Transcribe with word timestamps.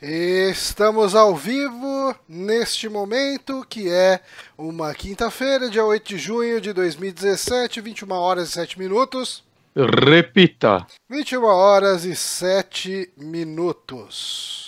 Estamos 0.00 1.14
ao 1.14 1.34
vivo 1.34 2.14
neste 2.28 2.86
momento, 2.86 3.64
que 3.66 3.88
é 3.88 4.20
uma 4.58 4.92
quinta-feira, 4.92 5.70
dia 5.70 5.82
8 5.82 6.06
de 6.06 6.18
junho 6.18 6.60
de 6.60 6.70
2017, 6.74 7.80
21 7.80 8.12
horas 8.12 8.50
e 8.50 8.52
7 8.52 8.78
minutos. 8.78 9.42
Repita. 9.74 10.86
21 11.08 11.44
horas 11.44 12.04
e 12.04 12.14
7 12.14 13.10
minutos. 13.16 14.65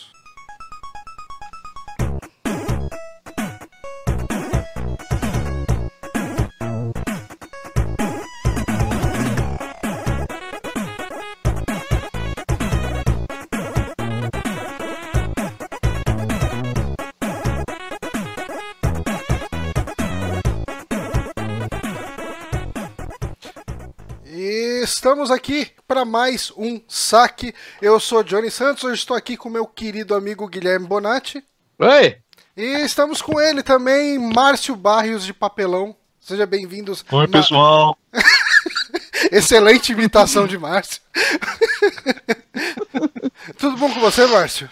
Estamos 25.09 25.31
aqui 25.31 25.71
para 25.87 26.05
mais 26.05 26.53
um 26.55 26.83
saque. 26.87 27.55
Eu 27.81 27.99
sou 27.99 28.23
Johnny 28.23 28.51
Santos, 28.51 28.85
hoje 28.85 28.97
estou 29.01 29.17
aqui 29.17 29.39
com 29.39 29.49
meu 29.49 29.67
querido 29.67 30.15
amigo 30.15 30.47
Guilherme 30.47 30.87
Bonatti. 30.87 31.43
Oi! 31.79 32.19
E 32.55 32.63
estamos 32.85 33.23
com 33.23 33.41
ele 33.41 33.63
também, 33.63 34.19
Márcio 34.19 34.77
Barrios 34.77 35.25
de 35.25 35.33
Papelão. 35.33 35.97
Seja 36.21 36.45
bem-vindos. 36.45 37.07
Oi, 37.11 37.27
Ma- 37.27 37.33
pessoal. 37.33 37.97
Excelente 39.33 39.93
imitação 39.93 40.47
de 40.47 40.59
Márcio. 40.59 41.01
Tudo 43.59 43.79
bom 43.79 43.91
com 43.93 44.01
você, 44.01 44.27
Márcio? 44.27 44.69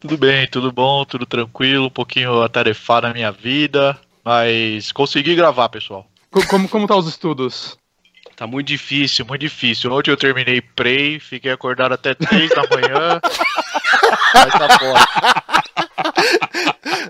Tudo 0.00 0.16
bem, 0.16 0.48
tudo 0.48 0.72
bom, 0.72 1.04
tudo 1.04 1.26
tranquilo, 1.26 1.86
um 1.86 1.90
pouquinho 1.90 2.40
atarefado 2.42 3.08
na 3.08 3.12
minha 3.12 3.30
vida, 3.30 3.98
mas 4.24 4.90
consegui 4.90 5.34
gravar, 5.34 5.68
pessoal. 5.68 6.06
Co- 6.30 6.46
Como, 6.46 6.66
como 6.66 6.86
tá 6.86 6.96
os 6.96 7.06
estudos? 7.06 7.76
Tá 8.36 8.46
muito 8.46 8.66
difícil, 8.66 9.24
muito 9.24 9.40
difícil. 9.40 9.90
Ontem 9.90 10.10
eu 10.10 10.16
terminei 10.16 10.60
Prey, 10.60 11.18
fiquei 11.18 11.50
acordado 11.50 11.94
até 11.94 12.14
3 12.14 12.50
da 12.50 12.62
manhã. 12.68 13.20
mas 14.34 14.52
tá 14.52 14.78
fora. 14.78 15.06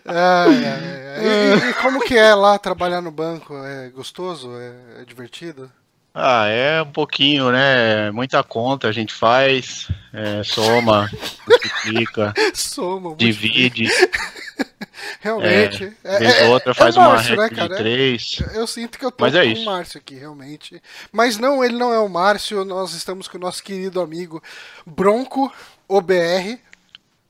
Ai, 0.07 0.65
ai. 0.65 0.97
E, 1.19 1.71
e 1.71 1.75
como 1.75 2.01
que 2.01 2.17
é 2.17 2.33
lá 2.33 2.57
trabalhar 2.59 3.01
no 3.01 3.11
banco? 3.11 3.55
É 3.57 3.91
gostoso? 3.91 4.53
É, 4.57 5.03
é 5.03 5.05
divertido? 5.05 5.71
Ah, 6.19 6.47
é 6.49 6.81
um 6.81 6.91
pouquinho, 6.91 7.51
né? 7.53 8.11
Muita 8.11 8.43
conta 8.43 8.89
a 8.89 8.93
gente 8.93 9.13
faz, 9.13 9.87
é, 10.15 10.43
soma, 10.43 11.11
multiplica, 11.47 12.33
Soma, 12.55 13.11
muito 13.11 13.19
divide, 13.19 13.87
Realmente. 15.21 15.93
É, 16.03 16.19
vez 16.19 16.35
é- 16.39 16.45
ou 16.47 16.53
outra 16.53 16.71
é 16.71 16.75
faz 16.75 16.97
uma 16.97 17.11
Márcio, 17.11 17.37
né, 17.37 17.43
reta 17.43 17.55
de 17.55 17.61
cara? 17.69 17.77
três. 17.77 18.39
Eu 18.55 18.67
sinto 18.67 18.99
que 18.99 19.05
eu 19.05 19.13
tô 19.13 19.25
Mas 19.25 19.35
é 19.35 19.43
com 19.45 19.51
isso. 19.51 19.63
o 19.63 19.65
Márcio 19.67 19.99
aqui, 19.99 20.15
realmente. 20.15 20.83
Mas 21.13 21.37
não, 21.37 21.63
ele 21.63 21.77
não 21.77 21.93
é 21.93 21.99
o 21.99 22.09
Márcio, 22.09 22.65
nós 22.65 22.95
estamos 22.95 23.29
com 23.29 23.37
o 23.37 23.41
nosso 23.41 23.63
querido 23.63 24.01
amigo 24.01 24.43
Bronco, 24.87 25.53
OBR. 25.87 26.59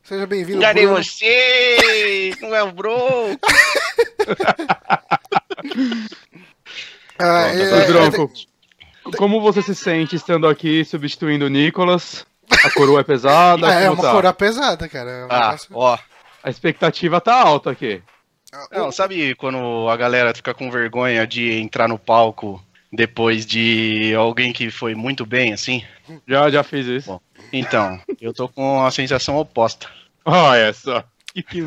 Seja 0.04 0.26
bem-vindo, 0.28 0.58
Enganei 0.58 0.86
Bruno. 0.86 1.02
você! 1.02 2.30
Não 2.40 2.54
é 2.54 2.62
o 2.62 2.70
Bro! 2.70 2.92
Ah, 7.18 7.48
é- 7.48 7.62
é- 7.62 7.86
Bronco, 7.86 8.30
como 9.16 9.40
você 9.40 9.62
se 9.62 9.74
sente 9.74 10.16
estando 10.16 10.46
aqui 10.48 10.84
substituindo 10.84 11.46
o 11.46 11.48
Nicolas? 11.48 12.26
A 12.64 12.70
coroa 12.70 13.00
é 13.00 13.04
pesada? 13.04 13.72
é, 13.72 13.84
é 13.86 13.90
uma 13.90 14.02
tá? 14.02 14.10
coroa 14.12 14.32
pesada, 14.32 14.88
cara. 14.88 15.10
É 15.10 15.24
um 15.24 15.28
Ah, 15.30 15.40
negócio- 15.46 15.70
ó. 15.76 15.98
A 16.42 16.50
expectativa 16.50 17.20
tá 17.20 17.34
alta 17.40 17.70
aqui. 17.70 18.02
Não, 18.70 18.90
sabe 18.92 19.34
quando 19.34 19.88
a 19.90 19.96
galera 19.96 20.32
fica 20.34 20.54
com 20.54 20.70
vergonha 20.70 21.26
de 21.26 21.52
entrar 21.58 21.88
no 21.88 21.98
palco 21.98 22.62
depois 22.92 23.44
de 23.44 24.14
alguém 24.16 24.52
que 24.52 24.70
foi 24.70 24.94
muito 24.94 25.26
bem, 25.26 25.52
assim? 25.52 25.82
Já, 26.26 26.48
já 26.48 26.62
fiz 26.62 26.86
isso. 26.86 27.10
Bom. 27.10 27.20
Então, 27.52 28.00
eu 28.20 28.32
tô 28.32 28.48
com 28.48 28.84
a 28.86 28.90
sensação 28.90 29.36
oposta. 29.36 29.88
Olha 30.24 30.72
só. 30.72 31.04
Que. 31.34 31.62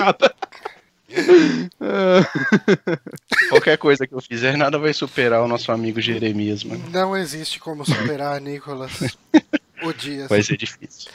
Ah, 0.00 0.14
Qualquer 3.48 3.78
coisa 3.78 4.06
que 4.06 4.14
eu 4.14 4.20
fizer, 4.20 4.56
nada 4.56 4.78
vai 4.78 4.92
superar 4.92 5.42
o 5.42 5.48
nosso 5.48 5.72
amigo 5.72 6.00
Jeremias, 6.00 6.62
mano. 6.64 6.84
Não 6.90 7.16
existe 7.16 7.58
como 7.58 7.84
superar 7.84 8.40
Nicolas. 8.40 9.16
O 9.80 9.92
Dias. 9.92 10.28
Vai 10.28 10.42
ser 10.42 10.56
difícil. 10.56 11.08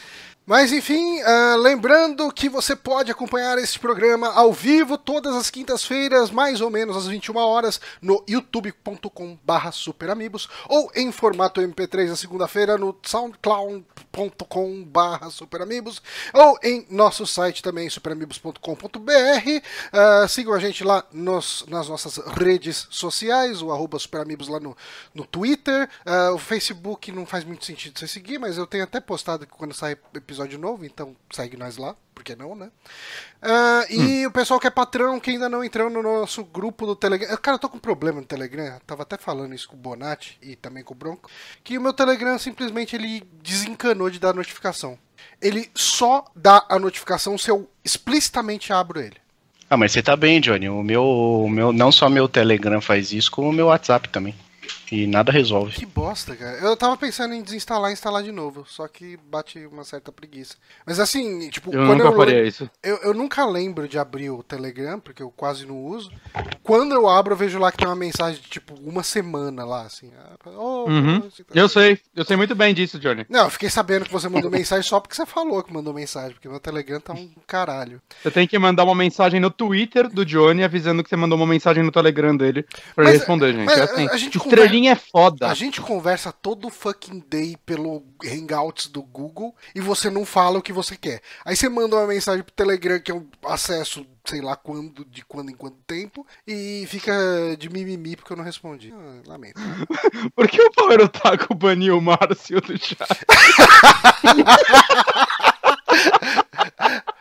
Mas 0.45 0.73
enfim, 0.73 1.21
ah, 1.21 1.55
lembrando 1.57 2.29
que 2.29 2.49
você 2.49 2.75
pode 2.75 3.09
acompanhar 3.09 3.57
este 3.57 3.79
programa 3.79 4.27
ao 4.33 4.51
vivo 4.51 4.97
todas 4.97 5.33
as 5.37 5.49
quintas-feiras, 5.49 6.29
mais 6.31 6.59
ou 6.59 6.69
menos 6.69 6.97
às 6.97 7.07
21 7.07 7.37
horas, 7.37 7.79
no 8.01 8.21
youtube.com/barra 8.27 9.71
superamigos 9.71 10.49
ou 10.67 10.91
em 10.95 11.13
formato 11.13 11.61
MP3 11.61 12.09
na 12.09 12.17
segunda-feira 12.17 12.77
no 12.77 12.93
soundcloud.com/barra 13.05 15.29
superamigos 15.29 16.01
ou 16.33 16.59
em 16.61 16.85
nosso 16.89 17.25
site 17.25 17.63
também 17.63 17.89
superamigos.com.br. 17.89 18.59
Ah, 19.93 20.27
sigam 20.27 20.53
a 20.53 20.59
gente 20.59 20.83
lá 20.83 21.05
nos- 21.13 21.63
nas 21.69 21.87
nossas 21.87 22.17
redes 22.17 22.85
sociais, 22.89 23.61
o 23.61 23.71
arroba 23.71 23.97
superamigos 23.97 24.49
lá 24.49 24.59
no, 24.59 24.75
no 25.15 25.25
Twitter. 25.25 25.89
Ah, 26.05 26.31
o 26.33 26.37
Facebook 26.37 27.13
não 27.13 27.25
faz 27.25 27.45
muito 27.45 27.63
sentido 27.63 27.97
você 27.97 28.09
seguir, 28.09 28.37
mas 28.39 28.57
eu 28.57 28.67
tenho 28.67 28.83
até 28.83 28.99
postado 28.99 29.47
que 29.47 29.53
quando 29.53 29.73
sai 29.73 29.93
episódio 30.13 30.32
novo, 30.57 30.85
então 30.85 31.15
segue 31.31 31.57
nós 31.57 31.77
lá, 31.77 31.95
por 32.13 32.23
que 32.23 32.35
não, 32.35 32.55
né? 32.55 32.69
Ah, 33.41 33.85
e 33.89 34.25
o 34.25 34.31
pessoal 34.31 34.59
que 34.59 34.67
é 34.67 34.69
patrão, 34.69 35.19
que 35.19 35.31
ainda 35.31 35.49
não 35.49 35.63
entrou 35.63 35.89
no 35.89 36.01
nosso 36.01 36.43
grupo 36.43 36.85
do 36.85 36.95
Telegram. 36.95 37.35
Cara, 37.37 37.55
eu 37.55 37.59
tô 37.59 37.69
com 37.69 37.77
um 37.77 37.81
problema 37.81 38.21
no 38.21 38.25
Telegram, 38.25 38.65
eu 38.65 38.79
tava 38.85 39.03
até 39.03 39.17
falando 39.17 39.53
isso 39.53 39.67
com 39.67 39.75
o 39.75 39.79
Bonatti 39.79 40.37
e 40.41 40.55
também 40.55 40.83
com 40.83 40.93
o 40.93 40.97
Bronco, 40.97 41.29
que 41.63 41.77
o 41.77 41.81
meu 41.81 41.93
Telegram 41.93 42.37
simplesmente 42.37 42.95
ele 42.95 43.23
desencanou 43.41 44.09
de 44.09 44.19
dar 44.19 44.33
notificação. 44.33 44.97
Ele 45.41 45.69
só 45.75 46.25
dá 46.35 46.65
a 46.69 46.79
notificação 46.79 47.37
se 47.37 47.49
eu 47.49 47.69
explicitamente 47.83 48.71
abro 48.71 48.99
ele. 48.99 49.17
Ah, 49.69 49.77
mas 49.77 49.91
você 49.91 50.03
tá 50.03 50.15
bem, 50.15 50.39
Johnny. 50.39 50.69
O 50.69 50.83
meu, 50.83 51.03
o 51.03 51.49
meu, 51.49 51.73
não 51.73 51.91
só 51.91 52.09
meu 52.09 52.29
Telegram 52.29 52.79
faz 52.79 53.11
isso, 53.11 53.31
como 53.31 53.49
o 53.49 53.53
meu 53.53 53.67
WhatsApp 53.67 54.07
também. 54.09 54.35
E 54.93 55.07
nada 55.07 55.31
resolve. 55.31 55.73
Que 55.73 55.85
bosta, 55.85 56.35
cara. 56.35 56.57
Eu 56.59 56.77
tava 56.77 56.95
pensando 56.95 57.33
em 57.33 57.41
desinstalar 57.41 57.89
e 57.89 57.93
instalar 57.93 58.21
de 58.21 58.31
novo, 58.31 58.63
só 58.67 58.87
que 58.87 59.17
bate 59.29 59.65
uma 59.65 59.83
certa 59.83 60.11
preguiça. 60.11 60.55
Mas 60.85 60.99
assim, 60.99 61.49
tipo, 61.49 61.73
eu 61.73 61.85
quando 61.87 62.03
nunca 62.03 62.13
eu, 62.13 62.17
faria 62.17 62.45
isso. 62.45 62.69
eu, 62.83 62.97
eu 62.97 63.13
nunca 63.13 63.43
lembro 63.45 63.87
de 63.87 63.97
abrir 63.97 64.29
o 64.29 64.43
Telegram, 64.43 64.99
porque 64.99 65.23
eu 65.23 65.31
quase 65.31 65.65
não 65.65 65.83
uso. 65.83 66.11
Quando 66.61 66.93
eu 66.93 67.09
abro, 67.09 67.33
eu 67.33 67.37
vejo 67.37 67.57
lá 67.57 67.71
que 67.71 67.77
tem 67.79 67.87
uma 67.87 67.95
mensagem 67.95 68.39
de 68.41 68.47
tipo 68.49 68.75
uma 68.83 69.01
semana 69.03 69.65
lá, 69.65 69.81
assim. 69.83 70.11
Oh, 70.45 70.85
Uhum. 70.87 71.21
tá- 71.21 71.27
Eu 71.55 71.67
sei, 71.67 71.99
eu 72.15 72.23
sei 72.25 72.37
muito 72.37 72.53
bem 72.53 72.73
disso, 72.73 72.99
Johnny. 72.99 73.25
Não, 73.29 73.45
eu 73.45 73.49
fiquei 73.49 73.69
sabendo 73.69 74.05
que 74.05 74.11
você 74.11 74.29
mandou 74.29 74.51
mensagem 74.51 74.87
só 74.87 74.99
porque 74.99 75.15
você 75.15 75.25
falou 75.25 75.63
que 75.63 75.73
mandou 75.73 75.93
mensagem, 75.93 76.33
porque 76.33 76.47
meu 76.47 76.59
Telegram 76.59 76.99
tá 76.99 77.13
um 77.13 77.29
caralho. 77.47 77.99
Você 78.21 78.29
tem 78.29 78.47
que 78.47 78.59
mandar 78.59 78.83
uma 78.83 78.93
mensagem 78.95 79.39
no 79.39 79.49
Twitter 79.49 80.07
do 80.07 80.23
Johnny 80.25 80.63
avisando 80.63 81.03
que 81.03 81.09
você 81.09 81.15
mandou 81.15 81.37
uma 81.37 81.47
mensagem 81.47 81.81
no 81.83 81.91
Telegram 81.91 82.35
dele 82.37 82.63
pra 82.93 83.05
Mas, 83.05 83.07
ele 83.07 83.17
responder, 83.17 83.53
gente. 83.53 83.65
mas, 83.65 83.77
É 83.79 83.83
assim. 83.83 84.07
a 84.09 84.17
gente 84.17 84.37
Estrelinha 84.37 84.82
é 84.89 84.95
foda. 84.95 85.47
A 85.47 85.53
gente 85.53 85.81
conversa 85.81 86.31
todo 86.31 86.69
fucking 86.69 87.23
day 87.27 87.57
pelo 87.65 88.03
Hangouts 88.23 88.87
do 88.87 89.01
Google 89.01 89.55
e 89.75 89.81
você 89.81 90.09
não 90.09 90.25
fala 90.25 90.59
o 90.59 90.61
que 90.61 90.73
você 90.73 90.95
quer. 90.95 91.21
Aí 91.45 91.55
você 91.55 91.69
manda 91.69 91.95
uma 91.95 92.07
mensagem 92.07 92.43
pro 92.43 92.53
Telegram 92.53 92.99
que 92.99 93.11
eu 93.11 93.27
acesso, 93.45 94.05
sei 94.25 94.41
lá 94.41 94.55
quando, 94.55 95.05
de 95.05 95.23
quando 95.25 95.49
em 95.49 95.55
quanto 95.55 95.77
tempo, 95.85 96.25
e 96.47 96.85
fica 96.87 97.13
de 97.57 97.69
mimimi 97.69 98.15
porque 98.15 98.33
eu 98.33 98.37
não 98.37 98.43
respondi. 98.43 98.93
Ah, 98.95 99.21
lamento. 99.27 99.59
Por 100.35 100.47
que 100.47 100.61
o 100.61 100.71
Power 100.71 101.01
Otaku 101.01 101.53
baniu 101.53 101.97
o 101.97 102.01
Márcio 102.01 102.61
do 102.61 102.77
chat? 102.77 102.99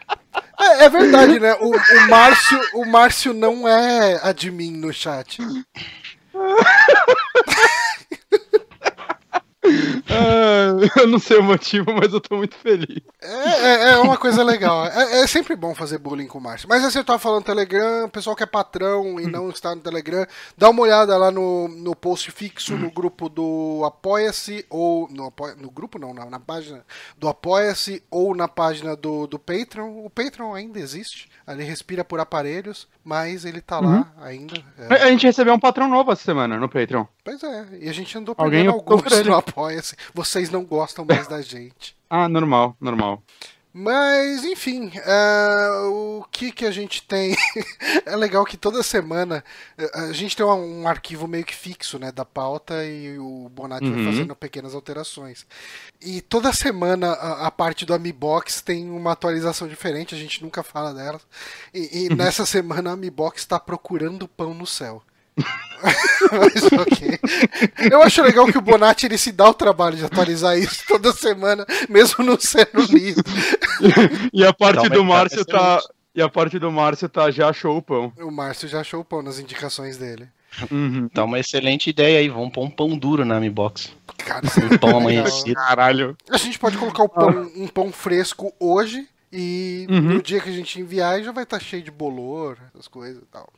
É, 0.62 0.84
é 0.84 0.88
verdade, 0.88 1.40
né? 1.40 1.54
O, 1.54 1.74
o 1.74 2.08
Márcio, 2.08 2.60
o 2.74 2.84
Márcio 2.84 3.34
não 3.34 3.66
é 3.66 4.20
admin 4.22 4.70
no 4.70 4.92
chat. 4.92 5.38
Ah, 10.08 11.00
eu 11.00 11.06
não 11.06 11.18
sei 11.18 11.38
o 11.38 11.42
motivo, 11.42 11.92
mas 11.92 12.12
eu 12.12 12.20
tô 12.20 12.36
muito 12.36 12.56
feliz. 12.56 13.00
É, 13.20 13.28
é, 13.28 13.92
é 13.92 13.96
uma 13.98 14.16
coisa 14.16 14.42
legal. 14.42 14.86
É, 14.86 15.20
é 15.20 15.26
sempre 15.26 15.54
bom 15.54 15.74
fazer 15.74 15.98
bullying 15.98 16.26
com 16.26 16.38
o 16.38 16.40
Márcio. 16.40 16.68
Mas 16.68 16.84
assim, 16.84 16.98
eu 16.98 17.04
tava 17.04 17.18
falando 17.18 17.44
Telegram, 17.44 18.06
o 18.06 18.10
pessoal 18.10 18.34
que 18.34 18.42
é 18.42 18.46
patrão 18.46 19.20
e 19.20 19.26
não 19.26 19.50
está 19.50 19.74
no 19.74 19.80
Telegram, 19.80 20.26
dá 20.56 20.68
uma 20.70 20.82
olhada 20.82 21.16
lá 21.16 21.30
no, 21.30 21.68
no 21.68 21.94
post 21.94 22.30
fixo, 22.30 22.76
no 22.76 22.90
grupo 22.90 23.28
do 23.28 23.82
Apoia-se, 23.84 24.66
ou. 24.68 25.08
No, 25.10 25.26
apoia, 25.26 25.54
no 25.54 25.70
grupo 25.70 25.98
não, 25.98 26.12
na, 26.12 26.26
na 26.26 26.40
página 26.40 26.84
do 27.16 27.28
Apoia-se 27.28 28.02
ou 28.10 28.34
na 28.34 28.48
página 28.48 28.96
do, 28.96 29.26
do 29.26 29.38
Patreon. 29.38 30.04
O 30.04 30.10
Patreon 30.10 30.54
ainda 30.54 30.78
existe. 30.78 31.30
Ali 31.46 31.64
respira 31.64 32.04
por 32.04 32.20
aparelhos, 32.20 32.88
mas 33.04 33.44
ele 33.44 33.60
tá 33.60 33.80
lá 33.80 34.12
ainda. 34.20 34.54
É, 34.78 34.94
A 35.02 35.10
gente 35.10 35.26
recebeu 35.26 35.52
um 35.54 35.58
patrão 35.58 35.88
novo 35.88 36.12
essa 36.12 36.22
semana 36.22 36.56
no 36.56 36.68
Patreon. 36.68 37.04
pois 37.24 37.42
é, 37.42 37.66
e 37.80 37.88
a 37.88 37.92
gente 37.92 38.16
andou 38.16 38.34
Alguém 38.38 38.64
perdendo 38.64 38.76
optou 38.78 38.96
alguns 38.96 39.12
ele. 39.12 39.28
no 39.30 39.36
Apoia-se. 39.52 39.94
Vocês 40.14 40.50
não 40.50 40.64
gostam 40.64 41.04
mais 41.04 41.26
da 41.28 41.40
gente. 41.42 41.96
Ah, 42.14 42.28
normal, 42.28 42.76
normal. 42.78 43.22
Mas, 43.72 44.44
enfim, 44.44 44.92
é, 44.96 45.70
o 45.86 46.22
que 46.30 46.52
que 46.52 46.66
a 46.66 46.70
gente 46.70 47.02
tem? 47.02 47.34
é 48.04 48.14
legal 48.14 48.44
que 48.44 48.58
toda 48.58 48.82
semana 48.82 49.42
é, 49.78 49.90
a 49.98 50.12
gente 50.12 50.36
tem 50.36 50.44
um, 50.44 50.82
um 50.82 50.86
arquivo 50.86 51.26
meio 51.26 51.42
que 51.42 51.54
fixo, 51.54 51.98
né, 51.98 52.12
da 52.12 52.22
pauta 52.22 52.84
e 52.84 53.18
o 53.18 53.48
Bonatti 53.48 53.88
vai 53.88 53.98
Uhum. 54.00 54.04
fazendo 54.12 54.36
pequenas 54.36 54.74
alterações. 54.74 55.46
E 56.02 56.20
toda 56.20 56.52
semana 56.52 57.12
a, 57.12 57.46
a 57.46 57.50
parte 57.50 57.86
do 57.86 57.94
Amibox 57.94 58.60
tem 58.60 58.90
uma 58.90 59.12
atualização 59.12 59.66
diferente, 59.66 60.14
a 60.14 60.18
gente 60.18 60.42
nunca 60.42 60.62
fala 60.62 60.92
dela. 60.92 61.18
E, 61.72 62.04
e 62.04 62.14
nessa 62.14 62.44
semana 62.44 62.90
a 62.90 62.92
Amibox 62.92 63.40
está 63.40 63.58
procurando 63.58 64.28
pão 64.28 64.52
no 64.52 64.66
céu. 64.66 65.02
Mas 66.32 66.64
ok. 66.64 67.18
Eu 67.90 68.02
acho 68.02 68.22
legal 68.22 68.46
que 68.46 68.58
o 68.58 68.62
Bonatti 68.62 69.06
ele 69.06 69.18
se 69.18 69.32
dá 69.32 69.48
o 69.48 69.54
trabalho 69.54 69.96
de 69.96 70.04
atualizar 70.04 70.56
isso 70.56 70.84
toda 70.86 71.12
semana, 71.12 71.66
mesmo 71.88 72.24
não 72.24 72.38
sendo 72.38 72.82
lido. 72.90 73.22
E 74.32 74.44
a 74.44 74.52
parte 74.52 74.88
do 74.88 75.04
Márcio 75.04 75.44
tá. 75.44 75.80
E 76.14 76.20
a 76.20 76.28
parte 76.28 76.58
do 76.58 76.70
Márcio 76.70 77.08
tá 77.08 77.30
já 77.30 77.48
achou 77.48 77.76
o 77.76 77.82
pão. 77.82 78.12
O 78.18 78.30
Márcio 78.30 78.68
já 78.68 78.80
achou 78.80 79.00
o 79.00 79.04
pão 79.04 79.22
nas 79.22 79.38
indicações 79.38 79.96
dele. 79.96 80.28
Uhum. 80.70 81.08
Tá 81.08 81.24
uma 81.24 81.38
excelente 81.40 81.88
ideia 81.88 82.18
aí. 82.18 82.28
Vamos 82.28 82.52
pôr 82.52 82.64
um 82.64 82.70
pão 82.70 82.96
duro 82.96 83.24
na 83.24 83.40
Mi 83.40 83.48
Box. 83.48 83.90
Cara, 84.18 84.46
Um 84.70 84.78
pão 84.78 84.98
amanhecido. 84.98 85.54
Caralho. 85.54 86.16
A 86.30 86.36
gente 86.36 86.58
pode 86.58 86.76
colocar 86.76 87.02
o 87.02 87.08
pão, 87.08 87.50
um 87.56 87.66
pão 87.66 87.90
fresco 87.90 88.52
hoje 88.60 89.08
e 89.32 89.86
Uhum. 89.88 90.00
no 90.14 90.22
dia 90.22 90.40
que 90.40 90.48
a 90.48 90.52
gente 90.52 90.78
enviar 90.80 91.22
já 91.22 91.32
vai 91.32 91.44
estar 91.44 91.58
cheio 91.60 91.82
de 91.82 91.90
bolor, 91.90 92.58
essas 92.74 92.86
coisas 92.86 93.22
e 93.22 93.26
tal. 93.26 93.48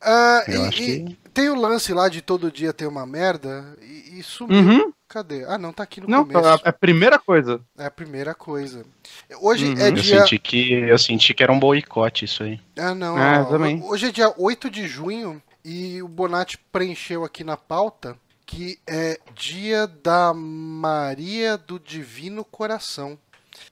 Ah, 0.00 0.44
Eu 0.46 0.64
e- 0.64 0.68
acho 0.68 0.82
e 0.82 1.04
que- 1.04 1.16
tem 1.34 1.48
o 1.50 1.54
lance 1.60 1.92
lá 1.92 2.08
de 2.08 2.22
todo 2.22 2.52
dia 2.52 2.72
ter 2.72 2.86
uma 2.86 3.04
merda 3.04 3.76
e, 3.82 4.18
e 4.20 4.22
sumiu. 4.22 4.56
Uhum. 4.58 4.92
Cadê? 5.08 5.44
Ah, 5.46 5.56
não, 5.58 5.72
tá 5.72 5.82
aqui 5.82 6.00
no 6.02 6.06
Não, 6.08 6.24
começo. 6.26 6.62
é 6.64 6.68
a 6.68 6.72
primeira 6.72 7.18
coisa. 7.18 7.60
É 7.78 7.86
a 7.86 7.90
primeira 7.90 8.34
coisa. 8.34 8.84
Hoje 9.40 9.66
Uhum. 9.72 9.78
é 9.78 9.88
Eu 9.88 9.92
dia. 9.92 10.20
senti, 10.20 10.38
que, 10.38 10.72
eu 10.72 10.98
senti 10.98 11.32
que 11.34 11.42
era 11.42 11.50
um 11.52 11.58
boicote 11.58 12.24
isso 12.26 12.42
aí. 12.42 12.60
Ah, 12.78 12.94
não. 12.94 13.18
É, 13.18 13.40
ó, 13.40 13.44
também. 13.46 13.82
Hoje 13.82 14.06
é 14.08 14.12
dia 14.12 14.32
8 14.36 14.70
de 14.70 14.86
junho 14.86 15.42
e 15.64 16.00
o 16.02 16.08
Bonatti 16.08 16.58
preencheu 16.70 17.24
aqui 17.24 17.42
na 17.42 17.56
pauta 17.56 18.16
que 18.46 18.78
é 18.86 19.18
dia 19.34 19.86
da 19.86 20.32
Maria 20.34 21.56
do 21.58 21.78
Divino 21.78 22.44
Coração. 22.44 23.18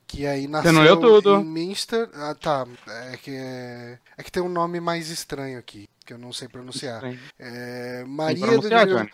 Que 0.07 0.27
aí 0.27 0.47
nasceu 0.47 0.73
não 0.73 0.83
leu 0.83 0.97
tudo. 0.99 1.37
em 1.37 1.45
Minster. 1.45 2.09
Ah, 2.15 2.35
tá. 2.35 2.67
É 3.13 3.17
que, 3.17 3.31
é... 3.31 3.99
é 4.17 4.23
que 4.23 4.31
tem 4.31 4.43
um 4.43 4.49
nome 4.49 4.81
mais 4.81 5.11
estranho 5.11 5.59
aqui, 5.59 5.89
que 6.05 6.13
eu 6.13 6.19
não 6.19 6.33
sei 6.33 6.49
pronunciar. 6.49 7.03
É... 7.39 8.05
Maria 8.07 8.47
do 8.47 8.47
pronunciar. 8.47 9.11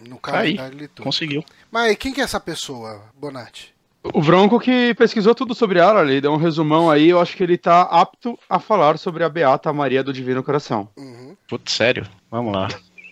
No 0.00 0.16
aí, 0.16 0.20
calendário 0.20 0.78
litúrgico. 0.78 1.04
conseguiu. 1.04 1.44
Mas 1.70 1.96
quem 1.96 2.12
que 2.12 2.20
é 2.20 2.24
essa 2.24 2.40
pessoa, 2.40 3.04
Bonatti? 3.14 3.74
O 4.12 4.20
Bronco 4.20 4.60
que 4.60 4.92
pesquisou 4.94 5.34
tudo 5.34 5.54
sobre 5.54 5.78
ela, 5.78 6.02
ele 6.02 6.20
deu 6.20 6.32
um 6.32 6.36
resumão 6.36 6.90
aí, 6.90 7.08
eu 7.08 7.18
acho 7.18 7.34
que 7.34 7.42
ele 7.42 7.56
tá 7.56 7.82
apto 7.82 8.38
a 8.50 8.58
falar 8.58 8.98
sobre 8.98 9.24
a 9.24 9.28
Beata 9.30 9.72
Maria 9.72 10.04
do 10.04 10.12
Divino 10.12 10.42
Coração. 10.42 10.90
Uhum. 10.94 11.34
Putz, 11.48 11.72
sério? 11.72 12.06
Vamos 12.30 12.52
lá. 12.52 12.68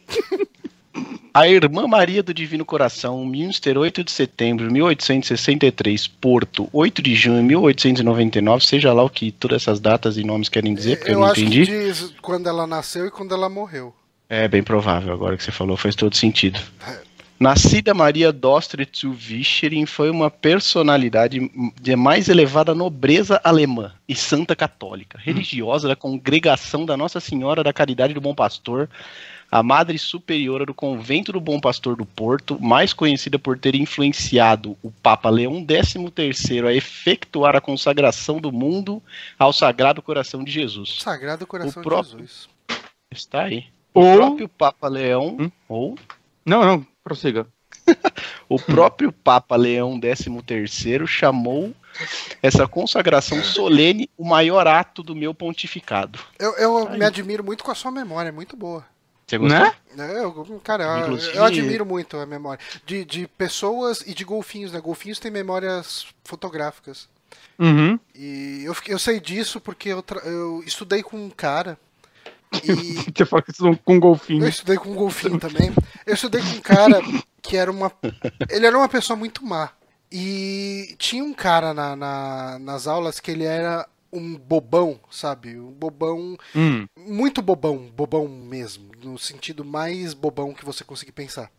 A 1.35 1.49
Irmã 1.49 1.87
Maria 1.87 2.23
do 2.23 2.35
Divino 2.35 2.65
Coração, 2.65 3.25
Münster, 3.25 3.79
8 3.79 4.05
de 4.05 4.11
setembro 4.11 4.67
de 4.69 4.73
1863, 4.75 6.07
Porto, 6.07 6.69
8 6.73 7.01
de 7.01 7.15
junho 7.15 7.39
de 7.39 7.45
1899, 7.45 8.65
seja 8.65 8.93
lá 8.93 9.03
o 9.03 9.09
que 9.09 9.33
todas 9.33 9.63
essas 9.63 9.81
datas 9.81 10.19
e 10.19 10.25
nomes 10.25 10.51
querem 10.51 10.75
dizer, 10.75 10.99
porque 10.99 11.11
eu, 11.11 11.15
Eu 11.15 11.21
não 11.21 11.27
acho 11.29 11.41
entendi. 11.41 11.65
que 11.65 11.73
diz 11.73 12.15
quando 12.21 12.49
ela 12.49 12.67
nasceu 12.67 13.07
e 13.07 13.11
quando 13.11 13.35
ela 13.35 13.49
morreu. 13.49 13.95
É 14.29 14.47
bem 14.47 14.63
provável, 14.63 15.13
agora 15.13 15.37
que 15.37 15.43
você 15.43 15.53
falou, 15.53 15.77
faz 15.77 15.95
todo 15.95 16.15
sentido. 16.15 16.61
Nascida 17.41 17.93
Maria 17.93 18.31
Dostre 18.31 18.87
zu 18.95 19.11
Wischering 19.11 19.85
foi 19.85 20.11
uma 20.11 20.31
personalidade 20.31 21.51
de 21.81 21.97
mais 21.97 22.29
elevada 22.29 22.73
nobreza 22.75 23.41
alemã 23.43 23.93
e 24.09 24.15
santa 24.15 24.55
católica, 24.55 25.19
religiosa 25.19 25.89
da 25.89 25.97
congregação 25.97 26.87
da 26.87 26.97
Nossa 26.97 27.19
Senhora 27.19 27.65
da 27.65 27.73
Caridade 27.73 28.15
do 28.15 28.21
Bom 28.21 28.35
Pastor, 28.35 28.89
a 29.53 29.63
Madre 29.63 29.99
Superiora 29.99 30.65
do 30.65 30.73
Convento 30.73 31.31
do 31.31 31.39
Bom 31.41 31.61
Pastor 31.61 31.95
do 31.95 32.07
Porto, 32.07 32.59
mais 32.59 32.95
conhecida 32.95 33.39
por 33.39 33.59
ter 33.59 33.75
influenciado 33.75 34.79
o 34.83 34.91
Papa 34.91 35.29
Leão 35.29 35.63
XIII 35.69 36.67
a 36.67 36.73
efetuar 36.73 37.55
a 37.55 37.61
consagração 37.61 38.41
do 38.41 38.51
mundo 38.51 39.03
ao 39.39 39.53
Sagrado 39.53 40.01
Coração 40.01 40.43
de 40.43 40.51
Jesus. 40.51 41.01
Sagrado 41.01 41.47
Coração 41.47 41.83
O 41.83 41.85
próprio- 41.85 42.17
de 42.17 42.23
Jesus. 42.23 42.49
Está 43.11 43.43
aí. 43.43 43.67
O 43.93 44.01
Ou. 44.01 44.17
próprio 44.17 44.49
Papa 44.49 44.89
Leão, 44.89 45.37
Hum? 45.39 45.51
ou 45.69 45.99
Não, 46.47 46.65
não, 46.65 46.87
prossiga. 47.05 47.47
o 48.49 48.59
próprio 48.59 49.13
Papa 49.13 49.55
Leão 49.55 50.01
XIII 50.01 51.07
chamou 51.07 51.75
essa 52.43 52.67
consagração 52.67 53.45
solene 53.45 54.09
o 54.17 54.25
maior 54.25 54.67
ato 54.67 55.03
do 55.03 55.15
meu 55.15 55.35
pontificado. 55.35 56.19
Eu, 56.39 56.53
eu 56.57 56.91
me 56.91 57.05
admiro 57.05 57.45
muito 57.45 57.63
com 57.63 57.71
a 57.71 57.75
sua 57.75 57.91
memória, 57.91 58.31
é 58.31 58.33
muito 58.33 58.57
boa. 58.57 58.83
Você 59.33 59.39
gostou? 59.39 59.61
Né? 59.97 60.13
É, 60.15 60.19
Eu, 60.25 60.61
cara, 60.63 60.85
eu- 60.85 61.01
Inclusive- 61.03 61.37
eu 61.37 61.45
admiro 61.45 61.87
muito 61.87 62.17
a 62.17 62.27
memória. 62.27 62.63
De, 62.87 63.05
de 63.05 63.27
pessoas 63.27 64.03
e 64.07 64.15
de 64.15 64.25
golfinhos, 64.25 64.73
né? 64.73 64.81
Golfinhos 64.81 65.19
têm 65.19 65.31
memórias 65.31 66.07
fotográficas. 66.25 67.09
Uhum. 67.59 67.99
E 68.15 68.63
eu, 68.65 68.75
eu 68.89 68.99
sei 68.99 69.21
disso 69.21 69.61
porque 69.61 69.89
eu, 69.91 70.05
eu 70.25 70.63
estudei 70.67 71.03
com 71.03 71.17
um 71.17 71.31
cara. 71.31 71.79
E 72.65 72.95
Você 73.17 73.25
fala 73.25 73.41
que 73.43 73.53
vão 73.59 73.75
com 73.75 73.95
um 73.95 74.01
golfinho. 74.01 74.45
eu 74.45 74.49
estudei 74.49 74.77
com 74.77 74.91
um 74.91 74.95
golfinho 74.95 75.39
também. 75.39 75.73
Eu 76.07 76.13
estudei 76.15 76.43
com 76.43 76.49
um 76.49 76.61
cara 76.61 77.01
que 77.41 77.57
era 77.57 77.71
uma. 77.71 77.91
Ele 78.51 78.67
era 78.67 78.77
uma 78.77 78.89
pessoa 78.89 79.17
muito 79.17 79.43
má. 79.45 79.71
E 80.11 80.95
tinha 80.99 81.25
um 81.25 81.33
cara 81.33 81.73
na, 81.73 81.97
na- 81.97 82.59
nas 82.59 82.87
aulas 82.87 83.19
que 83.19 83.31
ele 83.31 83.45
era 83.45 83.89
um 84.13 84.37
bobão, 84.37 85.01
sabe? 85.11 85.59
Um 85.59 85.73
bobão 85.73 86.37
Hum. 86.55 86.87
muito 86.99 87.41
bobão, 87.41 87.91
bobão 87.97 88.29
mesmo, 88.29 88.91
no 89.03 89.19
sentido 89.19 89.65
mais 89.65 90.13
bobão 90.15 90.53
que 90.53 90.65
você 90.65 90.85
conseguir 90.85 91.13
pensar. 91.13 91.51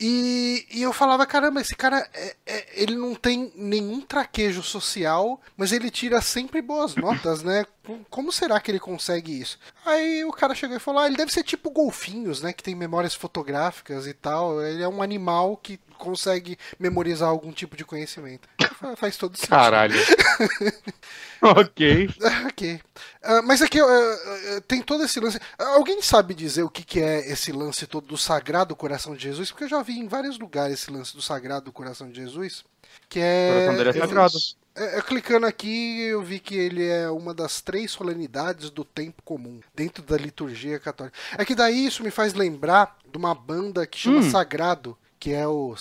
E, 0.00 0.66
e 0.72 0.82
eu 0.82 0.92
falava, 0.92 1.24
caramba, 1.24 1.60
esse 1.60 1.76
cara, 1.76 2.08
é- 2.12 2.34
é- 2.44 2.82
ele 2.82 2.96
não 2.96 3.14
tem 3.14 3.52
nenhum 3.54 4.00
traquejo 4.00 4.60
social, 4.62 5.40
mas 5.56 5.70
ele 5.70 5.90
tira 5.92 6.20
sempre 6.20 6.60
boas 6.60 6.96
notas, 6.96 7.42
né? 7.44 7.64
Com- 7.86 8.02
Como 8.10 8.32
será 8.32 8.58
que 8.60 8.70
ele 8.70 8.80
consegue 8.80 9.40
isso? 9.40 9.58
Aí 9.86 10.24
o 10.24 10.32
cara 10.32 10.54
chegou 10.56 10.76
e 10.76 10.80
falou, 10.80 11.00
ah, 11.02 11.06
ele 11.06 11.16
deve 11.16 11.32
ser 11.32 11.44
tipo 11.44 11.70
golfinhos, 11.70 12.42
né? 12.42 12.52
Que 12.52 12.62
tem 12.64 12.74
memórias 12.74 13.14
fotográficas 13.14 14.06
e 14.08 14.12
tal. 14.14 14.60
Ele 14.60 14.82
é 14.82 14.88
um 14.88 15.02
animal 15.02 15.56
que 15.56 15.78
consegue 15.98 16.58
memorizar 16.80 17.28
algum 17.28 17.52
tipo 17.52 17.76
de 17.76 17.84
conhecimento. 17.84 18.48
Fa- 18.82 18.96
Faz 18.96 19.16
todo 19.16 19.36
sentido. 19.36 19.50
Caralho. 19.50 19.98
ok. 21.40 22.08
Ok. 22.46 22.80
Ah, 23.22 23.42
mas 23.42 23.62
aqui 23.62 23.80
ah, 23.80 23.84
ah, 23.86 24.60
tem 24.66 24.82
todo 24.82 25.04
esse 25.04 25.18
lance. 25.20 25.38
Alguém 25.58 26.00
sabe 26.02 26.34
dizer 26.34 26.62
o 26.62 26.70
que, 26.70 26.82
que 26.84 27.00
é 27.00 27.30
esse 27.30 27.52
lance 27.52 27.86
todo 27.86 28.06
do 28.06 28.16
Sagrado 28.18 28.76
Coração 28.76 29.14
de 29.14 29.22
Jesus? 29.22 29.50
Porque 29.50 29.64
eu 29.64 29.68
já 29.68 29.82
vi 29.82 29.98
em 29.98 30.08
vários 30.08 30.38
lugares 30.38 30.80
esse 30.80 30.90
lance 30.90 31.14
do 31.14 31.22
Sagrado 31.22 31.72
Coração 31.72 32.08
de 32.10 32.16
Jesus. 32.20 32.64
Que 33.08 33.18
O 33.20 33.22
é. 33.22 33.48
coração 33.52 33.76
dele 33.76 33.90
é 33.90 33.92
sagrado. 33.94 34.38
é, 34.76 34.98
eu 34.98 35.02
clicando 35.02 35.46
aqui, 35.46 36.02
eu 36.02 36.22
vi 36.22 36.38
que 36.40 36.54
ele 36.56 36.86
é 36.86 37.08
uma 37.10 37.32
das 37.34 37.60
três 37.60 37.90
solenidades 37.90 38.70
do 38.70 38.84
tempo 38.84 39.22
comum, 39.22 39.60
dentro 39.74 40.02
da 40.02 40.16
liturgia 40.16 40.78
católica. 40.78 41.16
É 41.38 41.44
que 41.44 41.54
daí 41.54 41.86
isso 41.86 42.02
me 42.02 42.10
faz 42.10 42.34
lembrar 42.34 42.96
de 43.10 43.16
uma 43.18 43.34
banda 43.34 43.86
que 43.86 43.98
chama 43.98 44.18
Hum. 44.18 44.30
Sagrado, 44.30 44.96
que 45.22 45.32
é 45.32 45.46
o. 45.46 45.76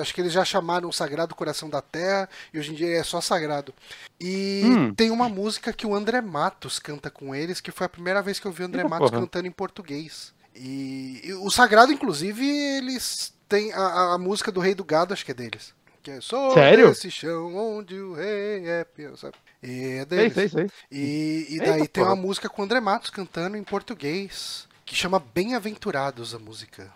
Acho 0.00 0.14
que 0.14 0.20
eles 0.20 0.32
já 0.32 0.44
chamaram 0.44 0.88
o 0.88 0.92
Sagrado 0.92 1.34
Coração 1.34 1.68
da 1.68 1.82
Terra, 1.82 2.28
e 2.52 2.58
hoje 2.60 2.70
em 2.70 2.74
dia 2.76 2.96
é 2.96 3.02
só 3.02 3.20
Sagrado. 3.20 3.74
E 4.20 4.62
Hum. 4.64 4.94
tem 4.94 5.10
uma 5.10 5.28
música 5.28 5.72
que 5.72 5.84
o 5.84 5.92
André 5.96 6.20
Matos 6.20 6.78
canta 6.78 7.10
com 7.10 7.34
eles, 7.34 7.60
que 7.60 7.72
foi 7.72 7.86
a 7.86 7.88
primeira 7.88 8.22
vez 8.22 8.38
que 8.38 8.46
eu 8.46 8.52
vi 8.52 8.62
o 8.62 8.66
André 8.66 8.82
Eita, 8.82 8.88
Matos 8.88 9.10
porra. 9.10 9.20
cantando 9.22 9.48
em 9.48 9.50
português. 9.50 10.32
E, 10.54 11.22
e 11.24 11.34
o 11.34 11.50
Sagrado, 11.50 11.92
inclusive, 11.92 12.46
eles 12.48 13.34
têm 13.48 13.72
a, 13.72 14.12
a- 14.14 14.18
música 14.18 14.52
do 14.52 14.60
Rei 14.60 14.76
do 14.76 14.84
Gado, 14.84 15.12
acho 15.12 15.24
que 15.24 15.32
é 15.32 15.34
deles. 15.34 15.74
Que 16.00 16.12
é 16.12 16.20
Sou 16.20 16.52
Sério? 16.54 16.90
esse 16.90 17.10
chão 17.10 17.56
onde 17.56 17.98
o 17.98 18.14
rei 18.14 18.64
é 18.68 18.86
sabe? 19.16 19.34
E 19.60 19.70
é 19.82 19.96
Sei, 19.96 20.04
deles. 20.06 20.34
sei, 20.34 20.48
sei. 20.48 20.70
E, 20.92 21.46
e 21.48 21.52
Eita, 21.54 21.64
daí 21.72 21.88
tem 21.88 22.04
porra. 22.04 22.14
uma 22.14 22.22
música 22.22 22.48
com 22.48 22.62
o 22.62 22.64
André 22.64 22.78
Matos 22.78 23.10
cantando 23.10 23.56
em 23.56 23.64
português, 23.64 24.68
que 24.84 24.94
chama 24.94 25.18
Bem-aventurados 25.18 26.32
a 26.32 26.38
música. 26.38 26.92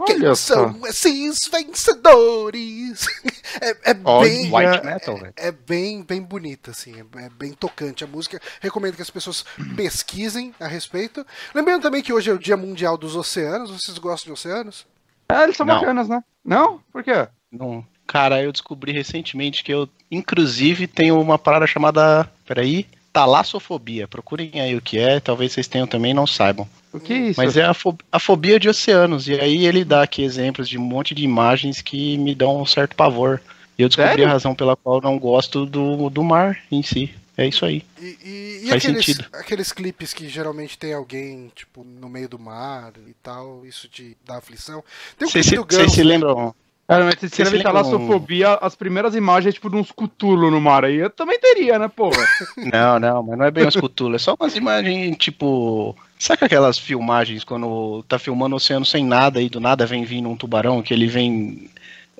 Olha 0.00 0.34
só. 0.34 0.54
são 0.72 0.86
esses 0.86 1.48
vencedores? 1.50 3.06
É, 3.60 3.90
é 3.90 3.94
bem, 3.94 4.44
White 4.44 4.84
metal, 4.86 5.16
velho. 5.16 5.32
é 5.36 5.50
bem, 5.50 6.02
bem 6.04 6.22
bonita, 6.22 6.70
assim, 6.70 6.94
é, 6.94 7.24
é 7.24 7.28
bem 7.28 7.52
tocante 7.52 8.04
a 8.04 8.06
música. 8.06 8.40
Recomendo 8.60 8.94
que 8.94 9.02
as 9.02 9.10
pessoas 9.10 9.44
pesquisem 9.74 10.54
a 10.60 10.68
respeito. 10.68 11.26
Lembrando 11.52 11.82
também 11.82 12.00
que 12.00 12.12
hoje 12.12 12.30
é 12.30 12.32
o 12.32 12.38
Dia 12.38 12.56
Mundial 12.56 12.96
dos 12.96 13.16
Oceanos. 13.16 13.70
Vocês 13.72 13.98
gostam 13.98 14.26
de 14.28 14.32
oceanos? 14.34 14.86
É, 15.28 15.42
eles 15.42 15.56
são 15.56 15.66
Não. 15.66 15.80
bacanas, 15.80 16.08
né? 16.08 16.22
Não? 16.44 16.80
Por 16.92 17.02
quê? 17.02 17.26
Não. 17.50 17.84
Cara, 18.06 18.40
eu 18.40 18.52
descobri 18.52 18.92
recentemente 18.92 19.64
que 19.64 19.74
eu, 19.74 19.88
inclusive, 20.10 20.86
tenho 20.86 21.20
uma 21.20 21.36
parada 21.38 21.66
chamada. 21.66 22.30
Peraí. 22.46 22.86
Talassofobia. 23.12 24.06
Procurem 24.06 24.60
aí 24.60 24.76
o 24.76 24.80
que 24.80 24.96
é, 24.96 25.18
talvez 25.18 25.52
vocês 25.52 25.66
tenham 25.66 25.88
também 25.88 26.12
e 26.12 26.14
não 26.14 26.26
saibam. 26.26 26.68
O 26.92 26.98
que 27.00 27.12
é 27.12 27.18
isso? 27.28 27.40
Mas 27.40 27.56
é 27.56 27.64
a, 27.64 27.72
fo- 27.74 27.96
a 28.10 28.18
fobia 28.18 28.58
de 28.58 28.68
oceanos. 28.68 29.28
E 29.28 29.34
aí 29.34 29.66
ele 29.66 29.84
dá 29.84 30.02
aqui 30.02 30.22
exemplos 30.22 30.68
de 30.68 30.76
um 30.78 30.82
monte 30.82 31.14
de 31.14 31.22
imagens 31.24 31.80
que 31.80 32.18
me 32.18 32.34
dão 32.34 32.60
um 32.60 32.66
certo 32.66 32.96
pavor. 32.96 33.40
E 33.78 33.82
eu 33.82 33.88
descobri 33.88 34.10
Sério? 34.10 34.26
a 34.26 34.30
razão 34.30 34.54
pela 34.54 34.76
qual 34.76 34.96
eu 34.96 35.02
não 35.02 35.18
gosto 35.18 35.64
do, 35.64 36.10
do 36.10 36.22
mar 36.24 36.58
em 36.70 36.82
si. 36.82 37.14
É 37.36 37.46
isso 37.46 37.64
aí. 37.64 37.82
E, 37.98 38.18
e- 38.22 38.60
e 38.64 38.68
Faz 38.68 38.84
aqueles, 38.84 39.06
sentido. 39.06 39.26
aqueles 39.32 39.72
clipes 39.72 40.12
que 40.12 40.28
geralmente 40.28 40.76
tem 40.76 40.92
alguém, 40.92 41.50
tipo, 41.54 41.82
no 41.84 42.08
meio 42.08 42.28
do 42.28 42.38
mar 42.38 42.92
e 43.08 43.14
tal, 43.22 43.64
isso 43.64 43.88
te 43.88 44.14
dá 44.26 44.36
aflição. 44.36 44.84
Tem 45.16 45.26
um 45.26 45.30
Vocês 45.30 45.46
clipe 45.46 45.48
se, 45.48 45.56
do 45.56 45.64
Guns, 45.64 45.76
vocês 45.76 45.92
se 45.92 45.98
né? 46.00 46.04
lembram? 46.04 46.54
Cara, 46.90 47.04
mas 47.04 47.30
se 47.32 47.42
lembram- 47.44 47.62
talassofobia, 47.62 48.54
as 48.54 48.74
primeiras 48.74 49.14
imagens, 49.14 49.54
tipo, 49.54 49.70
de 49.70 49.76
uns 49.76 49.92
cutulo 49.92 50.50
no 50.50 50.60
mar 50.60 50.84
aí, 50.84 50.96
eu 50.96 51.08
também 51.10 51.38
teria, 51.38 51.78
né, 51.78 51.86
porra? 51.88 52.20
Não, 52.72 52.98
não, 52.98 53.22
mas 53.22 53.38
não 53.38 53.44
é 53.46 53.50
bem 53.50 53.66
os 53.66 53.76
cutulos, 53.76 54.20
é 54.20 54.24
só 54.24 54.34
umas 54.38 54.56
imagens, 54.56 55.16
tipo. 55.16 55.96
Saca 56.18 56.46
aquelas 56.46 56.78
filmagens 56.78 57.44
quando 57.44 58.02
tá 58.08 58.18
filmando 58.18 58.54
o 58.54 58.56
oceano 58.56 58.84
sem 58.84 59.04
nada 59.04 59.40
e 59.40 59.48
do 59.48 59.60
nada 59.60 59.86
vem 59.86 60.04
vindo 60.04 60.28
um 60.28 60.36
tubarão 60.36 60.82
que 60.82 60.92
ele 60.92 61.06
vem 61.06 61.70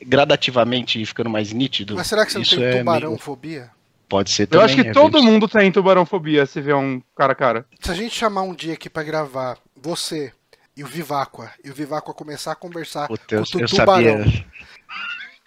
gradativamente 0.06 1.04
ficando 1.04 1.30
mais 1.30 1.52
nítido? 1.52 1.94
Mas 1.96 2.06
será 2.06 2.24
que 2.24 2.32
você 2.32 2.38
não 2.38 2.42
Isso 2.42 2.56
tem 2.56 2.64
é 2.64 2.78
tubarão-fobia? 2.78 3.58
meio- 3.60 3.70
Pode 4.08 4.30
ser 4.30 4.42
Eu 4.44 4.46
também. 4.48 4.64
acho 4.66 4.74
que 4.76 4.88
é 4.88 4.92
todo 4.92 5.22
mundo 5.22 5.46
tem 5.46 5.70
tubarãofobia 5.70 6.44
se 6.44 6.60
vê 6.60 6.72
um 6.74 7.00
cara 7.16 7.32
a 7.32 7.34
cara. 7.36 7.64
Se 7.80 7.90
a 7.92 7.94
gente 7.94 8.12
chamar 8.14 8.42
um 8.42 8.52
dia 8.54 8.74
aqui 8.74 8.90
pra 8.90 9.02
gravar 9.04 9.56
você 9.80 10.32
e 10.76 10.84
o 10.84 10.86
Viváqua, 10.86 11.52
e 11.64 11.70
o 11.70 11.74
Viváqua 11.74 12.14
começar 12.14 12.52
a 12.52 12.56
conversar 12.56 13.08
Puta, 13.08 13.34
eu, 13.34 13.44
com 13.50 13.58
o 13.58 13.62
eu 13.62 13.68
tubarão. 13.68 14.18
sabia. 14.24 14.46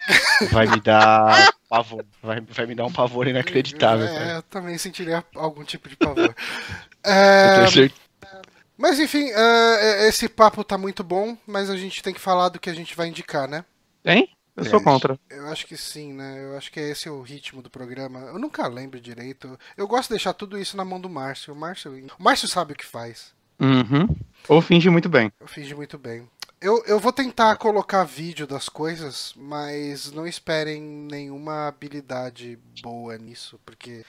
Vai 0.52 0.66
me 0.66 0.80
dar 0.80 1.52
pavor. 1.68 2.04
Vai, 2.22 2.40
vai 2.40 2.66
me 2.66 2.74
dar 2.74 2.84
um 2.84 2.92
pavor 2.92 3.26
inacreditável, 3.26 4.06
É, 4.06 4.14
cara. 4.18 4.30
eu 4.34 4.42
também 4.42 4.76
sentiria 4.78 5.24
algum 5.34 5.64
tipo 5.64 5.88
de 5.88 5.96
pavor. 5.96 6.34
Eu 7.04 7.12
É, 7.12 7.54
tenho 7.54 7.68
certeza. 7.68 8.00
mas 8.76 8.98
enfim, 8.98 9.30
é, 9.30 10.08
esse 10.08 10.28
papo 10.28 10.64
tá 10.64 10.76
muito 10.78 11.04
bom, 11.04 11.36
mas 11.46 11.68
a 11.70 11.76
gente 11.76 12.02
tem 12.02 12.14
que 12.14 12.20
falar 12.20 12.48
do 12.48 12.58
que 12.58 12.70
a 12.70 12.74
gente 12.74 12.96
vai 12.96 13.08
indicar, 13.08 13.46
né? 13.48 13.64
Tem? 14.02 14.28
Eu 14.56 14.64
sou 14.64 14.80
É. 14.80 14.82
contra. 14.82 15.18
Eu 15.28 15.48
acho 15.48 15.66
que 15.66 15.76
sim, 15.76 16.12
né? 16.12 16.44
Eu 16.44 16.56
acho 16.56 16.70
que 16.72 16.80
esse 16.80 17.08
é 17.08 17.10
o 17.10 17.22
ritmo 17.22 17.60
do 17.60 17.68
programa. 17.70 18.20
Eu 18.20 18.38
nunca 18.38 18.66
lembro 18.68 19.00
direito. 19.00 19.58
Eu 19.76 19.86
gosto 19.88 20.04
de 20.08 20.14
deixar 20.14 20.32
tudo 20.32 20.58
isso 20.58 20.76
na 20.76 20.84
mão 20.84 21.00
do 21.00 21.08
Márcio. 21.10 21.52
O 21.52 21.56
Márcio, 21.56 21.92
o 22.18 22.22
Márcio 22.22 22.48
sabe 22.48 22.72
o 22.72 22.76
que 22.76 22.86
faz. 22.86 23.32
Uhum. 23.60 24.08
Ou 24.48 24.60
finge 24.60 24.90
muito 24.90 25.08
bem. 25.08 25.32
Eu 25.40 25.46
finge 25.48 25.74
muito 25.74 25.96
bem. 25.98 26.28
Eu, 26.60 26.82
eu 26.86 26.98
vou 26.98 27.12
tentar 27.12 27.56
colocar 27.56 28.04
vídeo 28.04 28.46
das 28.46 28.68
coisas, 28.68 29.34
mas 29.36 30.10
não 30.12 30.26
esperem 30.26 30.80
nenhuma 30.82 31.68
habilidade 31.68 32.58
boa 32.82 33.18
nisso, 33.18 33.60
porque, 33.66 34.02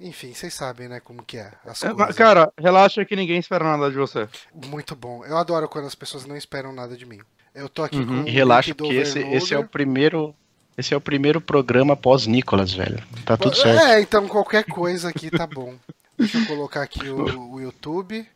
enfim, 0.00 0.34
vocês 0.34 0.52
sabem, 0.52 0.88
né, 0.88 0.98
como 1.00 1.22
que 1.22 1.36
é. 1.38 1.52
As 1.64 1.82
É, 1.84 1.92
coisas. 1.94 2.16
Cara, 2.16 2.52
relaxa 2.58 3.04
que 3.04 3.14
ninguém 3.14 3.38
espera 3.38 3.64
nada 3.64 3.88
de 3.90 3.96
você. 3.96 4.28
Muito 4.66 4.96
bom. 4.96 5.24
Eu 5.24 5.36
adoro 5.36 5.68
quando 5.68 5.86
as 5.86 5.94
pessoas 5.94 6.24
não 6.26 6.36
esperam 6.36 6.72
nada 6.72 6.96
de 6.96 7.06
mim. 7.06 7.20
Eu 7.54 7.68
tô 7.68 7.84
aqui 7.84 7.98
Uhum. 7.98 8.06
com 8.06 8.22
o 8.22 8.28
E 8.28 8.30
relaxa, 8.30 8.74
porque 8.74 8.94
esse, 8.94 9.20
esse 9.20 9.54
é 9.54 9.58
o 9.58 9.66
primeiro. 9.66 10.34
Esse 10.76 10.94
é 10.94 10.96
o 10.96 11.00
primeiro 11.02 11.38
programa 11.38 11.94
pós-Nicolas, 11.94 12.72
velho. 12.72 13.00
Tá 13.26 13.36
tudo 13.36 13.54
certo. 13.54 13.84
É, 13.84 14.00
então 14.00 14.26
qualquer 14.26 14.64
coisa 14.64 15.10
aqui 15.10 15.30
tá 15.30 15.46
bom. 15.46 15.74
Deixa 16.18 16.38
eu 16.38 16.46
colocar 16.46 16.82
aqui 16.82 17.10
o, 17.10 17.52
o 17.52 17.60
YouTube. 17.60 18.26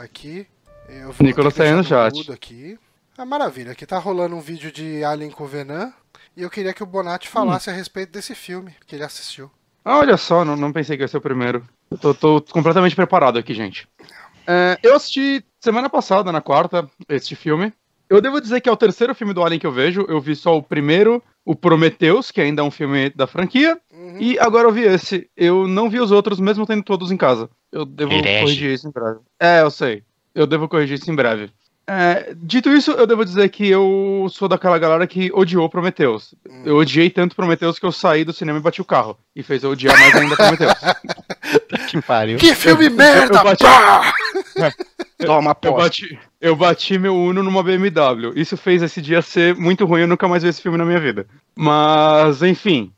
Aqui. 0.00 0.46
Eu 0.88 1.12
vou 1.12 1.26
Nicolas 1.26 1.54
até 1.54 1.70
tá 1.70 1.76
no 1.76 1.84
chat. 1.84 2.32
Aqui. 2.32 2.78
Ah, 3.16 3.24
maravilha. 3.24 3.72
Aqui 3.72 3.86
tá 3.86 3.98
rolando 3.98 4.34
um 4.34 4.40
vídeo 4.40 4.72
de 4.72 5.04
Alien 5.04 5.30
Covenant. 5.30 5.92
E 6.36 6.42
eu 6.42 6.50
queria 6.50 6.72
que 6.72 6.82
o 6.82 6.86
Bonatti 6.86 7.28
falasse 7.28 7.68
Hum. 7.68 7.72
a 7.72 7.76
respeito 7.76 8.12
desse 8.12 8.34
filme 8.34 8.74
que 8.86 8.96
ele 8.96 9.04
assistiu. 9.04 9.50
Ah, 9.84 9.98
olha 9.98 10.16
só, 10.16 10.44
não, 10.44 10.56
não 10.56 10.72
pensei 10.72 10.96
que 10.96 11.02
ia 11.02 11.08
ser 11.08 11.16
o 11.18 11.20
primeiro. 11.20 11.66
Eu 11.90 11.98
tô, 11.98 12.14
tô 12.14 12.40
completamente 12.52 12.94
preparado 12.96 13.38
aqui, 13.38 13.54
gente. 13.54 13.88
É, 14.46 14.78
eu 14.82 14.94
assisti 14.94 15.44
semana 15.60 15.88
passada, 15.88 16.30
na 16.32 16.40
quarta, 16.40 16.88
este 17.08 17.34
filme. 17.36 17.72
Eu 18.08 18.20
devo 18.20 18.40
dizer 18.40 18.60
que 18.60 18.68
é 18.68 18.72
o 18.72 18.76
terceiro 18.76 19.14
filme 19.14 19.32
do 19.32 19.42
Alien 19.44 19.60
que 19.60 19.66
eu 19.66 19.72
vejo. 19.72 20.04
Eu 20.08 20.20
vi 20.20 20.34
só 20.34 20.56
o 20.56 20.62
primeiro, 20.62 21.22
o 21.50 21.56
Prometheus, 21.56 22.30
que 22.30 22.40
ainda 22.40 22.62
é 22.62 22.64
um 22.64 22.70
filme 22.70 23.10
da 23.10 23.26
franquia. 23.26 23.76
Uhum. 23.92 24.16
E 24.20 24.38
agora 24.38 24.68
eu 24.68 24.72
vi 24.72 24.82
esse. 24.82 25.28
Eu 25.36 25.66
não 25.66 25.90
vi 25.90 25.98
os 25.98 26.12
outros, 26.12 26.38
mesmo 26.38 26.64
tendo 26.64 26.84
todos 26.84 27.10
em 27.10 27.16
casa. 27.16 27.50
Eu 27.72 27.84
devo 27.84 28.12
Herege. 28.12 28.42
corrigir 28.44 28.70
isso 28.72 28.86
em 28.86 28.92
breve. 28.92 29.18
É, 29.40 29.60
eu 29.60 29.68
sei. 29.68 30.04
Eu 30.32 30.46
devo 30.46 30.68
corrigir 30.68 30.96
isso 30.96 31.10
em 31.10 31.14
breve. 31.16 31.50
É, 31.88 32.32
dito 32.36 32.70
isso, 32.70 32.92
eu 32.92 33.04
devo 33.04 33.24
dizer 33.24 33.48
que 33.48 33.66
eu 33.68 34.28
sou 34.30 34.46
daquela 34.46 34.78
galera 34.78 35.08
que 35.08 35.32
odiou 35.34 35.68
Prometheus. 35.68 36.36
Hum. 36.48 36.62
Eu 36.64 36.76
odiei 36.76 37.10
tanto 37.10 37.34
Prometheus 37.34 37.80
que 37.80 37.84
eu 37.86 37.90
saí 37.90 38.24
do 38.24 38.32
cinema 38.32 38.60
e 38.60 38.62
bati 38.62 38.80
o 38.80 38.84
carro. 38.84 39.18
E 39.34 39.42
fez 39.42 39.64
eu 39.64 39.70
odiar 39.72 39.98
mais 39.98 40.14
ainda 40.14 40.36
Prometheus. 40.36 40.74
Que 41.90 42.00
pariu. 42.00 42.38
Que 42.38 42.54
filme 42.54 42.88
merda! 42.88 43.38
eu 43.38 43.42
bati-! 43.42 43.64
Toma, 45.26 45.50
Eu 45.50 45.54
posse. 45.72 45.82
bati, 45.82 46.18
eu 46.40 46.56
bati 46.56 46.98
meu 46.98 47.14
Uno 47.14 47.42
numa 47.42 47.62
BMW. 47.62 48.32
Isso 48.34 48.56
fez 48.56 48.82
esse 48.82 49.02
dia 49.02 49.20
ser 49.20 49.54
muito 49.54 49.84
ruim, 49.84 50.02
eu 50.02 50.08
nunca 50.08 50.26
mais 50.26 50.42
vi 50.42 50.48
esse 50.48 50.62
filme 50.62 50.78
na 50.78 50.84
minha 50.84 51.00
vida. 51.00 51.26
Mas, 51.54 52.42
enfim. 52.42 52.92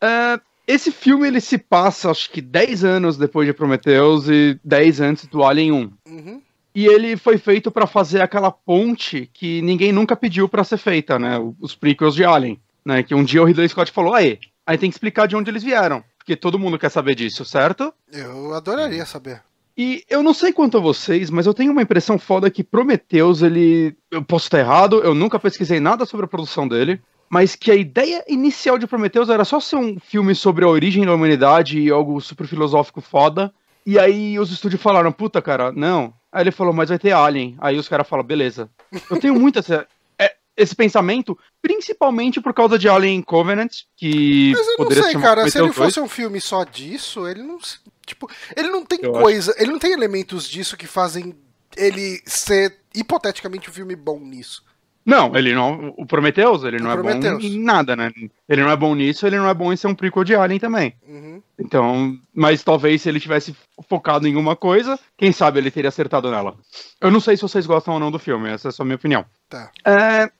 É, 0.00 0.38
esse 0.66 0.92
filme 0.92 1.26
ele 1.26 1.40
se 1.40 1.58
passa, 1.58 2.10
acho 2.10 2.30
que 2.30 2.40
10 2.40 2.84
anos 2.84 3.16
depois 3.16 3.46
de 3.46 3.52
Prometheus 3.52 4.28
e 4.28 4.58
10 4.64 5.00
antes 5.00 5.26
do 5.26 5.44
Alien 5.44 5.72
1. 5.72 5.92
Uhum. 6.06 6.42
E 6.74 6.86
ele 6.86 7.16
foi 7.16 7.38
feito 7.38 7.70
pra 7.70 7.86
fazer 7.86 8.20
aquela 8.20 8.50
ponte 8.50 9.30
que 9.32 9.62
ninguém 9.62 9.92
nunca 9.92 10.16
pediu 10.16 10.48
pra 10.48 10.64
ser 10.64 10.78
feita, 10.78 11.18
né? 11.18 11.38
Os 11.60 11.74
prequels 11.74 12.14
de 12.14 12.24
Alien. 12.24 12.60
Né? 12.84 13.02
Que 13.02 13.14
um 13.14 13.22
dia 13.22 13.42
o 13.42 13.44
Ridley 13.44 13.68
Scott 13.68 13.92
falou: 13.92 14.12
aí, 14.12 14.38
aí 14.66 14.76
tem 14.76 14.90
que 14.90 14.94
explicar 14.94 15.26
de 15.26 15.36
onde 15.36 15.50
eles 15.50 15.62
vieram. 15.62 16.02
Porque 16.18 16.34
todo 16.34 16.58
mundo 16.58 16.78
quer 16.78 16.90
saber 16.90 17.14
disso, 17.14 17.44
certo? 17.44 17.92
Eu 18.10 18.54
adoraria 18.54 19.04
saber. 19.04 19.42
E 19.76 20.04
eu 20.08 20.22
não 20.22 20.32
sei 20.32 20.52
quanto 20.52 20.76
a 20.76 20.80
vocês, 20.80 21.30
mas 21.30 21.46
eu 21.46 21.54
tenho 21.54 21.72
uma 21.72 21.82
impressão 21.82 22.18
foda 22.18 22.50
que 22.50 22.62
Prometheus, 22.62 23.42
ele. 23.42 23.96
Eu 24.10 24.22
posso 24.22 24.46
estar 24.46 24.60
errado, 24.60 25.00
eu 25.02 25.14
nunca 25.14 25.38
pesquisei 25.38 25.80
nada 25.80 26.06
sobre 26.06 26.26
a 26.26 26.28
produção 26.28 26.68
dele, 26.68 27.02
mas 27.28 27.56
que 27.56 27.70
a 27.70 27.74
ideia 27.74 28.24
inicial 28.28 28.78
de 28.78 28.86
Prometheus 28.86 29.28
era 29.28 29.44
só 29.44 29.58
ser 29.58 29.76
um 29.76 29.98
filme 29.98 30.34
sobre 30.34 30.64
a 30.64 30.68
origem 30.68 31.04
da 31.04 31.14
humanidade 31.14 31.80
e 31.80 31.90
algo 31.90 32.20
super 32.20 32.46
filosófico 32.46 33.00
foda. 33.00 33.52
E 33.84 33.98
aí 33.98 34.38
os 34.38 34.50
estúdios 34.50 34.80
falaram, 34.80 35.10
puta, 35.10 35.42
cara, 35.42 35.72
não. 35.72 36.14
Aí 36.32 36.44
ele 36.44 36.50
falou, 36.52 36.72
mas 36.72 36.88
vai 36.88 36.98
ter 36.98 37.12
Alien. 37.12 37.56
Aí 37.58 37.76
os 37.76 37.88
caras 37.88 38.08
falam, 38.08 38.24
beleza. 38.24 38.70
Eu 39.10 39.18
tenho 39.18 39.34
muito 39.34 39.58
essa, 39.58 39.86
é, 40.18 40.34
esse 40.56 40.74
pensamento, 40.74 41.38
principalmente 41.60 42.40
por 42.40 42.54
causa 42.54 42.78
de 42.78 42.88
Alien 42.88 43.20
Covenant, 43.20 43.72
que 43.96 44.52
Mas 44.56 44.68
eu 44.68 44.76
não 44.78 44.90
sei, 44.90 45.20
cara. 45.20 45.50
Se 45.50 45.58
ele 45.58 45.68
Prometheus 45.68 45.76
2. 45.76 45.76
fosse 45.76 46.00
um 46.00 46.08
filme 46.08 46.40
só 46.40 46.64
disso, 46.64 47.26
ele 47.28 47.42
não. 47.42 47.58
Tipo, 48.04 48.30
ele 48.56 48.68
não 48.68 48.84
tem 48.84 48.98
Eu 49.02 49.12
coisa. 49.12 49.54
Ele 49.58 49.72
não 49.72 49.78
tem 49.78 49.92
elementos 49.92 50.48
disso 50.48 50.76
que 50.76 50.86
fazem 50.86 51.34
ele 51.76 52.20
ser 52.26 52.76
hipoteticamente 52.94 53.68
um 53.68 53.72
filme 53.72 53.96
bom 53.96 54.18
nisso. 54.20 54.62
Não, 55.04 55.36
ele 55.36 55.52
não. 55.52 55.92
O 55.98 56.06
Prometheus, 56.06 56.64
ele 56.64 56.78
não 56.78 56.88
O 56.88 56.92
é 56.92 56.96
Prometheus. 56.96 57.42
bom 57.42 57.48
em 57.48 57.60
nada, 57.60 57.94
né? 57.94 58.10
Ele 58.48 58.62
não 58.62 58.70
é 58.70 58.76
bom 58.76 58.94
nisso, 58.94 59.26
ele 59.26 59.36
não 59.36 59.48
é 59.48 59.52
bom 59.52 59.70
em 59.70 59.76
ser 59.76 59.86
um 59.86 59.94
prequel 59.94 60.24
de 60.24 60.34
Alien 60.34 60.58
também. 60.58 60.94
Uhum. 61.06 61.42
Então, 61.58 62.18
mas 62.34 62.62
talvez 62.62 63.02
se 63.02 63.08
ele 63.10 63.20
tivesse 63.20 63.54
focado 63.86 64.26
em 64.26 64.34
uma 64.34 64.56
coisa, 64.56 64.98
quem 65.16 65.30
sabe 65.30 65.58
ele 65.58 65.70
teria 65.70 65.88
acertado 65.90 66.30
nela. 66.30 66.56
Eu 67.00 67.10
não 67.10 67.20
sei 67.20 67.36
se 67.36 67.42
vocês 67.42 67.66
gostam 67.66 67.94
ou 67.94 68.00
não 68.00 68.10
do 68.10 68.18
filme, 68.18 68.48
essa 68.48 68.68
é 68.68 68.72
só 68.72 68.82
a 68.82 68.86
minha 68.86 68.96
opinião. 68.96 69.26
Tá. 69.48 69.70
É, 69.84 70.30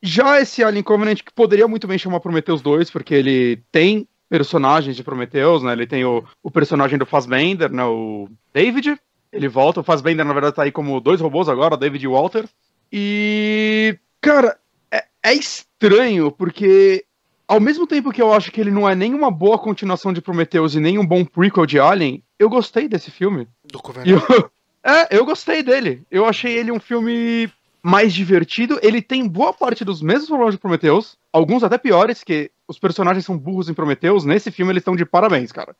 já 0.00 0.40
esse 0.40 0.62
Alien 0.62 0.84
Covenant, 0.84 1.20
que 1.22 1.32
poderia 1.32 1.66
muito 1.66 1.88
bem 1.88 1.98
chamar 1.98 2.20
Prometheus 2.20 2.62
2, 2.62 2.90
porque 2.90 3.14
ele 3.14 3.60
tem 3.72 4.06
personagens 4.32 4.96
de 4.96 5.04
Prometheus, 5.04 5.62
né? 5.62 5.72
Ele 5.72 5.86
tem 5.86 6.06
o, 6.06 6.24
o 6.42 6.50
personagem 6.50 6.98
do 6.98 7.04
Fassbender, 7.04 7.70
né? 7.70 7.84
O 7.84 8.26
David. 8.54 8.96
Ele 9.30 9.46
volta, 9.46 9.80
o 9.80 9.82
Fassbender, 9.84 10.24
na 10.24 10.32
verdade, 10.32 10.56
tá 10.56 10.62
aí 10.62 10.72
como 10.72 10.98
dois 11.00 11.20
robôs 11.20 11.50
agora, 11.50 11.76
David 11.76 12.02
e 12.02 12.08
Walter. 12.08 12.46
E, 12.90 13.98
cara, 14.22 14.56
é, 14.90 15.04
é 15.22 15.34
estranho, 15.34 16.30
porque 16.32 17.04
ao 17.46 17.60
mesmo 17.60 17.86
tempo 17.86 18.10
que 18.10 18.22
eu 18.22 18.32
acho 18.32 18.50
que 18.50 18.58
ele 18.60 18.70
não 18.70 18.88
é 18.88 18.94
nem 18.94 19.12
uma 19.12 19.30
boa 19.30 19.58
continuação 19.58 20.14
de 20.14 20.22
Prometheus 20.22 20.74
e 20.74 20.80
nem 20.80 20.98
um 20.98 21.06
bom 21.06 21.24
prequel 21.26 21.66
de 21.66 21.78
Alien, 21.78 22.22
eu 22.38 22.48
gostei 22.48 22.88
desse 22.88 23.10
filme. 23.10 23.46
Do 23.70 23.80
Covenant. 23.82 24.06
eu- 24.08 24.50
é, 24.82 25.14
eu 25.18 25.26
gostei 25.26 25.62
dele. 25.62 26.02
Eu 26.10 26.24
achei 26.24 26.56
ele 26.56 26.72
um 26.72 26.80
filme 26.80 27.50
mais 27.82 28.14
divertido. 28.14 28.78
Ele 28.82 29.02
tem 29.02 29.28
boa 29.28 29.52
parte 29.52 29.84
dos 29.84 30.00
mesmos 30.00 30.28
problemas 30.28 30.54
de 30.54 30.60
Prometheus, 30.60 31.18
alguns 31.32 31.62
até 31.62 31.76
piores, 31.76 32.24
que 32.24 32.50
os 32.68 32.78
personagens 32.78 33.24
são 33.24 33.36
burros 33.36 33.68
em 33.68 33.74
Prometheus. 33.74 34.24
Nesse 34.24 34.50
filme 34.50 34.72
eles 34.72 34.80
estão 34.80 34.96
de 34.96 35.04
parabéns, 35.04 35.50
cara. 35.52 35.74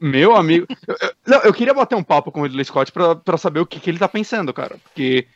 Meu 0.00 0.34
amigo. 0.36 0.66
Eu, 0.86 0.96
eu- 1.26 1.40
eu 1.44 1.54
queria 1.54 1.74
bater 1.74 1.94
um 1.94 2.02
papo 2.02 2.30
com 2.32 2.40
o 2.40 2.42
Ridley 2.44 2.64
Scott 2.64 2.90
pra, 2.92 3.14
pra 3.14 3.36
saber 3.36 3.60
o 3.60 3.66
que, 3.66 3.80
que 3.80 3.90
ele 3.90 3.98
tá 3.98 4.08
pensando, 4.08 4.52
cara. 4.52 4.76
Porque 4.82 5.26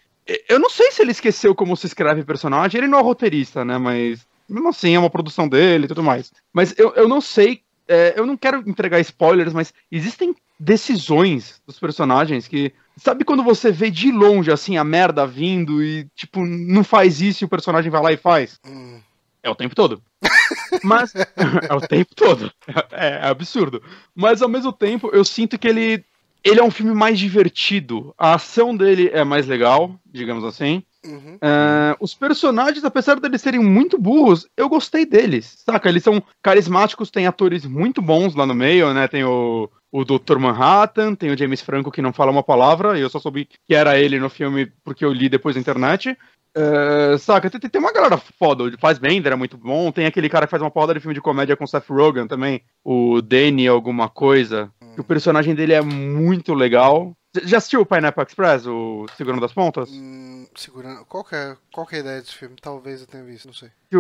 eu 0.49 0.59
não 0.59 0.71
sei 0.71 0.91
se 0.93 1.03
ele 1.03 1.11
esqueceu 1.13 1.55
como 1.55 1.77
se 1.77 1.87
escreve 1.87 2.25
personagem. 2.25 2.79
Ele 2.79 2.89
não 2.89 2.99
é 2.99 3.03
roteirista, 3.03 3.65
né? 3.65 3.79
Mas 3.79 4.27
mesmo 4.49 4.69
assim 4.69 4.95
é 4.95 4.99
uma 4.99 5.11
produção 5.11 5.49
dele 5.49 5.85
e 5.85 5.89
tudo 5.89 6.03
mais. 6.03 6.33
Mas 6.53 6.75
eu, 6.79 6.93
eu 6.95 7.09
não 7.09 7.21
sei. 7.21 7.63
é, 7.89 8.15
eu 8.17 8.27
não 8.27 8.37
quero 8.37 8.63
entregar 8.69 9.01
spoilers, 9.01 9.53
mas 9.53 9.73
existem 9.91 10.35
decisões 10.59 11.61
dos 11.67 11.79
personagens 11.79 12.47
que. 12.49 12.73
Sabe 12.99 13.25
quando 13.27 13.43
você 13.43 13.71
vê 13.71 13.91
de 13.91 14.11
longe, 14.11 14.51
assim, 14.51 14.79
a 14.79 14.85
merda 14.85 15.27
vindo 15.27 15.83
e, 15.83 16.07
tipo, 16.15 16.43
não 16.47 16.83
faz 16.83 17.21
isso 17.21 17.45
e 17.45 17.47
o 17.47 17.49
personagem 17.49 17.91
vai 17.91 18.01
lá 18.03 18.11
e 18.13 18.17
faz? 18.17 18.59
Hum. 18.67 19.01
É 19.47 19.51
o 19.51 19.55
tempo 19.55 19.77
todo. 19.77 20.03
Mas. 20.83 21.15
é 21.71 21.73
o 21.73 21.81
tempo 21.81 22.15
todo. 22.17 22.51
É, 22.91 23.27
é 23.27 23.29
absurdo. 23.29 23.81
Mas 24.13 24.43
ao 24.43 24.49
mesmo 24.49 24.73
tempo, 24.73 25.09
eu 25.13 25.25
sinto 25.25 25.57
que 25.57 25.69
ele. 25.69 26.05
Ele 26.43 26.61
é 26.61 26.65
um 26.65 26.71
filme 26.71 26.93
mais 26.93 27.19
divertido. 27.19 28.13
A 28.19 28.35
ação 28.35 28.77
dele 28.77 29.09
é 29.13 29.25
mais 29.25 29.47
legal, 29.47 29.95
digamos 30.05 30.45
assim. 30.45 30.83
Uhum. 31.05 31.39
É, 31.41 31.97
os 32.01 32.15
personagens, 32.15 32.85
apesar 32.85 33.19
deles 33.19 33.41
serem 33.41 33.61
muito 33.61 33.99
burros, 33.99 34.49
eu 34.57 34.69
gostei 34.69 35.07
deles, 35.07 35.57
saca? 35.65 35.89
Eles 35.89 36.03
são 36.03 36.23
carismáticos, 36.43 37.11
tem 37.11 37.27
atores 37.27 37.65
muito 37.65 38.03
bons 38.03 38.35
lá 38.35 38.47
no 38.47 38.55
meio, 38.55 38.93
né? 38.93 39.09
Tem 39.09 39.25
o, 39.25 39.69
o 39.91 40.05
Dr. 40.05 40.39
Manhattan, 40.39 41.15
tem 41.15 41.31
o 41.31 41.39
James 41.39 41.61
Franco 41.61 41.91
que 41.91 42.03
não 42.03 42.13
fala 42.13 42.31
uma 42.31 42.43
palavra, 42.43 42.99
e 42.99 43.03
eu 43.03 43.11
só 43.11 43.19
soube 43.19 43.49
que 43.67 43.75
era 43.75 43.99
ele 43.99 44.19
no 44.19 44.29
filme 44.29 44.71
porque 44.85 45.05
eu 45.05 45.13
li 45.13 45.29
depois 45.29 45.57
na 45.57 45.61
internet. 45.61 46.17
É, 46.59 47.19
saca, 47.19 47.51
tem, 47.51 47.61
tem 47.61 47.81
uma 47.81 47.93
galera 47.93 48.17
foda, 48.17 48.65
o 48.65 48.79
Fassbender 48.79 49.31
é 49.31 49.37
muito 49.37 49.59
bom, 49.59 49.93
tem 49.93 50.07
aquele 50.07 50.27
cara 50.31 50.47
que 50.47 50.51
faz 50.51 50.63
uma 50.63 50.71
porrada 50.71 50.95
de 50.95 51.01
filme 51.01 51.15
de 51.15 51.21
comédia 51.21 51.55
com 51.55 51.67
Seth 51.67 51.87
Rogen 51.91 52.27
também, 52.27 52.63
o 52.83 53.21
Danny 53.21 53.69
alguma 53.69 54.09
coisa, 54.09 54.73
que 54.95 55.01
o 55.03 55.05
personagem 55.05 55.55
dele 55.55 55.75
é 55.75 55.83
muito 55.83 56.55
legal. 56.55 57.15
Já 57.45 57.59
assistiu 57.59 57.83
o 57.83 57.87
Pineapple 57.87 58.25
Express, 58.25 58.67
o 58.67 59.05
Segurando 59.15 59.43
das 59.43 59.53
Pontas? 59.53 59.91
Hum, 59.93 60.47
segurando. 60.55 61.05
Qual 61.05 61.23
que, 61.23 61.37
é, 61.37 61.55
qual 61.71 61.87
que 61.87 61.97
é 61.97 61.99
a 61.99 62.01
ideia 62.01 62.21
desse 62.21 62.35
filme? 62.35 62.57
Talvez 62.61 63.03
eu 63.03 63.07
tenha 63.07 63.23
visto, 63.23 63.45
não 63.45 63.53
sei. 63.53 63.69
Que 63.91 63.97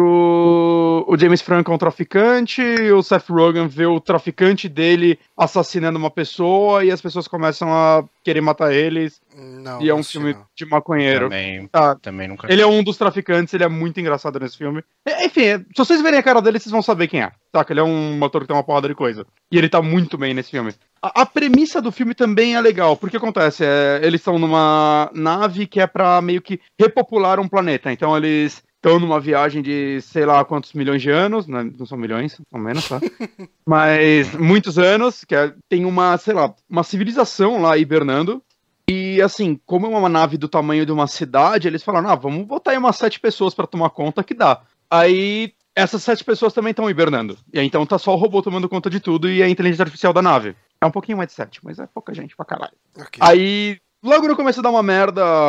o, 1.06 1.14
o 1.14 1.18
James 1.18 1.40
Franco 1.40 1.70
é 1.70 1.74
um 1.74 1.78
traficante, 1.78 2.62
o 2.62 3.02
Seth 3.02 3.28
Rogen 3.28 3.66
vê 3.68 3.86
o 3.86 4.00
traficante 4.00 4.68
dele 4.68 5.18
assassinando 5.36 5.98
uma 5.98 6.10
pessoa 6.10 6.84
e 6.84 6.90
as 6.90 7.00
pessoas 7.00 7.28
começam 7.28 7.72
a 7.72 8.04
querer 8.24 8.40
matar 8.40 8.72
eles. 8.72 9.20
Não. 9.36 9.82
e 9.82 9.90
é 9.90 9.94
um 9.94 10.02
filme 10.02 10.32
não. 10.32 10.46
de 10.56 10.64
maconheiro. 10.64 11.24
Também, 11.26 11.66
Tá. 11.68 11.94
também 11.96 12.26
nunca. 12.28 12.50
Ele 12.50 12.62
é 12.62 12.66
um 12.66 12.82
dos 12.82 12.96
traficantes, 12.96 13.52
ele 13.52 13.64
é 13.64 13.68
muito 13.68 14.00
engraçado 14.00 14.40
nesse 14.40 14.56
filme. 14.56 14.82
E- 15.06 15.26
Enfim, 15.26 15.58
se 15.58 15.76
vocês 15.76 16.00
verem 16.02 16.18
a 16.18 16.22
cara 16.22 16.40
dele, 16.40 16.58
vocês 16.58 16.72
vão 16.72 16.80
saber 16.82 17.06
quem 17.08 17.22
é. 17.22 17.30
Saca? 17.54 17.72
Ele 17.72 17.80
é 17.80 17.84
um 17.84 18.24
ator 18.24 18.40
que 18.42 18.46
tem 18.48 18.56
uma 18.56 18.62
porrada 18.64 18.88
de 18.88 18.94
coisa. 18.94 19.26
E 19.52 19.58
ele 19.58 19.68
tá 19.68 19.80
muito 19.82 20.16
bem 20.16 20.32
nesse 20.34 20.50
filme. 20.50 20.72
A, 21.02 21.22
a 21.22 21.26
premissa 21.26 21.80
do 21.82 21.92
filme 21.92 22.14
também 22.14 22.54
é 22.56 22.60
legal, 22.60 22.96
porque 22.96 23.16
acontece, 23.18 23.64
é, 23.64 24.00
eles 24.02 24.20
estão 24.20 24.38
numa 24.38 25.10
nave 25.14 25.66
que 25.66 25.80
é 25.80 25.86
pra 25.86 26.20
meio 26.22 26.40
que 26.40 26.58
repopular 26.80 27.38
um 27.38 27.48
planeta. 27.48 27.92
Então 27.92 28.16
eles 28.16 28.62
estão 28.86 29.00
numa 29.00 29.18
viagem 29.18 29.60
de 29.62 30.00
sei 30.00 30.24
lá 30.24 30.44
quantos 30.44 30.72
milhões 30.72 31.02
de 31.02 31.10
anos, 31.10 31.48
né? 31.48 31.68
não 31.76 31.84
são 31.84 31.98
milhões, 31.98 32.40
são 32.48 32.60
menos, 32.60 32.88
tá? 32.88 33.00
Mas 33.66 34.32
muitos 34.32 34.78
anos, 34.78 35.24
que 35.24 35.34
é- 35.34 35.52
tem 35.68 35.84
uma, 35.84 36.16
sei 36.18 36.32
lá, 36.32 36.54
uma 36.70 36.84
civilização 36.84 37.60
lá 37.60 37.76
hibernando. 37.76 38.40
E 38.88 39.20
assim, 39.20 39.58
como 39.66 39.86
é 39.86 39.88
uma 39.88 40.08
nave 40.08 40.38
do 40.38 40.48
tamanho 40.48 40.86
de 40.86 40.92
uma 40.92 41.08
cidade, 41.08 41.66
eles 41.66 41.82
falaram: 41.82 42.08
ah, 42.08 42.14
vamos 42.14 42.46
botar 42.46 42.70
aí 42.70 42.78
umas 42.78 42.94
sete 42.94 43.18
pessoas 43.18 43.52
pra 43.52 43.66
tomar 43.66 43.90
conta 43.90 44.22
que 44.22 44.32
dá. 44.32 44.60
Aí 44.88 45.52
essas 45.74 46.04
sete 46.04 46.22
pessoas 46.22 46.52
também 46.52 46.70
estão 46.70 46.88
hibernando. 46.88 47.36
E 47.52 47.58
aí 47.58 47.66
então 47.66 47.84
tá 47.84 47.98
só 47.98 48.12
o 48.14 48.16
robô 48.16 48.40
tomando 48.40 48.68
conta 48.68 48.88
de 48.88 49.00
tudo 49.00 49.28
e 49.28 49.42
a 49.42 49.48
inteligência 49.48 49.82
artificial 49.82 50.12
da 50.12 50.22
nave. 50.22 50.54
É 50.80 50.86
um 50.86 50.92
pouquinho 50.92 51.18
mais 51.18 51.28
de 51.30 51.34
sete, 51.34 51.58
mas 51.64 51.80
é 51.80 51.86
pouca 51.92 52.14
gente 52.14 52.36
pra 52.36 52.44
caralho. 52.46 52.74
Ok. 52.96 53.18
Aí, 53.20 53.78
logo 54.04 54.28
no 54.28 54.36
começo 54.36 54.62
dá 54.62 54.70
uma 54.70 54.84
merda, 54.84 55.46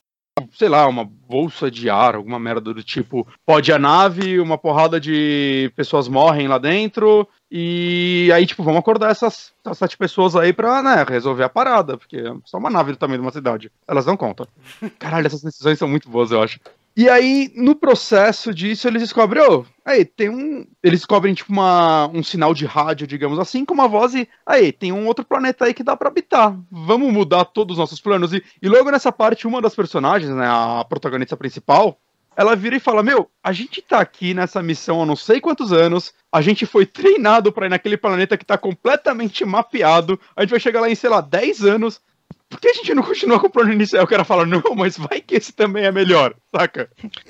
sei 0.53 0.70
lá, 0.70 0.88
uma 0.88 1.03
bolsa 1.03 1.70
de 1.70 1.89
ar, 1.89 2.15
alguma 2.15 2.39
merda 2.39 2.74
do 2.74 2.84
tipo, 2.84 3.27
pode 3.46 3.72
a 3.72 3.79
nave, 3.79 4.39
uma 4.39 4.58
porrada 4.58 5.00
de 5.00 5.72
pessoas 5.75 6.08
morrem 6.08 6.48
lá 6.48 6.58
dentro, 6.58 7.27
e 7.50 8.29
aí, 8.34 8.46
tipo, 8.46 8.63
vamos 8.63 8.79
acordar 8.79 9.12
essas, 9.12 9.53
essas 9.63 9.77
sete 9.77 9.98
pessoas 9.98 10.36
aí 10.36 10.51
pra, 10.51 10.82
né, 10.84 11.06
resolver 11.08 11.44
a 11.44 11.50
parada, 11.50 11.98
porque 11.98 12.17
é 12.17 12.34
só 12.46 12.58
uma 12.58 12.70
nave 12.70 12.91
do 12.91 12.98
tamanho 12.98 13.20
de 13.20 13.25
uma 13.25 13.32
cidade. 13.32 13.72
Elas 13.88 14.06
dão 14.06 14.17
conta. 14.17 14.48
Caralho, 15.00 15.27
essas 15.27 15.41
decisões 15.41 15.79
são 15.79 15.88
muito 15.88 16.10
boas, 16.10 16.32
eu 16.32 16.41
acho. 16.41 16.60
E 16.98 17.08
aí, 17.08 17.51
no 17.54 17.75
processo 17.75 18.51
disso, 18.51 18.88
eles 18.88 19.04
descobrem, 19.04 19.44
ô, 19.44 19.63
aí, 19.86 20.04
tem 20.04 20.30
um. 20.30 20.66
Eles 20.82 21.01
descobrem, 21.01 21.32
tipo, 21.36 21.54
uma, 21.54 22.08
um 22.08 22.24
sinal 22.24 22.56
de 22.56 22.66
rádio, 22.66 23.06
digamos 23.06 23.38
assim, 23.38 23.63
com 23.63 23.75
uma 23.75 23.88
voz 23.88 24.16
e. 24.16 24.27
Aí, 24.44 24.72
tem 24.72 24.92
um 24.92 25.06
outro 25.06 25.24
planeta 25.24 25.66
aí 25.66 25.75
que 25.75 25.84
dá 25.84 25.96
pra 25.96 26.08
habitar. 26.08 26.58
Vamos 26.72 27.13
mudar 27.13 27.46
todos 27.46 27.75
os 27.75 27.80
nossos 27.80 28.01
planos. 28.01 28.34
E, 28.34 28.44
e 28.60 28.68
logo 28.68 28.89
nessa 28.89 29.12
parte, 29.12 29.46
uma 29.46 29.62
das 29.62 29.75
personagens, 29.75 30.34
né, 30.34 30.48
a 30.48 30.84
protagonista 30.89 31.38
principal, 31.38 32.00
ela 32.36 32.56
vira 32.56 32.75
e 32.75 32.80
fala: 32.80 33.04
Meu, 33.04 33.30
a 33.44 33.51
gente 33.51 33.80
tá 33.80 34.00
aqui 34.00 34.34
nessa 34.34 34.63
missão 34.63 35.04
há 35.04 35.06
não 35.06 35.16
sei 35.16 35.39
quantos 35.39 35.72
anos, 35.72 36.12
a 36.32 36.42
gente 36.42 36.66
foi 36.66 36.88
treinado 36.88 37.51
pra 37.51 37.68
ir 37.68 37.70
naquele 37.70 37.98
planeta 37.98 38.36
que 38.36 38.46
tá 38.46 38.58
completamente 38.58 39.46
mapeado, 39.46 40.20
a 40.36 40.42
gente 40.42 40.50
vai 40.50 40.60
chegar 40.60 40.82
lá 40.82 40.89
em, 40.89 40.96
sei 40.96 41.12
lá, 41.12 41.22
10 41.22 41.63
anos. 41.63 42.01
Por 42.50 42.62
que 42.62 42.70
a 42.70 42.74
gente 42.74 42.93
não 42.93 43.04
continua 43.04 43.39
com 43.39 43.48
o 43.48 43.50
plano 43.50 43.74
inicial? 43.74 44.06
O 44.06 44.08
cara 44.08 44.24
fala, 44.24 44.45
não, 44.45 44.63
mas 44.76 44.98
vai 44.98 45.19
que 45.19 45.36
esse 45.36 45.52
também 45.52 45.84
é 45.84 45.91
melhor, 45.91 46.34
saca? 46.56 46.89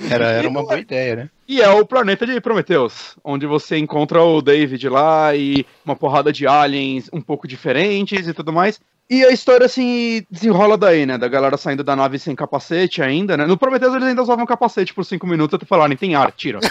Era, 0.09 0.25
era 0.25 0.47
uma 0.47 0.61
boa 0.61 0.79
ideia, 0.79 1.15
né? 1.15 1.29
E 1.47 1.59
é 1.61 1.69
o 1.69 1.85
planeta 1.85 2.25
de 2.25 2.39
Prometheus, 2.39 3.15
onde 3.23 3.47
você 3.47 3.77
encontra 3.77 4.21
o 4.21 4.41
David 4.41 4.87
lá 4.89 5.35
e 5.35 5.65
uma 5.83 5.95
porrada 5.95 6.31
de 6.31 6.45
aliens 6.45 7.09
um 7.11 7.21
pouco 7.21 7.47
diferentes 7.47 8.27
e 8.27 8.33
tudo 8.33 8.53
mais. 8.53 8.79
E 9.09 9.23
a 9.23 9.31
história, 9.31 9.65
assim, 9.65 10.21
desenrola 10.29 10.77
daí, 10.77 11.05
né? 11.05 11.17
Da 11.17 11.29
galera 11.29 11.55
saindo 11.55 11.81
da 11.83 11.95
nave 11.95 12.19
sem 12.19 12.35
capacete 12.35 13.01
ainda, 13.01 13.37
né? 13.37 13.45
No 13.45 13.57
Prometheus 13.57 13.95
eles 13.95 14.09
ainda 14.09 14.21
usavam 14.21 14.45
capacete 14.45 14.93
por 14.93 15.05
cinco 15.05 15.25
minutos 15.25 15.55
até 15.55 15.65
falarem, 15.65 15.95
tem 15.95 16.13
ar, 16.13 16.31
tira. 16.33 16.59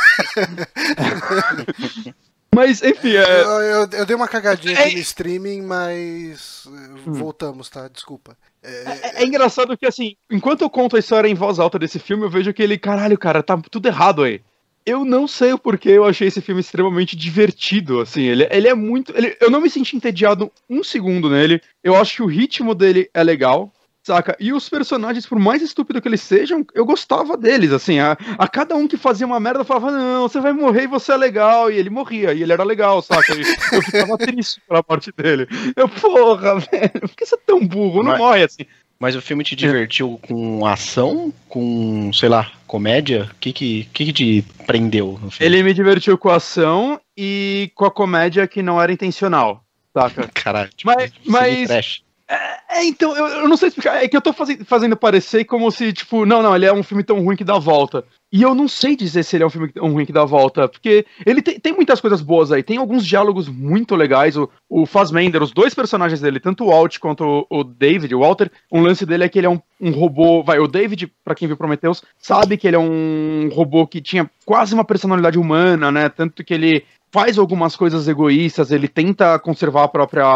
Mas, 2.56 2.82
enfim, 2.82 3.14
é... 3.14 3.42
Eu, 3.42 3.60
eu- 3.60 3.88
eu 3.92 4.06
dei 4.06 4.16
uma 4.16 4.26
cagadinha 4.26 4.74
É- 4.78 4.84
aqui 4.86 4.94
no 4.94 5.00
streaming, 5.02 5.60
mas 5.60 6.66
eh, 6.66 6.88
voltamos, 7.04 7.68
tá? 7.68 7.86
Desculpa. 7.86 8.34
É, 8.62 9.18
É, 9.18 9.22
é 9.22 9.24
engraçado 9.26 9.76
que, 9.76 9.84
assim, 9.84 10.16
enquanto 10.30 10.62
eu 10.62 10.70
conto 10.70 10.96
a 10.96 10.98
história 10.98 11.28
em 11.28 11.34
voz 11.34 11.58
alta 11.58 11.78
desse 11.78 11.98
filme, 11.98 12.24
eu 12.24 12.30
vejo 12.30 12.54
que 12.54 12.62
ele, 12.62 12.78
caralho, 12.78 13.18
cara, 13.18 13.42
tá 13.42 13.60
tudo 13.70 13.86
errado 13.86 14.22
aí. 14.22 14.40
Eu 14.86 15.04
não 15.04 15.28
sei 15.28 15.52
o 15.52 15.58
porquê 15.58 15.90
eu 15.90 16.06
achei 16.06 16.28
esse 16.28 16.40
filme 16.40 16.62
extremamente 16.62 17.14
divertido, 17.14 18.00
assim, 18.00 18.22
ele, 18.22 18.48
ele 18.50 18.68
é 18.68 18.74
muito... 18.74 19.12
ele- 19.14 19.36
eu 19.38 19.50
não 19.50 19.60
me 19.60 19.68
senti 19.68 19.94
entediado 19.94 20.50
um 20.70 20.82
segundo 20.82 21.28
nele, 21.28 21.60
eu 21.84 21.94
acho 21.94 22.16
que 22.16 22.22
o 22.22 22.26
ritmo 22.26 22.74
dele 22.74 23.10
é 23.12 23.22
legal, 23.22 23.70
saca? 24.06 24.36
E 24.38 24.52
os 24.52 24.68
personagens, 24.68 25.26
por 25.26 25.38
mais 25.38 25.60
estúpido 25.60 26.00
que 26.00 26.06
eles 26.08 26.20
sejam, 26.20 26.64
eu 26.74 26.84
gostava 26.86 27.36
deles, 27.36 27.72
assim, 27.72 27.98
a, 27.98 28.16
a 28.38 28.46
cada 28.46 28.76
um 28.76 28.86
que 28.86 28.96
fazia 28.96 29.26
uma 29.26 29.40
merda, 29.40 29.60
eu 29.60 29.64
falava, 29.64 29.90
não, 29.90 30.28
você 30.28 30.40
vai 30.40 30.52
morrer 30.52 30.84
e 30.84 30.86
você 30.86 31.12
é 31.12 31.16
legal, 31.16 31.70
e 31.70 31.76
ele 31.76 31.90
morria, 31.90 32.32
e 32.32 32.42
ele 32.42 32.52
era 32.52 32.62
legal, 32.62 33.02
saca? 33.02 33.34
E 33.34 33.40
eu 33.72 33.82
ficava 33.82 34.16
triste 34.18 34.60
pela 34.68 34.84
morte 34.88 35.10
dele. 35.16 35.48
Eu, 35.74 35.88
porra, 35.88 36.60
velho, 36.60 37.00
por 37.00 37.16
que 37.16 37.26
você 37.26 37.34
é 37.34 37.38
tão 37.44 37.66
burro? 37.66 38.02
Não 38.04 38.12
Mas- 38.12 38.18
morre 38.18 38.44
assim. 38.44 38.62
Mas 38.98 39.14
o 39.14 39.20
filme 39.20 39.44
te 39.44 39.54
divertiu 39.54 40.18
com 40.26 40.64
ação? 40.64 41.30
Com, 41.50 42.10
sei 42.14 42.30
lá, 42.30 42.50
comédia? 42.66 43.28
O 43.30 43.34
que 43.38 43.52
que, 43.52 43.84
que 43.92 44.10
te 44.10 44.44
prendeu 44.66 45.18
no 45.22 45.30
filme? 45.30 45.54
Ele 45.54 45.62
me 45.62 45.74
divertiu 45.74 46.16
com 46.16 46.30
a 46.30 46.36
ação 46.36 46.98
e 47.14 47.70
com 47.74 47.84
a 47.84 47.90
comédia 47.90 48.48
que 48.48 48.62
não 48.62 48.80
era 48.80 48.90
intencional, 48.90 49.62
saca? 49.92 50.26
Caralho, 50.32 50.70
tipo, 50.74 50.90
Mas- 50.90 51.12
mas-. 51.26 52.00
É, 52.28 52.84
então, 52.84 53.16
eu, 53.16 53.26
eu 53.26 53.48
não 53.48 53.56
sei 53.56 53.68
explicar. 53.68 54.02
É 54.02 54.08
que 54.08 54.16
eu 54.16 54.20
tô 54.20 54.32
faze- 54.32 54.64
fazendo 54.64 54.96
parecer 54.96 55.44
como 55.44 55.70
se, 55.70 55.92
tipo, 55.92 56.26
não, 56.26 56.42
não, 56.42 56.54
ele 56.54 56.66
é 56.66 56.72
um 56.72 56.82
filme 56.82 57.04
tão 57.04 57.22
ruim 57.22 57.36
que 57.36 57.44
dá 57.44 57.58
volta. 57.58 58.04
E 58.36 58.42
eu 58.42 58.54
não 58.54 58.68
sei 58.68 58.94
dizer 58.94 59.22
se 59.22 59.34
ele 59.34 59.44
é 59.44 59.46
um 59.46 59.50
filme 59.50 59.72
tão 59.72 59.90
ruim 59.90 60.04
que 60.04 60.12
dá 60.12 60.22
volta, 60.22 60.68
porque 60.68 61.06
ele 61.24 61.40
tem, 61.40 61.58
tem 61.58 61.72
muitas 61.72 62.02
coisas 62.02 62.20
boas 62.20 62.52
aí. 62.52 62.62
Tem 62.62 62.76
alguns 62.76 63.06
diálogos 63.06 63.48
muito 63.48 63.96
legais. 63.96 64.36
O, 64.36 64.50
o 64.68 64.84
Fassbender, 64.84 65.42
os 65.42 65.52
dois 65.52 65.72
personagens 65.72 66.20
dele, 66.20 66.38
tanto 66.38 66.64
o 66.64 66.66
Walt 66.68 66.98
quanto 66.98 67.24
o, 67.24 67.46
o 67.48 67.64
David, 67.64 68.14
o 68.14 68.20
Walter, 68.20 68.50
um 68.70 68.82
lance 68.82 69.06
dele 69.06 69.24
é 69.24 69.28
que 69.30 69.38
ele 69.38 69.46
é 69.46 69.48
um, 69.48 69.58
um 69.80 69.90
robô. 69.90 70.42
Vai, 70.42 70.58
o 70.58 70.68
David, 70.68 71.10
pra 71.24 71.34
quem 71.34 71.48
viu 71.48 71.56
Prometheus, 71.56 72.02
sabe 72.18 72.58
que 72.58 72.66
ele 72.66 72.76
é 72.76 72.78
um 72.78 73.48
robô 73.50 73.86
que 73.86 74.02
tinha 74.02 74.30
quase 74.44 74.74
uma 74.74 74.84
personalidade 74.84 75.38
humana, 75.38 75.90
né? 75.90 76.10
Tanto 76.10 76.44
que 76.44 76.52
ele 76.52 76.84
faz 77.10 77.38
algumas 77.38 77.74
coisas 77.74 78.06
egoístas, 78.06 78.70
ele 78.70 78.86
tenta 78.86 79.38
conservar 79.38 79.84
a 79.84 79.88
própria, 79.88 80.26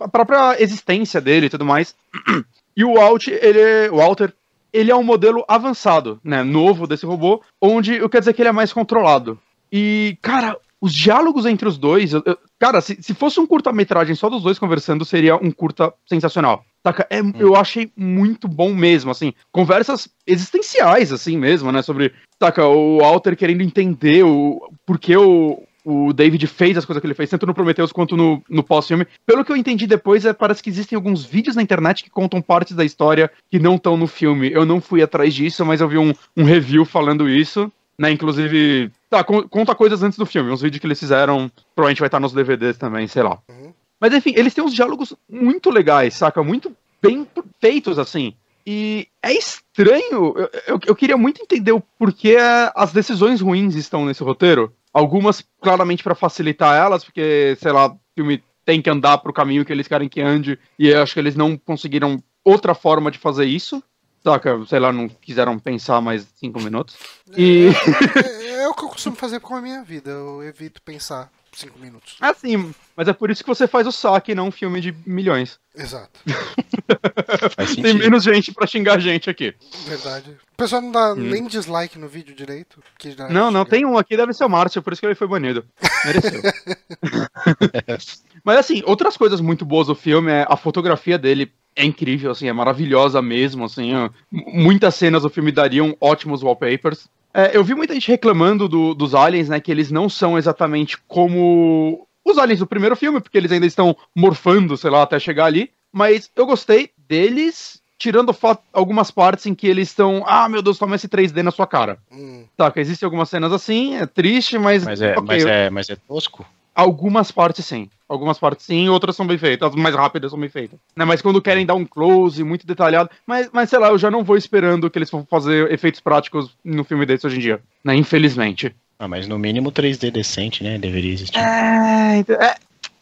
a 0.00 0.08
própria 0.08 0.62
existência 0.62 1.20
dele 1.20 1.44
e 1.44 1.50
tudo 1.50 1.66
mais. 1.66 1.94
E 2.74 2.86
o 2.86 2.94
Walt, 2.94 3.28
ele, 3.28 3.90
o 3.90 3.96
Walter, 3.96 4.32
ele 4.72 4.90
é 4.90 4.96
um 4.96 5.02
modelo 5.02 5.44
avançado, 5.48 6.20
né, 6.24 6.42
novo 6.42 6.86
desse 6.86 7.04
robô, 7.06 7.42
onde 7.60 7.94
eu 7.94 8.08
quero 8.08 8.22
dizer 8.22 8.32
que 8.32 8.42
ele 8.42 8.48
é 8.48 8.52
mais 8.52 8.72
controlado. 8.72 9.38
E, 9.70 10.16
cara, 10.22 10.56
os 10.80 10.92
diálogos 10.92 11.46
entre 11.46 11.68
os 11.68 11.78
dois, 11.78 12.12
eu- 12.12 12.22
eu- 12.26 12.38
cara, 12.58 12.80
se, 12.80 13.00
se 13.00 13.14
fosse 13.14 13.38
um 13.38 13.46
curta-metragem 13.46 14.14
só 14.14 14.28
dos 14.28 14.42
dois 14.42 14.58
conversando, 14.58 15.04
seria 15.04 15.36
um 15.36 15.50
curta 15.50 15.92
sensacional. 16.06 16.64
Saca? 16.84 17.06
É, 17.08 17.20
Eu 17.38 17.54
achei 17.54 17.92
muito 17.96 18.48
bom 18.48 18.74
mesmo, 18.74 19.10
assim, 19.12 19.32
conversas 19.52 20.08
existenciais, 20.26 21.12
assim 21.12 21.38
mesmo, 21.38 21.70
né, 21.70 21.80
sobre, 21.82 22.12
saca, 22.40 22.66
o 22.66 22.98
Walter 22.98 23.36
querendo 23.36 23.62
entender 23.62 24.24
o 24.24 24.60
porquê 24.84 25.16
o, 25.16 25.62
o 25.84 26.12
David 26.12 26.46
fez 26.46 26.76
as 26.76 26.84
coisas 26.84 27.00
que 27.00 27.06
ele 27.06 27.14
fez, 27.14 27.28
tanto 27.30 27.46
no 27.46 27.54
Prometheus 27.54 27.92
quanto 27.92 28.16
no, 28.16 28.42
no 28.48 28.62
pós-filme. 28.62 29.06
Pelo 29.26 29.44
que 29.44 29.52
eu 29.52 29.56
entendi 29.56 29.86
depois, 29.86 30.24
é, 30.24 30.32
parece 30.32 30.62
que 30.62 30.70
existem 30.70 30.96
alguns 30.96 31.24
vídeos 31.24 31.56
na 31.56 31.62
internet 31.62 32.04
que 32.04 32.10
contam 32.10 32.40
partes 32.40 32.76
da 32.76 32.84
história 32.84 33.30
que 33.50 33.58
não 33.58 33.76
estão 33.76 33.96
no 33.96 34.06
filme. 34.06 34.50
Eu 34.52 34.64
não 34.64 34.80
fui 34.80 35.02
atrás 35.02 35.34
disso, 35.34 35.64
mas 35.64 35.80
eu 35.80 35.88
vi 35.88 35.98
um, 35.98 36.12
um 36.36 36.44
review 36.44 36.84
falando 36.84 37.28
isso. 37.28 37.70
Né, 37.98 38.10
inclusive, 38.10 38.90
tá, 39.10 39.22
con- 39.22 39.46
conta 39.48 39.74
coisas 39.74 40.02
antes 40.02 40.18
do 40.18 40.24
filme, 40.24 40.50
uns 40.50 40.62
vídeos 40.62 40.80
que 40.80 40.86
eles 40.86 40.98
fizeram, 40.98 41.50
provavelmente 41.74 42.00
vai 42.00 42.08
estar 42.08 42.18
nos 42.18 42.32
DVDs 42.32 42.78
também, 42.78 43.06
sei 43.06 43.22
lá. 43.22 43.38
Uhum. 43.48 43.72
Mas 44.00 44.14
enfim, 44.14 44.32
eles 44.34 44.54
têm 44.54 44.64
uns 44.64 44.74
diálogos 44.74 45.14
muito 45.30 45.70
legais, 45.70 46.14
saca? 46.14 46.42
Muito 46.42 46.72
bem 47.00 47.26
feitos, 47.60 47.98
assim. 47.98 48.34
E 48.66 49.06
é 49.22 49.32
estranho, 49.32 50.34
eu, 50.36 50.50
eu, 50.66 50.80
eu 50.86 50.96
queria 50.96 51.16
muito 51.16 51.42
entender 51.42 51.72
o 51.72 51.82
porquê 51.98 52.36
as 52.74 52.92
decisões 52.92 53.40
ruins 53.40 53.74
estão 53.74 54.06
nesse 54.06 54.22
roteiro. 54.24 54.72
Algumas, 54.92 55.44
claramente, 55.60 56.02
pra 56.02 56.14
facilitar 56.14 56.76
elas, 56.76 57.04
porque, 57.04 57.56
sei 57.60 57.72
lá, 57.72 57.88
o 57.88 57.98
filme 58.14 58.42
tem 58.64 58.80
que 58.80 58.90
andar 58.90 59.18
pro 59.18 59.32
caminho 59.32 59.64
que 59.64 59.72
eles 59.72 59.88
querem 59.88 60.08
que 60.08 60.20
ande, 60.20 60.58
e 60.78 60.88
eu 60.88 61.02
acho 61.02 61.14
que 61.14 61.20
eles 61.20 61.34
não 61.34 61.56
conseguiram 61.56 62.22
outra 62.44 62.74
forma 62.74 63.10
de 63.10 63.18
fazer 63.18 63.44
isso. 63.44 63.82
Saca, 64.22 64.64
sei 64.66 64.78
lá, 64.78 64.92
não 64.92 65.08
quiseram 65.08 65.58
pensar 65.58 66.00
mais 66.00 66.26
cinco 66.36 66.60
minutos. 66.60 66.96
E. 67.36 67.70
É, 68.14 68.62
é 68.62 68.68
o 68.68 68.74
que 68.74 68.84
eu 68.84 68.88
costumo 68.88 69.16
fazer 69.16 69.40
com 69.40 69.56
a 69.56 69.60
minha 69.60 69.82
vida. 69.82 70.10
Eu 70.10 70.42
evito 70.44 70.80
pensar 70.82 71.28
cinco 71.52 71.78
minutos. 71.78 72.16
Assim, 72.20 72.74
mas 72.96 73.08
é 73.08 73.12
por 73.12 73.30
isso 73.30 73.42
que 73.42 73.48
você 73.48 73.66
faz 73.66 73.86
o 73.86 73.92
saque, 73.92 74.34
não 74.34 74.48
um 74.48 74.50
filme 74.50 74.80
de 74.80 74.94
milhões. 75.06 75.58
Exato. 75.74 76.20
Tem 77.80 77.94
menos 77.94 78.24
gente 78.24 78.52
pra 78.52 78.66
xingar 78.66 78.94
a 78.94 78.98
gente 78.98 79.30
aqui. 79.30 79.54
Verdade. 79.86 80.36
O 80.52 80.56
pessoal 80.56 80.82
não 80.82 80.92
dá 80.92 81.14
nem 81.14 81.46
dislike 81.46 81.98
no 81.98 82.08
vídeo 82.08 82.34
direito. 82.34 82.82
que 82.98 83.10
Hum. 83.10 83.28
Não, 83.30 83.50
não, 83.50 83.64
tem 83.64 83.84
um 83.84 83.98
aqui, 83.98 84.16
deve 84.16 84.32
ser 84.32 84.44
o 84.44 84.48
Márcio, 84.48 84.82
por 84.82 84.92
isso 84.92 85.00
que 85.00 85.06
ele 85.06 85.14
foi 85.14 85.26
banido. 85.26 85.64
Mereceu. 86.04 86.42
Mas 88.44 88.58
assim, 88.58 88.82
outras 88.86 89.16
coisas 89.16 89.40
muito 89.40 89.64
boas 89.64 89.86
do 89.86 89.94
filme 89.94 90.30
é 90.30 90.46
a 90.48 90.56
fotografia 90.56 91.18
dele 91.18 91.52
é 91.74 91.84
incrível, 91.84 92.30
assim, 92.30 92.48
é 92.48 92.52
maravilhosa 92.52 93.22
mesmo, 93.22 93.64
assim, 93.64 93.94
ó. 93.94 94.10
Muitas 94.30 94.94
cenas 94.94 95.22
do 95.22 95.30
filme 95.30 95.50
dariam 95.50 95.96
ótimos 96.00 96.42
wallpapers. 96.42 97.08
É, 97.34 97.56
eu 97.56 97.64
vi 97.64 97.74
muita 97.74 97.94
gente 97.94 98.08
reclamando 98.08 98.68
do- 98.68 98.94
dos 98.94 99.14
aliens, 99.14 99.48
né, 99.48 99.58
que 99.60 99.70
eles 99.70 99.90
não 99.90 100.08
são 100.08 100.36
exatamente 100.36 100.98
como 101.08 102.06
os 102.24 102.38
aliens 102.38 102.58
do 102.60 102.66
primeiro 102.66 102.94
filme, 102.94 103.20
porque 103.20 103.38
eles 103.38 103.50
ainda 103.52 103.66
estão 103.66 103.96
morfando, 104.14 104.76
sei 104.76 104.90
lá, 104.90 105.02
até 105.02 105.18
chegar 105.18 105.46
ali. 105.46 105.70
Mas 105.92 106.30
eu 106.36 106.46
gostei 106.46 106.90
deles, 106.96 107.80
tirando 107.98 108.34
algumas 108.72 109.10
partes 109.10 109.46
em 109.46 109.54
que 109.54 109.66
eles 109.66 109.88
estão, 109.88 110.22
ah, 110.26 110.48
meu 110.48 110.62
Deus, 110.62 110.78
toma 110.78 110.96
esse 110.96 111.08
3D 111.08 111.42
na 111.42 111.50
sua 111.50 111.66
cara. 111.66 111.98
Hum, 112.10 112.44
Saca, 112.56 112.80
existem 112.80 113.06
algumas 113.06 113.28
cenas 113.28 113.52
assim, 113.52 113.96
é 113.96 114.06
triste, 114.06 114.58
mas. 114.58 114.84
Mas 114.84 115.00
é, 115.02 115.12
ok, 115.12 115.22
mas 115.26 115.44
é, 115.46 115.70
mas 115.70 115.90
é 115.90 115.96
tosco? 115.96 116.44
Algumas 116.74 117.30
partes 117.30 117.64
sim. 117.66 117.88
Algumas 118.08 118.38
partes 118.38 118.66
sim, 118.66 118.88
outras 118.88 119.16
são 119.16 119.26
bem 119.26 119.38
feitas. 119.38 119.70
As 119.70 119.74
mais 119.74 119.94
rápidas 119.94 120.30
são 120.30 120.40
bem 120.40 120.48
feitas. 120.48 120.78
Né, 120.96 121.04
mas 121.04 121.22
quando 121.22 121.40
querem 121.40 121.64
dar 121.66 121.74
um 121.74 121.84
close 121.84 122.42
muito 122.44 122.66
detalhado. 122.66 123.10
Mas, 123.26 123.48
mas 123.52 123.70
sei 123.70 123.78
lá, 123.78 123.88
eu 123.88 123.98
já 123.98 124.10
não 124.10 124.22
vou 124.24 124.36
esperando 124.36 124.90
que 124.90 124.98
eles 124.98 125.10
vão 125.10 125.26
fazer 125.28 125.70
efeitos 125.72 126.00
práticos 126.00 126.50
no 126.64 126.84
filme 126.84 127.06
desse 127.06 127.26
hoje 127.26 127.36
em 127.36 127.40
dia. 127.40 127.60
Né, 127.84 127.94
infelizmente. 127.96 128.74
Ah, 128.98 129.08
mas 129.08 129.26
no 129.26 129.38
mínimo 129.38 129.72
3D 129.72 130.10
decente, 130.10 130.62
né? 130.62 130.78
Deveria 130.78 131.12
existir. 131.12 131.38
É, 131.38 132.16
então, 132.18 132.36
é, 132.36 132.54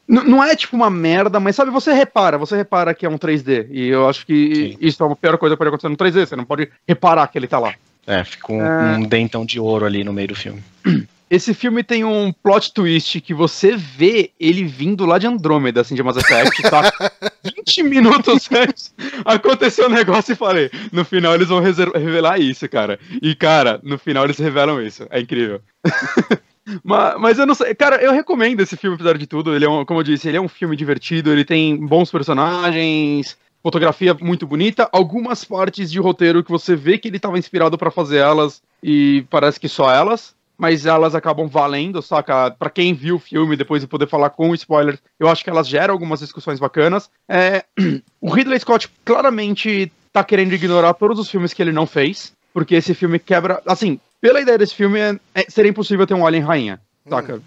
não 0.09 0.42
é 0.42 0.56
tipo 0.56 0.74
uma 0.74 0.88
merda, 0.90 1.38
mas 1.38 1.54
sabe, 1.54 1.70
você 1.70 1.92
repara, 1.92 2.38
você 2.38 2.56
repara 2.56 2.94
que 2.94 3.04
é 3.04 3.09
um 3.09 3.18
3D. 3.18 3.66
E 3.70 3.88
eu 3.88 4.09
acho 4.09 4.24
que 4.26 4.54
Sim. 4.54 4.76
isso 4.80 5.02
é 5.02 5.06
uma 5.06 5.14
pior 5.16 5.37
coisa 5.38 5.54
que 5.54 5.59
pode 5.59 5.68
acontecer 5.68 5.88
no 5.88 5.96
3D. 5.96 6.26
Você 6.26 6.37
não 6.37 6.44
pode 6.44 6.68
reparar 6.88 7.26
que 7.28 7.38
ele 7.38 7.46
tá 7.46 7.59
lá. 7.59 7.74
É, 8.06 8.24
fica 8.24 8.52
um, 8.52 8.61
É. 8.62 8.96
um 8.96 9.02
dentão 9.02 9.44
de 9.44 9.61
ouro 9.61 9.85
ali 9.85 10.02
no 10.02 10.12
meio 10.12 10.28
do 10.28 10.35
filme. 10.35 10.62
Esse 11.31 11.55
filme 11.55 11.85
tem 11.85 12.05
um 12.05 12.33
plot 12.33 12.75
twist 12.75 13.21
que 13.21 13.33
você 13.33 13.77
vê 13.77 14.33
ele 14.38 14.64
vindo 14.64 15.07
lá 15.07 15.16
de 15.16 15.29
Andrômeda, 15.29 15.81
assim, 15.81 15.95
de 15.95 16.03
Mass 16.03 16.16
Effect, 16.16 16.62
tá? 16.62 16.93
20 17.57 17.83
minutos 17.85 18.51
antes 18.51 18.93
aconteceu 19.25 19.87
um 19.87 19.90
negócio 19.90 20.33
e 20.33 20.37
falei, 20.37 20.71
no 20.93 21.05
final 21.05 21.35
eles 21.35 21.49
vão 21.49 21.61
revelar 21.61 22.40
isso, 22.40 22.69
cara. 22.69 22.99
E, 23.23 23.35
cara, 23.35 23.81
no 23.83 23.99
final 23.99 24.25
eles 24.25 24.38
revelam 24.38 24.83
isso. 24.83 25.07
É 25.09 25.21
incrível. 25.21 25.61
mas, 26.83 27.14
mas 27.19 27.38
eu 27.38 27.47
não 27.47 27.55
sei. 27.55 27.75
Cara, 27.75 28.03
eu 28.03 28.12
recomendo 28.12 28.61
esse 28.61 28.77
filme, 28.77 28.97
apesar 28.97 29.16
de 29.16 29.27
tudo. 29.27 29.55
Ele 29.55 29.64
é 29.64 29.69
um, 29.69 29.85
como 29.85 30.01
eu 30.01 30.05
disse, 30.05 30.29
ele 30.29 30.37
é 30.37 30.40
um 30.40 30.49
filme 30.49 30.77
divertido, 30.77 31.31
ele 31.31 31.45
tem 31.45 31.77
bons 31.77 32.11
personagens. 32.11 33.37
Fotografia 33.62 34.14
muito 34.14 34.47
bonita, 34.47 34.88
algumas 34.90 35.45
partes 35.45 35.93
de 35.93 36.01
roteiro 36.01 36.43
que 36.43 36.51
você 36.51 36.75
vê 36.75 36.97
que 36.97 37.09
ele 37.09 37.19
estava 37.19 37.38
inspirado 37.38 37.77
pra 37.77 37.90
fazer 37.90 38.16
elas 38.16 38.62
e 38.83 39.27
parece 39.29 39.61
que 39.61 39.69
só 39.69 39.95
elas, 39.95 40.35
mas 40.61 40.85
elas 40.85 41.14
acabam 41.14 41.49
valendo, 41.49 42.03
saca? 42.03 42.51
Pra 42.51 42.68
quem 42.68 42.92
viu 42.92 43.16
o 43.16 43.18
filme 43.18 43.57
depois 43.57 43.81
de 43.81 43.88
poder 43.88 44.07
falar 44.07 44.29
com 44.29 44.55
spoilers, 44.55 44.99
eu 45.18 45.27
acho 45.27 45.42
que 45.42 45.49
elas 45.49 45.66
geram 45.66 45.94
algumas 45.94 46.20
discussões 46.20 46.61
bacanas. 46.61 47.11
É, 47.27 47.64
o 48.20 48.31
Ridley 48.31 48.61
Scott 48.61 48.87
claramente 49.03 49.90
tá 50.12 50.23
querendo 50.23 50.53
ignorar 50.53 50.92
todos 50.92 51.18
os 51.18 51.31
filmes 51.31 51.55
que 51.55 51.62
ele 51.62 51.73
não 51.73 51.87
fez, 51.87 52.35
porque 52.53 52.75
esse 52.75 52.92
filme 52.92 53.18
quebra. 53.18 53.62
Assim, 53.66 53.99
pela 54.20 54.38
ideia 54.38 54.59
desse 54.59 54.75
filme, 54.75 55.01
é- 55.01 55.18
é- 55.35 55.46
seria 55.49 55.70
impossível 55.70 56.07
ter 56.07 56.12
um 56.12 56.27
Alien 56.27 56.42
Rainha, 56.44 56.81
saca? 57.09 57.40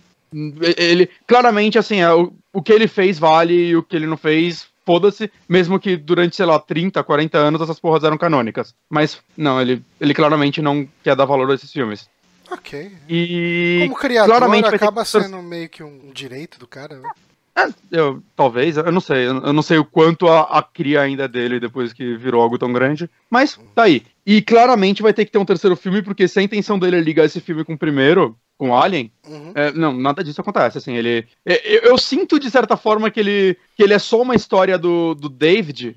Ele, 0.75 1.07
claramente, 1.27 1.77
assim, 1.77 2.01
é, 2.01 2.11
o, 2.11 2.33
o 2.51 2.63
que 2.63 2.73
ele 2.73 2.87
fez 2.87 3.19
vale 3.19 3.53
e 3.53 3.75
o 3.75 3.83
que 3.83 3.95
ele 3.95 4.07
não 4.07 4.17
fez, 4.17 4.65
foda-se, 4.83 5.31
mesmo 5.47 5.79
que 5.79 5.95
durante, 5.95 6.35
sei 6.35 6.47
lá, 6.47 6.57
30, 6.57 7.03
40 7.03 7.37
anos 7.37 7.61
essas 7.61 7.79
porras 7.79 8.03
eram 8.03 8.17
canônicas. 8.17 8.73
Mas, 8.89 9.19
não, 9.37 9.61
ele, 9.61 9.83
ele 10.01 10.15
claramente 10.15 10.63
não 10.63 10.87
quer 11.03 11.15
dar 11.15 11.25
valor 11.25 11.51
a 11.51 11.53
esses 11.53 11.71
filmes. 11.71 12.09
Ok. 12.51 12.91
E. 13.09 13.79
Como 13.83 13.95
criador, 13.95 14.29
claramente 14.37 14.69
ter 14.69 14.75
acaba 14.75 15.03
que- 15.03 15.07
sendo 15.09 15.41
meio 15.41 15.69
que 15.69 15.83
um 15.83 16.11
direito 16.13 16.59
do 16.59 16.67
cara. 16.67 16.95
né? 16.99 17.09
É, 17.55 17.67
eu, 17.91 18.23
talvez, 18.35 18.77
eu 18.77 18.91
não 18.91 18.99
sei. 19.01 19.27
Eu 19.27 19.53
não 19.53 19.61
sei 19.61 19.77
o 19.77 19.85
quanto 19.85 20.27
a, 20.27 20.41
a 20.57 20.63
cria 20.63 21.01
ainda 21.01 21.25
é 21.25 21.27
dele 21.27 21.59
depois 21.59 21.93
que 21.93 22.15
virou 22.17 22.41
algo 22.41 22.57
tão 22.57 22.73
grande. 22.73 23.07
Mas 23.29 23.59
tá 23.75 23.83
aí. 23.83 24.03
E 24.25 24.41
claramente 24.41 25.03
vai 25.03 25.13
ter 25.13 25.23
que 25.25 25.31
ter 25.31 25.37
um 25.37 25.45
terceiro 25.45 25.75
filme, 25.75 26.01
porque 26.01 26.27
se 26.27 26.39
a 26.39 26.43
intenção 26.43 26.79
dele 26.79 26.97
é 26.97 27.01
ligar 27.01 27.25
esse 27.25 27.39
filme 27.39 27.63
com 27.63 27.73
o 27.73 27.77
primeiro, 27.77 28.35
com 28.57 28.75
Alien, 28.75 29.11
Uhum. 29.27 29.51
é, 29.53 29.71
não, 29.71 29.93
nada 29.93 30.23
disso 30.23 30.41
acontece. 30.41 30.79
Assim, 30.79 30.95
ele. 30.95 31.27
é, 31.45 31.75
Eu, 31.77 31.91
eu 31.91 31.97
sinto 31.97 32.39
de 32.39 32.49
certa 32.49 32.75
forma 32.75 33.11
que 33.11 33.19
ele, 33.19 33.55
que 33.77 33.83
ele 33.83 33.93
é 33.93 33.99
só 33.99 34.19
uma 34.21 34.33
história 34.35 34.75
do, 34.77 35.13
do 35.13 35.29
David 35.29 35.95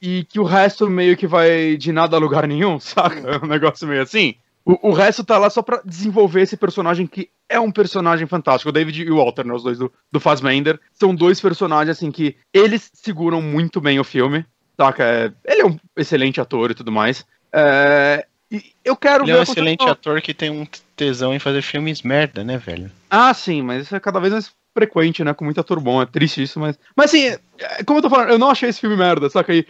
e 0.00 0.24
que 0.24 0.40
o 0.40 0.44
resto 0.44 0.88
meio 0.88 1.14
que 1.16 1.26
vai 1.26 1.76
de 1.76 1.92
nada 1.92 2.16
a 2.16 2.20
lugar 2.20 2.46
nenhum, 2.48 2.78
saca? 2.80 3.44
Um 3.44 3.48
negócio 3.48 3.86
meio 3.86 4.00
assim. 4.02 4.34
O, 4.66 4.90
o 4.90 4.92
resto 4.92 5.22
tá 5.22 5.38
lá 5.38 5.48
só 5.48 5.62
pra 5.62 5.80
desenvolver 5.84 6.42
esse 6.42 6.56
personagem 6.56 7.06
que 7.06 7.30
é 7.48 7.60
um 7.60 7.70
personagem 7.70 8.26
fantástico. 8.26 8.68
O 8.68 8.72
David 8.72 9.00
e 9.00 9.10
o 9.12 9.16
Walter, 9.18 9.46
né, 9.46 9.54
os 9.54 9.62
dois 9.62 9.78
do, 9.78 9.92
do 10.10 10.18
Fassbender, 10.18 10.80
são 10.92 11.14
dois 11.14 11.40
personagens 11.40 11.96
assim 11.96 12.10
que 12.10 12.36
eles 12.52 12.90
seguram 12.92 13.40
muito 13.40 13.80
bem 13.80 14.00
o 14.00 14.04
filme, 14.04 14.44
saca? 14.76 15.04
É, 15.04 15.32
ele 15.44 15.62
é 15.62 15.66
um 15.66 15.78
excelente 15.96 16.40
ator 16.40 16.72
e 16.72 16.74
tudo 16.74 16.90
mais. 16.90 17.24
É, 17.52 18.26
e 18.50 18.72
eu 18.84 18.96
quero 18.96 19.22
Ele 19.22 19.30
ver 19.30 19.38
é 19.38 19.40
um 19.40 19.42
excelente 19.44 19.88
ator 19.88 20.20
que 20.20 20.34
tem 20.34 20.50
um 20.50 20.66
tesão 20.96 21.32
em 21.32 21.38
fazer 21.38 21.62
filmes 21.62 22.02
merda, 22.02 22.42
né, 22.42 22.58
velho? 22.58 22.90
Ah, 23.08 23.32
sim, 23.32 23.62
mas 23.62 23.84
isso 23.84 23.94
é 23.94 24.00
cada 24.00 24.18
vez 24.18 24.32
mais 24.32 24.50
frequente, 24.76 25.24
né? 25.24 25.32
Com 25.32 25.44
muito 25.46 25.58
ator 25.60 25.80
bom. 25.80 26.02
É 26.02 26.06
triste 26.06 26.42
isso, 26.42 26.60
mas. 26.60 26.78
Mas 26.94 27.06
assim, 27.06 27.24
é, 27.58 27.82
como 27.84 27.98
eu 27.98 28.02
tô 28.02 28.10
falando, 28.10 28.28
eu 28.28 28.38
não 28.38 28.50
achei 28.50 28.68
esse 28.68 28.80
filme 28.80 28.94
merda, 28.96 29.30
saca? 29.30 29.54
E, 29.54 29.66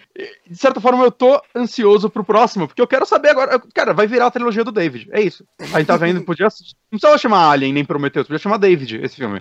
de 0.51 0.57
certa 0.57 0.81
forma, 0.81 1.05
eu 1.05 1.11
tô 1.12 1.40
ansioso 1.55 2.11
pro 2.11 2.25
próximo, 2.25 2.66
porque 2.66 2.83
eu 2.83 2.87
quero 2.88 3.07
saber 3.07 3.29
agora. 3.31 3.61
Cara, 3.73 3.95
vai 3.95 4.07
virar 4.09 4.27
a 4.27 4.31
trilogia 4.31 4.64
do 4.64 4.73
David. 4.73 5.09
É 5.12 5.21
isso. 5.21 5.45
A 5.73 5.79
gente 5.79 5.87
tá 5.87 5.97
vendo, 5.97 6.23
podia. 6.23 6.47
Não 6.47 6.99
precisava 6.99 7.19
chamar 7.19 7.51
Alien 7.51 7.73
nem 7.73 7.85
Prometheus, 7.85 8.27
podia 8.27 8.38
chamar 8.40 8.57
David 8.59 9.01
esse 9.03 9.14
filme. 9.16 9.40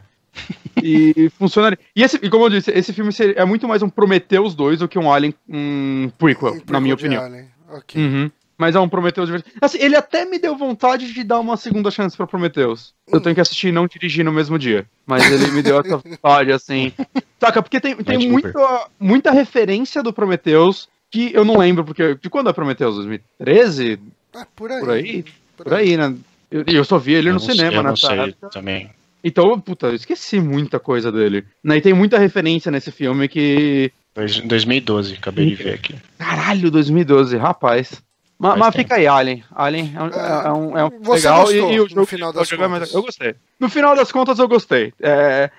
E 0.84 1.30
funcionaria. 1.39 1.80
E, 1.95 2.04
esse, 2.04 2.17
e 2.21 2.30
como 2.30 2.45
eu 2.45 2.49
disse, 2.49 2.69
esse 2.71 2.93
filme 2.93 3.12
seria- 3.12 3.36
é 3.39 3.45
muito 3.45 3.67
mais 3.67 3.82
um 3.82 3.89
Prometheus 3.89 4.54
2 4.54 4.80
do 4.80 4.88
que 4.88 4.99
um 4.99 5.12
Alien 5.12 5.34
um 5.49 6.12
prequel, 6.17 6.54
Um 6.56 6.62
na 6.71 6.80
minha 6.80 6.95
prequel 6.95 7.19
opinião. 7.19 7.23
Alien. 7.23 7.49
Ok. 7.69 8.01
Uhum. 8.06 8.32
Mas 8.57 8.75
é 8.75 8.79
um 8.79 8.87
Prometheus 8.87 9.27
divertido. 9.27 9.55
Assim, 9.61 9.77
ele 9.81 9.95
até 9.95 10.23
me 10.25 10.39
deu 10.39 10.55
vontade 10.55 11.11
de 11.13 11.23
dar 11.23 11.39
uma 11.39 11.57
segunda 11.57 11.91
chance 11.91 12.15
pra 12.15 12.25
Prometheus. 12.25 12.93
Eu 13.11 13.19
tenho 13.19 13.35
que 13.35 13.41
assistir 13.41 13.67
e 13.67 13.71
não 13.71 13.85
dirigir 13.85 14.23
no 14.23 14.31
mesmo 14.31 14.57
dia. 14.57 14.85
Mas 15.05 15.29
ele 15.29 15.51
me 15.51 15.61
deu 15.61 15.79
essa 15.79 15.97
vontade, 15.97 16.51
assim. 16.53 16.93
Saca, 17.39 17.61
porque 17.61 17.79
tem, 17.81 17.95
tem 17.97 18.29
muita, 18.29 18.87
muita 18.99 19.31
referência 19.31 20.01
do 20.01 20.13
Prometheus 20.13 20.87
que 21.11 21.31
eu 21.33 21.43
não 21.43 21.57
lembro, 21.57 21.83
porque. 21.83 22.15
De 22.15 22.29
quando 22.29 22.49
é 22.49 22.53
Prometheus? 22.53 22.95
2013? 22.95 23.99
Ah, 24.33 24.47
por 24.55 24.71
aí. 24.71 24.79
Por 24.79 24.89
aí? 24.91 25.25
Por 25.57 25.73
aí, 25.73 25.97
né? 25.97 26.15
E 26.51 26.55
eu, 26.57 26.63
eu 26.67 26.83
só 26.85 26.97
vi 26.97 27.13
ele 27.13 27.29
Eu 27.29 27.33
no 27.33 27.39
não 27.39 27.45
sei- 27.45 27.55
cinema 27.55 27.75
eu 27.77 27.83
não 27.83 27.89
nessa 27.91 28.07
sei 28.07 28.19
época. 28.19 28.49
também. 28.49 28.89
Então, 29.23 29.59
puta, 29.59 29.87
eu 29.87 29.95
esqueci 29.95 30.39
muita 30.39 30.79
coisa 30.79 31.11
dele. 31.11 31.43
Né? 31.63 31.77
E 31.77 31.81
tem 31.81 31.93
muita 31.93 32.17
referência 32.19 32.71
nesse 32.71 32.91
filme 32.91 33.27
que. 33.27 33.91
Dois- 34.15 34.39
2012, 34.39 35.15
acabei 35.15 35.47
de 35.47 35.55
ver 35.55 35.73
aqui. 35.73 35.95
Caralho, 36.17 36.71
2012, 36.71 37.35
rapaz. 37.37 38.01
Mas, 38.38 38.54
tempo. 38.60 38.71
fica 38.74 38.95
aí, 38.95 39.08
Alien. 39.08 39.43
Alien 39.54 39.93
é 39.95 40.02
um, 40.02 40.08
é 40.08 40.54
um, 40.54 40.78
é 40.80 40.86
um 40.86 40.89
Você 41.02 41.28
legal 41.28 41.41
gostou, 41.45 41.71
e, 41.71 41.74
e 41.76 41.80
o 41.80 41.84
no 41.84 41.89
jogo, 41.89 42.06
final 42.06 42.30
o 42.30 42.34
das 42.34 42.48
jogo 42.48 42.63
é 42.63 42.67
contas? 42.69 42.93
Eu 42.93 43.02
gostei. 43.02 43.36
No 43.60 43.69
final 43.69 43.95
das 43.95 44.12
contas, 44.12 44.39
eu 44.39 44.48
gostei. 44.48 44.93
É, 45.02 45.50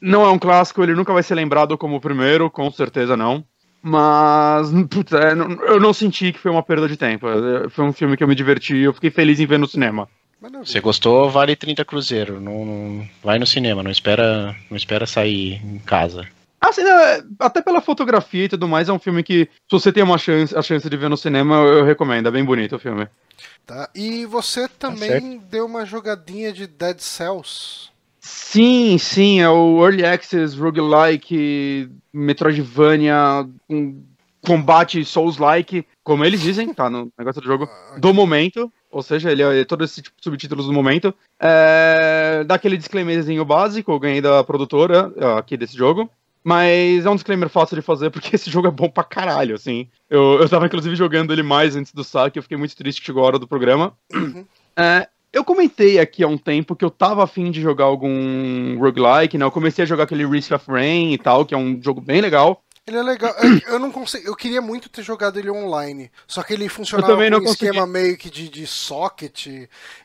não 0.00 0.24
é 0.24 0.30
um 0.30 0.38
clássico, 0.38 0.82
ele 0.82 0.94
nunca 0.94 1.12
vai 1.12 1.22
ser 1.22 1.34
lembrado 1.36 1.78
como 1.78 1.96
o 1.96 2.00
primeiro, 2.00 2.50
com 2.50 2.70
certeza 2.70 3.16
não. 3.16 3.44
Mas, 3.80 4.68
putz, 4.90 5.12
é, 5.12 5.34
não- 5.34 5.52
eu 5.64 5.78
não 5.78 5.92
senti 5.92 6.32
que 6.32 6.38
foi 6.40 6.50
uma 6.50 6.62
perda 6.62 6.88
de 6.88 6.96
tempo. 6.96 7.26
É, 7.28 7.68
Foi 7.68 7.84
um 7.84 7.92
filme 7.92 8.16
que 8.16 8.24
eu 8.24 8.28
me 8.28 8.34
diverti 8.34 8.74
e 8.74 8.82
eu 8.82 8.92
fiquei 8.92 9.10
feliz 9.10 9.38
em 9.38 9.46
ver 9.46 9.58
no 9.58 9.68
cinema. 9.68 10.08
Maravilha. 10.40 10.64
Você 10.66 10.80
gostou, 10.80 11.30
vale 11.30 11.54
30 11.56 11.84
cruzeiro. 11.84 12.40
Não, 12.40 12.64
não- 12.64 13.08
vai 13.22 13.38
no 13.38 13.46
cinema, 13.46 13.82
não 13.82 13.90
espera, 13.90 14.54
não 14.68 14.76
espera 14.76 15.06
sair 15.06 15.62
em 15.64 15.78
casa. 15.78 16.26
Assim, 16.68 16.82
né, 16.82 17.22
até 17.38 17.62
pela 17.62 17.80
fotografia 17.80 18.44
e 18.44 18.48
tudo 18.48 18.66
mais, 18.66 18.88
é 18.88 18.92
um 18.92 18.98
filme 18.98 19.22
que, 19.22 19.44
se 19.44 19.70
você 19.70 19.92
tem 19.92 20.02
uma 20.02 20.18
chance, 20.18 20.56
a 20.56 20.62
chance 20.62 20.88
de 20.88 20.96
ver 20.96 21.08
no 21.08 21.16
cinema, 21.16 21.56
eu, 21.56 21.78
eu 21.78 21.84
recomendo. 21.84 22.26
É 22.26 22.30
bem 22.30 22.44
bonito 22.44 22.76
o 22.76 22.78
filme. 22.78 23.08
Tá? 23.64 23.88
E 23.94 24.24
você 24.26 24.68
também 24.68 25.38
deu 25.50 25.66
uma 25.66 25.84
jogadinha 25.84 26.52
de 26.52 26.66
Dead 26.66 26.98
Cells. 26.98 27.90
Sim, 28.20 28.98
sim, 28.98 29.40
é 29.40 29.48
o 29.48 29.84
Early 29.84 30.04
Access 30.04 30.58
Roguelike 30.58 31.88
Metroidvania 32.12 33.48
com 33.68 34.02
combate 34.44 35.04
Souls-like, 35.04 35.86
como 36.04 36.24
eles 36.24 36.40
dizem, 36.40 36.72
tá 36.72 36.88
no 36.88 37.10
negócio 37.18 37.40
do 37.40 37.46
jogo, 37.46 37.68
do 37.98 38.14
momento, 38.14 38.72
ou 38.90 39.02
seja, 39.02 39.30
ele 39.30 39.42
é 39.42 39.64
todo 39.64 39.84
esse 39.84 40.00
tipo 40.00 40.16
de 40.16 40.24
subtítulos 40.24 40.66
do 40.66 40.72
momento. 40.72 41.12
É, 41.38 42.44
dá 42.46 42.54
aquele 42.54 42.76
disclaimerzinho 42.76 43.44
básico, 43.44 43.92
eu 43.92 43.98
ganhei 43.98 44.20
da 44.20 44.42
produtora 44.42 45.12
ó, 45.20 45.38
aqui 45.38 45.56
desse 45.56 45.76
jogo. 45.76 46.08
Mas 46.48 47.04
é 47.04 47.10
um 47.10 47.16
disclaimer 47.16 47.48
fácil 47.48 47.74
de 47.74 47.82
fazer, 47.82 48.08
porque 48.08 48.30
esse 48.36 48.48
jogo 48.48 48.68
é 48.68 48.70
bom 48.70 48.88
pra 48.88 49.02
caralho, 49.02 49.56
assim. 49.56 49.88
Eu, 50.08 50.38
eu 50.40 50.48
tava, 50.48 50.66
inclusive, 50.66 50.94
jogando 50.94 51.32
ele 51.32 51.42
mais 51.42 51.74
antes 51.74 51.92
do 51.92 52.04
saque, 52.04 52.38
eu 52.38 52.42
fiquei 52.44 52.56
muito 52.56 52.76
triste 52.76 53.00
que 53.00 53.06
chegou 53.06 53.24
a 53.24 53.26
hora 53.26 53.38
do 53.38 53.48
programa. 53.48 53.92
É, 54.78 55.08
eu 55.32 55.42
comentei 55.42 55.98
aqui 55.98 56.22
há 56.22 56.28
um 56.28 56.36
tempo 56.36 56.76
que 56.76 56.84
eu 56.84 56.90
tava 56.90 57.24
afim 57.24 57.50
de 57.50 57.62
jogar 57.62 57.86
algum 57.86 58.78
roguelike, 58.78 59.38
né? 59.38 59.44
Eu 59.46 59.50
comecei 59.50 59.82
a 59.82 59.86
jogar 59.86 60.04
aquele 60.04 60.26
Risk 60.26 60.52
of 60.52 60.70
Rain 60.70 61.14
e 61.14 61.18
tal, 61.18 61.46
que 61.46 61.54
é 61.54 61.56
um 61.56 61.80
jogo 61.82 61.98
bem 61.98 62.20
legal. 62.20 62.62
Ele 62.86 62.98
é 62.98 63.02
legal. 63.02 63.34
Eu- 63.42 63.72
Eu 63.72 63.78
não 63.78 63.90
consigo. 63.90 64.28
Eu 64.28 64.36
queria 64.36 64.60
muito 64.60 64.90
ter 64.90 65.02
jogado 65.02 65.38
ele 65.38 65.50
online. 65.50 66.10
Só 66.28 66.42
que 66.42 66.52
ele 66.52 66.68
funcionava 66.68 67.14
com 67.16 67.20
um 67.20 67.42
esquema 67.50 67.80
consegui. 67.86 67.90
meio 67.90 68.16
que 68.18 68.28
de, 68.30 68.50
de 68.50 68.66
socket. 68.66 69.46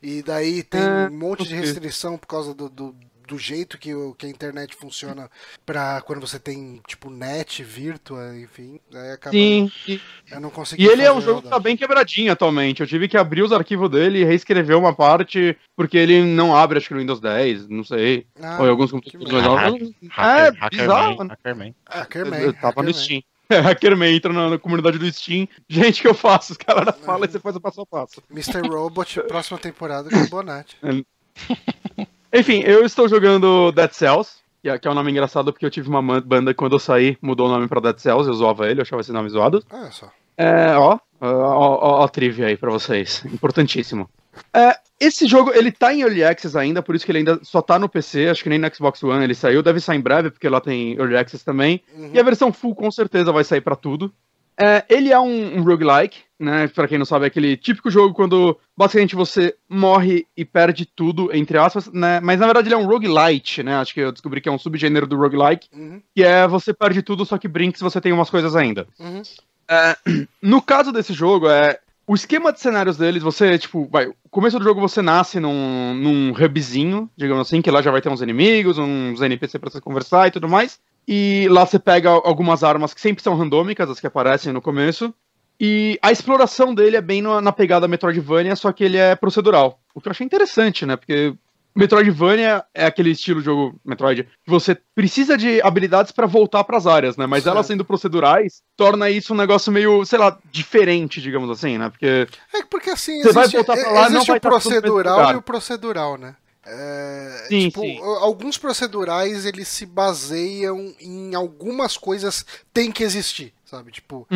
E 0.01 0.23
daí 0.23 0.63
tem 0.63 0.81
É, 0.81 1.07
um 1.11 1.17
monte 1.17 1.43
de 1.43 1.53
restrição 1.53 2.17
por 2.17 2.27
causa 2.27 2.53
do, 2.53 2.69
do, 2.69 2.95
do 3.31 3.39
jeito 3.39 3.77
que, 3.77 3.93
o- 3.95 4.13
que 4.13 4.25
a 4.25 4.29
internet 4.29 4.75
funciona 4.75 5.29
pra 5.65 6.01
quando 6.01 6.19
você 6.19 6.37
tem, 6.37 6.81
tipo, 6.85 7.09
net, 7.09 7.63
virtua, 7.63 8.35
enfim. 8.37 8.77
Aí 8.93 9.11
acaba. 9.11 9.31
Sim, 9.33 9.71
e, 9.87 10.01
Eu 10.29 10.41
não 10.41 10.49
consegui. 10.49 10.83
e 10.83 10.87
ele 10.87 11.01
é 11.01 11.13
um 11.13 11.21
jogo 11.21 11.41
que 11.41 11.47
tá 11.47 11.57
bem 11.57 11.77
quebradinho 11.77 12.29
atualmente. 12.31 12.81
Eu 12.81 12.87
tive 12.87 13.07
que 13.07 13.15
abrir 13.17 13.41
os 13.41 13.53
arquivos 13.53 13.89
dele 13.89 14.19
e 14.19 14.25
reescrever 14.25 14.77
uma 14.77 14.93
parte, 14.93 15.57
porque 15.77 15.97
ele 15.97 16.21
não 16.25 16.53
abre, 16.53 16.77
acho 16.77 16.89
que 16.89 16.93
no 16.93 16.99
Windows 16.99 17.21
10, 17.21 17.69
não 17.69 17.85
sei. 17.85 18.27
Ah, 18.41 18.57
ou 18.59 18.65
em 18.65 18.69
alguns 18.69 18.91
computadores 18.91 19.31
mais 19.31 19.45
novos. 19.45 19.81
É, 20.17 20.51
bizarro, 20.69 21.15
Hackerman, 21.15 21.25
né? 21.27 21.35
Hackerman. 21.37 21.75
Hackerman. 21.87 22.41
Eu 22.41 22.53
tava 22.53 22.83
no 22.83 22.89
Hackerman. 22.89 22.93
Steam. 22.93 23.23
É, 23.51 23.59
Hackerman 23.59 24.15
entra 24.15 24.31
na, 24.31 24.49
na 24.51 24.57
comunidade 24.57 24.97
do 24.97 25.11
Steam. 25.11 25.45
Gente, 25.67 25.99
o 25.99 26.01
que 26.03 26.07
eu 26.07 26.13
faço? 26.13 26.53
Os 26.53 26.57
caras 26.57 26.95
falam 27.05 27.25
e 27.25 27.29
você 27.29 27.37
faz 27.37 27.53
o 27.53 27.59
passo 27.59 27.81
a 27.81 27.85
passo. 27.85 28.23
Mr. 28.31 28.61
Robot, 28.65 29.23
próxima 29.27 29.57
temporada 29.59 30.09
com 30.09 30.15
o 30.15 30.29
Bonatti. 30.29 30.77
Enfim, 32.33 32.61
eu 32.61 32.85
estou 32.85 33.09
jogando 33.09 33.71
Dead 33.71 33.91
Cells, 33.91 34.37
que 34.61 34.69
é, 34.69 34.77
que 34.77 34.87
é 34.87 34.91
um 34.91 34.95
nome 34.95 35.11
engraçado 35.11 35.51
porque 35.51 35.65
eu 35.65 35.71
tive 35.71 35.89
uma 35.89 36.21
banda 36.21 36.53
quando 36.53 36.73
eu 36.73 36.79
saí, 36.79 37.17
mudou 37.21 37.47
o 37.47 37.51
nome 37.51 37.67
pra 37.67 37.81
Dead 37.81 37.97
Cells, 37.97 38.27
eu 38.27 38.33
zoava 38.33 38.69
ele, 38.69 38.79
eu 38.79 38.83
achava 38.83 39.01
esse 39.01 39.11
nome 39.11 39.29
zoado. 39.29 39.63
Olha 39.69 39.91
só. 39.91 40.09
É, 40.37 40.75
ó, 40.77 40.97
ó, 41.19 41.27
ó, 41.27 41.99
ó 41.99 42.03
a 42.03 42.07
trivia 42.07 42.47
aí 42.47 42.55
pra 42.55 42.71
vocês, 42.71 43.23
importantíssimo. 43.25 44.09
É, 44.53 44.75
esse 44.99 45.27
jogo, 45.27 45.51
ele 45.53 45.71
tá 45.71 45.93
em 45.93 46.01
Early 46.01 46.23
Access 46.23 46.57
ainda, 46.57 46.81
por 46.81 46.95
isso 46.95 47.05
que 47.05 47.11
ele 47.11 47.19
ainda 47.19 47.39
só 47.43 47.61
tá 47.61 47.77
no 47.77 47.89
PC, 47.89 48.29
acho 48.29 48.43
que 48.43 48.49
nem 48.49 48.59
no 48.59 48.73
Xbox 48.73 49.03
One 49.03 49.23
ele 49.23 49.35
saiu, 49.35 49.61
deve 49.61 49.79
sair 49.79 49.97
em 49.97 50.01
breve, 50.01 50.31
porque 50.31 50.47
lá 50.47 50.61
tem 50.61 50.93
Early 50.93 51.17
Access 51.17 51.43
também. 51.43 51.81
Uhum. 51.93 52.11
E 52.13 52.19
a 52.19 52.23
versão 52.23 52.53
full 52.53 52.75
com 52.75 52.89
certeza 52.89 53.31
vai 53.31 53.43
sair 53.43 53.61
pra 53.61 53.75
tudo. 53.75 54.13
É, 54.61 54.85
ele 54.89 55.11
é 55.11 55.19
um, 55.19 55.57
um 55.57 55.63
roguelike, 55.63 56.19
né? 56.39 56.67
Pra 56.67 56.87
quem 56.87 56.97
não 56.97 57.05
sabe, 57.05 57.25
é 57.25 57.27
aquele 57.27 57.57
típico 57.57 57.89
jogo 57.89 58.13
quando 58.13 58.57
basicamente 58.77 59.15
você 59.15 59.55
morre 59.67 60.27
e 60.37 60.45
perde 60.45 60.85
tudo, 60.85 61.35
entre 61.35 61.57
aspas, 61.57 61.91
né? 61.91 62.19
Mas 62.19 62.39
na 62.39 62.45
verdade 62.45 62.67
ele 62.67 62.75
é 62.75 62.77
um 62.77 62.85
roguelite, 62.85 63.63
né? 63.63 63.75
Acho 63.75 63.93
que 63.93 63.99
eu 64.01 64.11
descobri 64.11 64.39
que 64.41 64.49
é 64.49 64.51
um 64.51 64.59
subgênero 64.59 65.07
do 65.07 65.17
roguelike, 65.17 65.67
Uhum. 65.73 66.01
que 66.15 66.23
é 66.23 66.47
você 66.47 66.73
perde 66.73 67.01
tudo, 67.01 67.25
só 67.25 67.37
que 67.37 67.47
brinks 67.47 67.81
você 67.81 67.99
tem 67.99 68.11
umas 68.11 68.29
coisas 68.29 68.55
ainda. 68.55 68.87
Uhum. 68.99 69.21
É, 69.69 69.95
no 70.41 70.61
caso 70.61 70.91
desse 70.91 71.13
jogo, 71.13 71.49
é. 71.49 71.79
O 72.07 72.15
esquema 72.15 72.51
de 72.51 72.59
cenários 72.59 72.97
deles, 72.97 73.23
você, 73.23 73.57
tipo, 73.57 73.87
vai. 73.89 74.07
O 74.07 74.15
começo 74.29 74.57
do 74.59 74.65
jogo 74.65 74.81
você 74.81 75.01
nasce 75.01 75.39
num, 75.39 75.93
num 75.93 76.31
hubzinho, 76.33 77.09
digamos 77.15 77.47
assim, 77.47 77.61
que 77.61 77.71
lá 77.71 77.81
já 77.81 77.89
vai 77.89 78.01
ter 78.01 78.09
uns 78.09 78.21
inimigos, 78.21 78.77
uns 78.77 79.21
NPC 79.21 79.57
pra 79.59 79.69
você 79.69 79.79
conversar 79.79 80.27
e 80.27 80.31
tudo 80.31 80.49
mais. 80.49 80.77
E 81.07 81.47
lá 81.49 81.65
você 81.65 81.79
pega 81.79 82.09
algumas 82.09 82.63
armas 82.63 82.93
que 82.93 83.01
sempre 83.01 83.23
são 83.23 83.35
randômicas, 83.35 83.89
as 83.89 83.99
que 83.99 84.07
aparecem 84.07 84.53
no 84.53 84.61
começo. 84.61 85.13
E 85.59 85.99
a 86.01 86.11
exploração 86.11 86.73
dele 86.73 86.97
é 86.97 87.01
bem 87.01 87.21
na, 87.21 87.51
pegada 87.51 87.87
Metroidvania, 87.87 88.55
só 88.55 88.71
que 88.71 88.83
ele 88.83 88.97
é 88.97 89.15
procedural. 89.15 89.79
O 89.93 90.01
que 90.01 90.07
eu 90.07 90.11
achei 90.11 90.25
interessante, 90.25 90.85
né? 90.85 90.95
Porque 90.95 91.35
Metroidvania 91.75 92.63
é 92.73 92.85
aquele 92.85 93.11
estilo 93.11 93.39
de 93.39 93.45
jogo 93.45 93.79
Metroid 93.85 94.23
que 94.23 94.49
você 94.49 94.75
precisa 94.95 95.37
de 95.37 95.61
habilidades 95.61 96.11
pra 96.11 96.25
voltar 96.27 96.63
pras 96.63 96.85
áreas, 96.87 97.15
né? 97.15 97.25
Mas 97.25 97.43
Certo. 97.43 97.55
elas 97.55 97.65
sendo 97.67 97.85
procedurais, 97.85 98.61
torna 98.75 99.09
isso 99.09 99.33
um 99.33 99.37
negócio 99.37 99.71
meio, 99.71 100.03
sei 100.05 100.19
lá, 100.19 100.37
diferente, 100.51 101.21
digamos 101.21 101.49
assim, 101.49 101.77
né? 101.77 101.89
Porque 101.89 102.27
É 102.53 102.63
porque 102.69 102.89
assim, 102.89 103.21
Você 103.21 103.31
vai 103.31 103.43
existe, 103.43 103.55
voltar 103.55 103.73
pra 103.77 103.81
é- 103.89 103.93
lá, 103.93 104.01
não 104.09 104.15
existe 104.17 104.27
vai 104.27 104.37
o 104.37 104.41
tá 104.41 104.49
procedural 104.49 105.31
e 105.31 105.35
o 105.35 105.41
procedural, 105.41 106.17
né? 106.17 106.35
É, 106.63 107.45
Sim, 107.49 107.69
tipo, 107.69 107.81
sim. 107.81 107.99
alguns 108.19 108.55
procedurais 108.57 109.45
eles 109.47 109.67
se 109.67 109.83
baseiam 109.85 110.93
em 110.99 111.33
algumas 111.33 111.97
coisas 111.97 112.45
tem 112.71 112.91
que 112.91 113.03
existir, 113.03 113.51
sabe? 113.65 113.91
Tipo, 113.91 114.27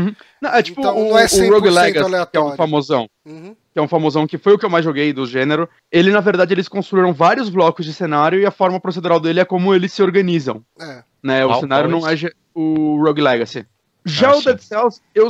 não, 0.41 0.49
é 0.49 0.63
tipo 0.63 0.81
Então, 0.81 0.97
o, 0.97 1.09
não 1.09 1.19
é 1.19 1.25
o 1.25 1.27
100% 1.27 1.49
Rogue 1.51 1.69
Legacy, 1.69 1.91
que 1.93 1.97
é 1.99 2.01
um 2.01 2.05
aleatório. 2.05 2.57
famosão. 2.57 3.07
uhum, 3.25 3.55
que 3.71 3.77
é 3.79 3.81
um 3.81 3.87
famosão 3.87 4.25
que 4.25 4.39
foi 4.39 4.53
o 4.53 4.57
que 4.57 4.65
eu 4.65 4.69
mais 4.71 4.83
joguei 4.83 5.13
do 5.13 5.27
gênero. 5.27 5.69
Ele, 5.91 6.11
na 6.11 6.19
verdade, 6.19 6.53
eles 6.53 6.67
construíram 6.67 7.13
vários 7.13 7.47
blocos 7.49 7.85
de 7.85 7.93
cenário 7.93 8.39
e 8.39 8.45
a 8.45 8.51
forma 8.51 8.79
procedural 8.79 9.19
dele 9.19 9.39
é 9.39 9.45
como 9.45 9.73
eles 9.73 9.93
se 9.93 10.01
organizam. 10.01 10.63
é. 10.79 11.03
Né? 11.21 11.43
O 11.45 11.49
Qual- 11.49 11.59
cenário 11.59 11.89
não 11.89 12.07
é 12.07 12.13
o 12.53 13.01
Rogue 13.03 13.21
Legacy. 13.21 13.65
Já 14.03 14.29
Ah, 14.31 14.37
o 14.37 14.41
Dead 14.43 14.59
Cells, 14.59 15.01
eu, 15.15 15.27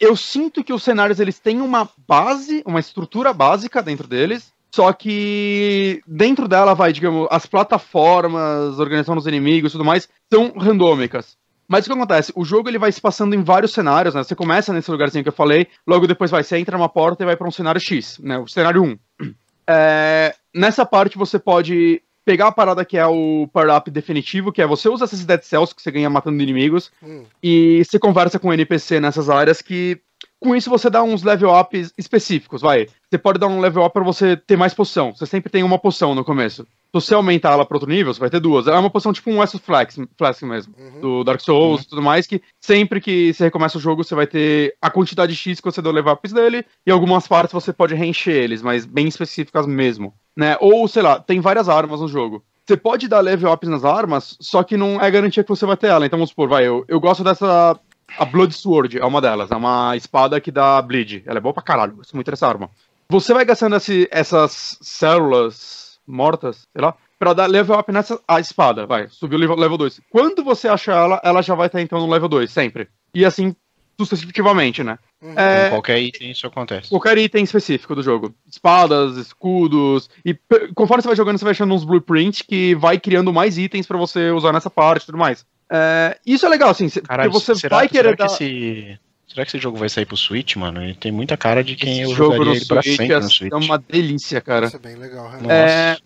eu 0.00 0.16
sinto 0.16 0.64
que 0.64 0.72
os 0.72 0.82
cenários 0.82 1.20
eles 1.20 1.38
têm 1.38 1.60
uma 1.60 1.88
base, 2.08 2.60
uma 2.66 2.80
estrutura 2.80 3.32
básica 3.32 3.80
dentro 3.82 4.08
deles. 4.08 4.52
Só 4.76 4.92
que 4.92 6.02
dentro 6.06 6.46
dela 6.46 6.74
vai, 6.74 6.92
digamos, 6.92 7.26
as 7.30 7.46
plataformas, 7.46 8.78
organização 8.78 9.14
dos 9.14 9.26
inimigos 9.26 9.70
e 9.70 9.72
tudo 9.72 9.86
mais, 9.86 10.06
são 10.30 10.52
randômicas. 10.54 11.34
Mas 11.66 11.86
o 11.86 11.88
que 11.88 11.94
acontece? 11.94 12.30
O 12.36 12.44
jogo 12.44 12.68
ele 12.68 12.78
vai 12.78 12.92
se 12.92 13.00
passando 13.00 13.34
em 13.34 13.42
vários 13.42 13.72
cenários, 13.72 14.14
né? 14.14 14.22
Você 14.22 14.34
começa 14.34 14.74
nesse 14.74 14.90
lugarzinho 14.90 15.24
que 15.24 15.30
eu 15.30 15.32
falei, 15.32 15.66
logo 15.86 16.06
depois 16.06 16.30
vai, 16.30 16.44
você 16.44 16.58
entra 16.58 16.76
numa 16.76 16.90
porta 16.90 17.22
e 17.22 17.26
vai 17.26 17.38
para 17.38 17.48
um 17.48 17.50
cenário 17.50 17.80
X, 17.80 18.18
né? 18.22 18.36
O 18.38 18.46
cenário 18.46 18.82
1. 18.82 18.98
É, 19.68 20.32
nessa 20.54 20.86
parte 20.86 21.18
você 21.18 21.40
pode 21.40 22.00
pegar 22.24 22.46
a 22.46 22.52
parada 22.52 22.84
que 22.84 22.96
é 22.96 23.04
o 23.04 23.48
power-up 23.52 23.90
definitivo, 23.90 24.52
que 24.52 24.62
é 24.62 24.66
você 24.66 24.88
usa 24.88 25.06
esses 25.06 25.24
Dead 25.24 25.42
Cells 25.42 25.74
que 25.74 25.82
você 25.82 25.90
ganha 25.90 26.08
matando 26.08 26.40
inimigos, 26.40 26.92
Hum. 27.02 27.24
e 27.42 27.82
você 27.84 27.98
conversa 27.98 28.38
com 28.38 28.46
o 28.46 28.52
NPC 28.52 29.00
nessas 29.00 29.28
áreas 29.28 29.60
que. 29.60 30.00
Com 30.40 30.54
isso 30.54 30.68
você 30.68 30.90
dá 30.90 31.02
uns 31.02 31.22
level 31.22 31.50
ups 31.58 31.92
específicos, 31.96 32.60
vai. 32.60 32.86
Você 33.08 33.16
pode 33.16 33.38
dar 33.38 33.46
um 33.46 33.60
level 33.60 33.84
up 33.84 33.92
pra 33.92 34.04
você 34.04 34.36
ter 34.36 34.56
mais 34.56 34.74
poção. 34.74 35.14
Você 35.14 35.24
sempre 35.24 35.50
tem 35.50 35.62
uma 35.62 35.78
poção 35.78 36.14
no 36.14 36.24
começo. 36.24 36.64
Se 36.64 36.92
você 36.92 37.14
aumentar 37.14 37.52
ela 37.52 37.64
pra 37.64 37.76
outro 37.76 37.88
nível, 37.88 38.12
você 38.12 38.20
vai 38.20 38.30
ter 38.30 38.40
duas. 38.40 38.66
É 38.66 38.72
uma 38.72 38.90
poção 38.90 39.12
tipo 39.12 39.30
um 39.30 39.42
Estus 39.42 39.60
Flask, 39.60 39.98
Flask 40.16 40.42
mesmo. 40.42 40.74
Uhum. 40.78 41.00
Do 41.00 41.24
Dark 41.24 41.40
Souls 41.40 41.82
e 41.82 41.88
tudo 41.88 42.02
mais, 42.02 42.26
que 42.26 42.42
sempre 42.60 43.00
que 43.00 43.32
você 43.32 43.44
recomeça 43.44 43.78
o 43.78 43.80
jogo, 43.80 44.04
você 44.04 44.14
vai 44.14 44.26
ter 44.26 44.76
a 44.80 44.90
quantidade 44.90 45.34
X 45.34 45.60
que 45.60 45.70
você 45.70 45.80
deu 45.80 45.92
level 45.92 46.12
ups 46.12 46.32
dele, 46.32 46.64
e 46.86 46.90
algumas 46.90 47.26
partes 47.26 47.52
você 47.52 47.72
pode 47.72 47.94
reencher 47.94 48.32
eles, 48.32 48.62
mas 48.62 48.84
bem 48.84 49.08
específicas 49.08 49.66
mesmo. 49.66 50.14
Né? 50.36 50.56
Ou, 50.60 50.86
sei 50.86 51.02
lá, 51.02 51.18
tem 51.18 51.40
várias 51.40 51.68
armas 51.68 52.00
no 52.00 52.08
jogo. 52.08 52.44
Você 52.66 52.76
pode 52.76 53.06
dar 53.06 53.20
level 53.20 53.52
ups 53.52 53.68
nas 53.68 53.84
armas, 53.84 54.36
só 54.40 54.62
que 54.64 54.76
não 54.76 55.00
é 55.00 55.08
garantia 55.08 55.44
que 55.44 55.48
você 55.48 55.64
vai 55.64 55.76
ter 55.76 55.86
ela. 55.86 56.04
Então 56.04 56.18
vamos 56.18 56.30
supor, 56.30 56.48
vai, 56.48 56.66
eu, 56.66 56.84
eu 56.88 56.98
gosto 56.98 57.22
dessa. 57.22 57.78
A 58.18 58.24
Blood 58.24 58.54
Sword 58.54 58.98
é 58.98 59.04
uma 59.04 59.20
delas, 59.20 59.50
é 59.50 59.56
uma 59.56 59.96
espada 59.96 60.40
que 60.40 60.50
dá 60.50 60.80
bleed. 60.80 61.22
Ela 61.26 61.38
é 61.38 61.40
boa 61.40 61.52
pra 61.52 61.62
caralho, 61.62 61.92
eu 61.92 61.96
gosto 61.96 62.14
muito 62.14 62.30
dessa 62.30 62.46
arma. 62.46 62.70
Você 63.08 63.32
vai 63.34 63.44
gastando 63.44 63.76
esse- 63.76 64.08
essas 64.10 64.78
células 64.80 65.98
mortas, 66.06 66.66
sei 66.72 66.82
lá, 66.84 66.94
pra 67.18 67.32
dar 67.32 67.46
level 67.46 67.78
up 67.78 67.90
nessa 67.92 68.20
a 68.28 68.38
espada, 68.40 68.86
vai, 68.86 69.08
subiu 69.08 69.38
level, 69.38 69.56
level 69.56 69.76
2. 69.78 70.00
Quando 70.10 70.44
você 70.44 70.68
achar 70.68 70.96
ela, 70.96 71.20
ela 71.24 71.42
já 71.42 71.54
vai 71.54 71.66
estar 71.66 71.80
então 71.80 71.98
no 72.00 72.08
level 72.10 72.28
2, 72.28 72.50
sempre. 72.50 72.88
E 73.14 73.24
assim, 73.24 73.54
sucessivamente, 73.98 74.82
né? 74.84 74.98
Uhum. 75.22 75.34
É, 75.38 75.64
Com 75.70 75.76
qualquer 75.76 75.98
item 76.00 76.30
isso 76.30 76.46
acontece. 76.46 76.90
qualquer 76.90 77.16
item 77.18 77.42
específico 77.44 77.94
do 77.94 78.02
jogo. 78.02 78.34
Espadas, 78.46 79.16
escudos. 79.16 80.08
E 80.24 80.38
conforme 80.74 81.02
você 81.02 81.08
vai 81.08 81.16
jogando, 81.16 81.38
você 81.38 81.44
vai 81.44 81.52
achando 81.52 81.74
uns 81.74 81.84
blueprints 81.84 82.42
que 82.42 82.74
vai 82.74 83.00
criando 83.00 83.32
mais 83.32 83.56
itens 83.56 83.86
pra 83.86 83.96
você 83.96 84.30
usar 84.30 84.52
nessa 84.52 84.68
parte 84.70 85.02
e 85.04 85.06
tudo 85.06 85.18
mais. 85.18 85.46
É, 85.70 86.18
isso 86.24 86.46
é 86.46 86.48
legal, 86.48 86.70
assim, 86.70 86.88
Caralho, 86.88 87.30
porque 87.30 87.44
você 87.44 87.54
será, 87.54 87.76
vai 87.76 87.88
querer 87.88 88.10
será 88.10 88.26
dar. 88.26 88.36
que 88.36 88.44
esse. 88.44 89.00
Será 89.26 89.44
que 89.44 89.50
esse 89.50 89.58
jogo 89.58 89.76
vai 89.76 89.88
sair 89.88 90.06
pro 90.06 90.16
Switch, 90.16 90.56
mano? 90.56 90.82
Ele 90.82 90.94
tem 90.94 91.10
muita 91.10 91.36
cara 91.36 91.62
de 91.62 91.74
quem 91.74 92.00
eu 92.00 92.08
Esse 92.08 92.16
jogo 92.16 92.32
jogaria 92.34 92.52
no 92.52 92.58
ele 92.58 92.64
pra 92.64 92.82
sempre 92.82 93.08
no 93.08 93.14
é, 93.14 93.28
Switch. 93.28 93.52
é 93.52 93.56
uma 93.56 93.78
delícia, 93.78 94.40
cara. 94.40 94.66
Isso 94.66 94.76
é 94.76 94.78
bem 94.78 94.96
legal, 94.96 95.24
Nossa. 95.24 95.38
realmente. 95.38 95.52
É, 95.52 95.96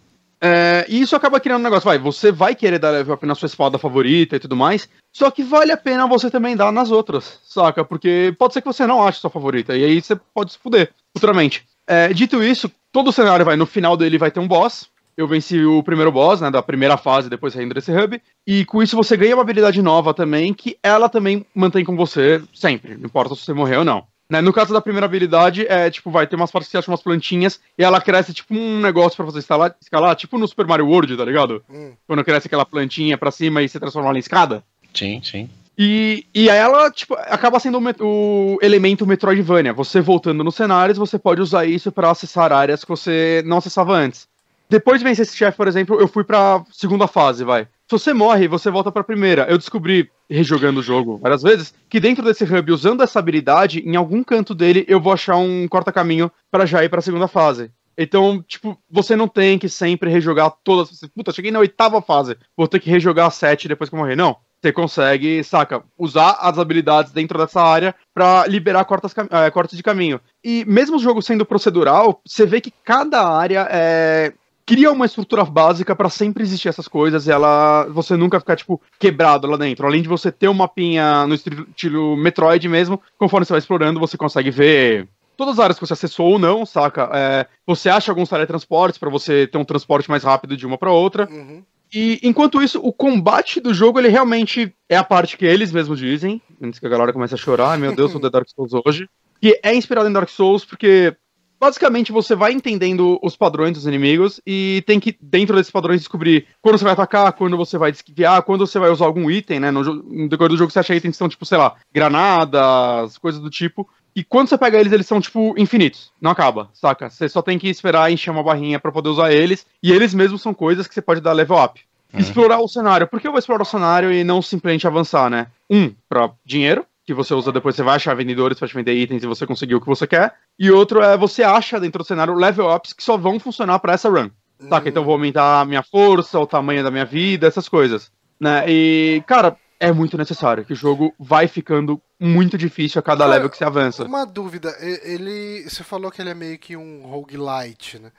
é, 0.42 0.86
e 0.88 1.02
isso 1.02 1.14
acaba 1.14 1.38
criando 1.38 1.60
um 1.60 1.64
negócio, 1.64 1.84
vai, 1.84 1.98
você 1.98 2.32
vai 2.32 2.54
querer 2.54 2.78
dar 2.78 2.90
level 2.90 3.14
up 3.14 3.26
na 3.26 3.34
sua 3.34 3.44
espada 3.46 3.78
favorita 3.78 4.36
e 4.36 4.40
tudo 4.40 4.56
mais, 4.56 4.88
só 5.12 5.30
que 5.30 5.42
vale 5.42 5.70
a 5.70 5.76
pena 5.76 6.06
você 6.06 6.30
também 6.30 6.56
dar 6.56 6.72
nas 6.72 6.90
outras, 6.90 7.38
saca? 7.44 7.84
Porque 7.84 8.34
pode 8.38 8.54
ser 8.54 8.62
que 8.62 8.66
você 8.66 8.86
não 8.86 9.06
ache 9.06 9.20
sua 9.20 9.28
favorita, 9.28 9.76
e 9.76 9.84
aí 9.84 10.00
você 10.00 10.16
pode 10.16 10.52
se 10.52 10.58
fuder 10.58 10.90
futuramente. 11.12 11.66
É, 11.86 12.08
dito 12.14 12.42
isso, 12.42 12.70
todo 12.90 13.08
o 13.08 13.12
cenário 13.12 13.44
vai, 13.44 13.54
no 13.54 13.66
final 13.66 13.98
dele 13.98 14.16
vai 14.16 14.30
ter 14.30 14.40
um 14.40 14.48
boss. 14.48 14.88
Eu 15.20 15.28
venci 15.28 15.62
o 15.62 15.82
primeiro 15.82 16.10
boss, 16.10 16.40
né, 16.40 16.50
da 16.50 16.62
primeira 16.62 16.96
fase, 16.96 17.28
depois 17.28 17.52
saindo 17.52 17.74
desse 17.74 17.92
hub. 17.92 18.18
E 18.46 18.64
com 18.64 18.82
isso 18.82 18.96
você 18.96 19.18
ganha 19.18 19.36
uma 19.36 19.42
habilidade 19.42 19.82
nova 19.82 20.14
também, 20.14 20.54
que 20.54 20.78
ela 20.82 21.10
também 21.10 21.44
mantém 21.54 21.84
com 21.84 21.94
você 21.94 22.42
sempre, 22.54 22.96
não 22.96 23.04
importa 23.04 23.34
se 23.34 23.44
você 23.44 23.52
morrer 23.52 23.76
ou 23.76 23.84
não. 23.84 24.02
Né, 24.30 24.40
no 24.40 24.50
caso 24.50 24.72
da 24.72 24.80
primeira 24.80 25.04
habilidade, 25.04 25.66
é 25.68 25.90
tipo, 25.90 26.10
vai 26.10 26.26
ter 26.26 26.36
umas 26.36 26.50
partes 26.50 26.68
que 26.68 26.72
você 26.72 26.78
acha 26.78 26.90
umas 26.90 27.02
plantinhas 27.02 27.60
e 27.76 27.84
ela 27.84 28.00
cresce 28.00 28.32
tipo 28.32 28.54
um 28.54 28.80
negócio 28.80 29.14
pra 29.14 29.26
você 29.26 29.40
escalar, 29.40 29.76
escalar, 29.78 30.16
tipo 30.16 30.38
no 30.38 30.48
Super 30.48 30.66
Mario 30.66 30.86
World, 30.86 31.14
tá 31.18 31.24
ligado? 31.24 31.62
Hum. 31.68 31.92
Quando 32.06 32.24
cresce 32.24 32.46
aquela 32.46 32.64
plantinha 32.64 33.18
pra 33.18 33.30
cima 33.30 33.60
e 33.60 33.68
você 33.68 33.78
transforma 33.78 34.08
ela 34.08 34.16
em 34.16 34.20
escada. 34.20 34.64
Sim, 34.94 35.20
sim. 35.22 35.50
E, 35.76 36.26
e 36.34 36.48
aí 36.48 36.58
ela, 36.58 36.90
tipo, 36.90 37.14
acaba 37.14 37.58
sendo 37.58 37.78
o, 37.78 38.54
o 38.54 38.58
elemento 38.62 39.06
Metroidvania. 39.06 39.72
Você 39.72 40.00
voltando 40.00 40.44
nos 40.44 40.54
cenários, 40.54 40.98
você 40.98 41.18
pode 41.18 41.40
usar 41.40 41.66
isso 41.66 41.90
pra 41.90 42.10
acessar 42.10 42.52
áreas 42.52 42.84
que 42.84 42.90
você 42.90 43.42
não 43.46 43.58
acessava 43.58 43.92
antes. 43.94 44.29
Depois 44.70 45.00
de 45.00 45.04
vencer 45.04 45.24
esse 45.24 45.36
chefe, 45.36 45.56
por 45.56 45.66
exemplo, 45.66 46.00
eu 46.00 46.06
fui 46.06 46.22
pra 46.22 46.62
segunda 46.70 47.08
fase, 47.08 47.42
vai. 47.42 47.64
se 47.64 47.68
você 47.90 48.14
morre, 48.14 48.46
você 48.46 48.70
volta 48.70 48.92
pra 48.92 49.02
primeira. 49.02 49.46
Eu 49.50 49.58
descobri, 49.58 50.08
rejogando 50.30 50.78
o 50.78 50.82
jogo 50.82 51.18
várias 51.18 51.42
vezes, 51.42 51.74
que 51.88 51.98
dentro 51.98 52.24
desse 52.24 52.44
hub, 52.44 52.72
usando 52.72 53.02
essa 53.02 53.18
habilidade, 53.18 53.80
em 53.80 53.96
algum 53.96 54.22
canto 54.22 54.54
dele, 54.54 54.84
eu 54.86 55.00
vou 55.00 55.12
achar 55.12 55.36
um 55.36 55.66
corta-caminho 55.66 56.30
para 56.52 56.66
já 56.66 56.84
ir 56.84 56.88
pra 56.88 57.02
segunda 57.02 57.26
fase. 57.26 57.72
Então, 57.98 58.42
tipo, 58.42 58.78
você 58.88 59.16
não 59.16 59.26
tem 59.26 59.58
que 59.58 59.68
sempre 59.68 60.08
rejogar 60.08 60.54
todas. 60.62 61.00
Puta, 61.14 61.32
cheguei 61.32 61.50
na 61.50 61.58
oitava 61.58 62.00
fase, 62.00 62.36
vou 62.56 62.68
ter 62.68 62.78
que 62.78 62.88
rejogar 62.88 63.26
a 63.26 63.30
sete 63.30 63.66
depois 63.66 63.90
que 63.90 63.96
eu 63.96 63.98
morrer. 63.98 64.16
Não. 64.16 64.36
Você 64.62 64.72
consegue, 64.72 65.42
saca, 65.42 65.82
usar 65.98 66.36
as 66.40 66.58
habilidades 66.58 67.12
dentro 67.12 67.38
dessa 67.38 67.62
área 67.62 67.94
para 68.14 68.46
liberar 68.46 68.84
cortas, 68.84 69.14
é, 69.30 69.50
cortes 69.50 69.76
de 69.76 69.82
caminho. 69.82 70.20
E 70.44 70.64
mesmo 70.66 70.96
o 70.96 71.00
jogo 71.00 71.22
sendo 71.22 71.46
procedural, 71.46 72.20
você 72.26 72.46
vê 72.46 72.60
que 72.60 72.72
cada 72.84 73.26
área 73.26 73.66
é, 73.70 74.32
cria 74.70 74.92
uma 74.92 75.04
estrutura 75.04 75.44
básica 75.44 75.96
para 75.96 76.08
sempre 76.08 76.44
existir 76.44 76.68
essas 76.68 76.86
coisas 76.86 77.26
e 77.26 77.30
ela 77.32 77.88
você 77.90 78.16
nunca 78.16 78.38
ficar 78.38 78.54
tipo 78.54 78.80
quebrado 79.00 79.48
lá 79.48 79.56
dentro. 79.56 79.84
Além 79.84 80.00
de 80.00 80.08
você 80.08 80.30
ter 80.30 80.48
um 80.48 80.54
mapinha 80.54 81.26
no 81.26 81.34
estilo 81.34 82.16
Metroid 82.16 82.68
mesmo, 82.68 83.02
conforme 83.18 83.44
você 83.44 83.52
vai 83.52 83.58
explorando, 83.58 83.98
você 83.98 84.16
consegue 84.16 84.48
ver 84.48 85.08
todas 85.36 85.54
as 85.54 85.58
áreas 85.58 85.78
que 85.78 85.84
você 85.84 85.94
acessou 85.94 86.32
ou 86.32 86.38
não, 86.38 86.64
saca? 86.64 87.10
É, 87.12 87.46
você 87.66 87.88
acha 87.88 88.12
alguns 88.12 88.28
teletransportes 88.28 88.96
para 88.96 89.10
você 89.10 89.44
ter 89.48 89.58
um 89.58 89.64
transporte 89.64 90.08
mais 90.08 90.22
rápido 90.22 90.56
de 90.56 90.64
uma 90.64 90.78
para 90.78 90.92
outra. 90.92 91.28
Uhum. 91.28 91.64
E 91.92 92.20
enquanto 92.22 92.62
isso, 92.62 92.78
o 92.78 92.92
combate 92.92 93.58
do 93.58 93.74
jogo, 93.74 93.98
ele 93.98 94.06
realmente 94.06 94.72
é 94.88 94.96
a 94.96 95.02
parte 95.02 95.36
que 95.36 95.44
eles 95.44 95.72
mesmos 95.72 95.98
dizem, 95.98 96.40
antes 96.62 96.78
que 96.78 96.86
a 96.86 96.90
galera 96.90 97.12
comece 97.12 97.34
a 97.34 97.38
chorar, 97.38 97.76
meu 97.76 97.92
Deus, 97.92 98.12
sou 98.12 98.20
The 98.20 98.30
Dark 98.30 98.48
Souls 98.48 98.70
hoje, 98.86 99.08
que 99.40 99.58
é 99.64 99.74
inspirado 99.74 100.08
em 100.08 100.12
Dark 100.12 100.28
Souls, 100.28 100.64
porque 100.64 101.16
basicamente 101.60 102.10
você 102.10 102.34
vai 102.34 102.52
entendendo 102.52 103.20
os 103.22 103.36
padrões 103.36 103.74
dos 103.74 103.86
inimigos 103.86 104.40
e 104.46 104.82
tem 104.86 104.98
que, 104.98 105.16
dentro 105.20 105.54
desses 105.54 105.70
padrões, 105.70 106.00
descobrir 106.00 106.46
quando 106.62 106.78
você 106.78 106.84
vai 106.84 106.94
atacar, 106.94 107.32
quando 107.34 107.56
você 107.56 107.76
vai 107.76 107.92
desviar, 107.92 108.42
quando 108.42 108.66
você 108.66 108.78
vai 108.78 108.90
usar 108.90 109.04
algum 109.04 109.30
item, 109.30 109.60
né? 109.60 109.70
No, 109.70 109.84
no 109.84 110.28
decorrer 110.28 110.50
do 110.50 110.56
jogo 110.56 110.70
você 110.70 110.78
acha 110.78 110.94
itens 110.94 111.12
que 111.12 111.18
são, 111.18 111.28
tipo, 111.28 111.44
sei 111.44 111.58
lá, 111.58 111.76
granadas, 111.92 113.18
coisas 113.18 113.40
do 113.40 113.50
tipo. 113.50 113.86
E 114.16 114.24
quando 114.24 114.48
você 114.48 114.58
pega 114.58 114.80
eles, 114.80 114.92
eles 114.92 115.06
são, 115.06 115.20
tipo, 115.20 115.54
infinitos. 115.56 116.10
Não 116.20 116.30
acaba, 116.30 116.70
saca? 116.72 117.10
Você 117.10 117.28
só 117.28 117.42
tem 117.42 117.58
que 117.58 117.68
esperar 117.68 118.10
encher 118.10 118.30
uma 118.30 118.42
barrinha 118.42 118.80
para 118.80 118.90
poder 118.90 119.10
usar 119.10 119.32
eles. 119.32 119.66
E 119.82 119.92
eles 119.92 120.14
mesmos 120.14 120.42
são 120.42 120.52
coisas 120.52 120.88
que 120.88 120.94
você 120.94 121.02
pode 121.02 121.20
dar 121.20 121.32
level 121.32 121.62
up. 121.62 121.80
Uhum. 122.12 122.20
Explorar 122.20 122.58
o 122.58 122.66
cenário. 122.66 123.06
Por 123.06 123.20
que 123.20 123.28
eu 123.28 123.32
vou 123.32 123.38
explorar 123.38 123.62
o 123.62 123.66
cenário 123.66 124.12
e 124.12 124.24
não 124.24 124.42
simplesmente 124.42 124.86
avançar, 124.86 125.30
né? 125.30 125.46
Um, 125.70 125.94
pra 126.08 126.30
dinheiro, 126.44 126.84
que 127.10 127.14
você 127.14 127.34
usa 127.34 127.50
depois, 127.50 127.74
você 127.74 127.82
vai 127.82 127.96
achar 127.96 128.14
vendedores 128.14 128.56
para 128.56 128.68
te 128.68 128.74
vender 128.74 128.94
itens 128.94 129.24
e 129.24 129.26
você 129.26 129.44
conseguir 129.44 129.74
o 129.74 129.80
que 129.80 129.86
você 129.86 130.06
quer. 130.06 130.32
E 130.56 130.70
outro 130.70 131.02
é 131.02 131.16
você 131.16 131.42
acha 131.42 131.80
dentro 131.80 132.04
do 132.04 132.06
cenário 132.06 132.34
level 132.34 132.72
ups 132.72 132.92
que 132.92 133.02
só 133.02 133.16
vão 133.16 133.40
funcionar 133.40 133.80
para 133.80 133.94
essa 133.94 134.08
run. 134.08 134.30
Uhum. 134.60 134.68
Saca? 134.68 134.88
Então 134.88 135.02
eu 135.02 135.04
vou 135.04 135.14
aumentar 135.14 135.60
a 135.60 135.64
minha 135.64 135.82
força, 135.82 136.38
o 136.38 136.46
tamanho 136.46 136.84
da 136.84 136.90
minha 136.90 137.04
vida, 137.04 137.48
essas 137.48 137.68
coisas. 137.68 138.12
Né? 138.38 138.64
E, 138.68 139.24
cara, 139.26 139.56
é 139.80 139.90
muito 139.90 140.16
necessário, 140.16 140.64
que 140.64 140.72
o 140.72 140.76
jogo 140.76 141.12
vai 141.18 141.48
ficando 141.48 142.00
muito 142.18 142.56
difícil 142.56 143.00
a 143.00 143.02
cada 143.02 143.26
level 143.26 143.50
que 143.50 143.56
você 143.56 143.64
avança. 143.64 144.04
Uma 144.04 144.24
dúvida, 144.24 144.72
ele. 144.80 145.64
Você 145.68 145.82
falou 145.82 146.10
que 146.10 146.22
ele 146.22 146.30
é 146.30 146.34
meio 146.34 146.58
que 146.58 146.76
um 146.76 147.02
roguelite, 147.02 147.98
né? 147.98 148.12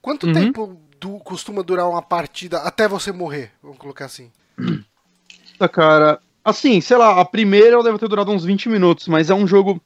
Quanto 0.00 0.26
uhum. 0.26 0.32
tempo 0.32 0.80
costuma 1.24 1.62
durar 1.62 1.88
uma 1.88 2.02
partida 2.02 2.58
até 2.58 2.86
você 2.86 3.10
morrer? 3.10 3.50
Vamos 3.62 3.78
colocar 3.78 4.04
assim. 4.04 4.30
Tá, 5.58 5.68
cara. 5.68 6.20
Assim, 6.48 6.80
sei 6.80 6.96
lá, 6.96 7.20
a 7.20 7.24
primeira 7.26 7.82
deve 7.82 7.98
ter 7.98 8.08
durado 8.08 8.32
uns 8.32 8.42
20 8.42 8.70
minutos, 8.70 9.06
mas 9.06 9.28
é 9.28 9.34
um 9.34 9.46
jogo. 9.46 9.78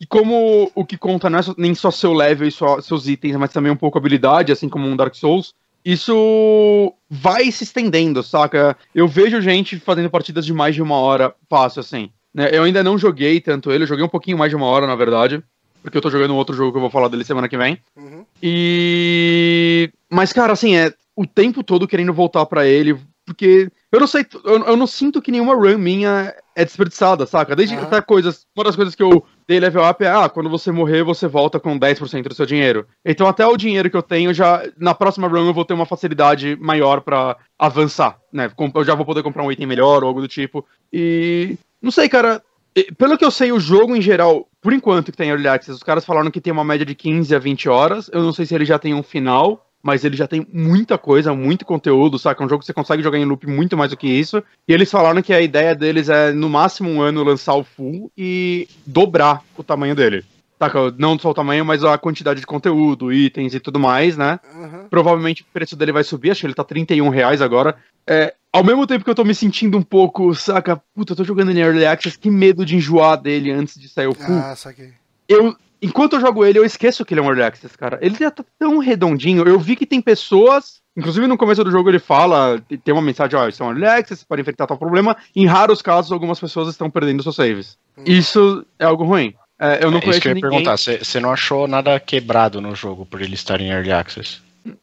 E 0.00 0.06
como 0.06 0.72
o 0.74 0.82
que 0.82 0.96
conta 0.96 1.28
não 1.28 1.38
é 1.38 1.42
só, 1.42 1.54
nem 1.58 1.74
só 1.74 1.90
seu 1.90 2.14
level 2.14 2.48
e 2.48 2.50
só 2.50 2.80
seus 2.80 3.06
itens, 3.06 3.36
mas 3.36 3.52
também 3.52 3.70
um 3.70 3.76
pouco 3.76 3.98
habilidade, 3.98 4.50
assim 4.50 4.70
como 4.70 4.86
um 4.86 4.96
Dark 4.96 5.14
Souls, 5.14 5.52
isso 5.84 6.94
vai 7.10 7.52
se 7.52 7.64
estendendo, 7.64 8.22
saca? 8.22 8.74
Eu 8.94 9.06
vejo 9.06 9.38
gente 9.42 9.78
fazendo 9.78 10.08
partidas 10.08 10.46
de 10.46 10.54
mais 10.54 10.74
de 10.74 10.80
uma 10.80 10.96
hora 10.96 11.34
fácil, 11.46 11.80
assim. 11.80 12.08
Né? 12.32 12.48
Eu 12.52 12.62
ainda 12.62 12.82
não 12.82 12.96
joguei 12.96 13.38
tanto 13.38 13.70
ele, 13.70 13.84
eu 13.84 13.88
joguei 13.88 14.04
um 14.04 14.08
pouquinho 14.08 14.38
mais 14.38 14.48
de 14.48 14.56
uma 14.56 14.66
hora, 14.66 14.86
na 14.86 14.96
verdade. 14.96 15.42
Porque 15.82 15.98
eu 15.98 16.02
tô 16.02 16.10
jogando 16.10 16.32
um 16.32 16.38
outro 16.38 16.56
jogo 16.56 16.72
que 16.72 16.78
eu 16.78 16.82
vou 16.82 16.90
falar 16.90 17.08
dele 17.08 17.22
semana 17.22 17.50
que 17.50 17.58
vem. 17.58 17.78
Uhum. 17.94 18.24
E. 18.42 19.90
Mas, 20.10 20.32
cara, 20.32 20.54
assim, 20.54 20.74
é 20.74 20.90
o 21.14 21.26
tempo 21.26 21.62
todo 21.62 21.86
querendo 21.86 22.14
voltar 22.14 22.46
para 22.46 22.66
ele. 22.66 22.98
Porque 23.28 23.70
eu 23.92 24.00
não 24.00 24.06
sei, 24.06 24.24
eu, 24.42 24.64
eu, 24.64 24.76
não 24.76 24.86
sinto 24.86 25.20
que 25.20 25.30
nenhuma 25.30 25.54
run 25.54 25.76
minha 25.76 26.34
é 26.56 26.64
desperdiçada, 26.64 27.26
saca? 27.26 27.54
Desde 27.54 27.76
uhum. 27.76 27.82
até 27.82 28.00
coisas. 28.00 28.46
Uma 28.56 28.64
das 28.64 28.74
coisas 28.74 28.94
que 28.94 29.02
eu 29.02 29.22
dei 29.46 29.60
level 29.60 29.86
up 29.86 30.02
é, 30.02 30.08
ah, 30.08 30.30
quando 30.30 30.48
você 30.48 30.72
morrer, 30.72 31.02
você 31.02 31.28
volta 31.28 31.60
com 31.60 31.78
10% 31.78 32.22
do 32.22 32.34
seu 32.34 32.46
dinheiro. 32.46 32.86
Então 33.04 33.28
até 33.28 33.46
o 33.46 33.56
dinheiro 33.56 33.90
que 33.90 33.96
eu 33.96 34.02
tenho, 34.02 34.32
já 34.32 34.62
na 34.78 34.94
próxima 34.94 35.28
run 35.28 35.46
eu 35.46 35.54
vou 35.54 35.64
ter 35.64 35.74
uma 35.74 35.84
facilidade 35.84 36.56
maior 36.58 37.02
para 37.02 37.36
avançar, 37.58 38.18
né? 38.32 38.50
Eu 38.74 38.84
já 38.84 38.94
vou 38.94 39.04
poder 39.04 39.22
comprar 39.22 39.42
um 39.42 39.52
item 39.52 39.66
melhor 39.66 40.02
ou 40.02 40.08
algo 40.08 40.22
do 40.22 40.28
tipo. 40.28 40.64
E 40.90 41.58
não 41.82 41.90
sei, 41.90 42.08
cara, 42.08 42.42
pelo 42.96 43.18
que 43.18 43.24
eu 43.24 43.30
sei, 43.30 43.52
o 43.52 43.60
jogo 43.60 43.94
em 43.94 44.00
geral, 44.00 44.48
por 44.60 44.72
enquanto 44.72 45.12
que 45.12 45.18
tem 45.18 45.28
Early 45.28 45.48
Access, 45.48 45.76
os 45.76 45.82
caras 45.82 46.04
falaram 46.04 46.30
que 46.30 46.40
tem 46.40 46.52
uma 46.52 46.64
média 46.64 46.86
de 46.86 46.94
15 46.94 47.34
a 47.34 47.38
20 47.38 47.68
horas. 47.68 48.10
Eu 48.12 48.22
não 48.22 48.32
sei 48.32 48.46
se 48.46 48.54
ele 48.54 48.64
já 48.64 48.78
tem 48.78 48.94
um 48.94 49.02
final, 49.02 49.67
mas 49.82 50.04
ele 50.04 50.16
já 50.16 50.26
tem 50.26 50.46
muita 50.52 50.98
coisa, 50.98 51.34
muito 51.34 51.64
conteúdo, 51.64 52.18
saca? 52.18 52.42
É 52.42 52.46
um 52.46 52.48
jogo 52.48 52.60
que 52.60 52.66
você 52.66 52.72
consegue 52.72 53.02
jogar 53.02 53.18
em 53.18 53.24
loop 53.24 53.46
muito 53.46 53.76
mais 53.76 53.90
do 53.90 53.96
que 53.96 54.06
isso. 54.06 54.42
E 54.66 54.72
eles 54.72 54.90
falaram 54.90 55.22
que 55.22 55.32
a 55.32 55.40
ideia 55.40 55.74
deles 55.74 56.08
é, 56.08 56.32
no 56.32 56.48
máximo 56.48 56.90
um 56.90 57.00
ano, 57.00 57.22
lançar 57.22 57.54
o 57.54 57.64
full 57.64 58.10
e 58.16 58.68
dobrar 58.84 59.42
o 59.56 59.62
tamanho 59.62 59.94
dele. 59.94 60.24
Saca? 60.58 60.92
Não 60.98 61.16
só 61.16 61.30
o 61.30 61.34
tamanho, 61.34 61.64
mas 61.64 61.84
a 61.84 61.96
quantidade 61.96 62.40
de 62.40 62.46
conteúdo, 62.46 63.12
itens 63.12 63.54
e 63.54 63.60
tudo 63.60 63.78
mais, 63.78 64.16
né? 64.16 64.40
Uhum. 64.52 64.88
Provavelmente 64.90 65.42
o 65.42 65.46
preço 65.52 65.76
dele 65.76 65.92
vai 65.92 66.02
subir, 66.02 66.32
acho 66.32 66.40
que 66.40 66.46
ele 66.48 66.54
tá 66.54 66.64
31 66.64 67.08
reais 67.08 67.40
agora. 67.40 67.76
É, 68.04 68.34
ao 68.52 68.64
mesmo 68.64 68.86
tempo 68.86 69.04
que 69.04 69.10
eu 69.10 69.14
tô 69.14 69.24
me 69.24 69.34
sentindo 69.34 69.78
um 69.78 69.82
pouco, 69.82 70.34
saca? 70.34 70.82
Puta, 70.94 71.12
eu 71.12 71.16
tô 71.16 71.22
jogando 71.22 71.52
em 71.52 71.60
Early 71.60 71.86
Access, 71.86 72.18
que 72.18 72.30
medo 72.30 72.64
de 72.66 72.74
enjoar 72.74 73.20
dele 73.20 73.52
antes 73.52 73.78
de 73.78 73.88
sair 73.88 74.08
o 74.08 74.14
full. 74.14 74.34
Ah, 74.34 74.56
saquei. 74.56 74.92
Eu, 75.28 75.54
enquanto 75.80 76.14
eu 76.14 76.20
jogo 76.20 76.44
ele, 76.44 76.58
eu 76.58 76.64
esqueço 76.64 77.04
que 77.04 77.14
ele 77.14 77.20
é 77.20 77.22
um 77.22 77.26
Early 77.26 77.42
Access, 77.42 77.76
cara. 77.76 77.98
Ele 78.00 78.14
já 78.14 78.30
tá 78.30 78.44
tão 78.58 78.78
redondinho. 78.78 79.46
Eu 79.46 79.58
vi 79.58 79.76
que 79.76 79.86
tem 79.86 80.00
pessoas. 80.00 80.80
Inclusive 80.96 81.26
no 81.28 81.38
começo 81.38 81.62
do 81.62 81.70
jogo 81.70 81.88
ele 81.88 82.00
fala, 82.00 82.60
tem 82.82 82.92
uma 82.92 83.02
mensagem, 83.02 83.38
ó, 83.38 83.44
oh, 83.44 83.48
isso 83.48 83.62
é 83.62 83.66
um 83.66 83.70
Early 83.70 83.86
Access, 83.86 84.26
pode 84.26 84.42
enfrentar 84.42 84.66
tal 84.66 84.76
problema. 84.76 85.16
Em 85.34 85.46
raros 85.46 85.80
casos, 85.80 86.10
algumas 86.10 86.40
pessoas 86.40 86.68
estão 86.68 86.90
perdendo 86.90 87.22
seus 87.22 87.36
saves. 87.36 87.78
Hum. 87.96 88.02
Isso 88.04 88.66
é 88.78 88.84
algo 88.84 89.04
ruim. 89.04 89.32
É, 89.60 89.84
eu 89.84 89.90
não 89.90 89.98
é 89.98 90.00
conheço 90.00 90.10
isso 90.10 90.20
que 90.22 90.28
eu 90.28 90.30
ia 90.30 90.34
ninguém. 90.34 90.50
perguntar, 90.50 90.76
você 90.76 91.20
não 91.20 91.32
achou 91.32 91.66
nada 91.66 91.98
quebrado 91.98 92.60
no 92.60 92.74
jogo 92.74 93.06
por 93.06 93.20
ele 93.20 93.34
estar 93.34 93.60
em 93.60 93.70
Early 93.70 93.92
Access? 93.92 94.40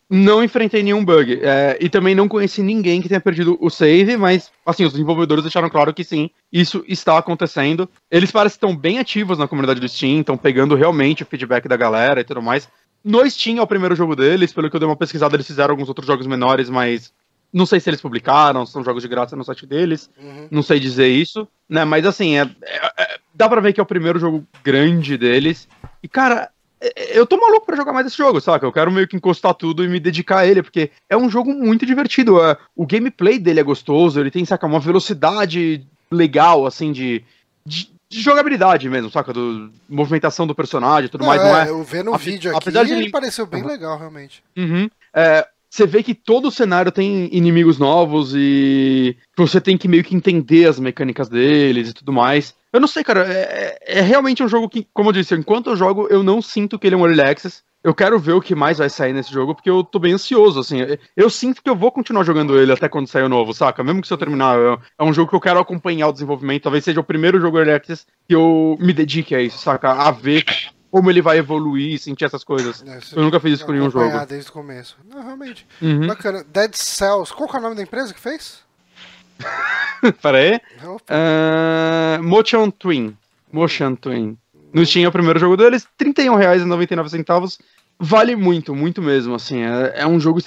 Não 0.10 0.44
enfrentei 0.44 0.84
nenhum 0.84 1.04
bug. 1.04 1.40
É, 1.42 1.78
e 1.80 1.90
também 1.90 2.16
não 2.16 2.28
conheci 2.28 2.62
ninguém 2.62 3.02
que 3.02 3.08
tenha 3.08 3.20
perdido 3.20 3.58
o 3.60 3.70
save, 3.70 4.18
mas, 4.18 4.52
assim, 4.66 4.86
os 4.86 4.94
desenvolvedores 4.94 5.44
deixaram 5.44 5.70
claro 5.70 5.94
que 5.94 6.04
sim, 6.04 6.30
isso 6.52 6.84
está 6.88 7.18
acontecendo. 7.18 7.90
Eles 8.10 8.32
parecem 8.32 8.58
que 8.60 8.66
estão 8.66 8.76
bem 8.76 9.00
ativos 9.00 9.38
na 9.38 9.48
comunidade 9.48 9.80
do 9.80 9.90
Steam, 9.90 10.20
estão 10.20 10.38
pegando 10.38 10.76
realmente 10.76 11.24
o 11.24 11.26
feedback 11.26 11.68
da 11.68 11.78
galera 11.78 12.22
e 12.22 12.24
tudo 12.24 12.42
mais. 12.42 12.70
No 13.04 13.30
Steam 13.30 13.60
é 13.60 13.62
o 13.62 13.68
primeiro 13.68 13.96
jogo 13.96 14.16
deles, 14.16 14.52
pelo 14.52 14.70
que 14.70 14.76
eu 14.76 14.80
dei 14.80 14.90
uma 14.90 14.96
pesquisada, 14.96 15.36
eles 15.36 15.48
fizeram 15.48 15.72
alguns 15.72 15.88
outros 15.88 16.08
jogos 16.08 16.26
menores, 16.26 16.70
mas 16.70 17.14
não 17.56 17.66
sei 17.66 17.80
se 17.80 17.90
eles 17.90 18.02
publicaram, 18.02 18.66
são 18.66 18.84
jogos 18.84 19.04
de 19.04 19.08
graça 19.08 19.36
no 19.36 19.44
site 19.44 19.66
deles, 19.66 20.10
uhum. 20.18 20.48
não 20.52 20.62
sei 20.62 20.80
dizer 20.80 21.08
isso, 21.08 21.48
né? 21.70 21.86
Mas 21.86 22.06
assim, 22.06 22.38
é, 22.38 22.42
é, 22.42 22.92
é, 22.98 23.18
dá 23.34 23.48
pra 23.48 23.62
ver 23.62 23.72
que 23.72 23.80
é 23.80 23.84
o 23.84 23.86
primeiro 23.86 24.20
jogo 24.20 24.46
grande 24.62 25.18
deles. 25.18 25.68
E, 26.04 26.08
cara, 26.08 26.50
eu 27.12 27.26
tô 27.26 27.38
maluco 27.38 27.66
pra 27.66 27.76
jogar 27.76 27.94
mais 27.94 28.08
esse 28.08 28.18
jogo, 28.18 28.40
saca? 28.40 28.66
Eu 28.66 28.72
quero 28.72 28.92
meio 28.92 29.08
que 29.08 29.16
encostar 29.16 29.54
tudo 29.54 29.84
e 29.84 29.88
me 29.88 30.00
dedicar 30.00 30.40
a 30.40 30.48
ele, 30.48 30.62
porque 30.62 30.92
é 31.10 31.18
um 31.18 31.30
jogo 31.30 31.54
muito 31.54 31.86
divertido. 31.86 32.42
É, 32.44 32.58
o 32.76 32.86
gameplay 32.86 33.40
dele 33.40 33.60
é 33.60 33.64
gostoso, 33.64 34.20
ele 34.20 34.32
tem, 34.32 34.46
saca, 34.46 34.66
uma 34.66 34.80
velocidade 34.80 35.86
legal, 36.12 36.66
assim, 36.66 36.92
de, 36.92 37.24
de, 37.66 37.90
de 38.10 38.22
jogabilidade 38.22 38.90
mesmo, 38.90 39.10
saca? 39.10 39.34
Do, 39.34 39.72
movimentação 39.90 40.46
do 40.46 40.56
personagem 40.56 41.08
e 41.08 41.10
tudo 41.10 41.26
mais, 41.26 41.42
não 41.42 41.58
é? 41.58 41.70
Eu 41.70 41.84
vendo 41.84 42.14
o 42.14 42.18
vídeo 42.18 42.56
aqui, 42.56 42.70
ele 42.70 43.06
de... 43.06 43.10
pareceu 43.10 43.46
bem 43.46 43.64
legal, 43.64 43.98
realmente. 43.98 44.44
Uhum. 44.58 44.90
É, 45.14 45.48
você 45.76 45.86
vê 45.86 46.02
que 46.02 46.14
todo 46.14 46.48
o 46.48 46.52
cenário 46.52 46.92
tem 46.92 47.30
inimigos 47.36 47.78
novos 47.78 48.34
e 48.34 49.18
você 49.38 49.60
tem 49.60 49.78
que 49.78 49.88
meio 49.88 50.04
que 50.04 50.16
entender 50.16 50.68
as 50.68 50.80
mecânicas 50.80 51.28
deles 51.28 51.90
e 51.90 51.94
tudo 51.94 52.14
mais. 52.14 52.56
Eu 52.72 52.80
não 52.80 52.88
sei, 52.88 53.04
cara. 53.04 53.26
É, 53.28 53.78
é, 53.86 54.02
realmente 54.02 54.42
um 54.42 54.48
jogo 54.48 54.70
que, 54.70 54.88
como 54.94 55.10
eu 55.10 55.14
disse, 55.14 55.36
enquanto 55.36 55.70
eu 55.70 55.76
jogo, 55.76 56.08
eu 56.10 56.24
não 56.24 56.42
sinto 56.42 56.80
que 56.80 56.88
ele 56.88 56.96
é 56.96 56.98
um 56.98 57.06
early 57.06 57.22
access. 57.22 57.62
Eu 57.84 57.94
quero 57.94 58.18
ver 58.18 58.34
o 58.34 58.42
que 58.42 58.56
mais 58.56 58.80
vai 58.80 58.90
sair 58.90 59.14
nesse 59.14 59.32
jogo, 59.32 59.54
porque 59.54 59.70
eu 59.70 59.84
tô 59.84 60.00
bem 60.00 60.14
ansioso, 60.14 60.60
assim. 60.60 60.80
Eu 61.16 61.30
sinto 61.30 61.62
que 61.62 61.70
eu 61.70 61.76
vou 61.76 61.92
continuar 61.92 62.24
jogando 62.24 62.60
ele 62.60 62.72
até 62.72 62.90
quando 62.90 63.08
sair 63.08 63.24
o 63.24 63.30
novo, 63.30 63.54
saca? 63.54 63.84
Mesmo 63.84 64.02
que 64.02 64.08
se 64.08 64.14
eu 64.14 64.18
terminar, 64.18 64.58
eu, 64.58 64.80
é 64.98 65.04
um 65.04 65.14
jogo 65.14 65.30
que 65.30 65.36
eu 65.36 65.42
quero 65.42 65.60
acompanhar 65.60 66.08
o 66.08 66.14
desenvolvimento. 66.14 66.64
Talvez 66.64 66.84
seja 66.84 67.00
o 67.00 67.04
primeiro 67.04 67.40
jogo 67.40 67.60
access 67.60 68.08
que 68.28 68.34
eu 68.34 68.76
me 68.80 68.92
dedique 68.92 69.36
a 69.36 69.42
isso, 69.42 69.60
saca? 69.60 69.92
A 69.92 70.10
ver 70.10 70.44
como 70.96 71.10
ele 71.10 71.22
vai 71.22 71.38
evoluir, 71.38 72.00
sentir 72.00 72.24
essas 72.24 72.42
coisas. 72.42 72.82
É, 72.88 73.00
eu 73.20 73.24
nunca 73.24 73.38
fiz 73.38 73.56
isso 73.56 73.66
com 73.66 73.74
nenhum 73.74 73.92
jogo. 73.92 74.26
desde 74.26 74.50
o 74.50 74.54
começo. 74.54 74.96
Não, 75.14 75.22
realmente. 75.22 75.68
Uhum. 75.82 76.08
Bacana. 76.08 76.42
Dead 76.48 76.74
Cells. 76.74 77.34
Qual 77.34 77.50
é 77.54 77.58
o 77.58 77.62
nome 77.62 77.76
da 77.76 77.82
empresa 77.82 78.14
que 78.14 78.20
fez? 78.22 78.64
Pera 80.22 80.38
aí. 80.38 80.62
Uh, 80.86 82.24
Motion 82.24 82.72
Twin. 82.72 83.18
Motion 83.52 83.96
Twin. 83.96 84.38
No 84.74 84.86
Steam 84.86 85.04
é 85.04 85.10
o 85.10 85.12
primeiro 85.12 85.38
jogo 85.38 85.58
deles, 85.58 85.86
R$ 86.00 86.14
31,99. 86.14 87.60
Vale 88.00 88.38
muito, 88.38 88.74
muito 88.74 89.02
mesmo, 89.02 89.36
assim. 89.36 89.64
É, 89.64 89.96
é 89.98 90.08
um 90.08 90.18
jogo 90.18 90.40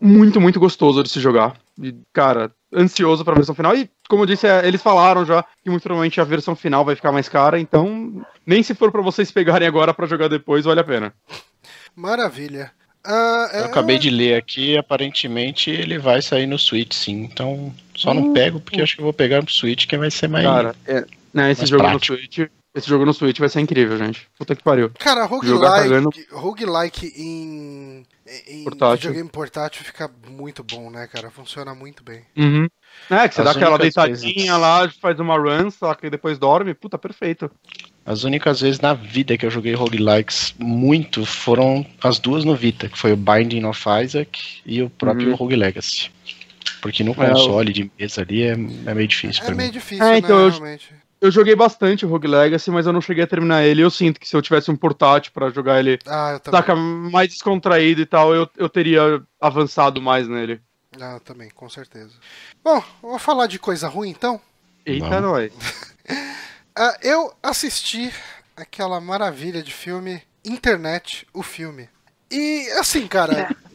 muito, 0.00 0.40
muito 0.40 0.58
gostoso 0.58 1.02
de 1.02 1.10
se 1.10 1.20
jogar. 1.20 1.58
E, 1.78 1.94
cara, 2.10 2.50
ansioso 2.74 3.24
pra 3.24 3.34
versão 3.34 3.54
final. 3.54 3.74
E, 3.76 3.88
como 4.08 4.22
eu 4.22 4.26
disse, 4.26 4.46
é, 4.46 4.66
eles 4.66 4.82
falaram 4.82 5.24
já 5.24 5.42
que 5.62 5.70
muito 5.70 5.82
provavelmente 5.82 6.20
a 6.20 6.24
versão 6.24 6.54
final 6.54 6.84
vai 6.84 6.94
ficar 6.96 7.12
mais 7.12 7.28
cara, 7.28 7.58
então 7.58 8.24
nem 8.46 8.62
se 8.62 8.74
for 8.74 8.90
pra 8.92 9.02
vocês 9.02 9.30
pegarem 9.30 9.66
agora 9.68 9.92
pra 9.94 10.06
jogar 10.06 10.28
depois, 10.28 10.64
vale 10.64 10.80
a 10.80 10.84
pena. 10.84 11.12
Maravilha. 11.96 12.70
Ah, 13.04 13.50
Eu 13.54 13.60
é- 13.60 13.64
acabei 13.64 13.98
de 13.98 14.10
ler 14.10 14.34
aqui, 14.36 14.76
aparentemente 14.76 15.70
ele 15.70 15.98
vai 15.98 16.20
sair 16.20 16.46
no 16.46 16.58
Switch, 16.58 16.92
sim. 16.92 17.22
Então, 17.22 17.74
só 17.94 18.12
não 18.12 18.32
pego 18.32 18.60
porque 18.60 18.80
acho 18.82 18.94
que 18.94 19.00
eu 19.00 19.04
vou 19.04 19.12
pegar 19.12 19.40
no 19.42 19.48
Switch, 19.50 19.86
que 19.86 19.96
vai 19.96 20.10
ser 20.10 20.28
mais. 20.28 20.44
Cara, 20.44 20.74
é, 20.86 21.04
né, 21.32 21.50
esse 21.50 21.62
mais 21.62 21.70
jogo 21.70 21.82
prático. 21.82 22.12
no 22.12 22.18
Switch. 22.18 22.50
Esse 22.72 22.88
jogo 22.88 23.04
no 23.04 23.12
Switch 23.12 23.38
vai 23.40 23.48
ser 23.48 23.60
incrível, 23.60 23.98
gente. 23.98 24.28
Puta 24.38 24.54
que 24.54 24.62
pariu. 24.62 24.92
Cara, 24.98 25.24
roguelike, 25.24 26.26
roguelike 26.30 27.12
em, 27.16 28.06
em 28.46 28.64
Portátil. 28.64 28.96
videogame 29.10 29.28
portátil 29.30 29.84
fica 29.84 30.10
muito 30.28 30.62
bom, 30.64 30.90
né, 30.90 31.06
cara? 31.06 31.30
Funciona 31.30 31.74
muito 31.74 32.02
bem. 32.04 32.22
Uhum. 32.36 32.68
É, 33.10 33.28
que 33.28 33.34
você 33.34 33.40
As 33.40 33.44
dá 33.44 33.50
aquela 33.52 33.76
únicas 33.76 33.94
deitadinha 33.94 34.34
vezes- 34.34 34.50
lá, 34.60 34.90
faz 35.00 35.18
uma 35.20 35.36
run, 35.36 35.70
só 35.70 35.94
que 35.94 36.08
depois 36.10 36.38
dorme. 36.38 36.74
Puta, 36.74 36.96
perfeito. 36.98 37.50
As 38.04 38.24
únicas 38.24 38.60
vezes 38.60 38.80
na 38.80 38.94
vida 38.94 39.36
que 39.36 39.44
eu 39.46 39.50
joguei 39.50 39.74
roguelikes 39.74 40.54
muito 40.58 41.24
foram 41.26 41.84
as 42.02 42.18
duas 42.18 42.44
no 42.44 42.56
Vita, 42.56 42.88
que 42.88 42.98
foi 42.98 43.12
o 43.12 43.16
Binding 43.16 43.64
of 43.64 43.82
Isaac 44.02 44.60
e 44.64 44.82
o 44.82 44.90
próprio 44.90 45.30
Uhum. 45.30 45.34
Rogue 45.36 45.56
Legacy. 45.56 46.10
Porque 46.80 47.04
no 47.04 47.12
É, 47.12 47.14
console 47.14 47.72
de 47.72 47.90
mesa 47.98 48.22
ali 48.22 48.42
é, 48.42 48.52
é 48.52 48.94
meio 48.94 49.06
difícil 49.06 49.42
É 49.42 49.46
pra 49.46 49.54
meio 49.54 49.68
mim. 49.68 49.72
difícil, 49.72 50.04
É, 50.04 50.12
né, 50.12 50.18
então, 50.18 50.40
eu- 50.40 50.48
realmente. 50.50 50.88
Eu 51.20 51.30
joguei 51.30 51.54
bastante 51.54 52.06
o 52.06 52.08
Rogue 52.08 52.26
Legacy, 52.26 52.70
mas 52.70 52.86
eu 52.86 52.92
não 52.92 53.00
cheguei 53.00 53.24
a 53.24 53.26
terminar 53.26 53.62
ele. 53.62 53.82
Eu 53.82 53.90
sinto 53.90 54.18
que 54.18 54.26
se 54.28 54.34
eu 54.34 54.40
tivesse 54.40 54.70
um 54.70 54.76
portátil 54.76 55.32
pra 55.32 55.50
jogar 55.50 55.78
ele, 55.78 55.98
Ah, 56.06 56.32
eu 56.32 56.40
também. 56.40 56.60
saca, 56.60 56.74
mais 56.74 57.28
descontraído 57.28 58.00
e 58.00 58.06
tal, 58.06 58.34
eu, 58.34 58.48
eu 58.56 58.68
teria 58.68 59.22
avançado 59.40 60.00
mais 60.00 60.26
nele. 60.26 60.60
Ah, 60.98 61.14
eu 61.14 61.20
também, 61.20 61.50
com 61.50 61.68
certeza. 61.68 62.12
Bom, 62.64 62.82
vou 63.02 63.18
falar 63.18 63.46
de 63.46 63.58
coisa 63.58 63.86
ruim, 63.88 64.08
então. 64.10 64.40
Eita, 64.84 65.20
nós. 65.20 65.52
Ah, 66.76 66.96
eu 67.02 67.34
assisti 67.42 68.12
aquela 68.56 69.00
maravilha 69.00 69.60
de 69.62 69.72
filme 69.72 70.22
Internet, 70.44 71.26
o 71.34 71.42
filme. 71.42 71.88
E, 72.30 72.66
assim, 72.78 73.06
cara... 73.06 73.54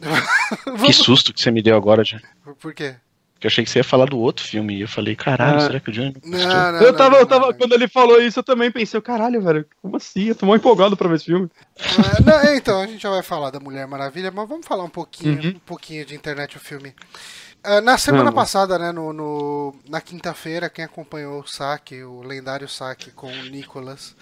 Que 0.64 0.70
vamos... 0.70 0.96
susto 0.96 1.32
que 1.32 1.40
você 1.40 1.50
me 1.50 1.62
deu 1.62 1.76
agora, 1.76 2.02
já. 2.04 2.20
Por 2.58 2.74
quê? 2.74 2.96
Porque 3.36 3.46
eu 3.46 3.50
achei 3.50 3.62
que 3.64 3.70
você 3.70 3.80
ia 3.80 3.84
falar 3.84 4.06
do 4.06 4.18
outro 4.18 4.42
filme. 4.44 4.74
E 4.76 4.80
eu 4.80 4.88
falei, 4.88 5.14
caralho, 5.14 5.58
Ah. 5.58 5.60
será 5.60 5.78
que 5.78 5.90
o 5.90 5.92
Johnny 5.92 6.14
não 6.24 6.38
Não, 6.38 6.80
Eu 6.80 6.96
tava, 6.96 7.10
não, 7.10 7.18
eu 7.18 7.26
tava, 7.26 7.46
não. 7.48 7.52
quando 7.54 7.74
ele 7.74 7.86
falou 7.86 8.20
isso, 8.20 8.38
eu 8.38 8.42
também 8.42 8.70
pensei, 8.70 8.98
caralho, 9.02 9.42
velho, 9.42 9.66
como 9.82 9.96
assim? 9.98 10.24
Eu 10.28 10.34
tô 10.34 10.46
mal 10.46 10.56
empolgado 10.56 10.96
pra 10.96 11.06
ver 11.08 11.16
esse 11.16 11.26
filme. 11.26 11.48
Ah, 11.78 12.22
não, 12.24 12.40
é, 12.40 12.56
então, 12.56 12.80
a 12.80 12.86
gente 12.86 13.02
já 13.02 13.10
vai 13.10 13.22
falar 13.22 13.50
da 13.50 13.60
Mulher 13.60 13.86
Maravilha, 13.86 14.30
mas 14.30 14.48
vamos 14.48 14.66
falar 14.66 14.84
um 14.84 14.88
pouquinho, 14.88 15.38
Uhum. 15.42 15.48
um 15.50 15.58
pouquinho 15.66 16.06
de 16.06 16.14
internet 16.14 16.56
o 16.56 16.60
filme. 16.60 16.94
Ah, 17.68 17.80
na 17.80 17.98
semana 17.98 18.24
Vamos. 18.30 18.36
passada, 18.36 18.78
né, 18.78 18.92
no, 18.92 19.12
no- 19.12 19.74
na 19.88 20.00
quinta-feira, 20.00 20.70
quem 20.70 20.84
acompanhou 20.84 21.40
o 21.40 21.46
saque, 21.48 22.00
o 22.04 22.22
lendário 22.22 22.68
saque 22.68 23.10
com 23.10 23.26
o 23.26 23.42
Nicolas, 23.50 24.14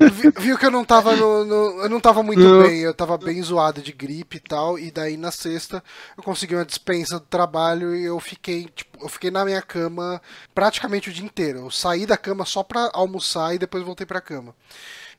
é, 0.00 0.08
vi- 0.10 0.32
viu 0.38 0.58
que 0.58 0.66
eu 0.66 0.70
não 0.70 0.84
tava 0.84 1.14
no, 1.14 1.44
no- 1.44 1.82
eu 1.82 1.88
não 1.88 2.00
tava 2.00 2.22
muito 2.22 2.40
Não. 2.42 2.62
bem, 2.62 2.80
eu 2.80 2.92
tava 2.94 3.16
bem 3.16 3.40
zoado 3.42 3.80
de 3.80 3.92
gripe 3.92 4.38
e 4.38 4.40
tal, 4.40 4.78
e 4.78 4.90
daí 4.90 5.16
na 5.16 5.30
sexta 5.30 5.82
eu 6.16 6.22
consegui 6.22 6.54
uma 6.54 6.64
dispensa 6.64 7.18
do 7.18 7.26
trabalho 7.26 7.94
e 7.94 8.04
eu 8.04 8.18
fiquei, 8.18 8.64
tipo, 8.74 8.98
eu 9.04 9.08
fiquei 9.08 9.30
na 9.30 9.44
minha 9.44 9.62
cama 9.62 10.20
praticamente 10.54 11.08
o 11.10 11.12
dia 11.12 11.24
inteiro. 11.24 11.60
Eu 11.60 11.70
saí 11.70 12.06
da 12.06 12.16
cama 12.16 12.44
só 12.44 12.62
pra 12.64 12.90
almoçar 12.92 13.54
e 13.54 13.58
depois 13.58 13.84
voltei 13.84 14.04
pra 14.06 14.20
cama. 14.20 14.52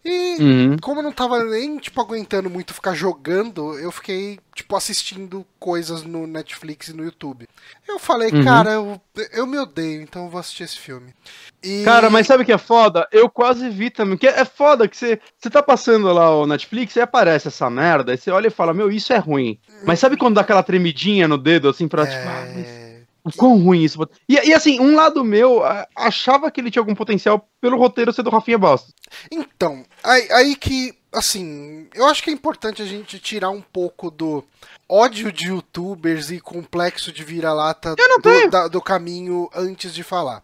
E 0.04 0.38
Uhum. 0.42 0.78
como 0.78 1.00
eu 1.00 1.04
não 1.04 1.12
tava 1.12 1.44
nem, 1.44 1.78
tipo, 1.78 2.00
aguentando 2.00 2.50
muito 2.50 2.74
ficar 2.74 2.94
jogando, 2.94 3.78
eu 3.78 3.92
fiquei, 3.92 4.40
tipo, 4.56 4.74
assistindo 4.76 5.46
coisas 5.60 6.04
no 6.04 6.26
Netflix 6.26 6.88
e 6.88 6.94
no 6.94 7.04
YouTube. 7.04 7.46
Eu 7.88 8.00
falei, 8.00 8.32
Uhum. 8.32 8.44
cara, 8.44 8.72
eu, 8.72 9.02
eu 9.34 9.46
me 9.46 9.58
odeio, 9.58 10.02
então 10.02 10.24
eu 10.24 10.30
vou 10.30 10.40
assistir 10.40 10.64
esse 10.64 10.80
filme. 10.80 11.14
E... 11.62 11.84
Cara, 11.84 12.10
mas 12.10 12.28
sabe 12.28 12.44
o 12.44 12.46
que 12.46 12.52
é 12.54 12.58
foda? 12.58 13.06
Eu 13.12 13.30
quase 13.30 13.70
vi 13.70 13.90
também. 13.90 14.18
Que 14.18 14.28
é 14.28 14.46
foda 14.46 14.88
que 14.88 14.96
você, 14.96 15.20
você 15.38 15.50
tá 15.50 15.62
passando 15.62 16.12
lá 16.14 16.34
o 16.34 16.48
Netflix 16.48 16.96
e 16.96 17.02
aparece 17.02 17.50
essa 17.50 17.70
merda, 17.70 18.14
aí 18.14 18.18
você 18.18 18.32
olha 18.32 18.48
e 18.48 18.52
fala, 18.52 18.74
meu, 18.74 18.90
isso 18.90 19.12
é 19.12 19.18
ruim. 19.18 19.60
Mas 19.84 20.00
sabe 20.00 20.16
quando 20.16 20.36
dá 20.36 20.42
aquela 20.42 20.64
tremidinha 20.64 21.28
no 21.28 21.38
dedo, 21.38 21.68
assim, 21.68 21.90
pra 21.90 22.08
tipo, 22.08 22.26
ah, 22.26 22.46
mas 22.56 22.66
É... 22.68 22.89
o 23.24 23.32
quão 23.32 23.58
ruim 23.62 23.84
isso. 23.84 24.00
E, 24.28 24.36
e 24.36 24.54
assim, 24.54 24.80
um 24.80 24.96
lado 24.96 25.24
meu 25.24 25.62
achava 25.96 26.50
que 26.50 26.60
ele 26.62 26.72
tinha 26.72 26.82
algum 26.82 26.96
potencial 26.96 27.48
pelo 27.62 27.78
roteiro 27.78 28.14
ser 28.14 28.24
do 28.24 28.30
Rafinha 28.30 28.58
Bastos. 28.58 28.94
Então, 29.32 29.84
aí, 30.04 30.32
aí 30.32 30.56
que, 30.56 30.94
assim, 31.12 31.88
eu 31.94 32.06
acho 32.08 32.24
que 32.24 32.30
é 32.30 32.34
importante 32.34 32.82
a 32.82 32.86
gente 32.86 33.20
tirar 33.20 33.50
um 33.50 33.62
pouco 33.62 34.10
do 34.10 34.44
ódio 34.88 35.32
de 35.32 35.48
youtubers 35.48 36.32
e 36.32 36.40
complexo 36.40 37.12
de 37.12 37.24
vira-lata 37.24 37.96
não 37.98 38.20
do, 38.20 38.50
da- 38.50 38.68
do 38.68 38.82
caminho 38.82 39.50
antes 39.54 39.94
de 39.94 40.02
falar. 40.04 40.44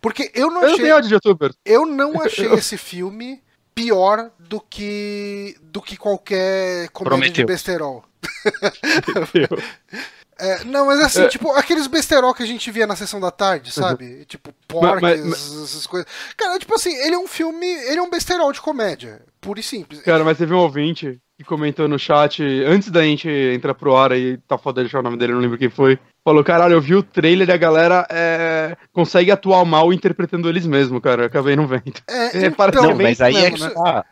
Porque 0.00 0.30
eu 0.34 0.50
não 0.50 0.56
Eu 0.62 0.66
não 0.68 0.74
achei. 0.74 0.84
tenho 0.84 0.96
ódio 0.96 1.08
de 1.08 1.14
youtuber. 1.14 1.52
Eu 1.64 1.86
não 1.86 2.20
achei 2.20 2.52
esse 2.54 2.76
filme 2.76 3.40
pior 3.74 4.30
do 4.38 4.58
que 4.60 5.54
do 5.62 5.80
que 5.82 5.96
qualquer 5.96 6.88
comédia 6.90 7.30
de 7.30 7.44
Prometeu. 7.44 7.46
besterol. 7.46 8.04
É, 10.38 10.64
não, 10.64 10.86
mas 10.86 11.00
assim, 11.00 11.22
É. 11.22 11.28
tipo, 11.28 11.50
aqueles 11.52 11.86
besterol 11.86 12.34
que 12.34 12.42
a 12.42 12.46
gente 12.46 12.70
via 12.70 12.86
na 12.86 12.94
sessão 12.96 13.18
da 13.18 13.30
tarde, 13.30 13.72
sabe? 13.72 14.24
Tipo, 14.26 14.50
porques, 14.68 15.00
Mas- 15.00 15.20
mas- 15.24 15.62
essas 15.64 15.86
coisas. 15.86 16.06
Cara, 16.36 16.58
tipo 16.58 16.74
assim, 16.74 16.94
ele 16.94 17.14
é 17.14 17.18
um 17.18 17.26
filme, 17.26 17.66
ele 17.66 17.98
é 17.98 18.02
um 18.02 18.10
besterol 18.10 18.52
de 18.52 18.60
comédia, 18.60 19.22
puro 19.40 19.58
e 19.58 19.62
simples. 19.62 20.00
Cara, 20.02 20.22
mas 20.24 20.36
teve 20.36 20.52
um 20.52 20.58
ouvinte 20.58 21.18
que 21.38 21.44
comentou 21.44 21.86
no 21.88 21.98
chat, 21.98 22.42
antes 22.66 22.90
da 22.90 23.02
gente 23.02 23.28
entrar 23.28 23.74
pro 23.74 23.96
ar 23.96 24.12
aí, 24.12 24.38
tá 24.48 24.56
foda 24.58 24.82
deixar 24.82 25.00
o 25.00 25.02
nome 25.02 25.16
dele, 25.18 25.32
não 25.34 25.40
lembro 25.40 25.58
quem 25.58 25.68
foi. 25.70 25.98
Falou, 26.24 26.42
caralho, 26.42 26.72
eu 26.74 26.80
vi 26.80 26.94
o 26.94 27.02
trailer 27.02 27.48
e 27.48 27.52
a 27.52 27.56
galera 27.56 28.06
é, 28.10 28.76
consegue 28.92 29.30
atuar 29.30 29.64
mal 29.64 29.92
interpretando 29.92 30.48
eles 30.48 30.66
mesmos, 30.66 31.00
cara. 31.00 31.22
Eu 31.22 31.26
acabei 31.26 31.54
não 31.56 31.66
vendo. 31.66 31.82
É, 32.08 32.26
É, 32.44 32.46
então, 32.46 32.82
Não, 32.82 32.96
mas 32.96 33.20
aí 33.20 33.36
é 33.36 33.50
mesmo, 33.50 33.56
que 33.58 33.62
né? 33.64 33.70
tá. 33.82 34.04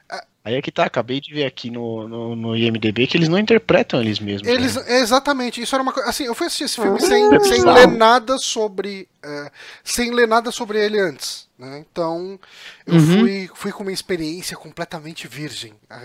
Aí 0.44 0.54
é 0.56 0.60
que 0.60 0.70
tá, 0.70 0.84
acabei 0.84 1.22
de 1.22 1.32
ver 1.32 1.46
aqui 1.46 1.70
no, 1.70 2.06
no, 2.06 2.36
no 2.36 2.54
IMDB 2.56 3.06
que 3.06 3.16
eles 3.16 3.30
não 3.30 3.38
interpretam 3.38 3.98
eles 4.02 4.20
mesmos. 4.20 4.46
Eles, 4.46 4.76
né? 4.76 4.98
exatamente, 5.00 5.62
isso 5.62 5.74
era 5.74 5.82
uma 5.82 5.90
coisa. 5.92 6.06
Assim, 6.10 6.24
eu 6.24 6.34
fui 6.34 6.46
assistir 6.46 6.64
esse 6.64 6.74
filme 6.74 6.98
Ah, 6.98 7.06
sem, 7.06 7.34
é 7.34 7.40
sem 7.40 7.64
ler 7.64 7.88
nada 7.88 8.36
sobre. 8.36 9.08
é, 9.22 9.50
sem 9.82 10.10
ler 10.12 10.28
nada 10.28 10.50
sobre 10.50 10.78
ele 10.84 11.00
antes. 11.00 11.48
Né? 11.58 11.78
Então, 11.90 12.38
eu 12.86 12.94
Uhum. 12.94 13.20
fui, 13.20 13.50
fui 13.54 13.72
com 13.72 13.84
uma 13.84 13.92
experiência 13.92 14.54
completamente 14.54 15.26
virgem 15.26 15.72
ah, 15.88 16.02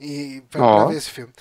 e, 0.00 0.42
pra, 0.48 0.62
Ó. 0.62 0.76
pra 0.76 0.84
ver 0.92 0.98
esse 0.98 1.10
filme. 1.10 1.32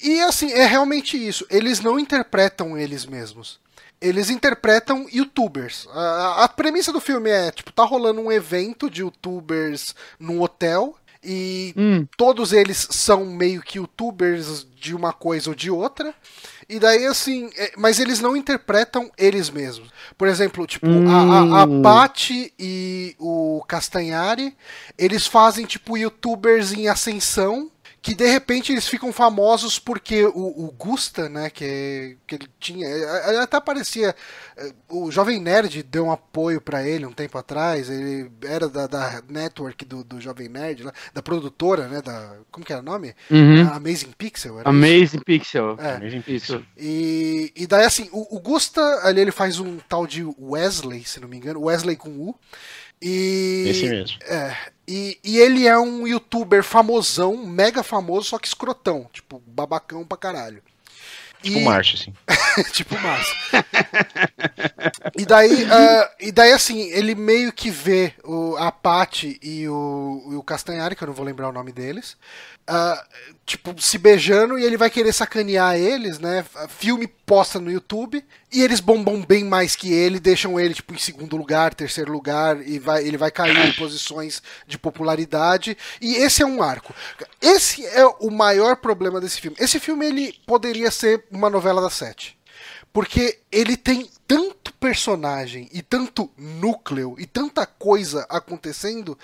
E 0.00 0.20
assim, 0.20 0.52
é 0.52 0.66
realmente 0.66 1.16
isso. 1.16 1.44
Eles 1.50 1.80
não 1.80 1.98
interpretam 1.98 2.78
eles 2.78 3.04
mesmos. 3.06 3.58
Eles 4.00 4.30
interpretam 4.30 5.06
youtubers. 5.12 5.88
A, 5.90 6.00
a- 6.00 6.44
a 6.44 6.48
premissa 6.48 6.92
do 6.92 7.00
filme 7.00 7.28
é, 7.30 7.50
tipo, 7.50 7.72
tá 7.72 7.82
rolando 7.82 8.20
um 8.20 8.30
evento 8.30 8.88
de 8.88 9.00
youtubers 9.00 9.96
num 10.20 10.40
hotel. 10.40 10.94
E 11.22 11.74
Hum, 11.76 12.06
todos 12.16 12.52
eles 12.52 12.86
são 12.90 13.26
meio 13.26 13.60
que 13.62 13.78
youtubers 13.78 14.66
de 14.80 14.94
uma 14.94 15.12
coisa 15.12 15.50
ou 15.50 15.56
de 15.56 15.70
outra. 15.70 16.14
E 16.68 16.78
daí, 16.78 17.06
assim, 17.06 17.50
é, 17.56 17.72
mas 17.76 17.98
eles 17.98 18.20
não 18.20 18.36
interpretam 18.36 19.10
eles 19.16 19.48
mesmos. 19.50 19.88
Por 20.16 20.28
exemplo, 20.28 20.66
tipo, 20.66 20.86
a, 20.86 21.60
a, 21.60 21.62
a 21.62 21.64
Hum. 21.64 21.82
Paty 21.82 22.52
e 22.58 23.16
o 23.18 23.64
Castanhari, 23.66 24.54
eles 24.98 25.26
fazem, 25.26 25.64
tipo, 25.64 25.96
youtubers 25.96 26.72
em 26.72 26.86
ascensão. 26.88 27.70
Que 28.00 28.14
de 28.14 28.26
repente 28.26 28.70
eles 28.72 28.86
ficam 28.86 29.12
famosos 29.12 29.78
porque 29.78 30.24
o, 30.24 30.66
o 30.66 30.70
Gusta, 30.70 31.28
né, 31.28 31.50
que, 31.50 32.16
que 32.26 32.36
ele 32.36 32.48
tinha. 32.60 32.86
é, 32.86 33.28
Ele 33.30 33.38
até 33.38 33.56
aparecia. 33.56 34.14
é, 34.56 34.72
O 34.88 35.10
Jovem 35.10 35.40
Nerd 35.40 35.82
deu 35.82 36.06
um 36.06 36.12
apoio 36.12 36.60
pra 36.60 36.86
ele 36.86 37.04
um 37.04 37.12
tempo 37.12 37.36
atrás. 37.36 37.90
Ele 37.90 38.30
era 38.44 38.68
da, 38.68 38.86
da 38.86 39.22
network 39.28 39.84
do, 39.84 40.04
do 40.04 40.20
Jovem 40.20 40.48
Nerd, 40.48 40.84
lá, 40.84 40.92
da 41.12 41.22
produtora, 41.22 41.88
né? 41.88 42.00
Da, 42.00 42.36
como 42.50 42.64
que 42.64 42.72
era 42.72 42.82
o 42.82 42.84
nome? 42.84 43.14
uhum. 43.30 43.66
A 43.68 43.76
Amazing 43.76 44.12
Pixel? 44.16 44.60
Era 44.60 44.70
isso? 44.70 44.84
Amazing 44.84 45.20
Pixel. 45.20 45.76
É. 45.78 45.98
Mesmo 45.98 46.22
Isso. 46.26 46.64
E, 46.76 47.52
e 47.56 47.66
daí, 47.66 47.84
assim, 47.84 48.08
o, 48.12 48.36
o 48.36 48.40
Gusta, 48.40 48.80
ali 49.02 49.20
ele 49.20 49.32
faz 49.32 49.58
um 49.58 49.78
tal 49.88 50.06
de 50.06 50.24
Wesley, 50.38 51.04
se 51.04 51.20
não 51.20 51.28
me 51.28 51.36
engano, 51.36 51.62
Wesley 51.64 51.96
com 51.96 52.10
U. 52.10 52.34
E, 53.00 53.66
Esse 53.68 53.88
mesmo. 53.88 54.18
É, 54.22 54.56
e, 54.88 55.18
e 55.22 55.38
ele 55.38 55.66
é 55.66 55.78
um 55.78 56.06
youtuber 56.06 56.64
famosão, 56.64 57.36
mega 57.46 57.82
famoso, 57.82 58.30
só 58.30 58.38
que 58.38 58.48
escrotão, 58.48 59.08
tipo, 59.12 59.42
babacão 59.46 60.04
pra 60.04 60.16
caralho. 60.18 60.62
Tipo 61.42 61.58
E- 61.58 61.62
o 61.62 61.64
Márcio, 61.66 61.94
assim. 62.00 62.14
tipo 62.72 62.98
massa. 62.98 63.32
e 65.16 65.24
daí, 65.24 65.64
ah, 65.70 66.10
e 66.18 66.32
daí 66.32 66.52
assim, 66.52 66.80
ele 66.90 67.14
meio 67.14 67.52
que 67.52 67.70
vê 67.70 68.12
o, 68.24 68.56
a 68.56 68.72
Paty 68.72 69.38
e 69.42 69.68
o, 69.68 70.28
e 70.32 70.34
o 70.34 70.42
Castanhari, 70.42 70.96
que 70.96 71.02
eu 71.04 71.06
não 71.08 71.14
vou 71.14 71.24
lembrar 71.24 71.48
o 71.48 71.52
nome 71.52 71.70
deles, 71.70 72.16
ah, 72.68 73.02
tipo, 73.46 73.74
se 73.80 73.96
beijando 73.96 74.58
e 74.58 74.64
ele 74.64 74.76
vai 74.76 74.90
querer 74.90 75.12
sacanear 75.12 75.76
eles, 75.76 76.18
né? 76.18 76.44
Filme 76.68 77.06
posta 77.06 77.58
no 77.58 77.70
YouTube 77.70 78.22
e 78.52 78.62
eles 78.62 78.78
bombam 78.78 79.24
bem 79.24 79.42
mais 79.42 79.74
que 79.74 79.90
ele, 79.92 80.20
deixam 80.20 80.60
ele 80.60 80.74
tipo 80.74 80.94
em 80.94 80.98
segundo 80.98 81.34
lugar, 81.36 81.74
terceiro 81.74 82.12
lugar 82.12 82.60
e 82.66 82.78
vai, 82.78 83.04
ele 83.06 83.16
vai 83.16 83.30
cair 83.30 83.56
em 83.56 83.72
posições 83.72 84.42
de 84.66 84.78
popularidade 84.78 85.76
e 86.00 86.16
esse 86.16 86.42
é 86.42 86.46
um 86.46 86.62
arco. 86.62 86.94
Esse 87.40 87.86
é 87.86 88.04
o 88.06 88.30
maior 88.30 88.76
problema 88.76 89.18
desse 89.20 89.40
filme. 89.40 89.56
Esse 89.58 89.80
filme 89.80 90.06
ele 90.06 90.34
poderia 90.46 90.90
ser 90.90 91.24
uma 91.30 91.48
novela 91.48 91.80
das 91.80 91.94
sete. 91.94 92.36
porque 92.92 93.38
ele 93.50 93.76
tem 93.76 94.10
tanto 94.26 94.72
personagem 94.74 95.68
e 95.72 95.82
tanto 95.82 96.30
núcleo 96.36 97.16
e 97.18 97.26
tanta 97.26 97.66
coisa 97.66 98.26
acontecendo 98.28 99.18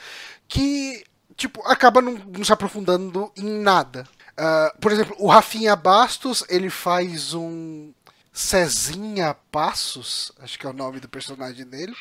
que, 0.49 1.05
tipo, 1.37 1.61
acaba 1.67 2.01
não, 2.01 2.13
não 2.13 2.45
se 2.45 2.53
aprofundando 2.53 3.31
em 3.37 3.61
nada. 3.61 4.07
Uh, 4.33 4.81
por 4.81 4.91
exemplo, 4.93 5.15
o 5.19 5.29
Rafinha 5.29 5.77
Bastos, 5.77 6.45
ele 6.49 6.69
faz 6.69 7.35
um 7.35 7.93
Cezinha 8.33 9.37
Passos, 9.53 10.33
acho 10.41 10.59
que 10.59 10.67
é 10.67 10.71
o 10.71 10.73
nome 10.73 10.99
do 10.99 11.09
personagem 11.09 11.65
dele. 11.65 11.95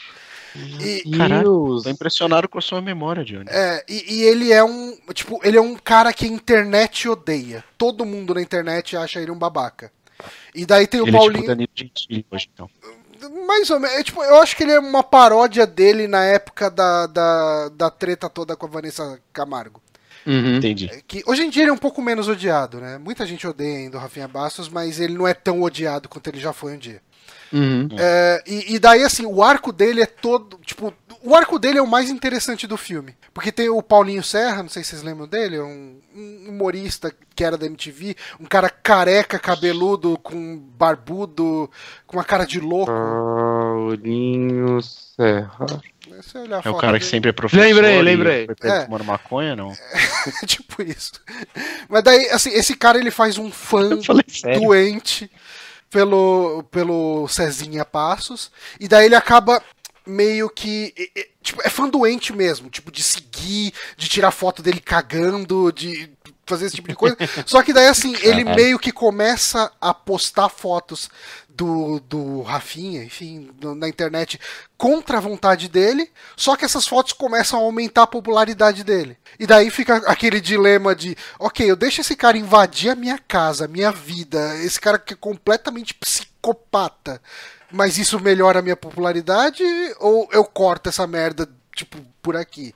E, 0.56 1.18
Caralho, 1.18 1.82
tô 1.82 1.90
impressionado 1.90 2.48
com 2.48 2.60
a 2.60 2.62
sua 2.62 2.82
memória, 2.82 3.24
Johnny. 3.24 3.46
É, 3.50 3.84
e, 3.90 4.16
e, 4.16 4.24
ele 4.24 4.52
é 4.52 4.64
um. 4.64 4.96
Tipo, 5.14 5.40
ele 5.44 5.58
é 5.58 5.62
um 5.62 5.76
cara 5.76 6.14
que 6.14 6.26
a 6.26 6.28
internet 6.28 7.10
odeia. 7.10 7.64
Todo 7.78 8.06
mundo 8.06 8.36
na 8.36 8.42
internet 8.42 8.96
acha 8.96 9.20
ele 9.20 9.32
um 9.32 9.38
babaca. 9.38 9.92
E 10.54 10.66
daí 10.66 10.86
tem 10.86 11.02
o 11.02 11.06
ele 11.06 11.12
Paulinho. 11.12 11.52
É 11.52 11.56
tipo 11.56 11.72
Gentili 11.76 12.26
hoje, 12.32 12.50
então. 12.54 12.70
Mais 13.48 13.70
ou 13.70 13.80
menos. 13.80 13.98
É, 13.98 14.04
tipo, 14.04 14.24
eu 14.24 14.42
acho 14.42 14.56
que 14.56 14.64
ele 14.64 14.74
é 14.74 14.80
uma 14.80 15.04
paródia 15.04 15.66
dele 15.66 16.08
na 16.08 16.24
época 16.24 16.70
da, 16.70 17.08
da, 17.08 17.70
da 17.70 17.90
treta 17.90 18.30
toda 18.30 18.56
com 18.56 18.66
a 18.66 18.70
Vanessa 18.70 19.20
Camargo. 19.32 19.82
Uhum. 20.26 20.58
Entendi. 20.58 20.90
É 20.92 21.02
que 21.06 21.22
hoje 21.26 21.44
em 21.44 21.50
dia 21.50 21.64
ele 21.64 21.70
é 21.70 21.74
um 21.74 21.78
pouco 21.78 22.02
menos 22.02 22.28
odiado, 22.28 22.80
né? 22.80 22.98
Muita 22.98 23.26
gente 23.26 23.46
odeia 23.46 23.80
ainda 23.80 23.98
o 23.98 24.00
Rafinha 24.00 24.28
Bastos, 24.28 24.70
mas 24.70 25.00
ele 25.00 25.14
não 25.14 25.28
é 25.28 25.34
tão 25.34 25.62
odiado 25.62 26.08
quanto 26.08 26.28
ele 26.28 26.40
já 26.40 26.54
foi 26.54 26.74
um 26.74 26.78
dia. 26.78 27.02
Uhum. 27.54 27.88
É, 27.98 28.44
e, 28.48 28.76
e, 28.76 28.80
daí, 28.80 29.04
assim, 29.04 29.28
o 29.28 29.44
arco 29.44 29.72
dele 29.72 30.02
é 30.02 30.08
todo. 30.08 30.60
Tipo, 30.66 30.92
o 31.22 31.36
arco 31.36 31.60
dele 31.60 31.78
é 31.78 31.82
o 31.82 31.88
mais 31.88 32.10
interessante 32.10 32.66
do 32.66 32.76
filme. 32.76 33.16
Porque 33.32 33.52
tem 33.52 33.70
o 33.70 33.82
Paulinho 33.82 34.24
Serra, 34.24 34.64
não 34.64 34.70
sei 34.70 34.84
se 34.84 34.90
vocês 34.90 35.04
lembram 35.04 35.28
dele, 35.28 35.58
é 35.58 35.64
um, 35.64 36.00
um 36.16 36.46
humorista 36.50 37.14
que 37.36 37.44
era 37.44 37.56
da 37.58 37.68
MTV, 37.68 38.16
um 38.40 38.46
cara 38.46 38.70
careca, 38.70 39.38
cabeludo, 39.38 40.18
com 40.18 40.58
barbudo, 40.58 41.70
com 42.08 42.18
uma 42.18 42.24
cara 42.24 42.46
de 42.46 42.60
louco. 42.60 42.92
Paulinho 42.92 44.82
Serra. 44.82 45.68
É 46.64 46.70
o 46.70 46.76
cara 46.76 47.00
que 47.00 47.06
sempre 47.06 47.30
é 47.30 47.34
professor. 47.34 47.64
Lembrei, 47.64 48.02
lembrei. 48.02 48.48
É. 48.62 48.86
Fumando 48.86 49.04
maconha, 49.04 49.56
não? 49.56 49.72
tipo 50.46 50.82
isso. 50.82 51.14
Mas 51.88 52.04
daí, 52.04 52.30
assim, 52.30 52.50
esse 52.52 52.76
cara 52.76 52.98
ele 52.98 53.12
faz 53.12 53.38
um 53.38 53.52
fã 53.52 53.90
doente 54.60 55.30
pelo, 55.94 56.64
pelo 56.72 57.28
Cezinha 57.28 57.86
Passos, 57.86 58.52
e 58.80 58.88
daí 58.88 59.06
ele 59.06 59.16
acaba 59.16 59.62
meio 60.06 60.50
que. 60.50 60.92
Tipo, 61.44 61.62
é 61.64 61.70
fã 61.70 61.88
doente 61.88 62.34
mesmo, 62.34 62.68
tipo, 62.68 62.92
de 62.92 63.04
seguir, 63.04 63.72
de 63.96 64.10
tirar 64.10 64.32
foto 64.32 64.64
dele 64.64 64.82
cagando, 64.82 65.72
de 65.72 66.10
fazer 66.48 66.66
esse 66.66 66.76
tipo 66.76 66.88
de 66.88 66.96
coisa. 66.96 67.16
Só 67.46 67.62
que 67.62 67.72
daí, 67.72 67.88
assim, 67.88 68.16
ele 68.24 68.44
meio 68.44 68.80
que 68.80 68.92
começa 68.92 69.72
a 69.80 69.94
postar 69.94 70.50
fotos 70.50 71.12
do, 71.56 72.00
do 72.02 72.42
Rafinha, 72.42 73.04
enfim, 73.04 73.52
na 73.78 73.88
internet, 73.88 74.40
contra 74.78 75.18
a 75.18 75.22
vontade 75.22 75.70
dele, 75.70 76.10
só 76.36 76.56
que 76.56 76.66
essas 76.66 76.88
fotos 76.88 77.14
começam 77.14 77.60
a 77.60 77.64
aumentar 77.64 78.04
a 78.04 78.08
popularidade 78.08 78.84
dele. 78.84 79.18
E 79.40 79.46
daí 79.46 79.70
fica 79.70 79.98
aquele 80.08 80.42
dilema 80.42 80.96
de, 80.96 81.16
ok, 81.40 81.70
eu 81.70 81.76
deixo 81.76 82.02
esse 82.02 82.16
cara 82.16 82.38
invadir 82.38 82.92
a 82.92 82.96
minha 82.96 83.20
casa, 83.20 83.66
a 83.66 83.68
minha 83.68 83.92
vida, 83.92 84.58
esse 84.58 84.80
cara 84.80 84.98
que 84.98 85.14
é 85.14 85.18
completamente 85.18 85.94
psicopata, 85.94 87.22
mas 87.72 87.98
isso 87.98 88.20
melhora 88.20 88.60
a 88.60 88.64
minha 88.64 88.78
popularidade, 88.78 89.64
ou 90.00 90.28
eu 90.32 90.44
corto 90.44 90.90
essa 90.90 91.06
merda, 91.06 91.48
tipo, 91.76 92.00
por 92.22 92.36
aqui? 92.36 92.74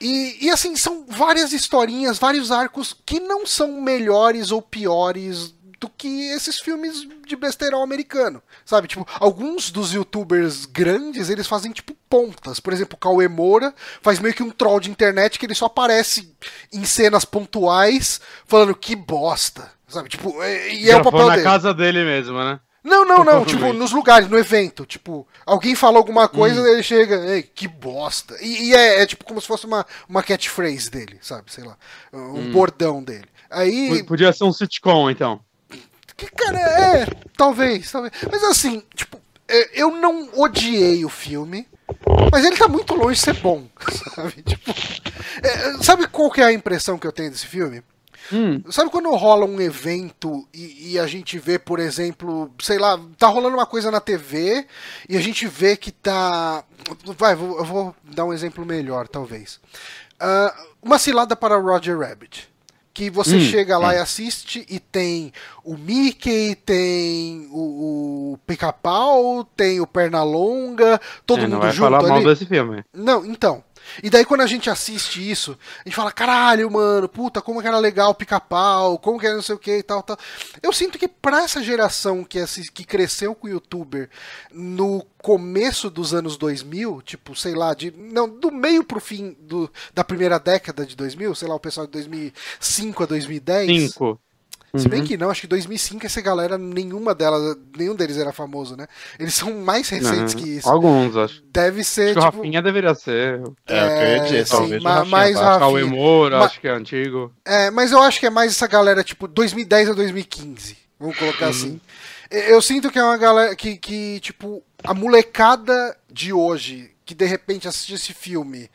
E, 0.00 0.46
e, 0.46 0.50
assim, 0.50 0.74
são 0.74 1.06
várias 1.08 1.52
historinhas, 1.52 2.18
vários 2.18 2.50
arcos 2.50 2.96
que 3.06 3.20
não 3.20 3.46
são 3.46 3.80
melhores 3.80 4.50
ou 4.50 4.60
piores 4.60 5.54
do 5.82 5.88
que 5.88 6.28
esses 6.30 6.60
filmes 6.60 7.08
de 7.26 7.34
besteirão 7.34 7.82
americano. 7.82 8.40
Sabe? 8.64 8.86
Tipo, 8.86 9.04
alguns 9.18 9.68
dos 9.68 9.92
youtubers 9.92 10.64
grandes, 10.64 11.28
eles 11.28 11.48
fazem 11.48 11.72
tipo 11.72 11.92
pontas. 12.08 12.60
Por 12.60 12.72
exemplo, 12.72 12.94
o 12.94 13.00
Cauê 13.00 13.26
Moura 13.26 13.74
faz 14.00 14.20
meio 14.20 14.32
que 14.32 14.44
um 14.44 14.50
troll 14.50 14.78
de 14.78 14.90
internet 14.90 15.40
que 15.40 15.44
ele 15.44 15.56
só 15.56 15.66
aparece 15.66 16.32
em 16.72 16.84
cenas 16.84 17.24
pontuais 17.24 18.20
falando 18.46 18.76
que 18.76 18.94
bosta. 18.94 19.72
Sabe? 19.88 20.08
Tipo, 20.08 20.32
e 20.44 20.88
é 20.88 20.96
o 20.96 21.02
papel 21.02 21.26
na 21.26 21.34
dele. 21.34 21.42
casa 21.42 21.74
dele 21.74 22.04
mesmo, 22.04 22.38
né? 22.38 22.60
Não, 22.84 23.04
não, 23.04 23.24
não. 23.24 23.44
tipo, 23.44 23.72
nos 23.72 23.90
lugares, 23.90 24.28
no 24.28 24.38
evento. 24.38 24.86
Tipo, 24.86 25.26
alguém 25.44 25.74
falou 25.74 25.98
alguma 25.98 26.28
coisa, 26.28 26.62
hum. 26.62 26.66
ele 26.66 26.82
chega, 26.82 27.16
ei, 27.26 27.42
que 27.42 27.66
bosta. 27.66 28.36
E, 28.40 28.68
e 28.68 28.74
é, 28.74 29.02
é, 29.02 29.06
tipo 29.06 29.24
como 29.24 29.40
se 29.40 29.48
fosse 29.48 29.66
uma, 29.66 29.84
uma 30.08 30.22
catchphrase 30.22 30.90
dele, 30.90 31.18
sabe? 31.20 31.52
Sei 31.52 31.64
lá. 31.64 31.76
Um 32.12 32.38
hum. 32.38 32.52
bordão 32.52 33.02
dele. 33.02 33.26
Aí. 33.50 34.02
Podia 34.04 34.32
ser 34.32 34.44
um 34.44 34.52
sitcom, 34.52 35.10
então. 35.10 35.40
Que, 36.22 36.30
cara, 36.30 36.58
é, 36.58 37.06
talvez, 37.36 37.90
talvez. 37.90 38.12
Mas 38.30 38.44
assim, 38.44 38.80
tipo, 38.94 39.20
é, 39.48 39.82
eu 39.82 39.90
não 39.90 40.28
odiei 40.36 41.04
o 41.04 41.08
filme, 41.08 41.66
mas 42.30 42.44
ele 42.44 42.56
tá 42.56 42.68
muito 42.68 42.94
longe 42.94 43.18
de 43.18 43.24
ser 43.24 43.34
bom, 43.40 43.66
sabe? 44.14 44.40
Tipo, 44.42 44.70
é, 45.42 45.82
sabe 45.82 46.06
qual 46.06 46.30
que 46.30 46.40
é 46.40 46.44
a 46.44 46.52
impressão 46.52 46.96
que 46.96 47.06
eu 47.06 47.12
tenho 47.12 47.30
desse 47.30 47.46
filme? 47.46 47.82
Hum. 48.32 48.62
Sabe 48.70 48.88
quando 48.88 49.10
rola 49.16 49.44
um 49.44 49.60
evento 49.60 50.46
e, 50.54 50.92
e, 50.92 50.98
a 50.98 51.08
gente 51.08 51.40
vê, 51.40 51.58
por 51.58 51.80
exemplo, 51.80 52.54
sei 52.60 52.78
lá, 52.78 52.98
tá 53.18 53.26
rolando 53.26 53.56
uma 53.56 53.66
coisa 53.66 53.90
na 53.90 54.00
TV 54.00 54.64
e 55.08 55.16
a 55.16 55.20
gente 55.20 55.44
vê 55.48 55.76
que 55.76 55.90
tá. 55.90 56.62
Vai, 57.18 57.32
eu 57.32 57.64
vou 57.64 57.94
dar 58.04 58.24
um 58.24 58.32
exemplo 58.32 58.64
melhor, 58.64 59.08
talvez. 59.08 59.60
Uh, 60.22 60.68
uma 60.80 61.00
cilada 61.00 61.34
para 61.34 61.58
Roger 61.58 61.98
Rabbit 61.98 62.51
que 62.94 63.08
você 63.10 63.36
hum, 63.36 63.40
chega 63.40 63.78
lá 63.78 63.94
é. 63.94 63.98
e 63.98 64.00
assiste 64.00 64.66
e 64.68 64.78
tem 64.78 65.32
o 65.64 65.76
Mickey, 65.76 66.54
tem 66.54 67.48
o, 67.50 68.32
o 68.32 68.38
Pica-Pau, 68.46 69.44
tem 69.56 69.80
o 69.80 69.86
Pernalonga, 69.86 71.00
todo 71.26 71.38
é, 71.38 71.42
mundo 71.42 71.52
não 71.52 71.60
vai 71.60 71.70
junto 71.70 71.80
falar 71.80 71.98
ali. 71.98 72.08
mal 72.08 72.24
desse 72.24 72.46
filme. 72.46 72.84
Não, 72.92 73.24
então. 73.24 73.64
E 74.02 74.10
daí 74.10 74.24
quando 74.24 74.42
a 74.42 74.46
gente 74.46 74.70
assiste 74.70 75.28
isso, 75.28 75.58
a 75.80 75.88
gente 75.88 75.96
fala, 75.96 76.12
caralho, 76.12 76.70
mano, 76.70 77.08
puta, 77.08 77.40
como 77.40 77.60
que 77.60 77.68
era 77.68 77.78
legal 77.78 78.14
pica-pau, 78.14 78.98
como 78.98 79.18
que 79.18 79.26
era 79.26 79.34
não 79.34 79.42
sei 79.42 79.54
o 79.54 79.58
que 79.58 79.78
e 79.78 79.82
tal, 79.82 80.02
tal. 80.02 80.18
Eu 80.62 80.72
sinto 80.72 80.98
que 80.98 81.08
pra 81.08 81.42
essa 81.42 81.62
geração 81.62 82.24
que, 82.24 82.38
que 82.72 82.84
cresceu 82.84 83.34
com 83.34 83.46
o 83.46 83.50
youtuber 83.50 84.08
no 84.52 85.04
começo 85.18 85.88
dos 85.88 86.12
anos 86.12 86.36
2000, 86.36 87.02
tipo, 87.02 87.34
sei 87.36 87.54
lá, 87.54 87.74
de, 87.74 87.90
não, 87.90 88.28
do 88.28 88.50
meio 88.50 88.84
pro 88.84 89.00
fim 89.00 89.36
do, 89.40 89.70
da 89.94 90.02
primeira 90.02 90.38
década 90.38 90.84
de 90.84 90.96
2000, 90.96 91.34
sei 91.34 91.48
lá, 91.48 91.54
o 91.54 91.60
pessoal 91.60 91.86
de 91.86 91.92
2005 91.92 93.02
a 93.02 93.06
2010. 93.06 93.92
5. 93.92 94.20
Se 94.74 94.88
bem 94.88 95.00
uhum. 95.00 95.06
que 95.06 95.16
não, 95.18 95.28
acho 95.28 95.42
que 95.42 95.46
2005 95.46 96.06
essa 96.06 96.20
galera, 96.22 96.56
nenhuma 96.56 97.14
delas, 97.14 97.58
nenhum 97.76 97.94
deles 97.94 98.16
era 98.16 98.32
famoso, 98.32 98.74
né? 98.74 98.86
Eles 99.18 99.34
são 99.34 99.52
mais 99.60 99.86
recentes 99.90 100.32
uhum. 100.32 100.40
que 100.40 100.48
isso. 100.56 100.68
Alguns, 100.68 101.14
acho. 101.14 101.42
Deve 101.52 101.84
ser, 101.84 102.16
acho 102.16 102.20
tipo... 102.20 102.20
o 102.20 102.40
Rafinha 102.40 102.62
deveria 102.62 102.94
ser. 102.94 103.42
É, 103.66 103.76
é 103.76 103.84
o 103.84 103.88
que 103.88 104.04
eu 104.04 104.08
ia 104.08 104.20
dizer, 104.20 104.46
sim, 104.46 104.56
talvez 104.56 104.82
ma 104.82 105.04
mais 105.04 105.36
Rafinha. 105.36 105.58
Cauê 105.58 105.84
Moura, 105.84 106.38
ma 106.38 106.44
acho 106.46 106.58
que 106.58 106.68
é 106.68 106.70
antigo. 106.70 107.30
É, 107.44 107.70
mas 107.70 107.92
eu 107.92 108.00
acho 108.00 108.18
que 108.18 108.26
é 108.26 108.30
mais 108.30 108.52
essa 108.52 108.66
galera, 108.66 109.04
tipo, 109.04 109.28
2010 109.28 109.90
a 109.90 109.92
2015. 109.92 110.78
Vamos 110.98 111.18
colocar 111.18 111.46
uhum. 111.46 111.50
assim. 111.50 111.80
Eu 112.30 112.62
sinto 112.62 112.90
que 112.90 112.98
é 112.98 113.02
uma 113.02 113.18
galera 113.18 113.54
que, 113.54 113.76
que, 113.76 114.20
tipo, 114.20 114.62
a 114.82 114.94
molecada 114.94 115.94
de 116.10 116.32
hoje 116.32 116.91
que 117.04 117.14
de 117.14 117.24
repente 117.24 117.66
assiste 117.66 117.94
esse 117.94 118.14
filme 118.14 118.70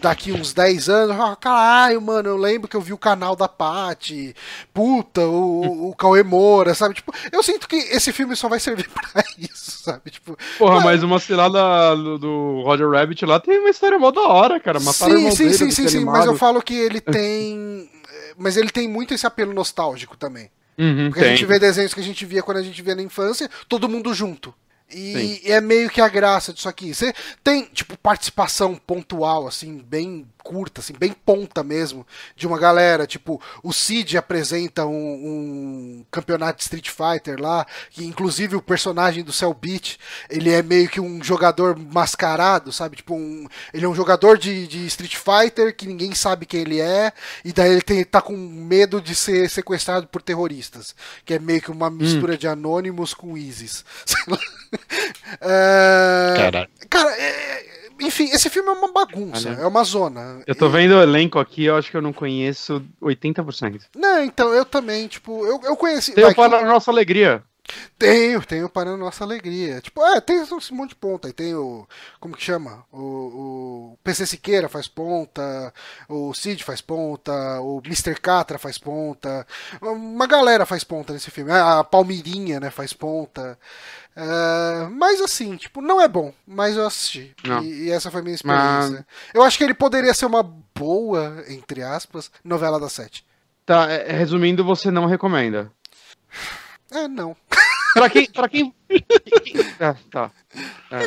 daqui 0.00 0.32
uns 0.32 0.52
10 0.52 0.88
anos, 0.88 1.20
ah, 1.20 1.36
caralho, 1.36 2.00
mano, 2.02 2.28
eu 2.28 2.36
lembro 2.36 2.68
que 2.68 2.76
eu 2.76 2.80
vi 2.80 2.92
o 2.92 2.98
canal 2.98 3.36
da 3.36 3.48
Paty, 3.48 4.34
puta, 4.74 5.20
o, 5.22 5.90
o 5.90 5.94
Cauê 5.94 6.22
Moura, 6.22 6.74
sabe? 6.74 6.94
Tipo, 6.94 7.12
eu 7.30 7.42
sinto 7.42 7.68
que 7.68 7.76
esse 7.76 8.12
filme 8.12 8.34
só 8.34 8.48
vai 8.48 8.58
servir 8.58 8.88
pra 8.90 9.22
isso, 9.38 9.82
sabe? 9.84 10.10
Tipo, 10.10 10.36
Porra, 10.58 10.76
mas, 10.76 10.84
mas 10.84 11.02
uma 11.02 11.20
cilada 11.20 11.94
do, 11.96 12.18
do, 12.18 12.62
Roger 12.64 12.90
Rabbit 12.90 13.24
lá 13.24 13.38
tem 13.38 13.58
uma 13.58 13.70
história 13.70 13.98
mó 13.98 14.10
da 14.10 14.22
hora, 14.22 14.58
cara. 14.58 14.80
Mataram 14.80 15.16
sim, 15.16 15.30
sim, 15.30 15.52
sim, 15.52 15.70
sim, 15.70 15.88
sim, 15.88 16.04
mas 16.04 16.26
eu 16.26 16.36
falo 16.36 16.60
que 16.60 16.74
ele 16.74 17.00
tem. 17.02 17.88
mas 18.36 18.56
ele 18.56 18.70
tem 18.70 18.88
muito 18.88 19.14
esse 19.14 19.26
apelo 19.26 19.52
nostálgico 19.52 20.16
também. 20.16 20.50
Uhum, 20.76 21.10
Porque 21.10 21.20
tem. 21.20 21.32
a 21.32 21.36
gente 21.36 21.46
vê 21.46 21.58
desenhos 21.58 21.94
que 21.94 22.00
a 22.00 22.02
gente 22.02 22.24
via 22.24 22.42
quando 22.42 22.56
a 22.56 22.62
gente 22.62 22.80
via 22.82 22.94
na 22.94 23.02
infância, 23.02 23.48
todo 23.68 23.88
mundo 23.88 24.12
junto. 24.12 24.52
E 24.92 25.40
Sim. 25.42 25.50
é 25.50 25.60
meio 25.60 25.90
que 25.90 26.00
a 26.00 26.08
graça 26.08 26.52
disso 26.52 26.68
aqui. 26.68 26.94
Você 26.94 27.12
tem, 27.42 27.64
tipo, 27.64 27.96
participação 27.98 28.74
pontual, 28.74 29.46
assim, 29.46 29.78
bem 29.78 30.26
curta, 30.42 30.80
assim, 30.80 30.92
bem 30.98 31.12
ponta 31.12 31.62
mesmo, 31.62 32.06
de 32.36 32.46
uma 32.46 32.58
galera. 32.58 33.06
Tipo, 33.06 33.40
o 33.62 33.72
Cid 33.72 34.16
apresenta 34.16 34.84
um, 34.86 34.92
um 34.92 36.04
campeonato 36.10 36.58
de 36.58 36.62
Street 36.64 36.90
Fighter 36.90 37.40
lá, 37.40 37.66
que 37.90 38.04
inclusive 38.04 38.56
o 38.56 38.62
personagem 38.62 39.22
do 39.22 39.32
Cell 39.32 39.54
Beat, 39.54 39.98
ele 40.28 40.50
é 40.50 40.62
meio 40.62 40.88
que 40.88 41.00
um 41.00 41.22
jogador 41.22 41.78
mascarado, 41.78 42.72
sabe? 42.72 42.96
Tipo, 42.96 43.14
um, 43.14 43.46
ele 43.72 43.84
é 43.84 43.88
um 43.88 43.94
jogador 43.94 44.36
de, 44.38 44.66
de 44.66 44.86
Street 44.86 45.16
Fighter 45.16 45.74
que 45.74 45.86
ninguém 45.86 46.14
sabe 46.14 46.46
quem 46.46 46.60
ele 46.60 46.80
é, 46.80 47.12
e 47.44 47.52
daí 47.52 47.70
ele 47.70 47.82
tem, 47.82 48.04
tá 48.04 48.20
com 48.20 48.36
medo 48.36 49.00
de 49.00 49.14
ser 49.14 49.48
sequestrado 49.48 50.06
por 50.08 50.22
terroristas, 50.22 50.94
que 51.24 51.34
é 51.34 51.38
meio 51.38 51.62
que 51.62 51.70
uma 51.70 51.90
mistura 51.90 52.34
hum. 52.34 52.36
de 52.36 52.48
Anonymous 52.48 53.14
com 53.14 53.36
ISIS. 53.36 53.84
é... 55.40 56.34
Cara, 56.88 57.10
é 57.10 57.71
enfim, 58.02 58.24
esse 58.24 58.50
filme 58.50 58.68
é 58.68 58.72
uma 58.72 58.92
bagunça, 58.92 59.50
Olha, 59.50 59.62
é 59.62 59.66
uma 59.66 59.84
zona. 59.84 60.42
Eu 60.46 60.54
tô 60.54 60.66
e... 60.66 60.70
vendo 60.70 60.92
o 60.92 61.02
elenco 61.02 61.38
aqui, 61.38 61.64
eu 61.64 61.76
acho 61.76 61.90
que 61.90 61.96
eu 61.96 62.02
não 62.02 62.12
conheço 62.12 62.82
80%. 63.00 63.82
Não, 63.96 64.24
então, 64.24 64.52
eu 64.52 64.64
também, 64.64 65.06
tipo, 65.08 65.44
eu, 65.46 65.60
eu 65.64 65.76
conheci. 65.76 66.12
Tem 66.12 66.24
o 66.24 66.34
Para 66.34 66.58
a 66.58 66.64
Nossa 66.64 66.90
Alegria. 66.90 67.42
Tenho, 67.98 68.44
tenho 68.44 68.68
para 68.68 68.90
a 68.90 68.96
nossa 68.96 69.24
alegria. 69.24 69.80
Tipo, 69.80 70.04
é, 70.04 70.20
tem 70.20 70.42
esse 70.42 70.72
monte 70.72 70.90
de 70.90 70.96
ponta. 70.96 71.28
Aí 71.28 71.32
tem 71.32 71.54
o. 71.54 71.86
Como 72.20 72.36
que 72.36 72.42
chama? 72.42 72.84
O, 72.92 72.98
o 72.98 73.98
PC 74.02 74.26
Siqueira 74.26 74.68
faz 74.68 74.88
ponta, 74.88 75.72
o 76.08 76.34
Cid 76.34 76.64
faz 76.64 76.80
ponta, 76.80 77.32
o 77.60 77.80
Mr. 77.84 78.14
Catra 78.20 78.58
faz 78.58 78.78
ponta. 78.78 79.46
Uma 79.80 80.26
galera 80.26 80.66
faz 80.66 80.84
ponta 80.84 81.12
nesse 81.12 81.30
filme. 81.30 81.52
A 81.52 81.84
Palmirinha, 81.84 82.58
né, 82.60 82.70
faz 82.70 82.92
ponta. 82.92 83.58
É, 84.14 84.88
mas 84.90 85.20
assim, 85.20 85.56
tipo, 85.56 85.80
não 85.80 86.00
é 86.00 86.06
bom, 86.06 86.34
mas 86.46 86.76
eu 86.76 86.86
assisti. 86.86 87.34
E, 87.62 87.84
e 87.84 87.90
essa 87.90 88.10
foi 88.10 88.20
a 88.20 88.24
minha 88.24 88.34
experiência. 88.34 89.06
Eu 89.32 89.42
acho 89.42 89.56
que 89.56 89.64
ele 89.64 89.74
poderia 89.74 90.12
ser 90.12 90.26
uma 90.26 90.42
boa, 90.42 91.44
entre 91.48 91.82
aspas, 91.82 92.30
novela 92.44 92.78
da 92.78 92.88
sete. 92.88 93.24
Tá, 93.64 93.90
é, 93.90 94.12
resumindo, 94.12 94.64
você 94.64 94.90
não 94.90 95.06
recomenda. 95.06 95.70
É, 96.90 97.08
não. 97.08 97.36
Pra 97.94 98.08
quem. 98.10 98.26
Pra 98.30 98.48
quem... 98.48 98.74
Ah, 99.80 99.94
tá. 100.10 100.30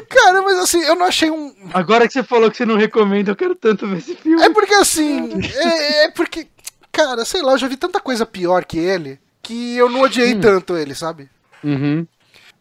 Cara, 0.09 0.41
mas 0.41 0.57
assim, 0.59 0.81
eu 0.81 0.95
não 0.95 1.05
achei 1.05 1.29
um. 1.31 1.53
Agora 1.73 2.07
que 2.07 2.13
você 2.13 2.23
falou 2.23 2.49
que 2.49 2.57
você 2.57 2.65
não 2.65 2.77
recomenda, 2.77 3.31
eu 3.31 3.35
quero 3.35 3.55
tanto 3.55 3.87
ver 3.87 3.97
esse 3.97 4.15
filme. 4.15 4.41
É 4.41 4.49
porque 4.49 4.73
assim. 4.73 5.29
É, 5.55 6.05
é 6.05 6.11
porque. 6.11 6.47
Cara, 6.91 7.25
sei 7.25 7.41
lá, 7.41 7.51
eu 7.53 7.57
já 7.57 7.67
vi 7.67 7.77
tanta 7.77 7.99
coisa 7.99 8.25
pior 8.25 8.65
que 8.65 8.77
ele 8.77 9.19
que 9.43 9.75
eu 9.77 9.89
não 9.89 10.01
odiei 10.01 10.33
Hum. 10.33 10.41
tanto 10.41 10.75
ele, 10.75 10.95
sabe? 10.95 11.29
Uhum. 11.63 12.07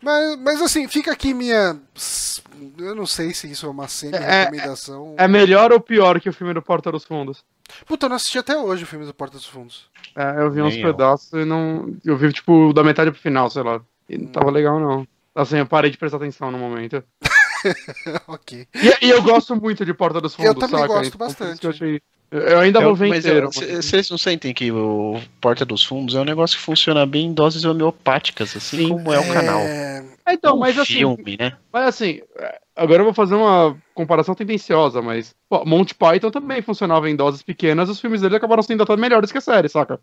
Mas, 0.02 0.36
mas 0.38 0.60
assim, 0.62 0.86
fica 0.86 1.10
aqui 1.12 1.32
minha. 1.32 1.80
Eu 2.78 2.94
não 2.94 3.06
sei 3.06 3.32
se 3.32 3.50
isso 3.50 3.64
é 3.64 3.70
uma 3.70 3.88
semi-recomendação. 3.88 5.14
É 5.16 5.26
melhor 5.26 5.72
ou 5.72 5.80
pior 5.80 6.20
que 6.20 6.28
o 6.28 6.32
filme 6.32 6.52
do 6.52 6.60
Porta 6.60 6.92
dos 6.92 7.04
Fundos? 7.04 7.42
Puta, 7.86 8.04
eu 8.04 8.10
não 8.10 8.16
assisti 8.16 8.38
até 8.38 8.54
hoje 8.56 8.84
o 8.84 8.86
filme 8.86 9.06
do 9.06 9.14
Porta 9.14 9.38
dos 9.38 9.46
Fundos. 9.46 9.88
É, 10.14 10.42
eu 10.42 10.50
vi 10.50 10.60
uns 10.60 10.74
Nem 10.74 10.82
eu. 10.82 10.92
pedaços 10.92 11.32
e 11.32 11.44
não. 11.46 11.94
Eu 12.04 12.16
vi, 12.18 12.30
tipo, 12.32 12.72
da 12.74 12.84
metade 12.84 13.10
pro 13.10 13.20
final, 13.20 13.48
sei 13.48 13.62
lá. 13.62 13.80
E 14.08 14.18
não 14.18 14.26
tava 14.28 14.50
legal, 14.50 14.78
não. 14.80 15.06
Assim, 15.34 15.58
eu 15.58 15.66
parei 15.66 15.90
de 15.90 15.98
prestar 15.98 16.18
atenção 16.18 16.50
no 16.50 16.58
momento. 16.58 17.02
ok. 18.28 18.66
E, 18.74 19.06
e 19.06 19.10
eu 19.10 19.22
gosto 19.22 19.56
muito 19.56 19.84
de 19.84 19.94
Porta 19.94 20.20
dos 20.20 20.34
Fundos, 20.34 20.52
Eu 20.54 20.58
também 20.58 20.80
saca? 20.80 20.86
gosto 20.92 21.14
Então, 21.14 21.18
bastante. 21.26 21.64
Eu, 21.64 21.70
achei... 21.70 22.00
eu 22.30 22.58
ainda 22.60 22.80
vou 22.80 22.94
ver 22.94 23.08
mas 23.08 23.24
inteiro. 23.24 23.50
vocês 23.50 24.10
não 24.10 24.18
sentem 24.18 24.52
que 24.54 24.70
o 24.70 25.20
Porta 25.40 25.64
dos 25.64 25.84
Fundos 25.84 26.14
é 26.14 26.20
um 26.20 26.24
negócio 26.24 26.56
que 26.58 26.62
funciona 26.62 27.04
bem 27.06 27.26
em 27.26 27.32
doses 27.32 27.64
homeopáticas, 27.64 28.54
assim 28.56 28.76
Sim. 28.76 28.88
como 28.90 29.12
é 29.12 29.18
o 29.18 29.32
canal. 29.32 29.60
É, 29.60 30.04
É, 30.26 30.34
então, 30.34 30.56
Um 30.56 30.60
mas 30.60 30.78
assim, 30.78 30.92
filme, 30.94 31.36
né? 31.38 31.52
mas 31.72 31.86
assim, 31.88 32.20
é, 32.38 32.60
agora 32.76 33.00
eu 33.00 33.04
vou 33.04 33.14
fazer 33.14 33.34
uma 33.34 33.76
comparação 33.94 34.34
tendenciosa, 34.34 35.00
mas 35.00 35.34
pô, 35.48 35.64
Monty 35.64 35.94
Python 35.94 36.28
também 36.28 36.60
funcionava 36.60 37.08
em 37.08 37.14
doses 37.14 37.42
pequenas, 37.42 37.88
os 37.88 38.00
filmes 38.00 38.20
dele 38.20 38.34
acabaram 38.34 38.60
sendo 38.62 38.82
até 38.82 38.96
melhores 38.96 39.30
que 39.30 39.38
a 39.38 39.40
série, 39.40 39.68
saca? 39.68 40.00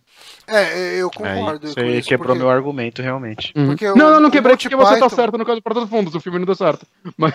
é, 0.48 0.96
eu 1.02 1.08
Aí 1.08 1.12
concordo. 1.36 1.68
com 1.68 1.74
você 1.74 1.98
isso, 1.98 2.08
quebrou 2.08 2.28
porque- 2.30 2.40
meu 2.40 2.50
argumento, 2.50 3.02
realmente. 3.02 3.52
Porque 3.54 3.86
não, 3.90 3.96
não, 4.12 4.20
não 4.22 4.32
quebrei 4.32 4.56
porque 4.56 4.74
você 4.74 4.94
tá 4.94 5.02
Python- 5.02 5.10
certo 5.16 5.38
no 5.38 5.46
caso 5.46 5.58
do 5.60 5.62
Porta 5.64 5.82
dos 5.82 5.90
Fundos, 5.90 6.16
o 6.16 6.22
filme 6.22 6.40
não 6.40 6.46
deu 6.46 6.56
certo. 6.56 6.86
Mas, 7.18 7.34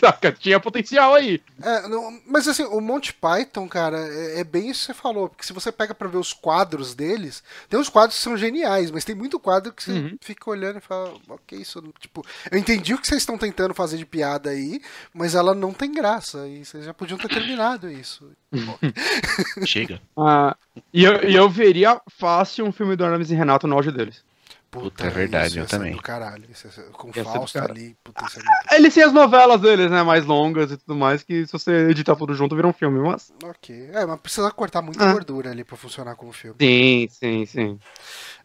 saca, 0.00 0.32
tinha 0.32 0.58
potencial 0.58 1.14
aí. 1.14 1.40
É, 1.62 1.86
não, 1.88 2.18
mas 2.26 2.48
assim, 2.48 2.64
o 2.64 2.80
Monty 2.80 3.12
Python, 3.12 3.68
cara, 3.68 3.98
é, 3.98 4.40
é 4.40 4.44
bem 4.44 4.70
isso 4.70 4.80
que 4.80 4.86
você 4.86 4.94
falou. 4.94 5.28
Porque 5.28 5.44
se 5.44 5.52
você 5.52 5.70
pega 5.70 5.94
pra 5.94 6.08
ver 6.08 6.16
os 6.18 6.32
quadros 6.32 6.94
deles, 6.94 7.42
tem 7.68 7.78
uns 7.78 7.88
quadros 7.88 8.16
que 8.16 8.22
são 8.24 8.36
geniais, 8.36 8.90
mas 8.90 9.04
tem 9.04 9.14
muito 9.14 9.38
quadro 9.38 9.72
que 9.72 9.82
você 9.82 9.90
Uhum. 9.92 10.16
fica 10.20 10.48
olhando 10.50 10.78
e 10.78 10.80
fala, 10.80 11.12
ok, 11.28 11.58
isso. 11.60 11.82
não-" 11.82 11.92
Tipo, 12.00 12.24
eu 12.50 12.58
entendi 12.58 12.94
o 12.94 12.98
que 12.98 13.06
vocês 13.06 13.20
estão 13.22 13.36
tentando 13.36 13.74
fazer 13.74 13.96
de 13.98 14.06
piada 14.06 14.50
aí, 14.50 14.77
mas 15.12 15.34
ela 15.34 15.54
não 15.54 15.72
tem 15.72 15.92
graça. 15.92 16.46
E 16.46 16.64
vocês 16.64 16.84
já 16.84 16.94
podiam 16.94 17.18
ter 17.18 17.28
terminado 17.28 17.90
isso. 17.90 18.30
Chega. 19.66 20.00
Ah, 20.16 20.56
e, 20.92 21.04
eu, 21.04 21.28
e 21.28 21.34
eu 21.34 21.48
veria 21.48 22.00
fácil 22.08 22.64
um 22.64 22.72
filme 22.72 22.96
do 22.96 23.04
Hermes 23.04 23.30
e 23.30 23.34
Renato 23.34 23.66
no 23.66 23.74
auge 23.76 23.90
deles. 23.90 24.24
Puta, 24.70 25.06
é 25.06 25.08
verdade, 25.08 25.48
isso 25.48 25.60
eu 25.60 25.66
também. 25.66 25.92
Do 25.92 26.02
caralho. 26.02 26.44
Isso 26.50 26.68
com 26.92 27.08
Ia 27.08 27.24
do 27.24 27.32
Fausto 27.32 27.58
cara. 27.58 27.72
ali, 27.72 27.96
puta, 28.04 28.26
isso 28.26 28.38
é 28.38 28.42
muito... 28.42 28.74
Eles 28.74 28.92
têm 28.94 29.02
as 29.02 29.14
novelas 29.14 29.58
deles, 29.62 29.90
né, 29.90 30.02
mais 30.02 30.26
longas 30.26 30.70
e 30.70 30.76
tudo 30.76 30.94
mais, 30.94 31.22
que 31.22 31.46
se 31.46 31.52
você 31.52 31.88
editar 31.88 32.14
tudo 32.14 32.34
junto 32.34 32.54
vira 32.54 32.68
um 32.68 32.72
filme, 32.72 32.98
mas... 33.00 33.32
Ok. 33.42 33.88
É, 33.94 34.04
mas 34.04 34.20
precisa 34.20 34.50
cortar 34.50 34.82
muita 34.82 35.08
Ah. 35.08 35.12
gordura 35.12 35.50
ali 35.50 35.64
pra 35.64 35.74
funcionar 35.74 36.16
como 36.16 36.32
filme. 36.34 36.56
Sim, 36.60 37.08
sim, 37.10 37.46
sim. 37.46 37.78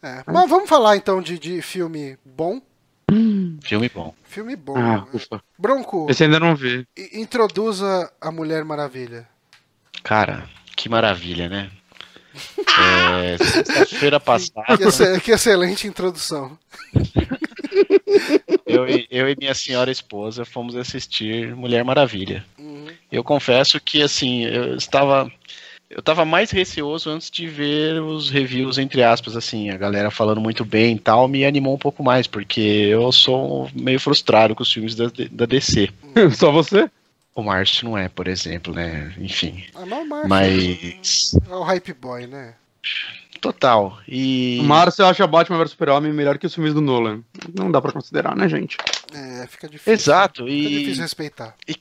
É. 0.02 0.24
Mas 0.26 0.50
vamos 0.50 0.70
falar 0.70 0.96
então 0.96 1.22
de, 1.22 1.38
de 1.38 1.62
filme 1.62 2.18
bom. 2.24 2.62
Filme 3.64 3.90
bom. 3.94 4.14
Filme 4.24 4.56
bom. 4.56 4.76
Ah, 4.78 5.06
ufa. 5.14 5.42
Bronco, 5.58 6.08
Esse 6.10 6.24
ainda 6.24 6.40
não 6.40 6.56
vi. 6.56 6.86
introduza 7.14 8.12
a 8.20 8.32
Mulher 8.32 8.64
Maravilha. 8.66 9.28
Cara, 10.04 10.50
que 10.76 10.90
maravilha, 10.90 11.48
né? 11.48 11.70
É, 12.36 13.38
Sexta-feira 13.38 14.20
passada, 14.22 14.76
Que, 14.78 15.20
que 15.22 15.32
excelente 15.32 15.88
introdução. 15.88 16.58
eu, 18.66 18.88
e- 18.88 19.08
eu 19.12 19.30
e 19.30 19.36
minha 19.40 19.54
senhora 19.54 19.92
esposa 19.92 20.44
fomos 20.46 20.76
assistir 20.76 21.56
Mulher 21.56 21.84
Maravilha. 21.84 22.44
Uhum. 22.58 22.88
Eu 23.12 23.24
confesso 23.24 23.80
que, 23.80 24.02
assim, 24.02 24.46
eu 24.46 24.76
estava. 24.76 25.32
Eu 25.94 26.00
estava 26.00 26.26
mais 26.26 26.50
receoso 26.50 27.10
antes 27.10 27.30
de 27.30 27.46
ver 27.48 28.02
os 28.02 28.30
reviews, 28.32 28.80
entre 28.80 29.04
aspas, 29.04 29.36
assim, 29.38 29.70
a 29.70 29.78
galera 29.78 30.10
falando 30.10 30.42
muito 30.42 30.66
bem 30.66 30.96
e 30.96 31.00
tal, 31.00 31.28
me 31.28 31.46
animou 31.46 31.76
um 31.76 31.78
pouco 31.78 32.04
mais, 32.04 32.26
porque 32.26 32.60
eu 32.60 33.12
sou 33.12 33.70
meio 33.76 34.00
frustrado 34.00 34.56
com 34.56 34.64
os 34.64 34.74
filmes 34.74 34.96
da, 34.96 35.06
da 35.32 35.46
DC. 35.46 35.90
Só 36.36 36.52
você? 36.52 36.90
O 37.36 37.44
Márcio 37.44 37.86
não 37.88 37.98
é, 37.98 38.10
por 38.10 38.28
exemplo, 38.28 38.74
né? 38.74 39.14
Enfim. 39.20 39.64
Ah, 39.76 39.86
mas 39.86 40.02
o 40.02 40.06
Márcio 40.08 40.30
Mas. 40.30 41.36
é 41.50 41.56
o 41.56 41.62
hype 41.64 41.94
boy, 41.94 42.26
né? 42.28 42.56
Total. 43.42 44.00
E. 44.08 44.58
O 44.62 44.64
Márcio 44.64 45.06
acha 45.06 45.28
Batman 45.28 45.58
vs 45.58 45.72
Super-Homem 45.72 46.14
melhor 46.14 46.38
que 46.38 46.46
os 46.48 46.54
filmes 46.56 46.74
do 46.74 46.80
Nolan. 46.82 47.22
Não 47.54 47.70
dá 47.72 47.82
pra 47.82 47.92
considerar, 47.92 48.36
né, 48.36 48.48
gente? 48.48 48.78
É, 49.14 49.46
fica 49.48 49.68
difícil. 49.68 49.94
Exato. 49.94 50.46
Fica 50.46 50.52
E, 50.56 50.80
difícil 50.80 51.02
respeitar. 51.04 51.56
e 51.68 51.76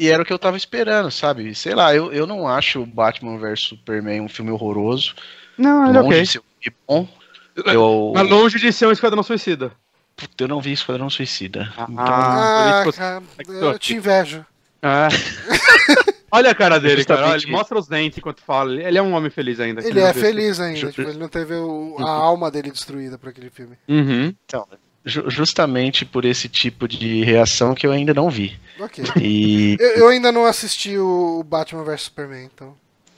era 0.00 0.22
o 0.22 0.26
que 0.26 0.32
eu 0.32 0.38
tava 0.38 0.56
esperando, 0.56 1.10
sabe? 1.10 1.54
Sei 1.54 1.74
lá, 1.74 1.94
eu, 1.94 2.12
eu 2.12 2.26
não 2.26 2.46
acho 2.48 2.84
Batman 2.84 3.38
vs 3.38 3.60
Superman 3.60 4.20
um 4.22 4.28
filme 4.28 4.50
horroroso. 4.50 5.14
Não, 5.56 5.88
ele 5.88 5.98
é 5.98 6.00
longe 6.00 6.08
ok. 6.14 6.22
de 6.22 6.28
ser 6.28 6.38
um 6.38 6.42
filme 6.60 6.76
bom. 6.88 7.08
Eu, 7.56 8.12
Mas 8.14 8.28
longe 8.28 8.58
de 8.58 8.72
ser 8.72 8.86
um 8.86 8.92
Esquadrão 8.92 9.22
Suicida. 9.22 9.70
Puta, 10.16 10.44
eu 10.44 10.48
não 10.48 10.60
vi 10.60 10.72
Esquadrão 10.72 11.08
Suicida. 11.08 11.72
Ah, 11.76 11.86
Então, 11.88 12.04
Ah, 12.04 12.82
isso 12.88 12.98
cara, 12.98 13.22
eu 13.48 13.78
te 13.78 13.94
invejo. 13.94 14.44
É. 14.82 15.08
Olha 16.30 16.50
a 16.50 16.54
cara 16.54 16.80
dele, 16.80 17.04
cara. 17.04 17.28
Olha, 17.28 17.36
ele 17.40 17.50
mostra 17.52 17.78
os 17.78 17.86
dentes 17.86 18.18
enquanto 18.18 18.42
fala. 18.42 18.74
Ele 18.82 18.98
é 18.98 19.02
um 19.02 19.12
homem 19.14 19.30
feliz 19.30 19.60
ainda. 19.60 19.86
Ele 19.86 20.00
é 20.00 20.12
feliz 20.12 20.58
ainda. 20.58 20.90
Tipo, 20.90 21.08
ele 21.08 21.18
não 21.18 21.28
teve 21.28 21.54
o- 21.54 21.94
a 22.00 22.10
alma 22.10 22.50
dele 22.50 22.72
destruída 22.72 23.16
por 23.16 23.28
aquele 23.28 23.50
filme. 23.50 23.76
Uhum. 23.88 24.34
ju- 24.52 24.66
justamente 25.04 26.04
por 26.04 26.24
esse 26.24 26.48
tipo 26.48 26.88
de 26.88 27.22
reação 27.24 27.74
que 27.74 27.86
eu 27.86 27.92
ainda 27.92 28.14
não 28.14 28.30
vi. 28.30 28.58
Ok. 28.80 29.04
E 29.20 29.76
Eu, 29.80 29.88
eu 29.96 30.08
ainda 30.08 30.32
não 30.32 30.46
assisti 30.46 30.96
o 30.98 31.42
Batman 31.46 31.84
vs 31.84 32.02
Superman, 32.02 32.44
então. 32.52 32.74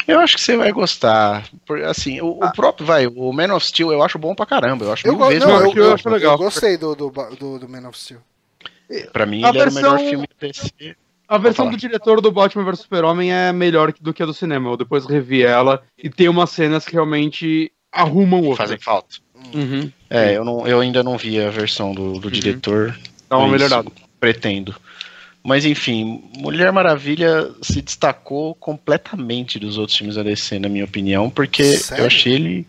eu 0.06 0.18
acho 0.20 0.34
que 0.36 0.40
você 0.40 0.56
vai 0.56 0.72
gostar. 0.72 1.48
Por- 1.66 1.82
Assim, 1.82 2.20
o, 2.20 2.28
o 2.42 2.52
próprio, 2.52 2.86
vai, 2.86 3.06
o 3.06 3.32
Man 3.32 3.54
of 3.54 3.64
Steel 3.66 3.92
eu 3.92 4.02
acho 4.02 4.18
bom 4.18 4.34
pra 4.34 4.46
caramba. 4.46 4.84
Eu 4.84 4.92
acho 4.92 5.06
Eu, 5.06 5.16
mil 5.16 5.26
vezes 5.28 5.44
não, 5.44 5.48
melhor 5.54 5.64
eu, 5.66 5.72
que 5.72 5.78
eu 5.78 5.84
eu- 5.84 5.94
acho 5.94 6.08
legal. 6.08 6.32
eu 6.34 6.38
gostei 6.38 6.76
do, 6.76 6.94
do, 6.94 7.10
do, 7.10 7.58
do 7.60 7.68
Man 7.68 7.88
of 7.88 7.98
Steel. 7.98 8.20
Pra 9.12 9.26
mim, 9.26 9.44
A 9.44 9.48
ele 9.48 9.58
era 9.58 9.70
o 9.70 9.74
melhor 9.74 9.90
versão- 9.98 10.08
filme 10.10 10.26
do 10.28 10.34
DC. 10.46 10.96
A 11.28 11.38
versão 11.38 11.68
do 11.68 11.76
diretor 11.76 12.20
do 12.20 12.30
Batman 12.30 12.64
vs 12.64 12.80
Super-Homem 12.80 13.32
é 13.32 13.52
melhor 13.52 13.92
do 14.00 14.14
que 14.14 14.22
a 14.22 14.26
do 14.26 14.32
cinema. 14.32 14.70
Eu 14.70 14.76
depois 14.76 15.04
revi 15.06 15.42
ela 15.42 15.82
e 15.98 16.08
tem 16.08 16.28
umas 16.28 16.50
cenas 16.50 16.84
que 16.84 16.92
realmente 16.92 17.72
arrumam 17.90 18.46
o 18.48 18.54
Fazem 18.54 18.78
falta. 18.78 19.16
Uhum. 19.52 19.90
É, 20.08 20.36
eu, 20.36 20.44
não, 20.44 20.66
eu 20.66 20.80
ainda 20.80 21.02
não 21.02 21.18
vi 21.18 21.40
a 21.40 21.50
versão 21.50 21.92
do, 21.92 22.18
do 22.18 22.30
diretor. 22.30 22.96
Dá 23.28 23.38
uma 23.38 23.48
melhorada. 23.48 23.90
Pretendo. 24.20 24.74
Mas 25.42 25.64
enfim, 25.64 26.24
Mulher 26.38 26.72
Maravilha 26.72 27.50
se 27.62 27.80
destacou 27.80 28.54
completamente 28.56 29.58
dos 29.58 29.78
outros 29.78 29.96
filmes 29.96 30.16
da 30.16 30.22
DC, 30.22 30.58
na 30.58 30.68
minha 30.68 30.84
opinião, 30.84 31.30
porque 31.30 31.62
Sério? 31.62 32.02
eu 32.02 32.06
achei 32.06 32.32
ele. 32.32 32.66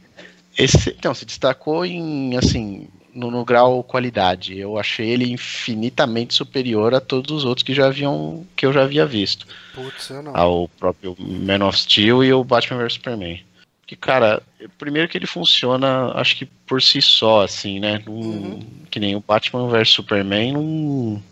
Esse, 0.56 0.90
então, 0.90 1.14
se 1.14 1.26
destacou 1.26 1.86
em, 1.86 2.38
assim, 2.38 2.88
no, 3.18 3.32
no 3.32 3.44
grau 3.44 3.84
qualidade. 3.84 4.58
Eu 4.58 4.78
achei 4.78 5.10
ele 5.10 5.32
infinitamente 5.32 6.36
superior 6.36 6.94
a 6.94 7.02
todos 7.02 7.36
os 7.36 7.46
outros 7.46 7.64
que 7.64 7.74
já 7.74 7.88
haviam, 7.88 8.46
que 8.56 8.66
eu 8.66 8.72
já 8.72 8.84
havia 8.84 9.06
visto. 9.06 9.48
Putz, 9.74 10.10
eu 10.12 10.22
não. 10.22 10.38
Ao 10.38 10.68
próprio 10.68 11.16
Man 11.20 11.66
of 11.66 11.80
Steel 11.80 12.24
e 12.24 12.32
o 12.32 12.44
Batman 12.44 12.78
vs 12.78 12.94
Superman. 12.94 13.42
Que, 13.88 13.96
cara, 13.96 14.44
primeiro 14.78 15.08
que 15.08 15.18
ele 15.18 15.26
funciona, 15.26 16.12
acho 16.16 16.36
que 16.36 16.46
por 16.46 16.82
si 16.82 17.02
só, 17.02 17.44
assim, 17.44 17.80
né? 17.80 18.04
Uhum. 18.06 18.60
Que 18.92 19.00
nem 19.00 19.16
o 19.16 19.24
Batman 19.26 19.70
vs 19.70 19.90
Superman, 19.90 20.52
não. 20.52 21.24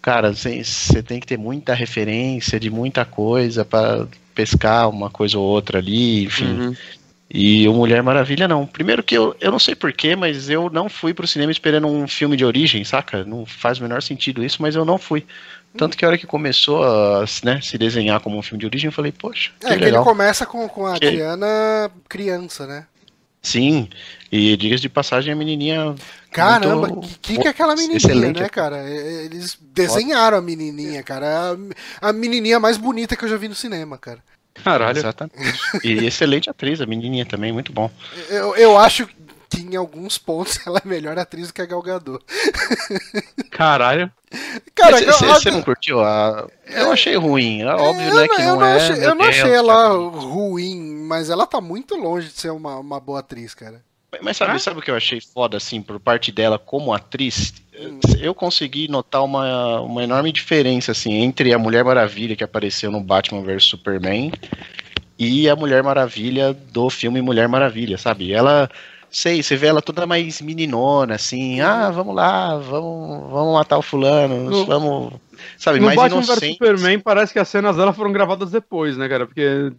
Cara, 0.00 0.32
você 0.32 1.02
tem 1.02 1.18
que 1.18 1.26
ter 1.26 1.36
muita 1.36 1.74
referência 1.74 2.60
de 2.60 2.70
muita 2.70 3.04
coisa 3.04 3.64
pra 3.64 4.06
pescar 4.32 4.88
uma 4.88 5.10
coisa 5.10 5.38
ou 5.38 5.44
outra 5.44 5.78
ali, 5.78 6.24
enfim. 6.24 6.60
Uhum. 6.60 6.76
E 7.28 7.66
o 7.66 7.72
Mulher 7.72 8.00
Maravilha 8.00 8.46
não. 8.46 8.64
Primeiro 8.64 9.02
que 9.02 9.16
eu, 9.16 9.34
eu 9.40 9.50
não 9.50 9.58
sei 9.58 9.74
porquê, 9.74 10.14
mas 10.14 10.48
eu 10.48 10.70
não 10.70 10.88
fui 10.88 11.12
pro 11.12 11.26
cinema 11.26 11.50
esperando 11.50 11.88
um 11.88 12.06
filme 12.06 12.36
de 12.36 12.44
origem, 12.44 12.84
saca? 12.84 13.24
Não 13.24 13.44
faz 13.44 13.78
o 13.78 13.82
menor 13.82 14.00
sentido 14.02 14.44
isso, 14.44 14.62
mas 14.62 14.76
eu 14.76 14.84
não 14.84 14.98
fui. 14.98 15.26
Tanto 15.76 15.96
que 15.96 16.04
a 16.04 16.08
hora 16.08 16.18
que 16.18 16.26
começou 16.26 16.84
a 16.84 17.24
né, 17.42 17.60
se 17.60 17.76
desenhar 17.76 18.20
como 18.20 18.38
um 18.38 18.42
filme 18.42 18.60
de 18.60 18.66
origem, 18.66 18.88
eu 18.88 18.92
falei, 18.92 19.10
poxa, 19.12 19.50
que 19.58 19.66
É 19.66 19.70
que 19.70 19.74
ele 19.76 19.84
legal. 19.86 20.04
começa 20.04 20.46
com, 20.46 20.68
com 20.68 20.86
a 20.86 20.98
Que- 20.98 21.10
Diana 21.10 21.90
criança, 22.08 22.66
né? 22.66 22.86
Sim, 23.42 23.90
e 24.32 24.56
diga 24.56 24.76
de 24.76 24.88
passagem, 24.88 25.30
a 25.32 25.36
menininha 25.36 25.94
Caramba, 26.30 26.88
Muito 26.88 27.18
que, 27.20 27.36
que 27.38 27.46
é 27.46 27.50
aquela 27.50 27.74
menininha, 27.74 27.98
excelente. 27.98 28.40
né, 28.40 28.48
cara? 28.48 28.78
É, 28.88 29.24
Eles 29.26 29.58
desenharam 29.60 30.38
a 30.38 30.40
menininha, 30.40 31.02
cara. 31.02 31.52
A, 32.00 32.08
a 32.08 32.12
menininha 32.12 32.58
mais 32.58 32.76
bonita 32.78 33.14
que 33.16 33.24
eu 33.24 33.28
já 33.28 33.36
vi 33.36 33.46
no 33.48 33.54
cinema, 33.54 33.98
cara. 33.98 34.18
Caralho. 34.54 34.96
Exatamente. 34.98 35.58
E 35.84 35.92
excelente 36.06 36.48
atriz, 36.48 36.80
a 36.80 36.86
menininha 36.86 37.26
também, 37.26 37.52
muito 37.52 37.70
bom. 37.72 37.90
Eu, 38.30 38.56
eu 38.56 38.78
acho 38.78 39.06
que 39.50 39.60
em 39.60 39.76
alguns 39.76 40.16
pontos 40.16 40.58
ela 40.66 40.80
é 40.84 40.88
melhor 40.88 41.18
atriz 41.18 41.48
do 41.48 41.52
que 41.52 41.60
a 41.62 41.66
Gal 41.66 41.82
Gadot. 41.82 42.24
Caralho. 43.50 44.10
Cara, 44.74 44.98
Você 45.12 45.50
não 45.50 45.62
curtiu? 45.62 46.00
A... 46.00 46.46
Eu 46.68 46.90
achei 46.92 47.16
ruim. 47.16 47.62
É 47.62 47.66
óbvio, 47.74 48.08
eu 48.08 48.14
né, 48.14 48.20
não- 48.26 48.28
que 48.36 48.42
eu 48.42 48.46
não, 48.46 48.56
não 48.60 48.66
é. 48.66 48.76
achei, 48.76 48.96
meu 48.96 49.02
eu 49.04 49.14
não 49.14 49.16
Deus, 49.18 49.28
achei 49.28 49.42
cara. 49.44 49.54
ela 49.56 49.88
ruim, 50.10 50.94
mas 51.06 51.30
ela 51.30 51.46
tá 51.46 51.60
muito 51.60 51.94
longe 51.96 52.28
de 52.28 52.34
ser 52.40 52.50
uma, 52.50 52.76
uma 52.78 52.98
boa 53.00 53.20
atriz, 53.20 53.54
cara. 53.54 53.82
Mas 54.22 54.36
sabe, 54.36 54.52
Ah. 54.52 54.58
sabe 54.60 54.78
o 54.78 54.82
que 54.82 54.90
eu 54.92 54.96
achei 54.96 55.20
foda, 55.20 55.56
assim, 55.56 55.82
por 55.82 55.98
parte 55.98 56.30
dela 56.30 56.56
como 56.58 56.92
atriz? 56.92 57.52
Hum. 57.76 57.98
Eu 58.20 58.32
consegui 58.34 58.86
notar 58.86 59.24
uma, 59.24 59.80
uma 59.80 60.04
enorme 60.04 60.30
diferença, 60.30 60.92
assim, 60.92 61.12
entre 61.14 61.52
a 61.52 61.58
Mulher 61.58 61.82
Maravilha 61.84 62.36
que 62.36 62.44
apareceu 62.44 62.92
no 62.92 63.00
Batman 63.00 63.42
vs 63.42 63.64
Superman 63.64 64.32
e 65.18 65.48
a 65.48 65.56
Mulher 65.56 65.82
Maravilha 65.82 66.52
do 66.52 66.88
filme 66.90 67.20
Mulher 67.20 67.48
Maravilha, 67.48 67.98
sabe? 67.98 68.32
Ela, 68.32 68.70
sei, 69.16 69.42
você 69.42 69.56
vê 69.56 69.68
ela 69.68 69.80
toda 69.82 70.06
mais 70.06 70.40
meninona, 70.40 71.14
assim, 71.14 71.60
Uhum. 71.60 71.66
ah, 71.66 71.90
vamos 71.90 72.14
lá, 72.14 72.56
vamos, 72.58 73.30
vamos 73.30 73.54
matar 73.54 73.78
o 73.78 73.82
fulano, 73.82 74.50
No- 74.50 74.66
vamos... 74.66 75.12
Sabe, 75.58 75.78
No 75.80 75.86
mais 75.86 75.96
Batman 75.96 76.22
inocente. 76.22 76.52
Superman 76.54 77.00
parece 77.00 77.32
que 77.32 77.38
as 77.38 77.48
cenas 77.48 77.76
dela 77.76 77.92
foram 77.92 78.12
gravadas 78.12 78.50
depois, 78.50 78.96
né, 78.96 79.08
cara? 79.08 79.26
Porque 79.26 79.72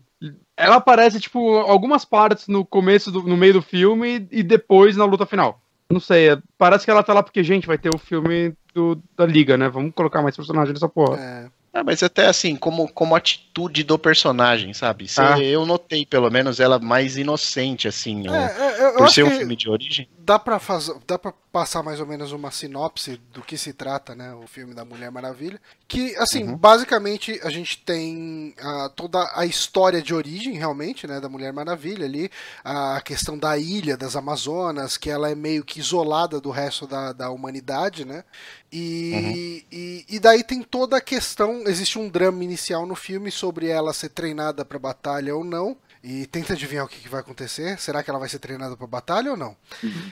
ela 0.57 0.75
aparece, 0.77 1.19
tipo, 1.19 1.57
algumas 1.57 2.03
partes 2.05 2.47
no 2.47 2.65
começo, 2.65 3.11
do, 3.11 3.23
no 3.23 3.37
meio 3.37 3.53
do 3.53 3.61
filme 3.61 4.27
e 4.31 4.41
depois 4.43 4.95
na 4.97 5.05
luta 5.05 5.25
final. 5.25 5.59
Não 5.89 5.99
sei, 5.99 6.29
é- 6.31 6.37
parece 6.57 6.83
que 6.85 6.91
ela 6.91 7.03
tá 7.03 7.13
lá 7.13 7.21
porque, 7.23 7.43
gente, 7.43 7.67
vai 7.67 7.77
ter 7.77 7.93
o 7.93 7.97
filme 7.97 8.53
do- 8.73 8.99
da 9.17 9.25
Liga, 9.25 9.55
né? 9.57 9.69
Vamos 9.69 9.93
colocar 9.93 10.21
mais 10.21 10.35
personagem 10.35 10.73
nessa 10.73 10.89
porra. 10.89 11.17
É, 11.17 11.45
Ah, 11.77 11.83
mas 11.83 12.01
até 12.01 12.27
assim, 12.27 12.55
como, 12.55 12.87
como 12.87 13.17
atitude 13.17 13.83
do 13.83 13.99
personagem, 13.99 14.73
sabe? 14.73 15.09
Cê- 15.09 15.19
Ah. 15.21 15.37
Eu 15.37 15.65
notei, 15.65 16.05
pelo 16.05 16.31
menos, 16.31 16.61
ela 16.61 16.79
mais 16.79 17.17
inocente, 17.17 17.85
assim, 17.85 18.23
é, 18.29 18.31
é, 18.31 18.85
eu 18.87 18.93
por 18.93 19.03
acho 19.03 19.15
ser 19.15 19.23
um 19.23 19.29
filme 19.31 19.57
de 19.57 19.69
origem. 19.69 20.07
Dá 20.25 20.39
pra, 20.39 20.59
fazer, 20.59 20.95
dá 21.07 21.19
pra 21.19 21.31
passar 21.51 21.83
mais 21.83 21.99
ou 21.99 22.05
menos 22.07 22.31
uma 22.31 22.49
sinopse 22.51 23.17
do 23.31 23.41
que 23.43 23.57
se 23.57 23.71
trata, 23.73 24.15
né? 24.15 24.33
O 24.33 24.47
filme 24.47 24.73
da 24.73 24.83
Mulher 24.83 25.11
Maravilha. 25.11 25.61
Que, 25.87 26.15
assim, 26.17 26.43
Uhum. 26.43 26.57
basicamente 26.57 27.39
a 27.43 27.49
gente 27.49 27.77
tem 27.83 28.55
toda 28.95 29.31
a 29.35 29.45
história 29.45 30.01
de 30.01 30.13
origem, 30.13 30.53
realmente, 30.57 31.05
né? 31.07 31.19
Da 31.19 31.29
Mulher 31.29 31.53
Maravilha 31.53 32.05
ali. 32.05 32.29
A 32.63 32.99
questão 33.01 33.37
da 33.37 33.57
ilha 33.57 33.95
das 33.95 34.15
Amazonas, 34.15 34.97
que 34.97 35.09
ela 35.09 35.29
é 35.29 35.35
meio 35.35 35.63
que 35.63 35.79
isolada 35.79 36.41
do 36.41 36.49
resto 36.49 36.87
da, 36.87 37.13
da 37.13 37.29
humanidade, 37.29 38.03
né? 38.03 38.23
E, 38.71 39.65
e, 39.71 40.05
e 40.15 40.19
daí 40.19 40.43
tem 40.43 40.61
toda 40.63 40.97
a 40.97 41.01
questão. 41.01 41.63
Existe 41.67 41.97
um 41.99 42.09
drama 42.09 42.43
inicial 42.43 42.85
no 42.85 42.95
filme 42.95 43.31
sobre 43.31 43.67
ela 43.67 43.93
ser 43.93 44.09
treinada 44.09 44.65
pra 44.65 44.79
batalha 44.79 45.35
ou 45.35 45.43
não. 45.43 45.77
E 46.07 46.27
tenta 46.27 46.53
adivinhar 46.53 46.85
o 46.85 46.87
que, 46.87 46.99
que 46.99 47.09
vai 47.09 47.19
acontecer. 47.21 47.79
Será 47.79 48.03
que 48.03 48.09
ela 48.11 48.19
vai 48.19 48.29
ser 48.29 48.37
treinada 48.37 48.77
pra 48.77 48.85
batalha 48.85 49.31
ou 49.31 49.37
não? 49.37 49.57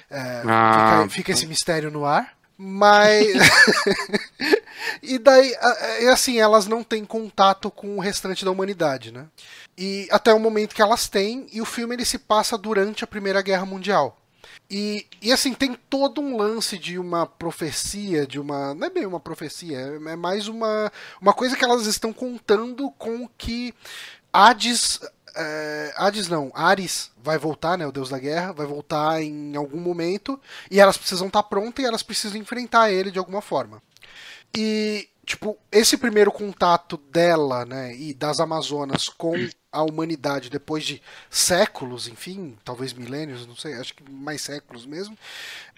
É, 0.10 0.42
Ah. 0.44 1.04
fica, 1.04 1.10
fica 1.16 1.32
esse 1.34 1.46
mistério 1.46 1.92
no 1.92 2.04
ar. 2.04 2.34
Mas. 2.58 3.28
e 5.04 5.18
daí, 5.20 5.54
é 6.00 6.10
assim, 6.10 6.40
elas 6.40 6.66
não 6.68 6.84
têm 6.84 7.06
contato 7.06 7.70
com 7.70 7.98
o 7.98 8.00
restante 8.00 8.44
da 8.44 8.52
humanidade, 8.52 9.12
né? 9.12 9.26
E 9.78 10.08
até 10.12 10.34
o 10.34 10.40
momento 10.40 10.74
que 10.76 10.82
elas 10.82 11.08
têm, 11.08 11.48
e 11.52 11.62
o 11.62 11.66
filme 11.66 11.96
ele 11.96 12.06
se 12.06 12.18
passa 12.18 12.58
durante 12.58 13.04
a 13.04 13.08
Primeira 13.08 13.42
Guerra 13.42 13.66
Mundial. 13.66 14.18
E, 14.70 15.06
e 15.22 15.32
assim, 15.32 15.54
tem 15.54 15.78
todo 15.90 16.22
um 16.22 16.38
lance 16.38 16.78
de 16.78 16.98
uma 16.98 17.26
profecia, 17.28 18.26
de 18.26 18.40
uma. 18.40 18.74
Não 18.74 18.88
é 18.88 18.90
bem 18.90 19.06
uma 19.06 19.20
profecia, 19.20 19.78
é 19.78 20.12
é 20.12 20.16
mais 20.16 20.48
uma, 20.48 20.92
uma 21.22 21.34
coisa 21.34 21.56
que 21.56 21.64
elas 21.64 21.86
estão 21.86 22.12
contando 22.14 22.90
com 22.92 23.28
que 23.38 23.74
Hades. 24.32 25.00
É, 25.36 25.94
Hades 25.96 26.28
não, 26.28 26.52
Ares 26.54 27.12
vai 27.18 27.38
voltar, 27.38 27.78
né? 27.78 27.86
O 27.88 27.92
deus 27.92 28.10
da 28.10 28.20
guerra, 28.20 28.54
vai 28.54 28.66
voltar 28.68 29.22
em 29.22 29.56
algum 29.56 29.80
momento. 29.80 30.40
E 30.70 30.80
elas 30.80 30.98
precisam 30.98 31.28
estar 31.28 31.44
prontas 31.44 31.84
e 31.84 31.88
elas 31.88 32.04
precisam 32.04 32.38
enfrentar 32.40 32.92
ele 32.92 33.12
de 33.12 33.20
alguma 33.20 33.42
forma. 33.42 33.82
E, 34.56 35.10
tipo, 35.26 35.58
esse 35.72 35.98
primeiro 35.98 36.32
contato 36.32 36.98
dela, 36.98 37.66
né, 37.66 37.96
e 37.96 38.14
das 38.14 38.40
Amazonas 38.40 39.10
com 39.10 39.50
a 39.72 39.82
humanidade 39.82 40.52
depois 40.52 40.84
de 40.84 41.02
séculos, 41.32 42.08
enfim, 42.08 42.56
talvez 42.64 42.94
milênios, 42.94 43.48
não 43.48 43.56
sei, 43.56 43.74
acho 43.74 43.96
que 43.96 44.04
mais 44.12 44.42
séculos 44.44 44.86
mesmo, 44.86 45.18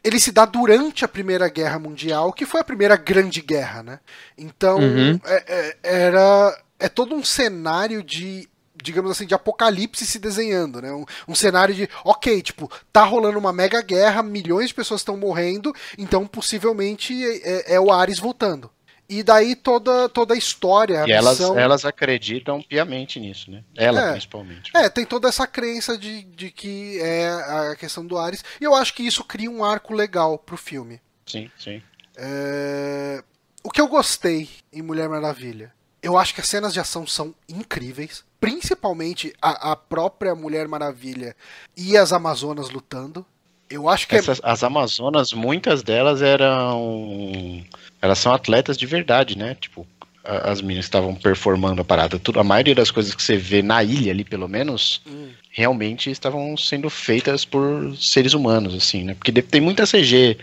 ele 0.04 0.20
se 0.20 0.34
dá 0.34 0.44
durante 0.44 1.06
a 1.06 1.08
Primeira 1.08 1.48
Guerra 1.48 1.80
Mundial, 1.80 2.34
que 2.34 2.46
foi 2.46 2.60
a 2.60 2.66
primeira 2.66 2.98
grande 2.98 3.40
guerra, 3.42 3.82
né? 3.82 4.00
Então, 4.38 4.80
Uhum. 4.80 5.20
é- 5.24 5.44
é- 5.48 5.78
era 5.84 6.62
é 6.78 6.90
todo 6.90 7.16
um 7.16 7.24
cenário 7.24 8.04
de 8.04 8.50
digamos 8.86 9.12
assim, 9.12 9.26
de 9.26 9.34
apocalipse 9.34 10.06
se 10.06 10.20
desenhando, 10.20 10.82
né? 10.82 10.92
Um, 10.92 11.06
um 11.28 11.36
cenário 11.36 11.74
de, 11.74 11.90
ok, 12.04 12.42
tipo, 12.42 12.72
tá 12.94 13.04
rolando 13.04 13.40
uma 13.40 13.52
mega 13.52 13.82
guerra, 13.82 14.22
milhões 14.24 14.68
de 14.70 14.74
pessoas 14.76 15.02
estão 15.02 15.18
morrendo, 15.18 15.74
então 15.98 16.26
possivelmente 16.28 17.14
é, 17.44 17.74
é 17.76 17.80
o 17.80 17.92
Ares 17.92 18.20
voltando. 18.20 18.70
E 19.08 19.22
daí 19.22 19.56
toda, 19.56 20.10
toda 20.10 20.34
a 20.34 20.38
história, 20.38 21.04
a 21.04 21.08
E 21.08 21.12
elas, 21.12 21.40
missão... 21.40 21.60
elas 21.60 21.86
acreditam 21.86 22.60
piamente 22.62 23.20
nisso, 23.20 23.52
né? 23.52 23.64
Ela, 23.76 24.02
É. 24.02 24.12
principalmente. 24.14 24.72
É, 24.76 24.90
tem 24.90 25.06
toda 25.06 25.28
essa 25.28 25.46
crença 25.46 25.96
de, 25.96 26.24
de 26.24 26.50
que 26.50 27.00
é 27.02 27.30
a 27.30 27.76
questão 27.76 28.04
do 28.06 28.18
Ares. 28.18 28.44
E 28.60 28.64
eu 28.64 28.74
acho 28.74 28.94
que 28.96 29.04
isso 29.04 29.24
cria 29.24 29.50
um 29.52 29.64
arco 29.64 29.94
legal 29.94 30.40
pro 30.40 30.58
filme. 30.58 31.00
Sim, 31.26 31.52
sim. 31.58 31.82
É, 32.18 33.24
O 33.64 33.70
que 33.70 33.80
eu 33.82 33.88
gostei 33.88 34.50
em 34.74 34.82
Mulher 34.82 35.08
Maravilha, 35.10 35.72
eu 36.02 36.18
acho 36.18 36.34
que 36.34 36.42
as 36.42 36.48
cenas 36.48 36.74
de 36.74 36.80
ação 36.80 37.06
são 37.06 37.34
incríveis. 37.48 38.24
Principalmente 38.50 39.34
a, 39.42 39.72
a 39.72 39.76
própria 39.76 40.36
Mulher 40.36 40.68
Maravilha 40.68 41.36
e 41.76 41.98
as 41.98 42.14
Amazonas 42.14 42.70
lutando. 42.70 43.26
Eu 43.68 43.90
acho 43.90 44.08
que 44.08 44.14
é 44.16 44.20
Essas, 44.20 44.40
as 44.44 44.64
Amazonas, 44.64 45.34
muitas 45.34 45.82
delas 45.82 46.22
eram. 46.22 47.64
Elas 48.00 48.20
são 48.20 48.32
atletas 48.32 48.78
de 48.78 48.86
verdade, 48.86 49.36
né? 49.36 49.58
Tipo, 49.60 49.88
a- 50.24 50.52
as 50.52 50.62
meninas 50.62 50.86
estavam 50.86 51.16
performando 51.16 51.82
a 51.82 51.84
parada. 51.84 52.20
Tudo, 52.20 52.40
a 52.40 52.44
maioria 52.44 52.76
das 52.76 52.92
coisas 52.92 53.16
que 53.16 53.24
você 53.24 53.36
vê 53.36 53.64
na 53.64 53.84
ilha 53.84 54.12
ali, 54.12 54.24
pelo 54.24 54.48
menos, 54.48 55.02
Hum. 55.08 55.30
realmente 55.50 56.12
estavam 56.12 56.56
sendo 56.56 56.88
feitas 56.88 57.44
por 57.46 57.98
seres 57.98 58.34
humanos, 58.36 58.76
assim, 58.76 59.04
né? 59.06 59.16
Porque 59.16 59.32
tem 59.42 59.60
muita 59.60 59.88
CG 59.88 60.38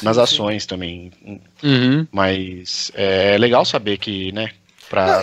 nas 0.00 0.14
Sim, 0.16 0.26
sim. 0.26 0.34
ações 0.34 0.64
também. 0.64 1.10
Uhum. 1.60 2.06
Mas 2.12 2.92
é 2.94 3.36
legal 3.36 3.64
saber 3.64 3.98
que, 3.98 4.30
né? 4.30 4.52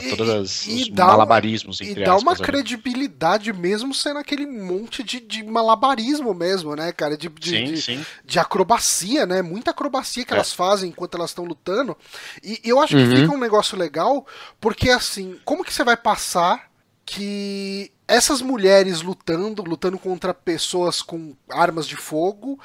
E- 0.03 0.09
todas 0.09 0.29
as 0.29 0.67
e 0.67 0.83
os 0.83 0.89
dá 0.89 1.05
malabarismos, 1.07 1.79
E 1.81 1.89
entre 1.89 2.03
dá 2.03 2.11
uma 2.17 2.33
aspas, 2.33 2.41
ali. 2.41 2.51
credibilidade 2.51 3.51
mesmo 3.51 3.93
sendo 3.93 4.19
aquele 4.19 4.45
monte 4.45 5.03
de, 5.03 5.19
de 5.19 5.43
malabarismo 5.43 6.33
mesmo, 6.33 6.75
né, 6.75 6.91
cara? 6.91 7.17
De, 7.17 7.27
de, 7.29 7.49
Sim, 7.49 7.63
de- 7.73 7.81
sim. 7.81 8.05
de 8.23 8.39
acrobacia, 8.39 9.25
né? 9.25 9.41
Muita 9.41 9.71
acrobacia 9.71 10.23
que 10.23 10.33
É. 10.33 10.35
elas 10.35 10.53
fazem 10.53 10.89
enquanto 10.89 11.15
elas 11.15 11.31
estão 11.31 11.45
lutando. 11.45 11.97
E 12.43 12.59
eu 12.63 12.79
acho 12.79 12.95
que 12.95 13.01
Uhum. 13.03 13.15
fica 13.17 13.31
um 13.33 13.39
negócio 13.39 13.77
legal, 13.77 14.25
porque 14.59 14.89
assim, 14.89 15.39
como 15.43 15.63
que 15.63 15.73
você 15.73 15.83
vai 15.83 15.97
passar 15.97 16.69
que 17.05 17.91
essas 18.07 18.41
mulheres 18.41 19.01
lutando, 19.01 19.63
lutando 19.63 19.97
contra 19.97 20.33
pessoas 20.33 21.01
com 21.01 21.35
armas 21.49 21.87
de 21.87 21.95
fogo, 21.95 22.59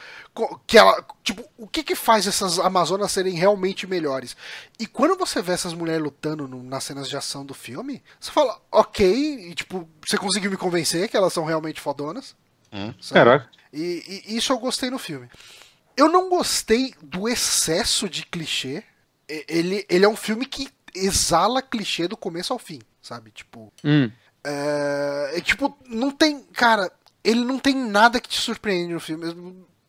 que 0.67 0.77
ela, 0.77 1.03
tipo, 1.23 1.45
o 1.57 1.67
que 1.67 1.83
que 1.83 1.95
faz 1.95 2.27
essas 2.27 2.59
Amazonas 2.59 3.11
serem 3.11 3.35
realmente 3.35 3.87
melhores? 3.87 4.37
E 4.79 4.87
quando 4.87 5.17
você 5.17 5.41
vê 5.41 5.53
essas 5.53 5.73
mulheres 5.73 6.03
lutando 6.03 6.47
no- 6.47 6.63
nas 6.63 6.85
cenas 6.85 7.09
de 7.09 7.17
ação 7.17 7.45
do 7.45 7.55
filme, 7.55 8.03
você 8.21 8.31
fala, 8.31 8.61
ok, 8.71 9.51
e 9.51 9.55
tipo, 9.55 9.89
você 10.07 10.19
conseguiu 10.19 10.51
me 10.51 10.57
convencer 10.59 11.09
que 11.09 11.17
elas 11.17 11.33
são 11.33 11.45
realmente 11.45 11.81
fodonas. 11.81 12.37
Hum. 12.73 12.93
Caraca. 13.13 13.49
E, 13.73 14.25
e 14.29 14.37
isso 14.37 14.53
eu 14.53 14.59
gostei 14.59 14.91
no 14.91 14.99
filme. 14.99 15.29
Eu 15.97 16.09
não 16.09 16.29
gostei 16.29 16.95
do 17.03 17.29
excesso 17.29 18.09
de 18.09 18.25
clichê. 18.27 18.83
Ele, 19.49 19.87
ele 19.89 20.05
é 20.05 20.09
um 20.09 20.17
filme 20.17 20.45
que 20.45 20.69
exala 20.95 21.63
clichê 21.63 22.09
do 22.09 22.17
começo 22.17 22.53
ao 22.53 22.59
fim, 22.59 22.81
sabe? 23.01 23.31
Tipo, 23.31 23.73
Hum. 23.85 24.11
É, 24.45 25.33
é, 25.37 25.41
tipo, 25.41 25.77
não 25.87 26.11
tem. 26.11 26.41
Cara, 26.53 26.91
ele 27.23 27.45
não 27.45 27.59
tem 27.59 27.75
nada 27.75 28.21
que 28.21 28.29
te 28.29 28.41
surpreende 28.41 28.93
no 28.93 29.01
filme. 29.01 29.27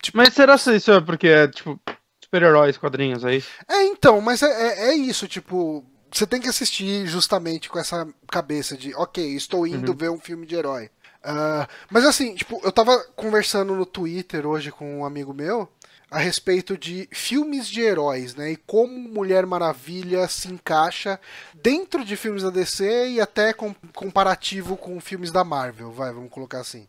Tipo, 0.01 0.17
Mas 0.17 0.33
será 0.33 0.57
que 0.57 0.71
isso 0.75 0.91
é 0.91 1.01
porque 1.01 1.27
é, 1.27 1.47
tipo, 1.47 1.79
super-heróis, 2.23 2.77
quadrinhos, 2.77 3.23
é 3.23 3.35
isso? 3.35 3.49
É, 3.67 3.83
então, 3.85 4.19
mas 4.21 4.41
é, 4.41 4.47
é, 4.47 4.89
é 4.89 4.95
isso, 4.95 5.27
tipo. 5.27 5.85
Você 6.13 6.27
tem 6.27 6.41
que 6.41 6.49
assistir 6.49 7.05
justamente 7.07 7.69
com 7.69 7.79
essa 7.79 8.05
cabeça 8.29 8.75
de, 8.75 8.93
ok, 8.95 9.25
estou 9.33 9.65
indo 9.65 9.91
Uhum. 9.91 9.97
ver 9.97 10.09
um 10.09 10.19
filme 10.19 10.45
de 10.45 10.55
herói. 10.55 10.89
Ah, 11.23 11.65
mas 11.89 12.03
assim, 12.03 12.35
tipo, 12.35 12.59
eu 12.65 12.71
tava 12.71 12.97
conversando 13.15 13.73
no 13.75 13.85
Twitter 13.85 14.45
hoje 14.45 14.71
com 14.71 14.99
um 14.99 15.05
amigo 15.05 15.33
meu 15.33 15.69
a 16.11 16.19
respeito 16.19 16.77
de 16.77 17.07
filmes 17.09 17.69
de 17.69 17.79
heróis, 17.79 18.35
né? 18.35 18.51
E 18.51 18.57
como 18.57 18.93
Mulher 18.93 19.45
Maravilha 19.45 20.27
se 20.27 20.49
encaixa 20.49 21.17
dentro 21.53 22.03
de 22.03 22.17
filmes 22.17 22.43
da 22.43 22.49
DC 22.49 23.11
e 23.11 23.21
até 23.21 23.53
com, 23.53 23.73
comparativo 23.93 24.75
com 24.75 24.99
filmes 24.99 25.31
da 25.31 25.45
Marvel, 25.45 25.89
vai, 25.89 26.11
vamos 26.11 26.29
colocar 26.29 26.59
assim. 26.59 26.85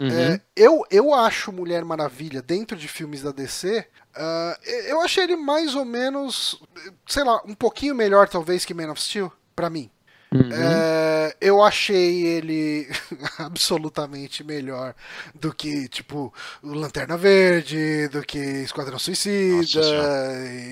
Uhum. 0.00 0.08
É, 0.08 0.40
eu, 0.56 0.82
eu 0.90 1.12
acho 1.12 1.52
Mulher 1.52 1.84
Maravilha 1.84 2.40
dentro 2.40 2.74
de 2.74 2.88
filmes 2.88 3.22
da 3.22 3.32
DC. 3.32 3.86
ah, 4.16 4.58
eu 4.86 4.98
achei 5.02 5.24
ele 5.24 5.36
mais 5.36 5.74
ou 5.74 5.84
menos, 5.84 6.58
sei 7.06 7.22
lá, 7.22 7.42
um 7.44 7.54
pouquinho 7.54 7.94
melhor 7.94 8.30
talvez 8.30 8.64
que 8.64 8.72
Man 8.72 8.90
of 8.90 9.00
Steel, 9.00 9.30
pra 9.54 9.68
mim. 9.68 9.90
Uhum. 10.34 10.50
É, 10.52 11.36
eu 11.40 11.62
achei 11.62 12.24
ele 12.26 12.88
absolutamente 13.38 14.42
melhor 14.42 14.94
do 15.34 15.54
que, 15.54 15.88
tipo, 15.88 16.34
o 16.62 16.72
Lanterna 16.74 17.16
Verde, 17.16 18.08
do 18.08 18.20
que 18.22 18.38
Esquadrão 18.38 18.98
Suicida, 18.98 19.80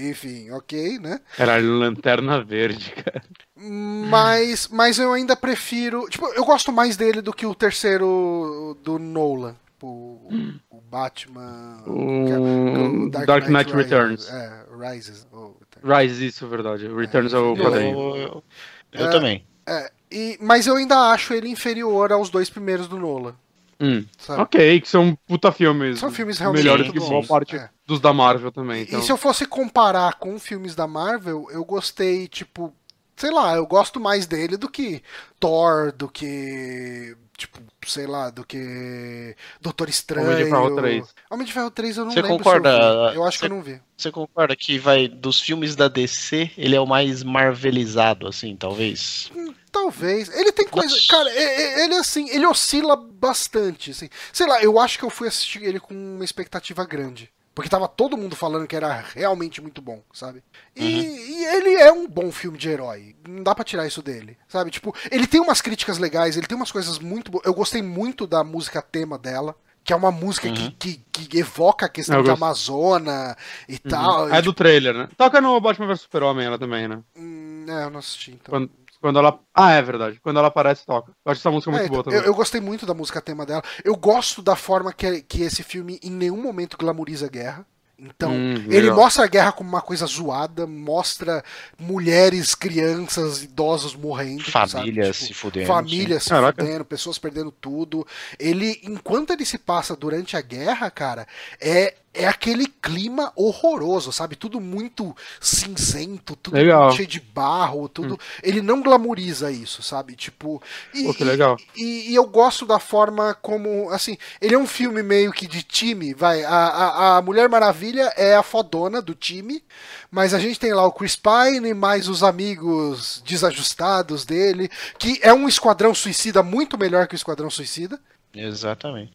enfim, 0.09 0.51
ok, 0.51 0.99
né? 0.99 1.21
Era 1.39 1.59
Lanterna 1.59 2.43
Verde, 2.43 2.91
cara. 2.91 3.23
Mas, 3.57 4.67
mas 4.69 4.99
eu 4.99 5.13
ainda 5.13 5.37
prefiro. 5.37 6.09
Tipo, 6.09 6.27
eu 6.35 6.45
gosto 6.45 6.73
mais 6.73 6.97
dele 6.97 7.21
do 7.23 7.33
que 7.33 7.47
o 7.47 7.55
terceiro 7.55 8.77
do 8.83 8.99
Nolan. 8.99 9.55
O, 9.81 10.29
o 10.71 10.81
Batman. 10.81 11.83
O 11.87 13.07
o 13.07 13.11
Dark 13.11 13.49
Knight 13.49 13.73
Rises, 13.73 13.91
Returns. 13.91 14.29
É, 14.29 14.65
Rises. 14.79 15.27
ou- 15.33 15.57
Rise, 15.85 16.27
isso 16.27 16.45
é 16.45 16.49
verdade. 16.49 16.87
Returns 16.93 17.33
é 17.33 17.39
o. 17.39 17.57
Eu, 17.57 18.17
eu- 18.17 18.45
eu 18.93 19.07
É. 19.07 19.11
também. 19.11 19.45
É, 19.67 19.91
e, 20.11 20.39
mas 20.41 20.67
eu 20.67 20.77
ainda 20.77 21.11
acho 21.11 21.33
ele 21.35 21.49
inferior 21.49 22.13
aos 22.13 22.31
dois 22.31 22.51
primeiros 22.51 22.87
do 22.89 22.99
Nolan. 22.99 23.35
Hum. 23.81 24.05
Ok, 24.39 24.81
que 24.81 24.89
são 24.89 25.19
puta 25.27 25.51
filmes. 25.51 25.99
São 25.99 26.11
filmes 26.13 26.39
realmente 26.39 26.63
Melhores 26.63 26.91
que 26.93 27.01
boa 27.01 27.25
parte 27.27 27.57
É. 27.57 27.69
dos 27.85 28.01
da 28.01 28.13
Marvel 28.13 28.53
também. 28.53 28.83
Então. 28.83 29.01
E 29.01 29.03
se 29.03 29.11
eu 29.11 29.17
fosse 29.17 29.45
comparar 29.45 30.15
com 30.15 30.39
filmes 30.39 30.77
da 30.77 30.87
Marvel, 30.87 31.49
eu 31.51 31.65
gostei, 31.65 32.29
tipo, 32.29 32.73
sei 33.17 33.33
lá, 33.33 33.57
eu 33.57 33.67
gosto 33.67 33.99
mais 33.99 34.25
dele 34.25 34.57
do 34.57 34.69
que 34.71 35.03
Thor, 35.41 35.91
do 35.93 36.09
que. 36.09 37.17
Tipo, 37.43 37.61
sei 37.87 38.07
lá, 38.07 38.31
do 38.31 38.45
que. 38.45 39.35
Doutor 39.61 39.89
Estranho. 39.89 40.29
Homem 40.29 40.45
de 40.45 40.51
Ferro 40.51 40.77
3. 40.77 41.15
Homem 41.29 41.47
de 41.47 41.53
Ferro 41.53 41.71
3 41.73 41.97
eu 41.97 42.05
não 42.05 42.13
Você 42.13 42.23
lembro 42.23 42.39
concorda, 42.39 42.69
eu 42.71 43.11
vi. 43.11 43.17
Eu 43.17 43.25
acho 43.25 43.39
você- 43.39 43.47
que 43.47 43.53
eu 43.53 43.57
não 43.57 43.63
vi. 43.63 43.81
Você 43.97 44.11
concorda 44.13 44.55
que 44.55 44.79
vai 44.79 45.09
dos 45.09 45.41
filmes 45.41 45.75
da 45.75 45.89
DC, 45.89 46.51
ele 46.57 46.77
é 46.77 46.81
o 46.81 46.87
mais 46.87 47.23
marvelizado, 47.25 48.29
assim, 48.29 48.55
talvez? 48.55 49.31
Talvez. 49.73 50.29
Ele 50.29 50.53
tem 50.53 50.67
coisa. 50.69 50.95
Cara, 51.09 51.31
ele 51.31 51.95
assim, 51.95 52.29
ele 52.31 52.47
oscila 52.47 52.95
bastante. 52.97 53.91
Assim. 53.91 54.09
Sei 54.33 54.47
lá, 54.47 54.63
eu 54.63 54.79
acho 54.79 54.99
que 54.99 55.05
eu 55.05 55.11
fui 55.11 55.27
assistir 55.27 55.63
ele 55.65 55.81
com 55.81 55.95
uma 55.95 56.25
expectativa 56.25 56.85
grande. 56.85 57.29
Porque 57.55 57.69
tava 57.69 57.87
todo 57.87 58.17
mundo 58.17 58.35
falando 58.35 58.67
que 58.67 58.75
era 58.75 59.05
realmente 59.15 59.61
muito 59.61 59.83
bom, 59.83 60.03
sabe? 60.13 60.43
E, 60.75 61.03
e 61.03 61.45
ele 61.45 61.75
é 61.75 61.93
um 61.93 62.09
bom 62.09 62.33
filme 62.33 62.57
de 62.57 62.69
herói. 62.69 63.15
Não 63.29 63.43
dá 63.43 63.55
pra 63.55 63.65
tirar 63.65 63.87
isso 63.87 64.03
dele, 64.03 64.39
sabe? 64.49 64.71
Tipo, 64.71 64.95
ele 65.11 65.27
tem 65.27 65.41
umas 65.41 65.61
críticas 65.61 65.99
legais, 65.99 66.37
ele 66.37 66.47
tem 66.47 66.57
umas 66.57 66.73
coisas 66.73 66.99
muito 66.99 67.31
boas. 67.31 67.45
Eu 67.45 67.53
gostei 67.53 67.83
muito 67.83 68.27
da 68.27 68.43
música 68.43 68.81
tema 68.81 69.19
dela. 69.19 69.55
Que 69.85 69.93
é 69.93 69.97
uma 69.97 70.13
música 70.13 70.49
que, 70.49 70.71
que, 70.71 70.97
que 71.11 71.39
evoca 71.39 71.87
a 71.87 71.89
questão 71.89 72.19
Eu 72.19 72.23
de 72.23 72.29
gosto. 72.29 72.41
Amazônia 72.41 73.37
e 73.69 73.77
tal. 73.81 74.33
É 74.33 74.39
E, 74.39 74.41
do 74.41 74.53
trailer, 74.53 74.95
né? 74.95 75.09
Toca 75.17 75.41
no 75.41 75.61
Batman 75.61 75.89
vs 75.89 76.03
Super-Homem 76.03 76.47
ela 76.47 76.57
também, 76.57 76.87
né? 76.87 77.03
hum, 77.17 77.67
é, 77.69 77.83
eu 77.83 77.91
não 77.91 77.99
assisti, 77.99 78.31
então. 78.31 78.53
Quando, 78.53 78.71
quando 79.03 79.19
ela. 79.19 79.39
Ah, 79.55 79.73
é 79.73 79.83
verdade. 79.83 80.21
Quando 80.23 80.39
ela 80.39 80.49
aparece, 80.49 80.87
toca. 80.87 81.13
Eu 81.27 81.33
acho 81.33 81.41
essa 81.43 81.51
música 81.51 81.71
muito 81.73 81.87
É, 81.87 81.89
boa 81.89 82.01
então, 82.01 82.13
também. 82.13 82.21
eu, 82.21 82.25
eu 82.25 82.35
gostei 82.35 82.61
muito 82.61 82.87
da 82.87 82.95
música 82.95 83.21
tema 83.21 83.45
dela. 83.47 83.63
Eu 83.85 83.97
gosto 83.97 84.43
da 84.43 84.57
forma 84.57 84.93
que, 84.93 85.23
que 85.23 85.43
esse 85.43 85.63
filme 85.63 86.01
em 86.03 86.11
nenhum 86.11 86.41
momento 86.43 86.79
glamoriza 86.79 87.27
a 87.27 87.31
guerra. 87.31 87.67
Então, 88.05 88.33
Hum, 88.33 88.55
ele 88.69 88.91
mostra 88.91 89.25
a 89.25 89.29
guerra 89.29 89.53
como 89.53 89.69
uma 89.69 89.81
coisa 89.83 90.07
zoada, 90.07 90.67
mostra 90.67 91.45
mulheres, 91.79 92.53
crianças, 92.55 93.45
idosos 93.45 93.95
morrendo. 93.95 94.43
Família 94.43 95.13
sabe? 95.13 95.15
se 95.15 95.33
fudendo. 95.35 95.67
Família 95.69 96.19
se 96.19 96.29
Caraca. 96.29 96.65
fudendo, 96.65 96.85
pessoas 96.85 97.19
perdendo 97.19 97.53
tudo. 97.53 98.05
Ele, 98.41 98.81
enquanto 98.83 99.31
ele 99.33 99.45
se 99.45 99.57
passa 99.59 99.95
durante 99.95 100.37
a 100.37 100.41
guerra, 100.41 100.91
cara, 100.91 101.29
é, 101.61 101.95
é 102.15 102.27
aquele 102.27 102.67
clima 102.67 103.33
horroroso, 103.35 104.13
sabe? 104.13 104.37
Tudo 104.37 104.61
muito 104.61 105.17
cinzento, 105.41 106.37
tudo 106.37 106.57
Legal. 106.57 106.93
cheio 106.93 107.09
de 107.09 107.21
barro, 107.21 107.89
tudo. 107.89 108.19
Ele 108.43 108.61
não 108.61 108.83
glamoriza 108.83 109.51
isso, 109.51 109.83
sabe? 109.83 110.15
Tipo. 110.15 110.63
E, 110.93 111.05
Pô, 111.05 111.15
que 111.15 111.25
legal. 111.25 111.57
e, 111.75 112.11
e 112.11 112.15
eu 112.15 112.27
gosto 112.27 112.67
da 112.67 112.79
forma 112.79 113.35
como, 113.35 113.89
assim, 113.91 114.19
ele 114.41 114.55
é 114.55 114.59
um 114.59 114.67
filme 114.67 115.03
meio 115.03 115.33
que 115.33 115.47
de 115.47 115.63
time, 115.63 116.13
vai. 116.13 116.45
A, 116.45 116.51
a, 116.51 117.17
a 117.17 117.23
Mulher 117.23 117.49
Maravilha 117.49 118.13
é 118.17 118.35
a 118.35 118.43
fodona 118.43 119.01
do 119.01 119.15
time, 119.15 119.65
mas 120.11 120.35
a 120.35 120.39
gente 120.39 120.61
tem 120.61 120.75
lá 120.75 120.87
o 120.87 120.93
Chris 120.93 121.17
Pine, 121.17 121.73
mais 121.73 122.09
os 122.09 122.23
amigos 122.23 123.23
desajustados 123.27 124.25
dele, 124.27 124.71
que 124.99 125.19
é 125.23 125.33
um 125.33 125.49
esquadrão 125.49 125.95
suicida 125.95 126.43
muito 126.43 126.77
melhor 126.77 127.07
que 127.07 127.15
o 127.15 127.17
Esquadrão 127.17 127.49
Suicida. 127.49 127.99
Exatamente. 128.35 129.13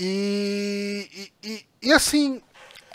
E, 0.00 1.30
e, 1.42 1.66
e, 1.82 1.92
assim, 1.92 2.40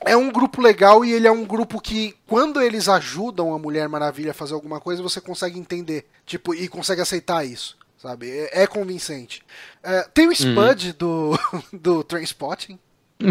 é 0.05 0.15
um 0.15 0.31
grupo 0.31 0.61
legal 0.61 1.03
e 1.03 1.11
ele 1.11 1.27
é 1.27 1.31
um 1.31 1.43
grupo 1.43 1.81
que, 1.81 2.15
quando 2.25 2.61
eles 2.61 2.87
ajudam 2.87 3.53
a 3.53 3.59
Mulher 3.59 3.89
Maravilha 3.89 4.31
a 4.31 4.33
fazer 4.33 4.53
alguma 4.53 4.79
coisa, 4.79 5.03
você 5.03 5.19
consegue 5.19 5.59
entender. 5.59 6.07
Tipo, 6.25 6.55
e 6.55 6.69
consegue 6.69 7.01
aceitar 7.01 7.45
isso. 7.45 7.77
Sabe? 7.97 8.29
É, 8.29 8.63
é 8.63 8.67
convincente. 8.67 9.43
É, 9.81 10.03
tem 10.13 10.27
o 10.27 10.31
Spud 10.31 10.93
do, 10.93 11.37
do 11.73 12.03
Trainspotting. 12.03 12.79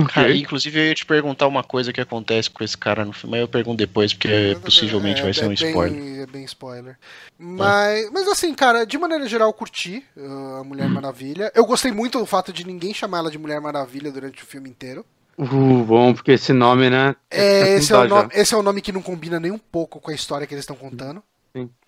Cara, 0.09 0.29
Ok. 0.29 0.41
inclusive 0.41 0.79
eu 0.79 0.85
ia 0.87 0.95
te 0.95 1.05
perguntar 1.05 1.47
uma 1.47 1.63
coisa 1.63 1.93
que 1.93 2.01
acontece 2.01 2.49
com 2.49 2.65
esse 2.65 2.77
cara 2.79 3.05
no 3.05 3.13
filme, 3.13 3.33
mas 3.33 3.41
eu 3.43 3.49
pergunto 3.49 3.77
depois, 3.77 4.13
porque 4.15 4.57
possivelmente 4.63 5.21
É, 5.21 5.25
vai 5.25 5.35
ser 5.35 5.45
é 5.45 5.49
um 5.49 5.53
spoiler. 5.53 6.01
Bem, 6.01 6.21
é 6.21 6.27
bem 6.27 6.45
spoiler. 6.45 6.97
Mas, 7.39 8.11
mas 8.11 8.27
assim, 8.29 8.55
cara, 8.55 8.85
de 8.87 8.97
maneira 8.97 9.27
geral, 9.29 9.49
eu 9.49 9.53
curti 9.53 10.03
uh, 10.17 10.61
a 10.61 10.65
Mulher 10.65 10.89
Maravilha. 10.89 11.51
Eu 11.55 11.67
gostei 11.67 11.93
muito 11.93 12.19
do 12.19 12.27
fato 12.27 12.53
de 12.53 12.67
ninguém 12.67 12.95
chamar 12.95 13.19
ela 13.19 13.31
de 13.31 13.39
Mulher 13.39 13.61
Maravilha 13.61 14.11
durante 14.11 14.43
o 14.43 14.47
filme 14.47 14.69
inteiro. 14.71 15.05
Uh, 15.39 15.83
bom, 15.85 16.13
porque 16.15 16.33
esse 16.33 16.53
nome, 16.53 16.89
né? 16.89 17.17
É, 17.31 17.75
esse, 17.77 17.93
é 17.93 17.97
o 17.97 18.09
nome, 18.09 18.29
esse 18.33 18.55
é 18.55 18.57
um 18.57 18.63
nome 18.63 18.81
que 18.81 18.93
não 18.93 19.03
combina 19.03 19.41
nem 19.41 19.51
um 19.51 19.59
pouco 19.59 20.01
com 20.01 20.11
a 20.11 20.15
história 20.15 20.47
que 20.47 20.55
eles 20.55 20.63
estão 20.63 20.77
contando. 20.77 21.23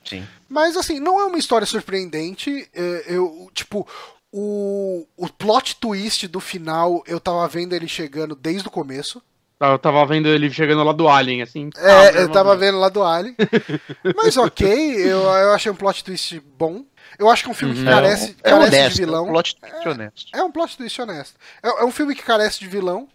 Sim. 0.05 0.22
Mas 0.46 0.76
assim, 0.76 1.00
não 1.00 1.18
é 1.18 1.24
uma 1.24 1.38
história 1.38 1.66
surpreendente. 1.66 2.68
é, 2.74 3.05
Eu, 3.07 3.50
tipo, 3.55 3.88
o, 4.37 5.07
o 5.16 5.28
plot 5.28 5.76
twist 5.76 6.26
do 6.26 6.41
final, 6.41 7.05
eu 7.07 7.20
tava 7.20 7.47
vendo 7.47 7.72
ele 7.72 7.87
chegando 7.87 8.35
desde 8.35 8.66
o 8.66 8.70
começo. 8.70 9.22
Tá, 9.57 9.68
Eu 9.68 9.78
tava 9.78 10.05
vendo 10.05 10.26
ele 10.28 10.51
chegando 10.51 10.82
lá 10.82 10.93
do 10.93 11.09
Alien, 11.09 11.41
assim. 11.43 11.70
É, 11.76 11.91
Ah, 11.93 12.11
eu 12.14 12.28
tava 12.28 12.57
vendo 12.57 12.78
lá 12.80 12.89
do 12.89 13.05
Alien. 13.05 13.37
Mas 14.16 14.37
ok, 14.37 14.66
eu, 14.66 15.20
eu 15.20 15.53
achei 15.53 15.70
um 15.70 15.76
plot 15.76 16.03
twist 16.03 16.41
bom. 16.59 16.85
Eu 17.16 17.30
acho 17.30 17.45
que 17.45 17.49
é 17.49 17.53
um 17.53 17.55
filme 17.55 17.74
que 17.74 17.80
Uhum. 17.80 17.87
carece, 17.87 18.37
é 18.43 18.51
carece 18.51 18.66
honesto, 18.76 18.95
de 18.97 19.01
vilão. 19.05 19.26
é 19.26 19.28
um 19.28 19.32
plot 19.32 19.57
twist 19.61 19.89
honesto. 19.89 20.26
É 20.35 20.43
um 20.43 20.51
plot 20.51 20.76
twist 20.76 21.01
honesto. 21.01 21.35
É, 21.62 21.68
é 21.68 21.85
um 21.85 21.93
filme 21.93 22.14
que 22.16 22.22
carece 22.24 22.59
de 22.59 22.66
vilão. 22.66 23.07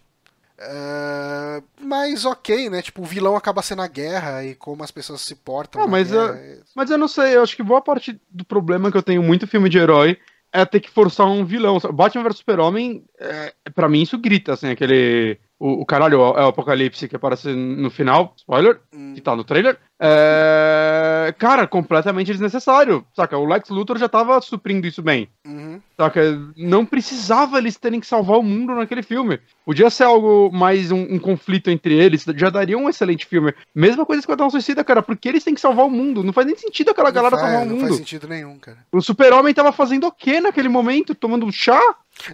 é, 0.58 1.62
mas 1.80 2.24
ok, 2.24 2.70
né? 2.70 2.80
Tipo, 2.82 3.02
o 3.02 3.04
vilão 3.06 3.36
acaba 3.36 3.60
sendo 3.62 3.82
a 3.82 3.86
guerra 3.86 4.42
e 4.44 4.54
como 4.54 4.82
as 4.82 4.90
pessoas 4.90 5.20
se 5.20 5.34
portam. 5.34 5.82
Ah, 5.82 5.84
na 5.84 5.90
mas 5.90 6.10
guerra. 6.10 6.40
Mas 6.74 6.90
eu 6.90 6.96
não 6.98 7.08
sei, 7.08 7.36
eu 7.36 7.42
acho 7.42 7.54
que 7.56 7.62
boa 7.62 7.82
parte 7.82 8.18
do 8.30 8.44
problema 8.44 8.90
que 8.90 8.96
eu 8.96 9.02
tenho 9.02 9.22
muito 9.22 9.46
filme 9.46 9.68
de 9.68 9.78
herói 9.78 10.18
é 10.52 10.64
ter 10.64 10.80
que 10.80 10.90
forçar 10.90 11.26
um 11.26 11.44
vilão. 11.44 11.78
Batman 11.92 12.24
vs 12.24 12.38
Super-Homem, 12.38 13.04
é, 13.18 13.54
pra 13.74 13.88
mim 13.88 14.02
isso 14.02 14.18
grita, 14.18 14.52
assim, 14.54 14.68
aquele. 14.68 15.38
O, 15.60 15.82
o 15.82 15.84
caralho, 15.86 16.16
é 16.16 16.42
o 16.44 16.48
Apocalipse 16.48 17.06
que 17.06 17.14
aparece 17.14 17.52
no 17.54 17.90
final, 17.90 18.32
spoiler, 18.34 18.80
Hum. 18.94 19.12
que 19.14 19.20
tá 19.20 19.36
no 19.36 19.44
trailer. 19.44 19.78
É, 20.02 21.34
cara, 21.38 21.66
completamente 21.66 22.28
desnecessário, 22.32 23.04
saca? 23.14 23.36
O 23.36 23.44
Lex 23.44 23.68
Luthor 23.68 23.98
já 23.98 24.08
tava 24.08 24.40
suprindo 24.40 24.86
isso 24.86 25.02
bem. 25.02 25.28
Uhum. 25.46 25.80
Saca? 25.98 26.22
Não 26.56 26.86
precisava 26.86 27.58
eles 27.58 27.76
terem 27.76 28.00
que 28.00 28.06
salvar 28.06 28.38
o 28.38 28.42
mundo 28.42 28.74
naquele 28.74 29.02
filme. 29.02 29.38
Podia 29.64 29.90
ser 29.90 30.04
algo 30.04 30.50
mais 30.50 30.90
um, 30.90 31.02
um 31.14 31.18
conflito 31.18 31.68
entre 31.70 31.94
eles, 31.94 32.24
já 32.36 32.48
daria 32.48 32.78
um 32.78 32.88
excelente 32.88 33.26
filme. 33.26 33.52
Mesma 33.74 34.06
coisa 34.06 34.20
que 34.20 34.24
o 34.24 34.28
Esquadrão 34.30 34.48
Suicida, 34.50 34.82
cara, 34.82 35.02
porque 35.02 35.28
eles 35.28 35.44
têm 35.44 35.54
que 35.54 35.60
salvar 35.60 35.84
o 35.86 35.90
mundo. 35.90 36.24
Não 36.24 36.32
faz 36.32 36.46
nem 36.46 36.56
sentido 36.56 36.90
aquela 36.90 37.08
Não 37.10 37.14
galera 37.14 37.36
faz- 37.36 37.48
salvar 37.50 37.66
o 37.66 37.68
não 37.68 37.76
mundo. 37.76 37.86
faz 37.88 37.96
sentido 37.98 38.26
nenhum, 38.28 38.58
cara. 38.58 38.78
O 38.90 39.00
super-homem 39.02 39.52
tava 39.52 39.72
fazendo 39.72 40.06
o 40.06 40.12
quê 40.12 40.40
naquele 40.40 40.68
momento? 40.70 41.14
Tomando 41.14 41.44
um 41.44 41.52
chá? 41.52 41.80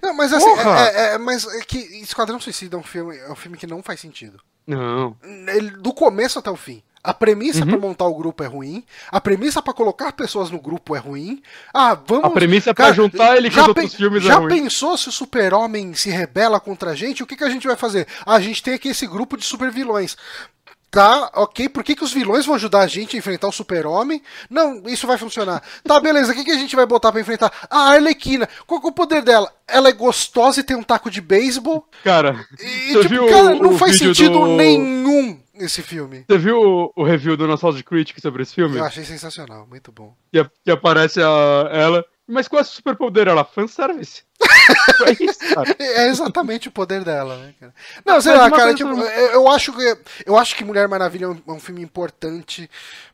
Não, 0.03 0.14
mas 0.14 0.32
assim, 0.32 0.49
é, 0.49 0.62
é- 1.11 1.14
é- 1.14 1.18
mas 1.18 1.47
é 1.47 1.61
que 1.61 1.78
Esquadrão 2.03 2.41
Suicida 2.41 2.76
é 2.76 2.80
um 2.80 2.82
filme, 2.82 3.16
é 3.16 3.30
um 3.30 3.37
filme 3.37 3.57
que 3.57 3.66
não 3.66 3.82
faz 3.82 4.01
sentido. 4.01 4.41
Não. 4.66 5.16
Ele, 5.22 5.70
do 5.70 5.93
começo 5.95 6.39
até 6.39 6.51
o 6.51 6.57
fim. 6.57 6.82
A 7.05 7.14
premissa 7.14 7.61
Uhum. 7.61 7.68
pra 7.68 7.78
montar 7.78 8.05
o 8.07 8.14
grupo 8.16 8.43
é 8.43 8.49
ruim. 8.49 8.84
A 9.12 9.20
premissa 9.20 9.62
pra 9.62 9.72
colocar 9.72 10.11
pessoas 10.12 10.51
no 10.51 10.61
grupo 10.61 10.97
é 10.97 10.99
ruim. 10.99 11.41
Ah, 11.72 11.95
vamos. 11.95 12.24
A 12.24 12.30
premissa 12.30 12.70
é 12.70 12.74
pra 12.74 12.87
Cara, 12.87 12.97
juntar 12.97 13.37
ele 13.37 13.49
com 13.49 13.55
já 13.55 13.62
os 13.62 13.68
outros 13.68 13.95
filmes 13.95 14.24
é 14.24 14.26
Já 14.26 14.34
ruim. 14.39 14.49
pensou 14.49 14.99
se 14.99 15.09
o 15.09 15.12
super-homem 15.12 15.95
se 15.95 16.11
rebela 16.11 16.59
contra 16.59 16.91
a 16.91 16.95
gente? 16.97 17.22
O 17.22 17.26
que, 17.26 17.37
que 17.37 17.45
a 17.45 17.49
gente 17.49 17.64
vai 17.64 17.76
fazer? 17.76 18.09
Ah, 18.26 18.34
a 18.34 18.41
gente 18.41 18.61
tem 18.61 18.74
aqui 18.74 18.89
esse 18.89 19.07
grupo 19.07 19.37
de 19.37 19.45
super-vilões. 19.45 20.16
Tá, 20.97 21.30
ok. 21.34 21.68
Por 21.68 21.84
que, 21.84 21.94
que 21.94 22.03
os 22.05 22.11
vilões 22.11 22.47
vão 22.47 22.55
ajudar 22.55 22.80
a 22.80 22.86
gente 22.86 23.14
a 23.16 23.18
enfrentar 23.18 23.49
o 23.49 23.53
super-homem? 23.53 24.22
Não, 24.49 24.82
isso 24.86 25.07
vai 25.07 25.18
funcionar. 25.18 25.62
Tá, 25.84 26.01
beleza. 26.01 26.32
O 26.32 26.34
que, 26.34 26.42
que 26.42 26.51
a 26.51 26.57
gente 26.57 26.74
vai 26.74 26.86
botar 26.86 27.12
pra 27.12 27.20
enfrentar? 27.20 27.53
A 27.68 27.90
Arlequina. 27.90 28.49
Qual 28.66 28.80
que 28.80 28.86
é 28.86 28.90
o 28.90 28.94
poder 28.94 29.20
dela? 29.20 29.53
Ela 29.68 29.90
é 29.90 29.92
gostosa 29.92 30.61
e 30.61 30.62
tem 30.62 30.74
um 30.74 30.82
taco 30.82 31.11
de 31.11 31.20
beisebol. 31.20 31.86
Cara, 32.03 32.47
E, 32.59 32.92
Você 32.94 33.01
tipo, 33.03 33.09
viu 33.11 33.26
cara, 33.28 33.57
o- 33.57 33.62
não 33.62 33.74
o 33.74 33.78
faz 33.78 33.99
sentido 33.99 34.30
do- 34.40 34.47
nenhum 34.57 35.38
esse 35.57 35.82
filme. 35.82 36.24
você 36.26 36.38
viu 36.38 36.57
o, 36.57 36.92
o 36.97 37.05
review 37.05 37.36
do 37.36 37.47
Nostalgic 37.47 37.84
Critic 37.86 38.18
sobre 38.18 38.42
esse 38.42 38.55
filme? 38.55 38.78
Eu 38.78 38.84
achei 38.84 39.05
sensacional, 39.05 39.66
muito 39.68 39.92
bom. 39.92 40.14
Que, 40.32 40.44
que 40.64 40.70
aparece 40.70 41.20
a, 41.20 41.68
ela 41.72 42.05
Mas 42.29 42.49
qual 42.49 42.59
é 42.59 42.62
o 42.62 42.66
superpoder? 42.66 43.29
Ela 43.29 43.45
fanservice. 43.45 44.22
é 45.07 45.24
isso, 45.24 45.39
cara. 45.55 45.77
É 45.79 46.09
exatamente 46.09 46.68
o 46.68 46.72
poder 46.72 47.05
dela, 47.05 47.37
né, 47.39 47.55
cara? 47.59 47.74
Não, 48.05 48.20
sei 48.20 48.33
Mas 48.33 48.41
lá, 48.41 48.47
uma 48.49 48.57
cara, 48.57 48.74
tipo, 48.74 48.91
eu 49.01 49.49
acho 49.49 49.72
que 49.72 49.99
eu 50.27 50.37
acho 50.37 50.57
que 50.57 50.64
Mulher 50.64 50.89
Maravilha 50.89 51.27
é 51.27 51.29
um, 51.29 51.41
é 51.47 51.53
um 51.53 51.61
filme 51.61 51.83
importante 51.83 52.68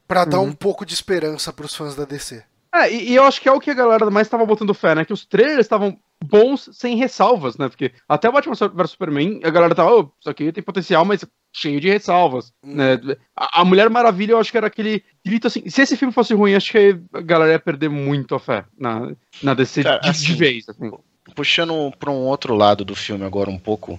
pra 0.08 0.24
dar 0.24 0.38
Uhum. 0.38 0.46
um 0.48 0.52
pouco 0.52 0.86
de 0.86 0.94
esperança 0.94 1.52
pros 1.52 1.74
fãs 1.76 1.94
da 1.94 2.04
DC. 2.04 2.42
É, 2.74 2.90
e, 2.92 3.10
e 3.10 3.14
eu 3.14 3.24
acho 3.24 3.40
que 3.40 3.48
é 3.48 3.52
o 3.52 3.60
que 3.60 3.70
a 3.70 3.74
galera 3.74 4.10
mais 4.10 4.28
tava 4.28 4.46
botando 4.46 4.72
fé, 4.72 4.94
né? 4.94 5.04
Que 5.04 5.12
os 5.12 5.26
trailers 5.26 5.60
estavam 5.60 5.98
bons 6.24 6.70
sem 6.72 6.96
ressalvas, 6.96 7.58
né? 7.58 7.68
Porque 7.68 7.92
até 8.08 8.28
o 8.28 8.32
Batman 8.32 8.54
vs 8.54 8.90
Superman, 8.90 9.40
a 9.44 9.50
galera 9.50 9.74
tava, 9.74 9.92
oh, 9.92 10.10
isso 10.18 10.30
aqui 10.30 10.50
tem 10.52 10.62
potencial, 10.62 11.04
mas 11.04 11.24
cheio 11.52 11.80
de 11.80 11.90
ressalvas, 11.90 12.52
Hum. 12.64 12.76
né? 12.76 12.98
A, 13.36 13.60
a 13.60 13.64
Mulher 13.64 13.90
Maravilha, 13.90 14.32
eu 14.32 14.38
acho 14.38 14.50
que 14.50 14.56
era 14.56 14.68
aquele 14.68 15.04
grito 15.24 15.46
assim, 15.48 15.68
se 15.68 15.82
esse 15.82 15.96
filme 15.96 16.14
fosse 16.14 16.32
ruim, 16.32 16.54
acho 16.54 16.72
que 16.72 16.98
a 17.12 17.20
galera 17.20 17.52
ia 17.52 17.58
perder 17.58 17.90
muito 17.90 18.34
a 18.34 18.38
fé 18.40 18.64
na, 18.78 19.12
na 19.42 19.52
DC 19.54 19.82
Cara, 19.82 19.98
de, 19.98 20.04
de 20.04 20.10
assim, 20.10 20.34
vez, 20.34 20.68
assim. 20.68 20.90
Puxando 21.34 21.92
para 21.98 22.10
um 22.10 22.24
outro 22.26 22.54
lado 22.54 22.84
do 22.84 22.94
filme 22.94 23.24
agora 23.24 23.50
um 23.50 23.58
pouco, 23.58 23.98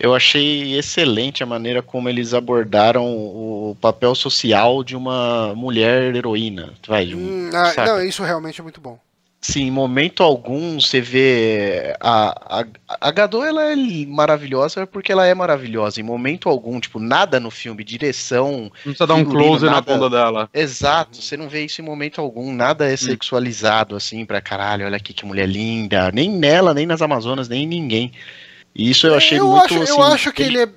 eu 0.00 0.14
achei 0.14 0.76
excelente 0.78 1.42
a 1.42 1.46
maneira 1.46 1.82
como 1.82 2.08
eles 2.08 2.34
abordaram 2.34 3.06
o 3.06 3.76
papel 3.80 4.14
social 4.14 4.82
de 4.82 4.96
uma 4.96 5.54
mulher 5.54 6.14
heroína. 6.16 6.72
Vai, 6.88 7.06
de 7.06 7.14
um- 7.14 7.18
Hum, 7.20 7.50
ah, 7.54 7.72
não, 7.86 8.02
isso 8.02 8.22
realmente 8.24 8.60
é 8.60 8.64
muito 8.64 8.80
bom. 8.80 8.98
Sim, 9.42 9.62
em 9.68 9.70
momento 9.70 10.22
algum 10.22 10.78
você 10.78 11.00
vê 11.00 11.94
a, 11.98 12.60
a, 12.60 12.64
a 13.00 13.10
Gadot, 13.10 13.42
ela 13.46 13.72
é 13.72 13.74
maravilhosa 14.06 14.86
porque 14.86 15.10
ela 15.10 15.26
é 15.26 15.34
maravilhosa. 15.34 15.98
Em 15.98 16.02
momento 16.04 16.46
algum, 16.46 16.78
tipo, 16.78 16.98
nada 17.00 17.40
no 17.40 17.50
filme, 17.50 17.82
direção, 17.82 18.64
Não 18.64 18.70
precisa 18.92 19.06
dar 19.06 19.14
um 19.14 19.24
close 19.24 19.64
na 19.64 19.72
nada- 19.72 19.94
bunda 19.94 20.10
dela. 20.10 20.50
Exato, 20.52 21.22
você 21.22 21.38
não 21.38 21.48
vê 21.48 21.64
isso 21.64 21.80
em 21.80 21.84
momento 21.84 22.20
algum, 22.20 22.52
nada 22.52 22.84
é 22.84 22.94
sexualizado 22.98 23.96
assim 23.96 24.26
pra 24.26 24.42
caralho, 24.42 24.84
olha 24.84 24.98
aqui 24.98 25.14
que 25.14 25.24
mulher 25.24 25.48
linda, 25.48 26.10
nem 26.12 26.28
nela, 26.30 26.74
nem 26.74 26.84
nas 26.84 27.00
Amazonas, 27.00 27.48
nem 27.48 27.62
em 27.62 27.66
ninguém. 27.66 28.12
E 28.74 28.90
isso 28.90 29.06
eu 29.06 29.14
achei 29.14 29.38
Eu 29.38 29.48
muito 29.48 29.64
acho- 29.64 29.74
eu 29.74 30.02
assim, 30.02 30.14
acho 30.14 30.32
que 30.32 30.42
ele 30.42 30.62
é- 30.62 30.68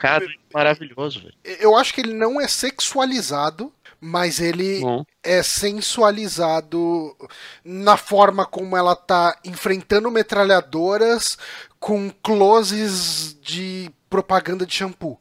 maravilhoso, 0.53 1.19
velho. 1.21 1.33
Eu 1.59 1.75
acho 1.75 1.93
que 1.93 2.01
ele 2.01 2.13
não 2.13 2.39
é 2.41 2.47
sexualizado, 2.47 3.71
mas 4.01 4.39
ele 4.39 4.79
Bom. 4.81 5.05
é 5.23 5.41
sensualizado 5.43 7.15
na 7.63 7.95
forma 7.97 8.45
como 8.45 8.75
ela 8.75 8.95
tá 8.95 9.37
enfrentando 9.45 10.11
metralhadoras 10.11 11.37
com 11.79 12.09
closes 12.21 13.37
de 13.41 13.89
propaganda 14.09 14.65
de 14.65 14.73
shampoo. 14.73 15.19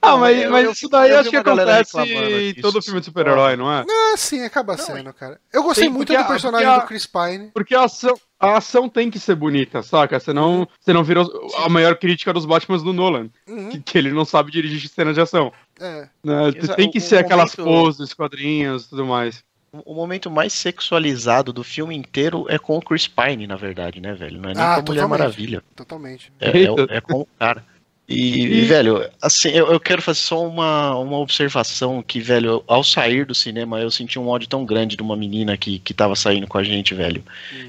Ah, 0.00 0.16
mas, 0.16 0.42
eu- 0.42 0.50
mas 0.50 0.64
eu- 0.64 0.72
isso 0.72 0.88
daí 0.88 1.10
eu 1.10 1.18
acho 1.20 1.30
que 1.30 1.36
acontece 1.36 1.98
em 2.00 2.54
todo 2.54 2.82
filme 2.82 3.00
de 3.00 3.04
assim, 3.04 3.10
super-herói, 3.10 3.56
não 3.56 3.70
é? 3.72 3.84
Ah, 3.88 4.14
sim, 4.16 4.42
acaba 4.44 4.76
sendo, 4.76 5.12
cara. 5.12 5.40
Eu 5.52 5.62
gostei 5.62 5.84
Sim, 5.84 5.90
muito 5.90 6.12
do 6.14 6.24
personagem 6.24 6.66
a- 6.66 6.78
do 6.78 6.86
Chris 6.86 7.06
Pine. 7.06 7.50
Porque 7.54 7.74
a 7.74 7.84
ação, 7.84 8.14
a 8.38 8.56
ação 8.56 8.88
tem 8.88 9.10
que 9.10 9.18
ser 9.18 9.34
bonita, 9.34 9.82
saca? 9.82 10.18
Senão 10.18 10.66
você 10.80 10.92
não 10.92 11.04
vira 11.04 11.22
os- 11.22 11.54
a 11.56 11.68
maior 11.68 11.96
crítica 11.96 12.32
dos 12.32 12.44
Batmans 12.46 12.82
do 12.82 12.92
Nolan. 12.92 13.28
Uhum, 13.48 13.70
Que, 13.70 13.80
que 13.80 13.98
ele 13.98 14.10
não 14.12 14.24
sabe 14.24 14.50
dirigir 14.50 14.88
cena 14.88 15.12
de 15.12 15.20
ação. 15.20 15.52
é. 15.80 16.08
né? 16.24 16.48
Exa- 16.56 16.74
Tem 16.74 16.90
que 16.90 16.98
o- 16.98 17.00
ser 17.00 17.16
o 17.16 17.20
aquelas 17.20 17.56
momento- 17.56 17.74
poses, 17.82 18.14
quadrinhos 18.14 18.84
e 18.86 18.90
tudo 18.90 19.04
mais. 19.06 19.42
O 19.86 19.94
momento 19.94 20.30
mais 20.30 20.52
sexualizado 20.52 21.50
do 21.52 21.64
filme 21.64 21.96
inteiro 21.96 22.44
é 22.48 22.58
com 22.58 22.76
o 22.76 22.82
Chris 22.82 23.08
Pine, 23.08 23.46
na 23.46 23.56
verdade, 23.56 24.00
né, 24.00 24.12
velho? 24.12 24.38
Não 24.40 24.50
é 24.50 24.54
nem 24.54 24.62
Ah, 24.62 24.74
com 24.74 24.80
a 24.80 24.84
Mulher. 24.84 25.08
Maravilha. 25.08 25.62
Totalmente. 25.74 26.30
É, 26.38 26.50
é, 26.50 26.96
é 26.96 27.00
com 27.00 27.20
o 27.22 27.28
cara. 27.38 27.64
E, 28.08 28.14
E- 28.44 28.58
e, 28.58 28.64
velho, 28.66 29.08
assim, 29.20 29.50
eu, 29.50 29.72
eu 29.72 29.80
quero 29.80 30.02
fazer 30.02 30.18
só 30.20 30.46
uma, 30.46 30.96
uma 30.98 31.18
observação 31.18 32.02
que, 32.02 32.20
velho, 32.20 32.62
ao 32.66 32.82
sair 32.84 33.24
do 33.24 33.34
cinema, 33.34 33.80
eu 33.80 33.90
senti 33.90 34.18
um 34.18 34.28
ódio 34.28 34.48
tão 34.48 34.64
grande 34.64 34.96
de 34.96 35.02
uma 35.02 35.16
menina 35.16 35.56
que, 35.56 35.78
que 35.78 35.94
tava 35.94 36.14
saindo 36.16 36.46
com 36.46 36.58
a 36.58 36.64
gente, 36.64 36.94
velho. 36.94 37.22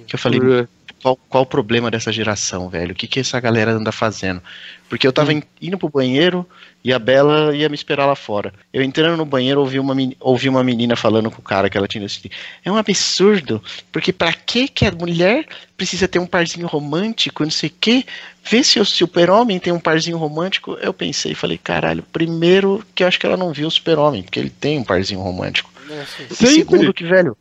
Que 0.08 0.16
eu 0.16 0.20
falei, 0.20 0.40
Por- 0.40 0.70
qual, 1.02 1.16
qual 1.30 1.44
o 1.44 1.48
problema 1.48 1.92
dessa 1.92 2.12
geração, 2.14 2.70
velho? 2.70 2.94
O 2.94 2.96
que, 2.96 3.08
que 3.08 3.20
essa 3.20 3.40
galera 3.40 3.72
anda 3.74 3.92
fazendo? 3.92 4.42
Porque 4.90 5.06
eu 5.06 5.12
tava 5.14 5.34
in- 5.34 5.44
indo 5.62 5.78
pro 5.78 5.90
banheiro 5.90 6.48
e 6.84 6.94
a 6.94 7.00
Bela 7.00 7.54
ia 7.56 7.68
me 7.68 7.76
esperar 7.76 8.06
lá 8.06 8.16
fora. 8.16 8.54
Eu 8.72 8.82
entrando 8.82 9.18
no 9.18 9.26
banheiro, 9.26 9.60
ouvi 9.60 9.80
uma, 9.80 9.94
ouvi 10.20 10.48
uma 10.48 10.64
menina 10.64 10.96
falando 10.96 11.30
com 11.30 11.40
o 11.42 11.44
cara 11.44 11.70
que 11.70 11.78
ela 11.78 11.88
tinha 11.90 12.06
assistido. 12.06 12.32
É 12.64 12.72
um 12.72 12.78
absurdo, 12.78 13.62
porque 13.92 14.14
pra 14.14 14.32
que 14.32 14.68
que 14.68 14.86
a 14.86 14.92
mulher 14.92 15.46
precisa 15.76 16.08
ter 16.08 16.20
um 16.20 16.26
parzinho 16.26 16.68
romântico, 16.68 17.44
não 17.44 17.52
sei 17.52 17.70
o 17.70 17.74
quê? 17.82 18.06
Vê 18.44 18.64
se 18.64 18.80
o 18.80 18.86
super-homem 18.86 19.60
tem 19.60 19.72
um 19.72 19.80
parzinho 19.80 20.18
romântico. 20.18 20.74
Eu 20.82 20.94
pensei 20.94 21.32
e 21.32 21.36
falei, 21.36 21.58
caralho, 21.58 22.04
primeiro 22.12 22.84
que 22.94 23.04
eu 23.04 23.08
acho 23.08 23.20
que 23.20 23.26
ela 23.26 23.38
não 23.38 23.54
viu 23.54 23.68
o 23.68 23.72
super-homem, 23.72 24.22
porque 24.24 24.40
ele 24.40 24.50
tem 24.50 24.78
um 24.80 24.84
parzinho 24.84 25.22
romântico. 25.22 25.72
É, 25.90 26.06
sim. 26.06 26.24
E 26.30 26.36
Sempre. 26.36 26.54
segundo 26.56 26.94
que, 26.94 27.06
velho, 27.06 27.38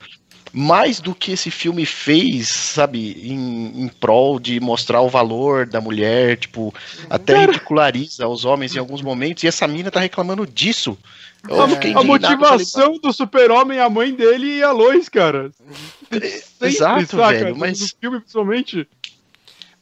mais 0.53 1.00
do 1.00 1.14
que 1.14 1.32
esse 1.32 1.50
filme 1.50 1.84
fez, 1.86 2.48
sabe, 2.48 3.16
em, 3.24 3.82
em 3.84 3.88
prol 3.88 4.38
de 4.38 4.61
mostrar 4.61 5.00
o 5.00 5.09
valor 5.09 5.66
da 5.66 5.80
mulher, 5.80 6.36
tipo, 6.36 6.72
até 7.09 7.46
ridiculariza 7.46 8.28
os 8.28 8.44
homens 8.44 8.76
em 8.76 8.78
alguns 8.78 9.03
momentos, 9.03 9.42
e 9.42 9.48
essa 9.48 9.66
mina 9.66 9.90
tá 9.90 9.98
reclamando 9.98 10.46
disso. 10.46 10.96
É. 11.48 11.92
A 11.98 12.05
motivação 12.05 12.98
do 12.98 13.12
super-homem, 13.12 13.80
a 13.80 13.88
mãe 13.90 14.14
dele 14.14 14.59
e 14.59 14.62
a 14.62 14.70
Lois, 14.70 15.09
cara. 15.09 15.50
Sempre, 16.11 16.42
Exato, 16.68 17.16
velho, 17.16 17.57
mas- 17.57 17.80
No 17.80 17.88
filme, 18.00 18.20
principalmente. 18.20 18.86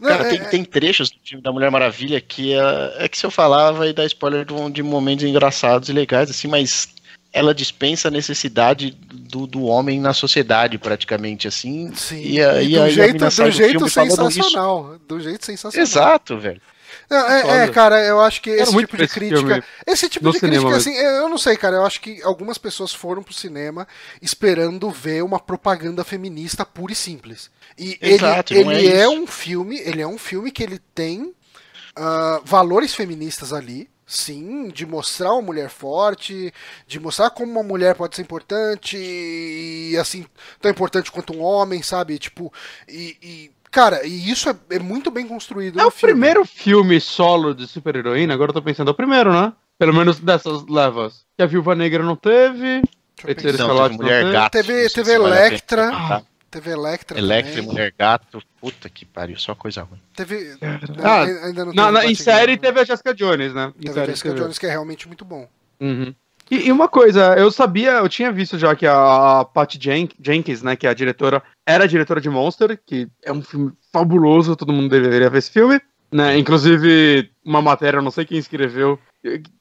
Não, 0.01 0.09
Cara, 0.09 0.27
é- 0.27 0.31
tem, 0.31 0.45
tem 0.49 0.65
trechos 0.65 1.11
do 1.11 1.19
filme 1.23 1.43
da 1.43 1.53
Mulher 1.53 1.71
Maravilha 1.71 2.21
que 2.21 2.55
é, 2.55 2.95
é 3.05 3.09
que 3.09 3.19
se 3.19 3.27
eu 3.27 3.31
falar 3.31 3.71
vai 3.73 3.93
dar 3.93 4.07
spoiler 4.07 4.45
de, 4.47 4.53
um- 4.55 4.71
de 4.71 4.83
momentos 4.83 5.25
engraçados 5.25 5.89
e 5.89 5.93
legais, 5.93 6.31
assim, 6.31 6.49
mas 6.49 6.89
ela 7.33 7.55
dispensa 7.55 8.09
a 8.09 8.11
necessidade 8.11 8.91
do, 8.91 9.47
do 9.47 9.65
homem 9.65 10.01
na 10.01 10.13
sociedade, 10.13 10.79
praticamente, 10.79 11.47
assim. 11.47 11.93
Sim. 11.95 12.21
E, 12.23 12.43
a, 12.43 12.61
E 12.63 12.67
e 12.67 12.69
do 12.71 12.77
e 12.77 12.81
a 12.81 12.89
jeito, 12.89 13.19
do 13.19 13.31
do 13.45 13.51
jeito 13.51 13.89
sensacional. 13.89 14.97
Do 15.07 15.21
jeito 15.21 15.45
sensacional. 15.47 15.83
Exato, 15.87 16.39
velho. 16.39 16.61
É, 17.09 17.43
Foda. 17.43 17.55
é, 17.55 17.69
cara, 17.69 18.01
eu 18.05 18.21
acho 18.21 18.41
que 18.41 18.51
esse 18.51 18.77
tipo 18.77 18.97
de 18.97 19.09
crítica. 19.09 19.65
Esse 19.87 20.09
tipo 20.09 20.31
de 20.31 20.39
cinema 20.39 20.71
crítica, 20.71 20.93
mesmo. 20.93 21.01
assim, 21.01 21.21
eu 21.21 21.29
não 21.29 21.39
sei, 21.39 21.57
cara. 21.57 21.77
Eu 21.77 21.87
acho 21.87 22.01
que 22.01 22.23
algumas 22.23 22.57
pessoas 22.59 22.93
foram 22.93 23.23
pro 23.23 23.35
cinema 23.35 23.87
esperando 24.23 24.91
ver 24.91 25.23
uma 25.23 25.39
propaganda 25.39 26.05
feminista 26.05 26.65
pura 26.65 26.93
e 26.93 26.97
simples. 26.97 27.51
E 27.83 27.99
Exato, 28.01 28.53
ele, 28.53 28.65
não 28.65 28.73
ele 28.73 28.89
é 28.89 29.01
é, 29.05 29.09
um 29.09 29.27
filme, 29.27 29.79
ele 29.79 30.03
é 30.03 30.07
um 30.07 30.19
filme 30.19 30.51
que 30.53 30.63
ele 30.63 30.79
tem 30.95 31.33
ah, 31.97 32.41
valores 32.45 32.95
feministas 32.95 33.53
ali. 33.53 33.89
Sim, 34.13 34.67
de 34.75 34.85
mostrar 34.85 35.33
uma 35.35 35.41
mulher 35.43 35.71
forte, 35.71 36.53
de 36.85 36.99
mostrar 36.99 37.31
como 37.31 37.53
uma 37.53 37.63
mulher 37.63 37.95
pode 37.95 38.17
ser 38.17 38.23
importante 38.23 38.97
e 38.99 39.97
assim, 40.01 40.27
tão 40.61 40.69
importante 40.69 41.13
quanto 41.13 41.33
um 41.33 41.41
homem, 41.41 41.81
sabe? 41.81 42.19
Tipo, 42.19 42.53
e, 42.89 43.17
e, 43.23 43.51
cara, 43.71 44.05
e 44.05 44.29
isso 44.29 44.51
é, 44.51 44.57
é 44.71 44.79
muito 44.81 45.13
bem 45.13 45.29
construído 45.29 45.79
É 45.79 45.83
no 45.83 45.89
o 45.89 45.91
filme. 45.93 46.13
primeiro 46.13 46.45
filme 46.45 47.01
solo 47.01 47.55
de 47.55 47.69
super-heroína, 47.69 48.35
agora 48.35 48.51
eu 48.51 48.55
tô 48.55 48.63
pensando, 48.63 48.89
é 48.89 48.91
o 48.91 48.97
primeiro, 48.97 49.33
né? 49.33 49.53
Pelo 49.79 49.95
menos 49.95 50.19
dessas 50.19 50.67
levas. 50.67 51.25
Que 51.37 51.45
a 51.45 51.47
Viúva 51.47 51.77
Negra 51.77 52.03
não 52.03 52.17
teve. 52.17 52.83
Feiticeiro 53.17 53.59
pensar. 53.59 53.69
Não, 53.69 53.75
Escarlate 53.87 53.97
teve 53.97 54.03
Mulher 54.03 54.25
não 54.25 54.33
Gato. 54.33 54.53
Teve- 54.53 54.89
sei 54.89 55.05
teve 55.05 55.19
vale 55.19 55.35
pena 55.35 55.47
Electra. 55.47 55.87
comentar. 55.93 56.25
Teve 56.51 56.71
Electra. 56.71 57.17
Electra 57.19 57.55
também. 57.55 57.69
Mulher 57.69 57.95
Gato. 57.99 58.43
Puta 58.61 58.89
que 58.89 59.05
pariu, 59.05 59.39
só 59.39 59.55
coisa 59.55 59.83
ruim. 59.83 60.01
Teve. 60.17 60.57
Ah, 61.03 61.23
ainda- 61.23 61.47
ainda 61.47 61.65
não 61.67 61.73
Na, 61.93 62.05
em 62.07 62.15
série 62.15 62.53
né? 62.53 62.59
teve 62.59 62.81
a 62.81 62.85
Jessica 62.85 63.15
Jones, 63.15 63.55
né? 63.55 63.73
Em 63.79 63.87
Teve 63.87 64.01
a 64.01 64.07
Jessica 64.07 64.31
teve. 64.31 64.41
Jones, 64.43 64.59
que 64.59 64.67
é 64.67 64.71
realmente 64.71 65.07
muito 65.07 65.25
bom. 65.25 65.49
Uhum. 65.81 66.13
E, 66.51 66.67
e 66.67 66.73
uma 66.73 66.89
coisa, 66.89 67.35
eu 67.39 67.51
sabia, 67.53 67.93
eu 67.93 68.09
tinha 68.09 68.33
visto 68.33 68.59
já 68.59 68.75
que 68.75 68.85
a 68.85 69.47
Patty 69.55 69.79
Jen- 69.81 70.09
Jenkins, 70.21 70.63
né, 70.63 70.75
que 70.75 70.85
é 70.85 70.91
a 70.91 70.95
diretora, 70.95 71.41
era 71.65 71.85
a 71.85 71.87
diretora 71.87 72.21
de 72.21 72.29
Monster, 72.29 72.77
que 72.85 73.07
é 73.23 73.31
um 73.33 73.41
filme 73.41 73.71
fabuloso, 73.93 74.57
todo 74.57 74.73
mundo 74.73 74.89
deveria 74.91 75.31
ver 75.31 75.39
esse 75.39 75.51
filme. 75.53 75.81
Né? 76.11 76.37
Inclusive, 76.37 77.31
uma 77.45 77.63
matéria, 77.63 77.99
eu 77.99 78.03
não 78.03 78.11
sei 78.11 78.25
quem 78.25 78.37
escreveu, 78.37 78.99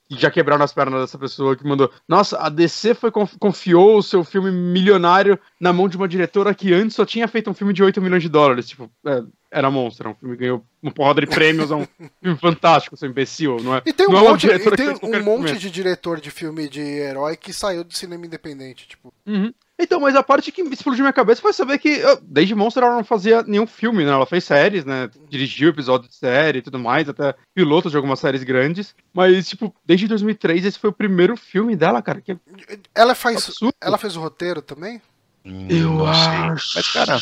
já 0.09 0.31
quebraram 0.31 0.63
as 0.63 0.73
pernas 0.73 1.01
dessa 1.01 1.17
pessoa 1.17 1.55
que 1.55 1.63
mandou. 1.67 1.91
Nossa, 2.07 2.37
a 2.39 2.49
DC 2.49 2.93
foi, 2.95 3.11
conf- 3.11 3.35
confiou 3.39 3.97
o 3.97 4.03
seu 4.03 4.23
filme 4.23 4.51
milionário 4.51 5.37
na 5.59 5.71
mão 5.73 5.87
de 5.87 5.97
uma 5.97 6.07
diretora 6.07 6.53
que 6.55 6.73
antes 6.73 6.95
só 6.95 7.05
tinha 7.05 7.27
feito 7.27 7.49
um 7.49 7.53
filme 7.53 7.73
de 7.73 7.83
8 7.83 8.01
milhões 8.01 8.23
de 8.23 8.29
dólares. 8.29 8.69
Tipo, 8.69 8.89
é, 9.05 9.21
era 9.51 9.69
Monster, 9.69 10.07
um 10.07 10.15
filme 10.15 10.35
que 10.35 10.41
ganhou 10.41 10.63
uma 10.81 10.91
porrada 10.91 11.21
de 11.21 11.27
prêmios, 11.27 11.69
é 11.71 11.75
um 11.75 11.85
filme 12.23 12.37
fantástico, 12.39 12.97
seu 12.97 13.09
imbecil, 13.09 13.57
não 13.61 13.75
é? 13.75 13.81
E 13.85 13.93
tem 13.93 14.07
um 14.07 14.17
é 14.17 14.21
monte, 14.21 14.47
e 14.47 14.59
tem 14.75 14.89
um 15.03 15.23
monte 15.23 15.57
de 15.57 15.69
diretor 15.69 16.19
de 16.19 16.31
filme 16.31 16.67
de 16.69 16.81
herói 16.81 17.35
que 17.35 17.53
saiu 17.53 17.83
do 17.83 17.93
cinema 17.93 18.25
independente. 18.25 18.87
Tipo, 18.87 19.13
Uhum. 19.25 19.53
Então, 19.81 20.01
mas 20.01 20.13
a 20.13 20.21
parte 20.21 20.51
que 20.51 20.61
explodiu 20.61 21.03
minha 21.03 21.13
cabeça 21.13 21.41
foi 21.41 21.53
saber 21.53 21.77
que 21.77 22.01
ah, 22.03 22.19
desde 22.21 22.53
Monster 22.53 22.83
ela 22.83 22.97
não 22.97 23.03
fazia 23.03 23.41
nenhum 23.43 23.65
filme, 23.65 24.03
né? 24.03 24.11
Ela 24.11 24.25
fez 24.25 24.43
séries, 24.43 24.83
né? 24.83 25.09
Dirigiu 25.29 25.69
episódios 25.69 26.09
de 26.09 26.17
série 26.17 26.59
e 26.59 26.61
tudo 26.61 26.77
mais, 26.77 27.07
até 27.07 27.33
pilotos 27.55 27.91
de 27.91 27.95
algumas 27.97 28.19
séries 28.19 28.43
grandes. 28.43 28.93
Mas, 29.13 29.47
tipo, 29.47 29.73
desde 29.85 30.07
2003 30.07 30.65
esse 30.65 30.77
foi 30.77 30.89
o 30.89 30.93
primeiro 30.93 31.37
filme 31.37 31.77
dela, 31.77 32.01
cara. 32.01 32.19
Que 32.19 32.33
é 32.33 32.37
ela 32.93 33.15
faz. 33.15 33.37
absurdo. 33.37 33.73
Ela 33.81 33.97
fez 33.97 34.17
o 34.17 34.21
roteiro 34.21 34.61
também? 34.61 35.01
Hum, 35.45 35.67
Eu 35.69 35.93
não 35.93 36.13
sei. 36.13 36.33
acho. 36.33 36.71
Mas, 36.75 36.91
cara, 36.91 37.17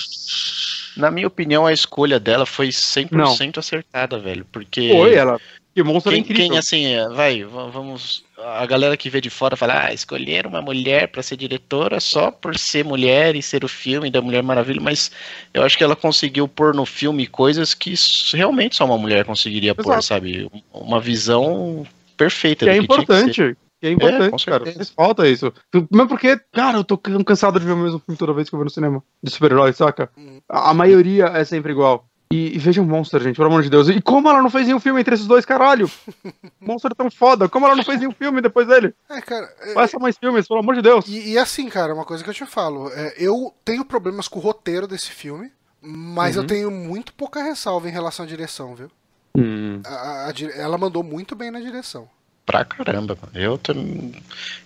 na 0.97 1.11
minha 1.11 1.27
opinião, 1.27 1.65
a 1.65 1.71
escolha 1.71 2.19
dela 2.19 2.45
foi 2.45 2.69
100% 2.69 3.59
acertada, 3.59 4.17
velho. 4.17 4.45
Porque 4.51 4.89
Foi, 4.91 5.13
ela. 5.13 5.39
Que 5.77 5.83
Monster 5.83 6.11
é 6.11 6.15
Quem, 6.15 6.21
incrível. 6.23 6.49
quem, 6.49 6.57
assim, 6.57 6.85
é, 6.87 7.07
vai, 7.09 7.43
va- 7.43 7.67
vamos. 7.67 8.23
A 8.35 8.65
galera 8.65 8.97
que 8.97 9.11
vê 9.11 9.21
de 9.21 9.29
fora 9.29 9.55
fala, 9.55 9.85
ah, 9.85 9.93
escolher 9.93 10.47
uma 10.47 10.59
mulher 10.59 11.07
pra 11.07 11.21
ser 11.21 11.37
diretora 11.37 11.99
só 11.99 12.31
por 12.31 12.57
ser 12.57 12.83
mulher 12.83 13.35
e 13.35 13.43
ser 13.43 13.63
o 13.63 13.67
filme 13.67 14.09
da 14.09 14.19
Mulher 14.19 14.41
Maravilha, 14.41 14.81
mas 14.81 15.11
eu 15.53 15.61
acho 15.61 15.77
que 15.77 15.83
ela 15.83 15.95
conseguiu 15.95 16.47
pôr 16.47 16.73
no 16.73 16.83
filme 16.83 17.27
coisas 17.27 17.75
que 17.75 17.93
realmente 18.33 18.75
só 18.75 18.85
uma 18.85 18.97
mulher 18.97 19.23
conseguiria 19.23 19.75
pôr, 19.75 19.91
Exato. 19.91 20.01
sabe? 20.05 20.49
Uma 20.73 20.99
visão 20.99 21.85
perfeita 22.17 22.65
Que 22.65 22.71
é 22.71 22.81
do 22.81 22.87
que 22.87 22.87
tinha 22.87 23.05
que 23.05 23.13
ser. 23.13 23.19
importante. 23.19 23.57
Que 23.79 23.85
é 23.87 23.91
importante, 23.91 24.31
com 24.45 24.51
cara. 24.51 24.65
Faz 24.73 24.89
falta 24.89 25.27
isso. 25.29 25.53
Mesmo 25.91 26.07
porque, 26.07 26.39
cara, 26.51 26.79
eu 26.79 26.83
tô 26.83 26.97
can- 26.97 27.23
cansado 27.23 27.59
de 27.59 27.67
ver 27.67 27.73
o 27.73 27.77
mesmo 27.77 27.99
filme 27.99 28.17
toda 28.17 28.33
vez 28.33 28.49
que 28.49 28.55
eu 28.55 28.57
vou 28.57 28.63
no 28.65 28.71
cinema. 28.71 29.03
De 29.21 29.29
super-herói, 29.29 29.71
saca? 29.73 30.09
Hum. 30.17 30.39
A 30.49 30.73
maioria 30.73 31.25
é 31.25 31.43
sempre 31.45 31.71
igual. 31.71 32.03
E, 32.31 32.55
e 32.55 32.59
vejam 32.59 32.83
Monster, 32.85 33.21
gente, 33.21 33.37
pelo 33.37 33.47
amor 33.47 33.63
de 33.63 33.69
Deus. 33.69 33.87
E 33.87 34.01
como 34.01 34.27
ela 34.29 34.41
não 34.41 34.49
fez 34.49 34.67
nenhum 34.67 34.79
filme 34.81 34.99
entre 34.99 35.15
esses 35.15 35.25
dois, 35.27 35.45
caralho? 35.45 35.89
Monster 36.59 36.91
é 36.91 36.95
tão 36.95 37.09
foda. 37.09 37.47
Como 37.47 37.65
ela 37.65 37.75
não 37.75 37.83
fez 37.85 37.99
nenhum 37.99 38.11
filme 38.11 38.41
depois 38.41 38.67
dele? 38.67 38.93
É, 39.09 39.21
cara. 39.21 39.49
é- 39.61 39.73
Faça 39.73 39.97
mais 39.97 40.17
filmes, 40.17 40.45
pelo 40.47 40.59
amor 40.59 40.75
de 40.75 40.81
Deus. 40.81 41.05
E, 41.07 41.31
e 41.31 41.37
assim, 41.37 41.69
cara, 41.69 41.93
uma 41.93 42.03
coisa 42.03 42.23
que 42.23 42.29
eu 42.29 42.33
te 42.33 42.45
falo, 42.45 42.89
é, 42.93 43.13
eu 43.17 43.53
tenho 43.63 43.85
problemas 43.85 44.27
com 44.27 44.39
o 44.39 44.41
roteiro 44.41 44.87
desse 44.87 45.09
filme, 45.11 45.49
mas 45.81 46.35
Uhum. 46.35 46.41
eu 46.43 46.47
tenho 46.47 46.69
muito 46.71 47.13
pouca 47.13 47.41
ressalva 47.41 47.87
em 47.87 47.91
relação 47.93 48.25
à 48.25 48.27
direção, 48.27 48.75
viu? 48.75 48.91
Hum. 49.37 49.79
A- 49.85 50.29
a- 50.29 50.33
ela 50.59 50.77
mandou 50.77 51.03
muito 51.03 51.33
bem 51.35 51.49
na 51.49 51.59
direção. 51.61 52.09
Pra 52.45 52.63
caramba, 52.65 53.17
mano. 53.21 53.33
Eu 53.37 53.57
tô... 53.57 53.73
em, 53.73 54.13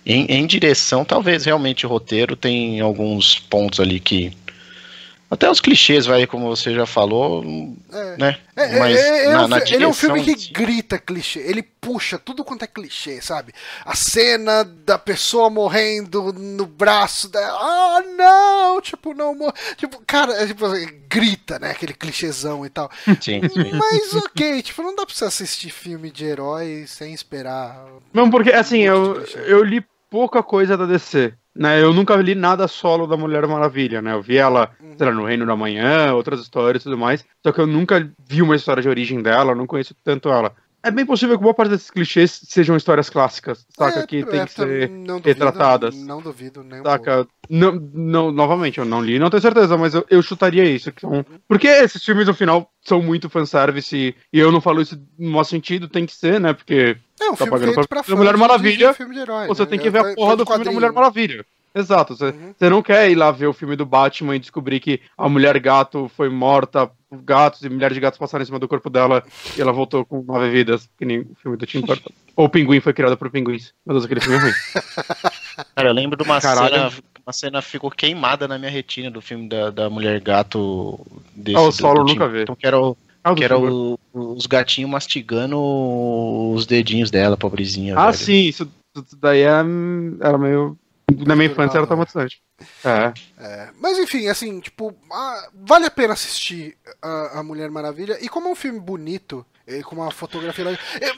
em 0.06 0.46
direção, 0.46 1.04
talvez 1.04 1.44
realmente 1.44 1.84
o 1.84 1.88
roteiro 1.88 2.34
tem 2.36 2.80
alguns 2.80 3.38
pontos 3.38 3.80
ali 3.80 3.98
que. 4.00 4.32
Até 5.32 5.50
os 5.50 5.60
clichês, 5.60 6.04
vai, 6.04 6.26
como 6.26 6.46
você 6.54 6.74
já 6.74 6.84
falou, 6.84 7.42
É. 7.90 8.16
né? 8.18 8.38
É, 8.54 8.78
Mas 8.78 8.96
é, 8.98 9.24
é 9.24 9.28
na, 9.32 9.48
na 9.48 9.60
fi- 9.62 9.74
ele 9.74 9.84
é 9.84 9.88
um 9.88 9.94
filme 9.94 10.20
que 10.22 10.34
direção- 10.34 10.52
grita 10.52 10.98
clichê, 10.98 11.38
ele 11.40 11.62
puxa 11.62 12.18
tudo 12.18 12.44
quanto 12.44 12.64
é 12.64 12.66
clichê, 12.66 13.18
sabe? 13.22 13.54
A 13.82 13.94
cena 13.96 14.62
da 14.62 14.98
pessoa 14.98 15.48
morrendo 15.48 16.34
no 16.34 16.66
braço 16.66 17.30
dela, 17.30 17.58
ah 17.58 18.02
não, 18.14 18.78
tipo, 18.82 19.14
não 19.14 19.34
morre. 19.34 19.54
Tipo, 19.78 20.02
cara, 20.06 20.34
é, 20.34 20.46
tipo, 20.46 20.66
grita, 21.08 21.58
né? 21.58 21.70
Aquele 21.70 21.94
clichêzão 21.94 22.66
e 22.66 22.68
tal. 22.68 22.90
Sim, 23.18 23.40
sim. 23.48 23.72
Mas 23.72 24.14
ok, 24.14 24.60
tipo, 24.60 24.82
não 24.82 24.94
dá 24.94 25.06
pra 25.06 25.14
você 25.14 25.24
assistir 25.24 25.70
filme 25.70 26.10
de 26.10 26.26
herói 26.26 26.84
sem 26.86 27.14
esperar. 27.14 27.86
Mesmo 28.12 28.30
porque, 28.30 28.50
assim, 28.50 28.80
eu, 28.80 29.22
eu 29.46 29.64
li 29.64 29.82
pouca 30.10 30.42
coisa 30.42 30.76
da 30.76 30.84
DC. 30.84 31.32
Né? 31.54 31.82
Eu 31.82 31.92
nunca 31.92 32.16
li 32.16 32.34
nada 32.34 32.66
solo 32.66 33.06
da 33.06 33.16
Mulher 33.16 33.46
Maravilha, 33.46 34.00
né? 34.00 34.14
Eu 34.14 34.22
vi 34.22 34.38
ela, 34.38 34.70
sei 34.96 35.06
lá, 35.06 35.12
no 35.12 35.26
Reino 35.26 35.44
da 35.44 35.54
Manhã, 35.54 36.14
outras 36.14 36.40
histórias 36.40 36.82
e 36.82 36.84
tudo 36.84 36.96
mais. 36.96 37.24
Só 37.44 37.52
que 37.52 37.60
eu 37.60 37.66
nunca 37.66 38.10
vi 38.18 38.40
uma 38.40 38.56
história 38.56 38.82
de 38.82 38.88
origem 38.88 39.22
dela, 39.22 39.54
não 39.54 39.66
conheço 39.66 39.94
tanto 40.02 40.30
ela. 40.30 40.54
É 40.84 40.90
bem 40.90 41.06
possível 41.06 41.36
que 41.36 41.42
boa 41.42 41.54
parte 41.54 41.70
desses 41.70 41.90
clichês 41.90 42.40
sejam 42.44 42.76
histórias 42.76 43.08
clássicas, 43.08 43.64
saca? 43.76 44.00
É, 44.00 44.06
que 44.06 44.24
tem 44.24 44.40
é, 44.40 44.46
que 44.46 44.52
ser 44.52 44.90
não 44.90 45.20
duvido, 45.20 45.28
retratadas. 45.28 45.96
Não 45.96 46.20
duvido, 46.20 46.64
nem 46.64 46.80
um 46.80 46.82
pouco. 46.82 46.98
Saca? 46.98 47.26
Não, 47.48 47.72
não, 47.94 48.32
novamente, 48.32 48.78
eu 48.78 48.84
não 48.84 49.00
li, 49.00 49.18
não 49.18 49.30
tenho 49.30 49.40
certeza, 49.40 49.76
mas 49.76 49.94
eu, 49.94 50.04
eu 50.10 50.20
chutaria 50.22 50.64
isso. 50.64 50.90
Que 50.90 51.02
são... 51.02 51.24
Porque 51.46 51.68
esses 51.68 52.02
filmes, 52.04 52.26
no 52.26 52.34
final, 52.34 52.68
são 52.82 53.00
muito 53.00 53.30
fanservice 53.30 54.14
e, 54.32 54.38
eu 54.40 54.50
não 54.50 54.60
falo 54.60 54.80
isso 54.80 55.00
no 55.18 55.30
mau 55.30 55.44
sentido, 55.44 55.88
tem 55.88 56.04
que 56.04 56.14
ser, 56.14 56.40
né? 56.40 56.52
Porque 56.52 56.96
É 57.20 57.24
um 57.26 57.30
tá 57.30 57.36
filme 57.36 57.50
pagando 57.52 57.74
feito 57.74 57.88
pra- 57.88 58.02
pra 58.02 58.16
Mulher 58.16 58.30
fã 58.30 58.34
de- 58.36 58.40
Maravilha, 58.40 58.90
de 58.90 58.96
filme 58.96 59.14
de 59.14 59.20
herói, 59.20 59.46
você 59.46 59.62
né? 59.62 59.68
tem 59.68 59.78
que 59.78 59.90
ver 59.90 59.98
a 60.00 60.14
porra 60.14 60.36
do 60.36 60.44
de 60.44 60.50
filme 60.50 60.64
da. 60.64 60.72
Mulher 60.72 60.92
Maravilha. 60.92 61.46
Exato, 61.74 62.14
você, 62.16 62.26
Uhum. 62.26 62.70
não 62.70 62.82
quer 62.82 63.10
ir 63.10 63.14
lá 63.14 63.30
ver 63.30 63.46
o 63.46 63.52
filme 63.52 63.76
do 63.76 63.86
Batman 63.86 64.36
e 64.36 64.38
descobrir 64.38 64.78
que 64.80 65.00
a 65.16 65.28
mulher 65.28 65.58
gato 65.58 66.10
foi 66.14 66.28
morta 66.28 66.90
por 67.08 67.22
gatos 67.22 67.62
e 67.62 67.68
milhares 67.70 67.94
de 67.94 68.00
gatos 68.00 68.18
passaram 68.18 68.42
em 68.42 68.46
cima 68.46 68.58
do 68.58 68.68
corpo 68.68 68.90
dela 68.90 69.22
e 69.56 69.60
ela 69.60 69.72
voltou 69.72 70.04
com 70.04 70.22
nove 70.22 70.50
vidas, 70.50 70.88
que 70.98 71.04
nem 71.04 71.20
o 71.20 71.34
filme 71.42 71.56
do 71.56 71.66
Tim 71.66 71.80
Burton. 71.80 72.10
Ou 72.36 72.46
o 72.46 72.48
Pinguim 72.48 72.80
foi 72.80 72.92
criado 72.94 73.16
por 73.16 73.30
pinguins. 73.30 73.72
Meu 73.86 73.94
Deus, 73.94 74.04
aquele 74.06 74.20
filme 74.20 74.36
é 74.36 74.40
ruim. 74.40 74.52
Cara, 75.76 75.88
eu 75.90 75.92
lembro 75.94 76.16
de 76.16 76.22
uma 76.24 76.40
Caralho. 76.40 76.74
cena. 76.90 76.92
Uma 77.26 77.32
cena 77.32 77.62
ficou 77.62 77.90
queimada 77.90 78.48
na 78.48 78.58
minha 78.58 78.70
retina 78.70 79.10
do 79.10 79.20
filme 79.20 79.48
da, 79.48 79.70
da 79.70 79.88
Mulher 79.90 80.18
Gato 80.20 80.98
desse 81.36 81.56
Ah, 81.58 81.60
o 81.62 81.70
solo 81.72 82.02
nunca 82.04 82.26
vi. 82.26 82.38
Burton, 82.38 82.56
que 82.56 82.66
era, 82.66 82.80
o, 82.80 82.96
Ah, 83.22 83.34
que 83.34 83.44
era 83.44 83.56
o- 83.58 83.96
os 84.12 84.46
gatinhos 84.46 84.90
mastigando 84.90 85.56
os 86.54 86.66
dedinhos 86.66 87.10
dela, 87.10 87.36
pobrezinha. 87.36 87.96
Ah, 87.96 88.06
velho. 88.10 88.16
sim, 88.16 88.48
isso, 88.48 88.68
isso 88.96 89.16
daí 89.20 89.42
é, 89.42 89.52
era 90.20 90.36
meio. 90.38 90.76
Na 91.26 91.34
minha 91.36 91.46
infância 91.50 91.78
era 91.78 91.86
Cultural, 91.86 92.06
traumatizante. 92.06 92.42
É. 92.84 93.12
É, 93.44 93.68
mas 93.80 93.98
enfim, 93.98 94.28
assim, 94.28 94.60
tipo, 94.60 94.94
ah, 95.10 95.48
vale 95.54 95.86
a 95.86 95.90
pena 95.90 96.12
assistir 96.14 96.76
a, 97.00 97.40
a 97.40 97.42
Mulher 97.42 97.70
Maravilha. 97.70 98.18
E 98.20 98.28
como 98.28 98.48
é 98.48 98.50
um 98.50 98.56
filme 98.56 98.78
bonito, 98.80 99.44
e 99.66 99.82
com 99.82 99.96
uma 99.96 100.10
fotografia. 100.10 100.64
Eu, 101.00 101.14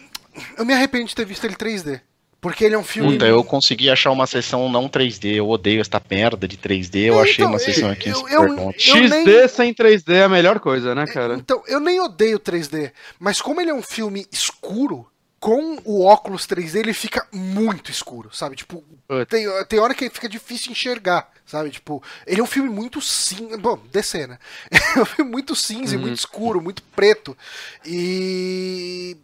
eu 0.59 0.65
me 0.65 0.73
arrependo 0.75 1.07
de 1.07 1.15
ter 1.15 1.25
visto 1.27 1.45
ele 1.45 1.55
3D. 1.57 2.01
Porque 2.41 2.63
ele 2.63 2.75
é 2.75 2.79
um 2.79 2.85
filme. 2.85 3.13
Puta, 3.13 3.25
eu 3.27 3.43
consegui 3.43 3.89
achar 3.89 4.11
uma 4.11 4.27
sessão 4.27 4.69
não 4.69 4.87
3D. 4.87 5.37
Eu 5.37 5.49
odeio 5.49 5.81
esta 5.81 5.99
merda 6.11 6.47
de 6.47 6.59
3D. 6.59 7.05
Eu 7.09 7.19
É, 7.19 7.23
achei 7.23 7.37
então, 7.37 7.49
uma 7.49 7.59
sessão 7.59 7.89
aqui 7.89 8.11
eu- 8.11 8.17
super 8.17 8.33
eu- 8.35 8.55
bom. 8.55 8.69
Eu 8.71 8.79
XD 8.79 9.25
nem- 9.25 9.49
sem 9.49 9.73
3D 9.73 10.13
é 10.13 10.25
a 10.25 10.29
melhor 10.29 10.61
coisa, 10.61 10.95
né, 10.95 11.07
cara? 11.07 11.37
Então, 11.37 11.63
eu 11.67 11.81
nem 11.81 11.99
odeio 12.01 12.39
3D, 12.39 12.93
mas 13.19 13.41
como 13.41 13.63
ele 13.63 13.71
é 13.71 13.75
um 13.75 13.81
filme 13.81 14.27
escuro, 14.31 15.07
com 15.45 15.77
o 15.85 16.03
óculos 16.07 16.47
3D 16.47 16.77
ele 16.77 16.95
fica 16.95 17.27
muito 17.31 17.91
escuro, 17.91 18.35
sabe? 18.35 18.57
Tipo, 18.57 18.83
tem, 19.29 19.45
tem 19.67 19.79
hora 19.79 19.95
que 19.95 20.09
fica 20.09 20.27
difícil 20.27 20.73
enxergar, 20.73 21.31
sabe? 21.45 21.69
Tipo, 21.69 22.03
ele 22.27 22.41
é 22.41 22.43
um 22.43 22.47
filme 22.47 22.71
muito 22.71 22.99
cinza. 23.03 23.59
Bom, 23.59 23.79
descer, 23.93 24.27
né? 24.27 24.39
É 24.97 25.03
um 25.03 25.05
filme 25.05 25.31
muito 25.31 25.55
cinza 25.55 25.97
e 25.97 25.99
muito 25.99 26.17
escuro, 26.17 26.63
muito 26.63 26.83
preto. 26.83 27.37
E. 27.85 29.19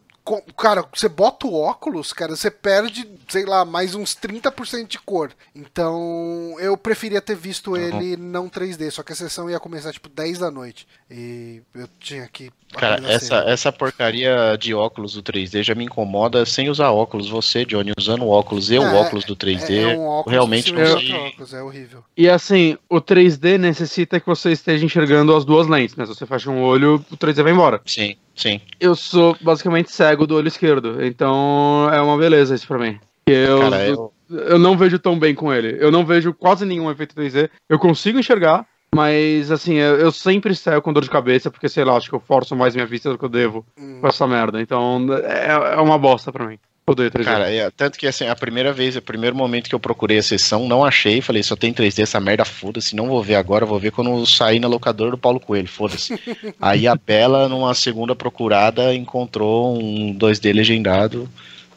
Cara, 0.57 0.85
você 0.95 1.09
bota 1.09 1.47
o 1.47 1.55
óculos, 1.55 2.13
cara, 2.13 2.35
você 2.37 2.51
perde, 2.51 3.09
sei 3.29 3.45
lá, 3.45 3.65
mais 3.65 3.95
uns 3.95 4.15
30% 4.15 4.87
de 4.87 4.99
cor. 4.99 5.33
Então, 5.55 6.57
eu 6.59 6.77
preferia 6.77 7.21
ter 7.21 7.37
visto 7.37 7.77
ele 7.77 8.17
não 8.17 8.49
3D, 8.49 8.91
só 8.91 9.03
que 9.03 9.13
a 9.13 9.17
sessão 9.17 9.49
ia 9.49 9.59
começar 9.61 9.93
tipo 9.93 10.09
10 10.09 10.39
da 10.39 10.51
noite. 10.51 10.87
E 11.11 11.63
eu 11.75 11.89
tinha 11.99 12.29
que. 12.29 12.51
Cara, 12.75 13.01
essa, 13.11 13.37
essa 13.49 13.73
porcaria 13.73 14.57
de 14.59 14.73
óculos 14.73 15.15
do 15.15 15.23
3D 15.23 15.63
já 15.65 15.75
me 15.75 15.85
incomoda 15.85 16.47
sem 16.47 16.69
usar 16.71 16.91
óculos. 16.91 17.29
Você, 17.29 17.65
Johnny, 17.65 17.93
usando 17.99 18.29
óculos 18.29 18.71
e 18.71 18.79
o 18.79 18.83
É, 18.83 18.95
óculos 18.95 19.25
do 19.25 19.35
3D, 19.35 19.71
É, 19.71 19.83
é 19.93 19.97
um 19.97 20.07
óculos 20.07 20.33
realmente 20.33 20.73
não 20.73 20.99
sei. 20.99 21.13
óculos, 21.13 21.53
é 21.55 21.63
horrível. 21.63 22.05
E 22.17 22.29
assim, 22.29 22.79
o 22.89 23.01
3D 23.01 23.59
necessita 23.59 24.21
que 24.21 24.27
você 24.27 24.53
esteja 24.53 24.85
enxergando 24.85 25.35
as 25.35 25.45
duas 25.45 25.67
lentes, 25.67 25.97
né? 25.97 26.07
Se 26.07 26.15
você 26.15 26.25
fecha 26.27 26.49
um 26.51 26.63
olho, 26.63 27.05
o 27.11 27.17
3D 27.17 27.43
vai 27.43 27.53
embora. 27.53 27.81
Sim, 27.85 28.17
sim. 28.41 28.61
Eu 28.81 28.95
sou 28.95 29.37
basicamente 29.41 29.91
cego 29.93 30.27
do 30.27 30.35
olho 30.37 30.49
esquerdo, 30.49 31.05
então 31.05 31.89
é 31.93 32.01
uma 32.01 32.17
beleza 32.17 32.55
isso 32.55 32.67
pra 32.67 32.79
mim. 32.79 32.99
Eu, 33.27 33.61
Cara, 33.61 33.87
eu, 33.87 34.13
eu 34.31 34.59
não 34.59 34.77
vejo 34.77 34.99
tão 34.99 35.19
bem 35.19 35.35
com 35.35 35.53
ele. 35.53 35.77
Eu 35.79 35.91
não 35.93 36.05
vejo 36.05 36.33
quase 36.35 36.65
nenhum 36.65 36.91
efeito 36.91 37.15
3D. 37.15 37.49
Eu 37.69 37.79
consigo 37.79 38.19
enxergar, 38.19 38.67
mas 38.93 39.53
assim, 39.53 39.75
eu, 39.75 39.97
eu 39.99 40.11
sempre 40.11 40.55
saio 40.55 40.83
com 40.83 40.93
dor 40.93 41.05
de 41.05 41.11
cabeça, 41.11 41.51
porque 41.51 41.69
sei 41.69 41.85
lá, 41.85 41.97
acho 41.97 42.09
que 42.09 42.15
eu 42.17 42.21
forço 42.21 42.57
mais 42.57 42.75
minha 42.75 42.87
vista 42.87 43.11
do 43.11 43.17
que 43.19 43.25
eu 43.25 43.29
devo 43.29 43.65
Hum. 43.79 43.99
com 44.01 44.09
essa 44.09 44.27
merda. 44.27 44.61
Então 44.61 45.07
é, 45.25 45.75
é 45.75 45.81
uma 45.81 45.99
bosta 45.99 46.33
pra 46.33 46.47
mim. 46.47 46.59
Odeio 46.87 47.11
3D. 47.11 47.25
Cara, 47.25 47.51
é, 47.53 47.71
tanto 47.71 47.97
que 47.99 48.07
assim, 48.07 48.27
a 48.27 48.35
primeira 48.35 48.73
vez, 48.73 48.97
o 48.97 49.03
primeiro 49.03 49.37
momento 49.37 49.69
que 49.69 49.75
eu 49.75 49.79
procurei 49.81 50.19
a 50.19 50.23
sessão, 50.23 50.67
não 50.67 50.85
achei, 50.85 51.21
falei, 51.21 51.41
só 51.43 51.55
tem 51.55 51.73
3D 51.73 52.03
essa 52.03 52.19
merda, 52.19 52.45
foda-se, 52.45 52.97
não 52.97 53.07
vou 53.07 53.23
ver 53.23 53.37
agora, 53.37 53.65
vou 53.65 53.79
ver 53.79 53.93
quando 53.93 54.27
sair 54.27 54.59
na 54.59 54.67
locadora 54.67 55.13
do 55.13 55.19
Paulo 55.19 55.39
Coelho, 55.39 55.69
foda-se. 55.69 56.19
Aí 56.61 56.89
a 56.89 56.97
Bela, 56.97 57.49
numa 57.49 57.75
segunda 57.75 58.17
procurada, 58.17 58.93
encontrou 58.93 59.81
um 59.81 60.13
2D 60.19 60.53
legendado, 60.53 61.29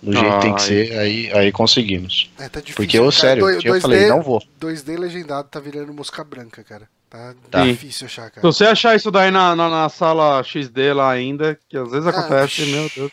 do 0.01 0.11
jeito 0.13 0.35
que 0.35 0.41
tem 0.41 0.55
que 0.55 0.61
ser, 0.61 0.97
aí, 0.99 1.31
aí 1.31 1.51
conseguimos. 1.51 2.29
É, 2.37 2.49
tá 2.49 2.59
difícil. 2.59 2.75
Porque 2.75 2.97
eu, 2.97 3.03
cara. 3.03 3.11
sério, 3.13 3.41
Doi- 3.43 3.59
eu 3.63 3.79
falei, 3.81 4.07
não 4.07 4.21
vou. 4.21 4.41
2D 4.59 4.97
legendado 4.97 5.47
tá 5.47 5.59
virando 5.61 5.93
mosca 5.93 6.23
branca, 6.23 6.61
cara. 6.63 6.89
Tá, 7.09 7.35
Tá. 7.51 7.63
difícil 7.63 8.07
achar, 8.07 8.25
Se 8.25 8.31
cara. 8.31 8.41
você 8.41 8.65
achar 8.65 8.95
isso 8.95 9.11
daí 9.11 9.29
na, 9.29 9.55
na, 9.55 9.69
na 9.69 9.87
sala 9.87 10.43
XD 10.43 10.93
lá 10.93 11.11
ainda, 11.11 11.57
que 11.69 11.77
às 11.77 11.91
vezes 11.91 12.07
Ah, 12.07 12.09
acontece, 12.09 12.61
vixi. 12.61 12.71
meu 12.75 12.89
Deus. 12.93 13.11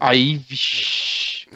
Aí, 0.00 0.38
vixi. 0.38 1.48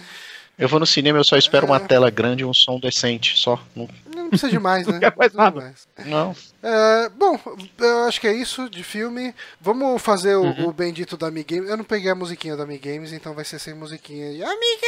Eu 0.58 0.68
vou 0.68 0.78
no 0.78 0.86
cinema, 0.86 1.18
eu 1.18 1.24
só 1.24 1.36
espero 1.36 1.66
uma 1.66 1.76
É. 1.76 1.80
tela 1.80 2.10
grande 2.10 2.42
e 2.42 2.46
um 2.46 2.52
som 2.54 2.78
decente, 2.78 3.36
só. 3.36 3.60
Não, 3.74 3.88
não 4.14 4.28
precisa 4.28 4.50
de 4.50 4.58
mais, 4.58 4.86
né? 4.86 4.92
Não 4.94 5.00
quer 5.00 5.14
mais 5.16 5.32
Não 5.32 5.50
precisa 5.50 5.60
nada. 5.60 5.60
mais. 5.60 5.86
não. 6.06 6.36
É, 6.62 7.08
bom, 7.08 7.40
eu 7.78 8.04
acho 8.04 8.20
que 8.20 8.28
é 8.28 8.32
isso 8.32 8.68
de 8.70 8.84
filme. 8.84 9.34
Vamos 9.60 10.00
fazer 10.00 10.36
o, 10.36 10.42
Uhum. 10.42 10.68
o 10.68 10.72
bendito 10.72 11.16
da 11.16 11.30
Mi 11.30 11.42
Games. 11.42 11.68
Eu 11.68 11.76
não 11.76 11.84
peguei 11.84 12.10
a 12.10 12.14
musiquinha 12.14 12.56
da 12.56 12.64
Mi 12.66 12.78
Games, 12.78 13.12
então 13.12 13.34
vai 13.34 13.44
ser 13.44 13.58
sem 13.58 13.74
musiquinha 13.74 14.26
aí. 14.28 14.42
Ami 14.44 14.78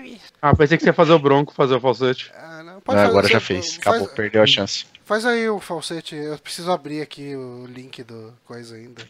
Games! 0.00 0.20
Ah, 0.40 0.56
pensei 0.56 0.76
que 0.78 0.82
você 0.82 0.90
ia 0.90 0.94
fazer 0.94 1.12
o 1.12 1.18
bronco, 1.18 1.52
fazer 1.54 1.74
o 1.76 1.80
falsete. 1.80 2.32
Ah, 2.34 2.62
não, 2.64 2.78
Ah, 2.78 2.82
fazer- 2.84 3.06
agora 3.06 3.28
já 3.28 3.40
fez, 3.40 3.74
faz- 3.76 3.78
acabou, 3.78 4.08
perdeu 4.08 4.42
a 4.42 4.46
chance. 4.46 4.86
Faz 5.04 5.24
aí 5.26 5.48
o 5.48 5.60
falsete. 5.60 6.16
Eu 6.16 6.38
preciso 6.38 6.72
abrir 6.72 7.02
aqui 7.02 7.36
o 7.36 7.66
link 7.66 8.02
do 8.02 8.32
coisa 8.44 8.74
ainda. 8.74 9.06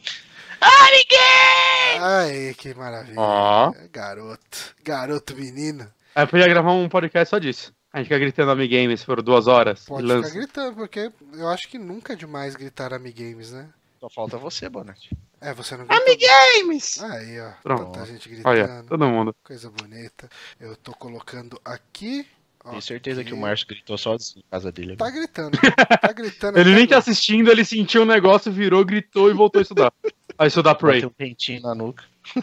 Ai, 2.01 2.55
que 2.55 2.75
maravilha. 2.75 3.19
Ó. 3.19 3.73
Garoto. 3.93 4.75
Garoto 4.83 5.37
menino. 5.37 5.91
Aí 6.15 6.25
eu 6.25 6.29
podia 6.29 6.49
gravar 6.49 6.73
um 6.73 6.89
podcast 6.89 7.31
só 7.31 7.39
disso. 7.39 7.73
A 7.93 7.99
gente 7.99 8.07
fica 8.07 8.19
gritando 8.19 8.51
Amigames 8.51 9.05
por 9.05 9.23
duas 9.23 9.47
horas. 9.47 9.85
Pode 9.85 10.07
ficar 10.07 10.31
gritando, 10.31 10.75
porque 10.75 11.13
eu 11.35 11.49
acho 11.49 11.69
que 11.69 11.79
nunca 11.79 12.15
é 12.15 12.17
demais 12.17 12.57
gritar 12.57 12.93
Ami 12.95 13.13
Games, 13.13 13.53
né? 13.53 13.69
Só 14.01 14.09
falta 14.09 14.39
você, 14.39 14.69
Bonatti. 14.69 15.17
É, 15.41 15.53
você 15.53 15.77
não 15.77 15.87
gritou. 15.87 16.07
Amigames! 16.07 17.03
Aí, 17.03 17.41
ó. 17.41 17.53
Pronto. 17.63 17.93
Tanta 17.93 18.07
gente 18.07 18.31
Olha, 18.45 18.65
gritando. 18.65 18.89
todo 18.89 19.07
mundo. 19.07 19.35
Coisa 19.45 19.71
bonita. 19.71 20.29
Eu 20.59 20.75
tô 20.77 20.93
colocando 20.93 21.61
aqui. 21.65 22.27
Tenho 22.71 22.83
certeza 22.83 23.25
que 23.25 23.35
o. 23.35 23.37
Márcio 23.37 23.67
gritou 23.67 23.99
sozinho 23.99 24.45
em 24.47 24.51
casa 24.51 24.71
dele. 24.71 24.97
Tá 24.97 25.11
gritando. 25.11 25.59
Tá 26.01 26.13
gritando. 26.13 26.59
Ele 26.59 26.75
nem 26.75 26.87
tá 26.87 26.99
assistindo, 26.99 27.51
ele 27.51 27.65
sentiu 27.65 28.03
o 28.03 28.07
negócio, 28.07 28.53
virou, 28.53 28.85
gritou 28.85 29.31
e 29.31 29.35
voltou 29.35 29.59
a 29.59 29.63
estudar. 29.63 29.93
A 30.39 30.47
estudar 30.47 30.75
Prey. 30.77 30.95
Bateu 30.95 31.11
um 31.11 31.13
pentinho 31.13 31.61
na 31.61 31.75
nuca. 31.75 32.05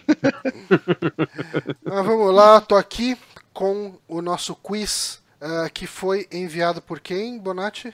Mas 1.84 2.06
vamos 2.06 2.34
lá, 2.34 2.62
tô 2.62 2.76
aqui 2.76 3.18
com 3.52 3.98
o 4.08 4.22
nosso 4.22 4.56
quiz 4.56 5.22
ah, 5.42 5.70
que 5.74 5.88
foi 5.88 6.28
enviado 6.32 6.82
por 6.82 7.00
quem, 7.00 7.40
Bonatti? 7.40 7.94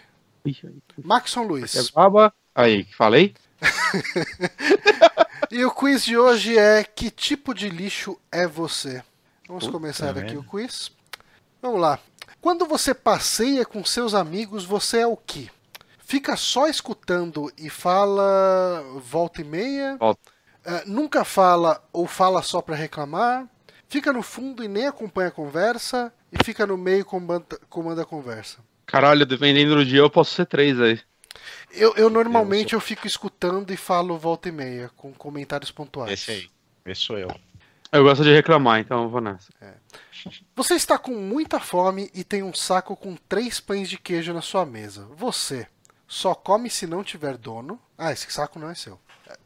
Maxon 1.04 1.44
É 1.44 1.48
Luiz. 1.48 1.90
baba. 1.92 2.34
Aí, 2.54 2.84
falei? 2.98 3.34
E 5.50 5.64
o 5.64 5.72
quiz 5.72 6.04
de 6.04 6.18
hoje 6.18 6.58
é 6.58 6.84
Que 6.84 7.10
tipo 7.10 7.54
de 7.54 7.70
lixo 7.70 8.20
é 8.32 8.46
você? 8.46 9.02
Vamos 9.48 9.66
Puta 9.66 9.78
começar 9.78 10.10
aqui 10.10 10.22
merda. 10.22 10.40
o 10.40 10.44
quiz. 10.44 10.92
Vamos 11.62 11.80
lá. 11.80 12.00
Quando 12.46 12.68
você 12.68 12.94
passeia 12.94 13.66
com 13.66 13.84
seus 13.84 14.14
amigos, 14.14 14.64
você 14.64 15.00
é 15.00 15.08
o 15.08 15.18
que? 15.18 15.50
Fica 15.98 16.38
só 16.38 16.68
escutando 16.68 17.52
e 17.58 17.72
fala 17.72 18.84
volta 19.00 19.42
e 19.42 19.44
meia? 19.44 19.98
Volta. 19.98 20.32
Ah, 20.64 20.84
nunca 20.86 21.26
fala 21.26 21.84
ou 21.92 22.06
fala 22.06 22.44
só 22.44 22.62
pra 22.62 22.76
reclamar? 22.76 23.50
Fica 23.90 24.14
no 24.14 24.22
fundo 24.22 24.64
e 24.64 24.68
nem 24.68 24.86
acompanha 24.86 25.30
a 25.30 25.32
conversa? 25.32 26.14
E 26.32 26.44
fica 26.44 26.68
no 26.68 26.78
meio 26.78 27.00
e 27.00 27.04
comanda, 27.04 27.60
comanda 27.68 28.04
a 28.04 28.06
conversa? 28.06 28.60
Caralho, 28.86 29.26
dependendo 29.26 29.74
do 29.74 29.84
dia, 29.84 30.02
eu 30.02 30.10
posso 30.12 30.36
ser 30.36 30.46
três 30.46 30.80
aí. 30.80 31.02
Eu, 31.72 31.96
eu 31.96 32.12
normalmente 32.12 32.76
eu 32.76 32.80
fico 32.80 33.08
escutando 33.08 33.74
e 33.74 33.76
falo 33.76 34.20
volta 34.20 34.50
e 34.50 34.52
meia, 34.52 34.92
com 34.96 35.12
comentários 35.12 35.72
pontuais. 35.72 36.12
Esse 36.12 36.30
aí. 36.30 36.50
Esse 36.86 37.02
sou 37.02 37.18
eu. 37.18 37.36
Eu 37.96 38.04
gosto 38.04 38.26
de 38.26 38.34
reclamar, 38.34 38.82
então 38.82 39.04
eu 39.04 39.10
vou 39.10 39.22
nessa. 39.22 39.54
Você 40.54 40.74
está 40.74 40.98
com 40.98 41.14
muita 41.14 41.62
fome 41.62 42.12
e 42.14 42.26
tem 42.26 42.44
um 42.44 42.54
saco 42.54 42.94
com 42.94 43.16
três 43.30 43.62
pães 43.62 43.88
de 43.90 43.98
queijo 43.98 44.34
na 44.34 44.42
sua 44.42 44.66
mesa. 44.66 45.08
Você 45.16 45.66
só 46.06 46.36
come 46.36 46.70
se 46.70 46.86
não 46.86 47.06
tiver 47.06 47.38
dono. 47.38 47.80
Ah, 47.98 48.12
esse 48.12 48.30
saco 48.30 48.60
não 48.60 48.70
é 48.70 48.76
seu. 48.76 49.00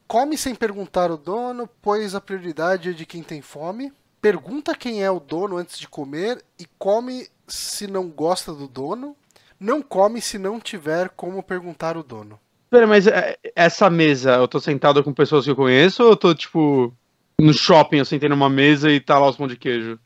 Come 0.07 0.35
sem 0.35 0.55
perguntar 0.55 1.11
o 1.11 1.17
dono, 1.17 1.69
pois 1.80 2.15
a 2.15 2.21
prioridade 2.21 2.89
é 2.89 2.93
de 2.93 3.05
quem 3.05 3.21
tem 3.21 3.39
fome. 3.39 3.93
Pergunta 4.19 4.76
quem 4.76 5.03
é 5.03 5.11
o 5.11 5.19
dono 5.19 5.57
antes 5.57 5.77
de 5.77 5.88
comer 5.88 6.43
e 6.57 6.65
come 6.80 7.27
se 7.47 7.85
não 7.85 8.09
gosta 8.09 8.51
do 8.51 8.67
dono. 8.67 9.15
Não 9.59 9.80
come 9.80 10.21
se 10.21 10.39
não 10.39 10.59
tiver 10.59 11.09
como 11.09 11.43
perguntar 11.43 11.95
o 11.97 12.03
dono. 12.03 12.39
Pera, 12.69 12.88
mas 12.88 13.05
é, 13.05 13.38
essa 13.55 13.89
mesa, 13.89 14.35
eu 14.35 14.47
tô 14.47 14.59
sentado 14.59 15.03
com 15.03 15.13
pessoas 15.13 15.45
que 15.45 15.51
eu 15.51 15.55
conheço 15.55 16.03
ou 16.03 16.09
eu 16.09 16.15
tô, 16.15 16.34
tipo, 16.34 16.93
no 17.40 17.53
shopping, 17.53 17.98
eu 17.98 18.06
sentei 18.06 18.30
numa 18.30 18.49
mesa 18.49 18.91
e 18.91 18.99
tá 18.99 19.18
lá 19.18 19.30
os 19.30 19.38
pão 19.38 19.48
de 19.48 19.56
queijo? 19.57 19.99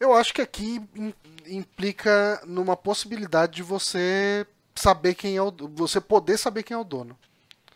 Eu 0.00 0.14
acho 0.14 0.32
que 0.32 0.40
aqui 0.42 0.80
im- 0.94 1.14
implica 1.46 2.40
numa 2.46 2.76
possibilidade 2.76 3.56
de 3.56 3.62
você 3.62 4.46
saber 4.74 5.14
quem 5.14 5.36
é 5.36 5.42
o 5.42 5.52
você 5.74 6.00
poder 6.00 6.38
saber 6.38 6.62
quem 6.62 6.74
é 6.74 6.78
o 6.78 6.84
dono. 6.84 7.18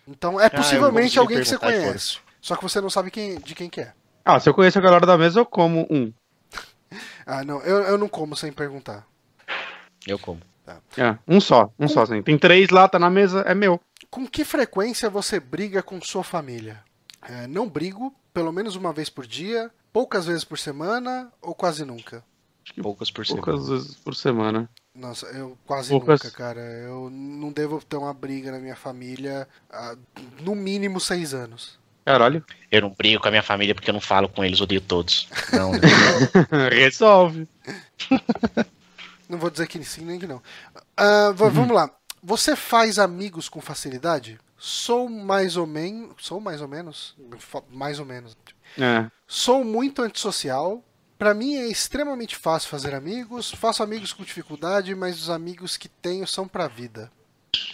Então 0.06 0.40
é 0.40 0.46
Ah, 0.46 0.50
possivelmente 0.50 1.14
vou 1.16 1.22
alguém 1.22 1.40
que 1.40 1.44
você 1.46 1.58
conhece. 1.58 2.18
Só 2.40 2.56
que 2.56 2.62
você 2.62 2.80
não 2.80 2.90
sabe 2.90 3.10
quem, 3.10 3.38
de 3.38 3.54
quem 3.54 3.68
que 3.70 3.80
é. 3.80 3.92
Ah, 4.24 4.38
se 4.38 4.48
eu 4.48 4.54
conheço 4.54 4.78
a 4.78 4.82
galera 4.82 5.06
da 5.06 5.18
mesa, 5.18 5.40
eu 5.40 5.46
como 5.46 5.86
um. 5.90 6.12
Ah, 7.24 7.44
não, 7.44 7.60
eu, 7.62 7.78
eu 7.84 7.98
não 7.98 8.08
como 8.08 8.36
sem 8.36 8.52
perguntar. 8.52 9.06
Eu 10.06 10.18
como. 10.18 10.40
É, 10.96 11.16
um 11.26 11.40
só, 11.40 11.72
um 11.78 11.88
só, 11.88 12.02
assim. 12.02 12.22
Tem 12.22 12.36
três 12.38 12.70
lá, 12.70 12.88
tá 12.88 12.98
na 12.98 13.10
mesa, 13.10 13.40
é 13.42 13.54
meu. 13.54 13.80
Com 14.10 14.26
que 14.26 14.44
frequência 14.44 15.08
você 15.08 15.38
briga 15.40 15.82
com 15.82 16.00
sua 16.00 16.22
família? 16.24 16.82
É, 17.22 17.46
não 17.46 17.68
brigo, 17.68 18.14
pelo 18.34 18.52
menos 18.52 18.74
uma 18.76 18.92
vez 18.92 19.08
por 19.08 19.26
dia, 19.26 19.70
poucas 19.92 20.26
vezes 20.26 20.44
por 20.44 20.58
semana 20.58 21.30
ou 21.40 21.54
quase 21.54 21.84
nunca? 21.84 22.24
Poucas 22.80 23.10
por 23.10 23.26
semana. 23.26 23.44
Poucas 23.44 23.68
vezes 23.68 23.94
por 23.96 24.14
semana. 24.14 24.68
Nossa, 24.94 25.26
eu 25.26 25.56
quase 25.66 25.88
Poucas. 25.90 26.22
nunca, 26.22 26.30
cara. 26.36 26.60
Eu 26.60 27.08
não 27.10 27.50
devo 27.52 27.80
ter 27.84 27.96
uma 27.96 28.12
briga 28.14 28.50
na 28.52 28.58
minha 28.58 28.76
família 28.76 29.48
há 29.70 29.96
no 30.40 30.54
mínimo 30.54 31.00
seis 31.00 31.34
anos. 31.34 31.78
Caralho. 32.04 32.44
Eu 32.70 32.82
não 32.82 32.90
brigo 32.90 33.20
com 33.22 33.28
a 33.28 33.30
minha 33.30 33.42
família 33.42 33.74
porque 33.74 33.88
eu 33.90 33.94
não 33.94 34.00
falo 34.00 34.28
com 34.28 34.44
eles, 34.44 34.60
odeio 34.60 34.80
todos. 34.80 35.28
Não, 35.52 35.72
né? 35.72 35.78
Resolve. 36.70 37.48
Não 39.28 39.38
vou 39.38 39.48
dizer 39.50 39.66
que 39.66 39.82
sim 39.82 40.04
nem 40.04 40.18
que 40.18 40.26
não. 40.26 40.42
Va- 41.34 41.48
Vamos 41.48 41.74
lá. 41.74 41.90
Você 42.22 42.54
faz 42.54 42.98
amigos 42.98 43.48
com 43.48 43.62
facilidade? 43.62 44.38
Sou 44.64 45.08
mais 45.08 45.56
ou 45.56 45.66
menos. 45.66 46.14
Sou 46.18 46.40
mais 46.40 46.60
ou 46.60 46.68
menos? 46.68 47.16
Mais 47.72 47.98
ou 47.98 48.06
menos. 48.06 48.36
É. 48.78 49.10
Sou 49.26 49.64
muito 49.64 50.02
antissocial. 50.02 50.84
Pra 51.18 51.34
mim 51.34 51.56
é 51.56 51.66
extremamente 51.66 52.36
fácil 52.36 52.68
fazer 52.70 52.94
amigos. 52.94 53.50
Faço 53.50 53.82
amigos 53.82 54.12
com 54.12 54.22
dificuldade, 54.22 54.94
mas 54.94 55.20
os 55.20 55.30
amigos 55.30 55.76
que 55.76 55.88
tenho 55.88 56.28
são 56.28 56.46
pra 56.46 56.68
vida. 56.68 57.10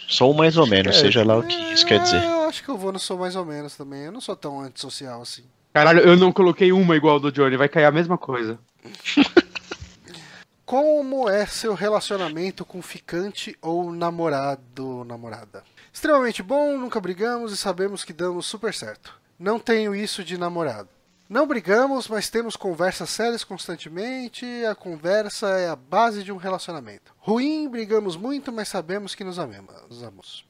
Sou 0.07 0.33
mais 0.33 0.57
ou 0.57 0.65
menos, 0.65 0.95
É, 0.95 0.99
seja 1.01 1.23
lá 1.23 1.37
o 1.37 1.43
que 1.43 1.53
isso 1.71 1.85
quer 1.85 2.01
dizer. 2.01 2.23
É, 2.23 2.25
Eu 2.25 2.49
acho 2.49 2.63
que 2.63 2.69
eu 2.69 2.77
vou 2.77 2.91
no 2.91 2.97
sou 2.97 3.19
mais 3.19 3.35
ou 3.35 3.45
menos 3.45 3.75
também. 3.77 4.05
Eu 4.05 4.11
não 4.11 4.19
sou 4.19 4.35
tão 4.35 4.59
antissocial 4.59 5.21
assim. 5.21 5.43
Caralho, 5.71 5.99
eu 5.99 6.17
não 6.17 6.31
coloquei 6.31 6.71
uma 6.71 6.95
igual 6.95 7.19
do 7.19 7.31
Johnny, 7.31 7.55
vai 7.55 7.69
cair 7.69 7.85
a 7.85 7.91
mesma 7.91 8.17
coisa. 8.17 8.57
Como 10.65 11.29
é 11.29 11.45
seu 11.45 11.75
relacionamento 11.75 12.65
com 12.65 12.81
ficante 12.81 13.55
ou 13.61 13.91
namorado, 13.91 15.03
namorada? 15.03 15.63
Extremamente 15.91 16.41
bom, 16.43 16.77
nunca 16.77 16.99
brigamos 16.99 17.51
e 17.51 17.57
sabemos 17.57 18.03
que 18.03 18.13
damos 18.13 18.45
super 18.45 18.73
certo. 18.73 19.13
Não 19.37 19.59
tenho 19.59 19.95
isso 19.95 20.23
de 20.23 20.37
namorado. 20.37 20.89
Não 21.29 21.45
brigamos, 21.47 22.07
mas 22.07 22.29
temos 22.29 22.55
conversas 22.55 23.09
sérias 23.09 23.43
constantemente. 23.43 24.45
A 24.65 24.73
conversa 24.73 25.47
é 25.59 25.69
a 25.69 25.75
base 25.75 26.23
de 26.23 26.31
um 26.31 26.37
relacionamento. 26.37 27.13
Ruim, 27.19 27.69
brigamos 27.69 28.15
muito, 28.15 28.51
mas 28.51 28.67
sabemos 28.67 29.13
que 29.13 29.23
nos 29.23 29.37
amemos. 29.37 29.73
Nos 29.87 30.03
amamos. 30.03 30.45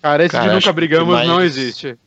Cara, 0.00 0.24
esse 0.24 0.32
Cara, 0.32 0.48
de 0.48 0.54
nunca 0.54 0.66
que 0.66 0.72
brigamos 0.72 1.12
mais- 1.14 1.28
não 1.28 1.40
existe. 1.42 1.98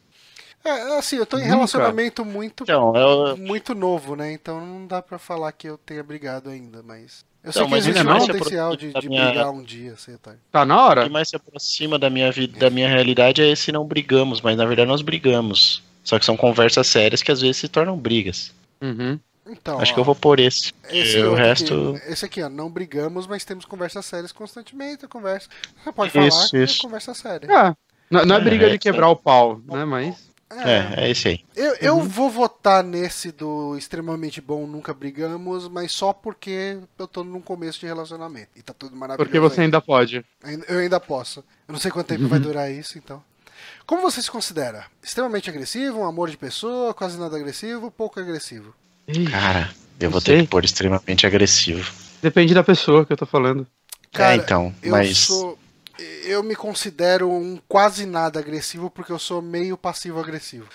É, 0.63 0.97
assim, 0.97 1.15
eu 1.17 1.25
tô 1.25 1.37
em 1.37 1.41
Nunca? 1.43 1.55
relacionamento 1.55 2.25
muito 2.25 2.63
Então, 2.63 2.93
eu, 2.95 3.37
muito 3.37 3.73
novo, 3.73 4.15
né? 4.15 4.31
Então 4.33 4.59
não 4.65 4.85
dá 4.87 5.01
pra 5.01 5.17
falar 5.17 5.51
que 5.53 5.67
eu 5.69 5.77
tenha 5.77 6.03
brigado 6.03 6.49
ainda, 6.49 6.83
mas 6.83 7.25
eu 7.43 7.51
sei 7.53 7.61
Então, 7.61 7.65
que 7.65 7.71
mas 7.71 7.87
existe 7.87 8.01
um 8.01 8.09
não? 8.09 8.19
potencial 8.27 8.75
de, 8.75 8.93
de 8.93 9.09
minha- 9.09 9.25
brigar 9.27 9.49
um 9.51 9.63
dia, 9.63 9.95
você 9.95 10.17
tá. 10.17 10.35
Tá 10.51 10.65
na 10.65 10.75
o 10.77 10.79
hora? 10.87 11.03
que 11.03 11.09
mais 11.09 11.29
se 11.29 11.35
aproxima 11.35 11.97
da 11.97 12.09
minha 12.09 12.31
vida, 12.31 12.59
da 12.59 12.69
minha 12.69 12.87
realidade 12.87 13.41
é 13.41 13.49
esse 13.49 13.71
não 13.71 13.85
brigamos, 13.85 14.41
mas 14.41 14.57
na 14.57 14.65
verdade 14.65 14.87
nós 14.87 15.01
brigamos. 15.01 15.81
Só 16.03 16.17
que 16.17 16.25
são 16.25 16.35
conversas 16.35 16.87
sérias 16.87 17.21
que 17.21 17.31
às 17.31 17.41
vezes 17.41 17.57
se 17.57 17.67
tornam 17.67 17.97
brigas. 17.97 18.53
Uhum. 18.81 19.19
Então, 19.47 19.79
Acho 19.79 19.91
ó, 19.91 19.95
que 19.95 19.99
eu 19.99 20.03
vou 20.03 20.15
por 20.15 20.39
esse. 20.39 20.71
esse 20.89 21.17
o 21.23 21.33
resto. 21.33 21.95
Aqui, 21.97 22.11
esse 22.13 22.25
aqui, 22.25 22.41
ó, 22.43 22.49
não 22.49 22.69
brigamos, 22.69 23.25
mas 23.25 23.43
temos 23.43 23.65
conversas 23.65 24.05
sérias 24.05 24.31
constantemente. 24.31 25.07
Conversa. 25.07 25.49
Você 25.83 25.91
pode 25.91 26.11
falar 26.11 26.27
Isso, 26.27 26.49
que 26.51 26.57
é 26.57 26.63
isso. 26.63 26.81
conversa 26.81 27.13
séria. 27.15 27.47
É, 27.51 27.75
não, 28.11 28.25
não 28.25 28.35
é 28.35 28.39
É, 28.39 28.41
briga 28.43 28.67
é 28.67 28.69
de 28.69 28.77
quebrar 28.79 29.09
o 29.09 29.15
pau, 29.15 29.59
né? 29.65 29.85
Mas. 29.85 30.28
É, 30.51 31.03
é 31.05 31.11
esse 31.11 31.27
aí. 31.27 31.39
Eu, 31.55 31.75
eu 31.75 31.97
Uhum. 31.97 32.03
vou 32.07 32.29
votar 32.29 32.83
nesse 32.83 33.31
do 33.31 33.77
extremamente 33.77 34.41
bom, 34.41 34.65
nunca 34.65 34.93
brigamos, 34.93 35.67
mas 35.67 35.91
só 35.91 36.11
porque 36.11 36.79
eu 36.97 37.07
tô 37.07 37.23
num 37.23 37.41
começo 37.41 37.79
de 37.79 37.85
relacionamento. 37.85 38.49
E 38.55 38.61
tá 38.61 38.73
tudo 38.73 38.95
maravilhoso. 38.95 39.25
Porque 39.29 39.39
você 39.39 39.61
ainda. 39.61 39.77
ainda 39.77 39.81
pode. 39.81 40.25
Eu 40.67 40.79
ainda 40.79 40.99
posso. 40.99 41.39
Eu 41.67 41.73
não 41.73 41.79
sei 41.79 41.91
quanto 41.91 42.07
tempo 42.07 42.27
vai 42.27 42.39
durar 42.39 42.71
isso, 42.71 42.97
então. 42.97 43.23
Como 43.85 44.01
você 44.01 44.21
se 44.21 44.31
considera? 44.31 44.85
Extremamente 45.03 45.49
agressivo, 45.49 45.99
um 45.99 46.05
amor 46.05 46.29
de 46.29 46.37
pessoa, 46.37 46.93
quase 46.93 47.19
nada 47.19 47.35
agressivo, 47.35 47.91
pouco 47.91 48.19
agressivo. 48.19 48.73
Cara, 49.29 49.69
eu 49.99 50.09
vou 50.09 50.21
sei. 50.21 50.37
ter 50.37 50.41
que 50.43 50.47
pôr 50.49 50.63
extremamente 50.63 51.25
agressivo. 51.27 51.91
Depende 52.21 52.53
da 52.53 52.63
pessoa 52.63 53.05
que 53.05 53.13
eu 53.13 53.17
tô 53.17 53.25
falando. 53.25 53.65
Cara, 54.11 54.33
é, 54.33 54.37
então, 54.37 54.73
Eu 54.81 54.91
mas. 54.91 55.17
sou. 55.17 55.57
Eu 56.23 56.43
me 56.43 56.55
considero 56.55 57.29
um 57.31 57.59
quase 57.67 58.05
nada 58.05 58.39
agressivo 58.39 58.89
porque 58.89 59.11
eu 59.11 59.19
sou 59.19 59.41
meio 59.41 59.77
passivo-agressivo. 59.77 60.67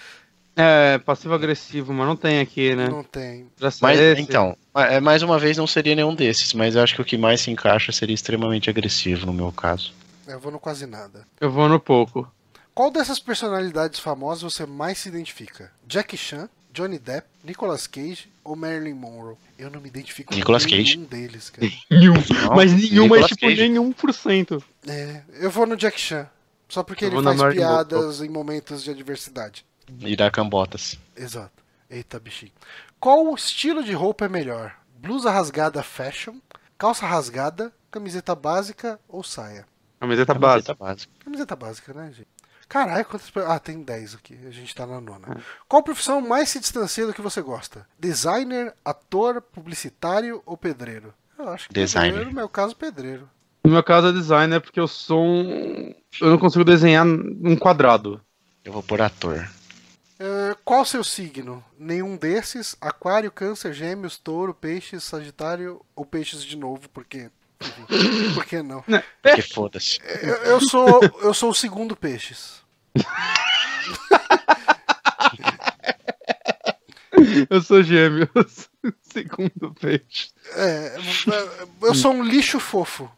É, 0.56 0.98
passivo-agressivo, 0.98 1.92
mas 1.92 2.06
não 2.06 2.16
tem 2.16 2.40
aqui, 2.40 2.74
né? 2.76 2.88
Não 2.88 3.02
tem. 3.02 3.48
Mas, 3.80 3.98
esse. 3.98 4.20
então, 4.20 4.56
é, 4.74 5.00
mais 5.00 5.22
uma 5.22 5.38
vez 5.38 5.56
não 5.56 5.66
seria 5.66 5.96
nenhum 5.96 6.14
desses, 6.14 6.52
mas 6.52 6.76
eu 6.76 6.82
acho 6.82 6.94
que 6.94 7.02
o 7.02 7.04
que 7.04 7.18
mais 7.18 7.40
se 7.40 7.50
encaixa 7.50 7.90
seria 7.90 8.14
extremamente 8.14 8.70
agressivo 8.70 9.26
no 9.26 9.32
meu 9.32 9.50
caso. 9.50 9.92
Eu 10.26 10.38
vou 10.38 10.52
no 10.52 10.60
quase 10.60 10.86
nada. 10.86 11.26
Eu 11.40 11.50
vou 11.50 11.68
no 11.68 11.80
pouco. 11.80 12.30
Qual 12.72 12.90
dessas 12.90 13.18
personalidades 13.18 14.00
famosas 14.00 14.42
você 14.42 14.64
mais 14.64 14.98
se 14.98 15.08
identifica? 15.08 15.70
Jackie 15.86 16.16
Chan, 16.16 16.48
Johnny 16.74 16.98
Depp, 16.98 17.26
Nicolas 17.44 17.86
Cage 17.86 18.28
ou 18.42 18.56
Marilyn 18.56 18.94
Monroe? 18.94 19.36
Eu 19.56 19.70
não 19.70 19.80
me 19.80 19.88
identifico 19.88 20.34
Nicolas 20.34 20.64
com 20.64 20.72
Cage. 20.72 20.96
nenhum 20.96 21.08
deles, 21.08 21.48
cara. 21.48 21.66
Nenhum. 21.88 22.14
Não, 22.14 22.56
mas 22.56 22.72
nenhuma 22.72 23.16
é 23.16 23.20
Nicolas 23.20 23.26
tipo 23.28 23.40
Cage. 23.42 23.62
nenhum 23.68 23.92
por 23.92 24.12
cento. 24.12 24.62
É, 24.86 25.22
eu 25.34 25.50
vou 25.50 25.66
no 25.66 25.76
Jack 25.76 25.98
Chan. 26.00 26.28
Só 26.68 26.82
porque 26.82 27.04
Eu 27.04 27.12
ele 27.12 27.22
faz 27.22 27.36
Marilyn 27.36 27.60
piadas 27.60 28.20
em 28.20 28.28
momentos 28.28 28.82
de 28.82 28.90
adversidade. 28.90 29.64
E 30.00 30.16
dar 30.16 30.32
cambotas. 30.32 30.98
Exato. 31.16 31.62
Eita, 31.88 32.18
bichinho. 32.18 32.50
Qual 32.98 33.32
estilo 33.34 33.84
de 33.84 33.92
roupa 33.92 34.24
é 34.24 34.28
melhor? 34.28 34.74
Blusa 34.98 35.30
rasgada 35.30 35.82
fashion, 35.82 36.34
calça 36.76 37.06
rasgada, 37.06 37.72
camiseta 37.90 38.34
básica 38.34 38.98
ou 39.08 39.22
saia? 39.22 39.64
Camiseta 40.00 40.34
básica. 40.34 40.74
Camiseta 40.74 40.74
básica. 40.74 41.12
Camiseta 41.24 41.56
básica, 41.56 41.94
né, 41.94 42.06
gente? 42.16 42.28
Caralho, 42.68 43.04
quantas 43.04 43.30
Ah, 43.46 43.58
tem 43.58 43.82
10 43.82 44.14
aqui. 44.14 44.38
A 44.46 44.50
gente 44.50 44.74
tá 44.74 44.86
na 44.86 45.00
nona. 45.00 45.40
Qual 45.68 45.82
profissão 45.82 46.20
mais 46.20 46.48
se 46.48 46.60
distancia 46.60 47.06
do 47.06 47.12
que 47.14 47.20
você 47.22 47.40
gosta? 47.42 47.86
Designer, 47.98 48.74
ator, 48.84 49.40
publicitário 49.40 50.42
ou 50.46 50.56
pedreiro? 50.56 51.12
Eu 51.38 51.48
acho 51.48 51.68
que 51.68 51.74
Designer. 51.74 52.10
pedreiro, 52.10 52.30
no 52.30 52.36
meu 52.36 52.48
caso, 52.48 52.76
pedreiro. 52.76 53.28
No 53.64 53.70
meu 53.70 53.82
caso 53.82 54.08
é 54.08 54.12
designer 54.12 54.60
porque 54.60 54.78
eu 54.78 54.86
sou 54.86 55.24
um. 55.24 55.94
Eu 56.20 56.30
não 56.30 56.38
consigo 56.38 56.64
desenhar 56.64 57.06
um 57.06 57.56
quadrado. 57.56 58.20
Eu 58.64 58.72
vou 58.72 58.82
por 58.82 59.00
ator. 59.00 59.48
É, 60.18 60.56
qual 60.64 60.82
o 60.82 60.86
seu 60.86 61.02
signo? 61.02 61.64
Nenhum 61.78 62.16
desses? 62.16 62.76
Aquário, 62.80 63.32
câncer, 63.32 63.72
gêmeos, 63.72 64.16
touro, 64.16 64.54
peixes, 64.54 65.02
sagitário 65.04 65.80
ou 65.96 66.04
peixes 66.04 66.44
de 66.44 66.56
novo? 66.56 66.88
Por 66.88 67.04
Enfim, 67.64 68.34
Por 68.34 68.44
que 68.44 68.62
não? 68.62 68.84
Porque 69.22 69.42
foda-se. 69.42 69.98
Eu, 70.22 70.34
eu 70.44 70.60
sou, 70.60 71.00
eu 71.22 71.34
sou 71.34 71.50
o 71.50 71.54
segundo 71.54 71.96
peixes. 71.96 72.62
Eu 77.48 77.60
sou 77.62 77.82
gêmeos. 77.82 78.28
Segundo 79.02 79.72
peixe. 79.80 80.30
É, 80.56 80.96
eu 81.82 81.94
sou 81.94 82.12
um 82.12 82.22
lixo 82.22 82.58
fofo. 82.60 83.10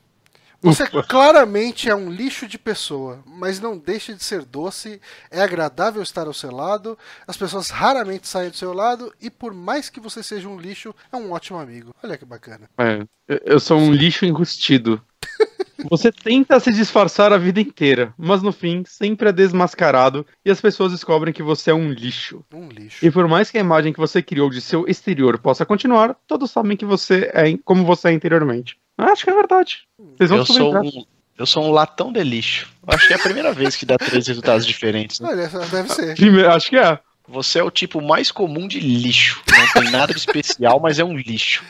Você 0.63 0.87
claramente 0.87 1.89
é 1.89 1.95
um 1.95 2.11
lixo 2.11 2.47
de 2.49 2.59
pessoa, 2.59 3.23
mas 3.27 3.61
não 3.61 3.77
deixa 3.79 4.15
de 4.15 4.23
ser 4.25 4.45
doce, 4.45 5.01
é 5.31 5.41
agradável 5.41 6.03
estar 6.03 6.27
ao 6.27 6.33
seu 6.33 6.51
lado, 6.51 6.99
as 7.27 7.37
pessoas 7.37 7.71
raramente 7.71 8.27
saem 8.27 8.51
do 8.51 8.57
seu 8.57 8.73
lado 8.73 9.13
e 9.21 9.31
por 9.31 9.55
mais 9.55 9.89
que 9.89 10.01
você 10.01 10.23
seja 10.23 10.49
um 10.49 10.59
lixo, 10.59 10.95
é 11.13 11.17
um 11.17 11.33
ótimo 11.33 11.59
amigo. 11.59 11.95
Olha 12.03 12.17
que 12.19 12.25
bacana. 12.25 12.69
É, 12.79 13.07
eu- 13.45 13.61
sou 13.61 13.79
um 13.79 13.93
lixo 13.93 14.25
enrustido. 14.25 15.01
Você 15.91 16.11
tenta 16.11 16.59
se 16.59 16.73
disfarçar 16.73 17.33
a 17.33 17.39
vida 17.39 17.61
inteira, 17.61 18.13
mas 18.17 18.43
no 18.43 18.51
fim 18.51 18.83
sempre 18.87 19.29
é 19.29 19.33
desmascarado 19.33 20.27
e 20.45 20.51
as 20.51 20.61
pessoas 20.61 20.91
descobrem 20.91 21.33
que 21.35 21.43
você 21.43 21.71
é 21.71 21.75
um 21.75 21.91
lixo. 21.91 22.43
Um 22.53 22.69
lixo. 22.69 23.05
E 23.05 23.11
por 23.11 23.29
mais 23.29 23.51
que 23.51 23.59
a 23.59 23.61
imagem 23.61 23.93
que 23.93 23.99
você 24.01 24.23
criou 24.23 24.49
de 24.51 24.61
seu 24.61 24.89
exterior 24.89 25.39
possa 25.39 25.67
continuar, 25.67 26.17
todos 26.27 26.51
sabem 26.51 26.77
que 26.77 26.85
você 26.85 27.31
é 27.33 27.57
como 27.65 27.85
você 27.85 28.09
é 28.09 28.13
interiormente. 28.13 28.79
Acho 28.99 29.25
que 29.25 29.31
é 29.31 29.35
verdade. 29.35 29.79
Vocês 30.17 30.31
vão 30.31 30.39
Eu 30.39 30.47
sou, 30.47 30.83
um, 30.83 31.05
eu 31.39 31.47
sou 31.47 31.65
um 31.65 31.71
latão 31.71 32.13
de 32.13 32.23
lixo. 32.23 32.69
Acho 32.87 33.07
que 33.09 33.13
é 33.13 33.17
a 33.17 33.21
primeira 33.23 33.53
vez 33.53 33.77
que 33.77 33.85
dá 33.87 33.97
três 33.99 34.27
resultados 34.27 34.67
diferentes. 34.67 35.21
Né? 35.21 35.29
Olha, 35.31 35.49
deve 35.49 35.89
ser. 35.93 36.15
Primeiro- 36.17 36.51
acho 36.53 36.69
que 36.71 36.77
é. 36.77 36.99
Você 37.29 37.59
é 37.59 37.63
o 37.65 37.73
tipo 37.73 38.01
mais 38.01 38.31
comum 38.31 38.69
de 38.69 38.79
lixo. 38.79 39.43
Não 39.51 39.83
tem 39.83 39.91
nada 39.91 40.15
de 40.15 40.19
especial, 40.21 40.79
mas 40.79 41.01
é 41.01 41.05
um 41.05 41.17
lixo. 41.17 41.65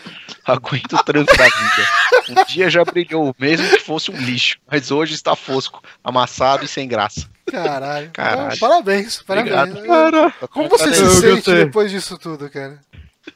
Aguenta 0.44 0.96
o 0.96 1.02
tranco 1.02 1.34
da 1.34 1.44
vida. 1.44 1.88
Um 2.28 2.44
dia 2.44 2.68
já 2.68 2.84
brilhou, 2.84 3.34
mesmo 3.38 3.66
que 3.70 3.78
fosse 3.80 4.10
um 4.10 4.16
lixo. 4.20 4.58
Mas 4.70 4.90
hoje 4.90 5.14
está 5.14 5.34
fosco, 5.34 5.82
amassado 6.04 6.66
e 6.66 6.68
sem 6.68 6.86
graça. 6.86 7.26
Caralho. 7.46 8.10
Caralho. 8.12 8.52
Ah, 8.52 8.56
Parabéns, 8.60 9.22
parabéns. 9.22 9.56
Obrigado. 9.72 9.86
Cara, 9.86 10.30
Como 10.50 10.68
você 10.68 10.92
se 10.92 11.06
sente 11.14 11.26
gostei. 11.36 11.54
depois 11.64 11.90
disso 11.90 12.18
tudo, 12.18 12.50
cara? 12.50 12.78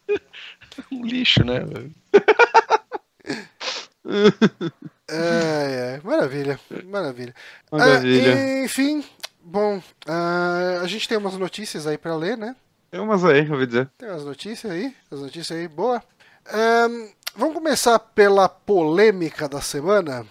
Um 0.93 1.05
lixo, 1.05 1.43
né? 1.45 1.61
É, 5.13 5.97
é, 5.97 6.01
maravilha, 6.05 6.61
maravilha. 6.87 7.35
maravilha. 7.71 8.33
Ah, 8.33 8.65
enfim, 8.65 9.05
bom, 9.43 9.83
ah, 10.07 10.79
a 10.83 10.87
gente 10.87 11.09
tem 11.09 11.19
umas 11.19 11.35
notícias 11.35 11.85
aí 11.85 11.99
pra 11.99 12.15
ler, 12.15 12.39
né? 12.39 12.55
Tem 12.93 13.01
umas 13.01 13.25
aí, 13.25 13.45
eu 13.45 13.53
ouvi 13.53 13.67
dizer. 13.67 13.91
Tem 13.99 14.09
umas 14.09 14.25
notícias 14.25 14.71
aí, 14.71 14.95
as 15.11 15.21
notícias 15.21 15.59
aí, 15.59 15.67
boa. 15.67 16.01
Ahn, 16.47 17.09
vamos 17.35 17.55
começar 17.55 17.99
pela 17.99 18.49
polêmica 18.49 19.49
da 19.49 19.61
semana, 19.61 20.25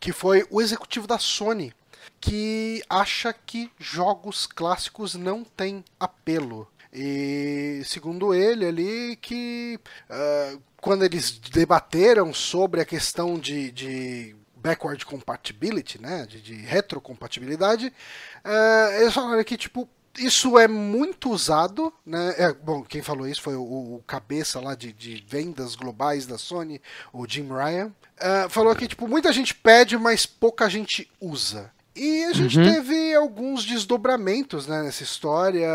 que 0.00 0.12
foi 0.12 0.46
o 0.50 0.62
executivo 0.62 1.06
da 1.06 1.18
Sony, 1.18 1.74
que 2.18 2.82
acha 2.88 3.34
que 3.34 3.70
jogos 3.78 4.46
clássicos 4.46 5.14
não 5.14 5.44
têm 5.44 5.84
apelo. 6.00 6.66
E 6.90 7.82
segundo 7.84 8.34
ele 8.34 8.66
ali 8.66 9.16
que 9.16 9.78
ah, 10.08 10.56
quando 10.82 11.04
eles 11.04 11.30
debateram 11.30 12.34
sobre 12.34 12.80
a 12.80 12.84
questão 12.84 13.38
de, 13.38 13.70
de 13.70 14.34
backward 14.56 15.06
compatibility, 15.06 16.02
né, 16.02 16.26
de, 16.26 16.42
de 16.42 16.54
retrocompatibilidade, 16.54 17.92
ah, 18.42 18.88
eles 19.00 19.14
falaram 19.14 19.44
que 19.44 19.56
tipo 19.56 19.88
isso 20.18 20.58
é 20.58 20.68
muito 20.68 21.30
usado, 21.30 21.90
né? 22.04 22.34
É, 22.36 22.52
bom, 22.52 22.82
quem 22.82 23.00
falou 23.00 23.26
isso 23.26 23.40
foi 23.40 23.54
o, 23.54 23.62
o 23.62 24.04
cabeça 24.06 24.60
lá 24.60 24.74
de, 24.74 24.92
de 24.92 25.24
vendas 25.26 25.74
globais 25.74 26.26
da 26.26 26.36
Sony, 26.36 26.82
o 27.12 27.26
Jim 27.26 27.48
Ryan. 27.48 27.90
Ah, 28.20 28.46
falou 28.50 28.74
que 28.74 28.88
tipo 28.88 29.06
muita 29.08 29.32
gente 29.32 29.54
pede, 29.54 29.96
mas 29.96 30.26
pouca 30.26 30.68
gente 30.68 31.08
usa. 31.20 31.72
E 31.94 32.24
a 32.24 32.32
gente 32.32 32.58
Uhum. 32.58 32.64
teve 32.64 33.14
alguns 33.14 33.64
desdobramentos 33.66 34.66
né, 34.66 34.82
nessa 34.82 35.02
história. 35.02 35.68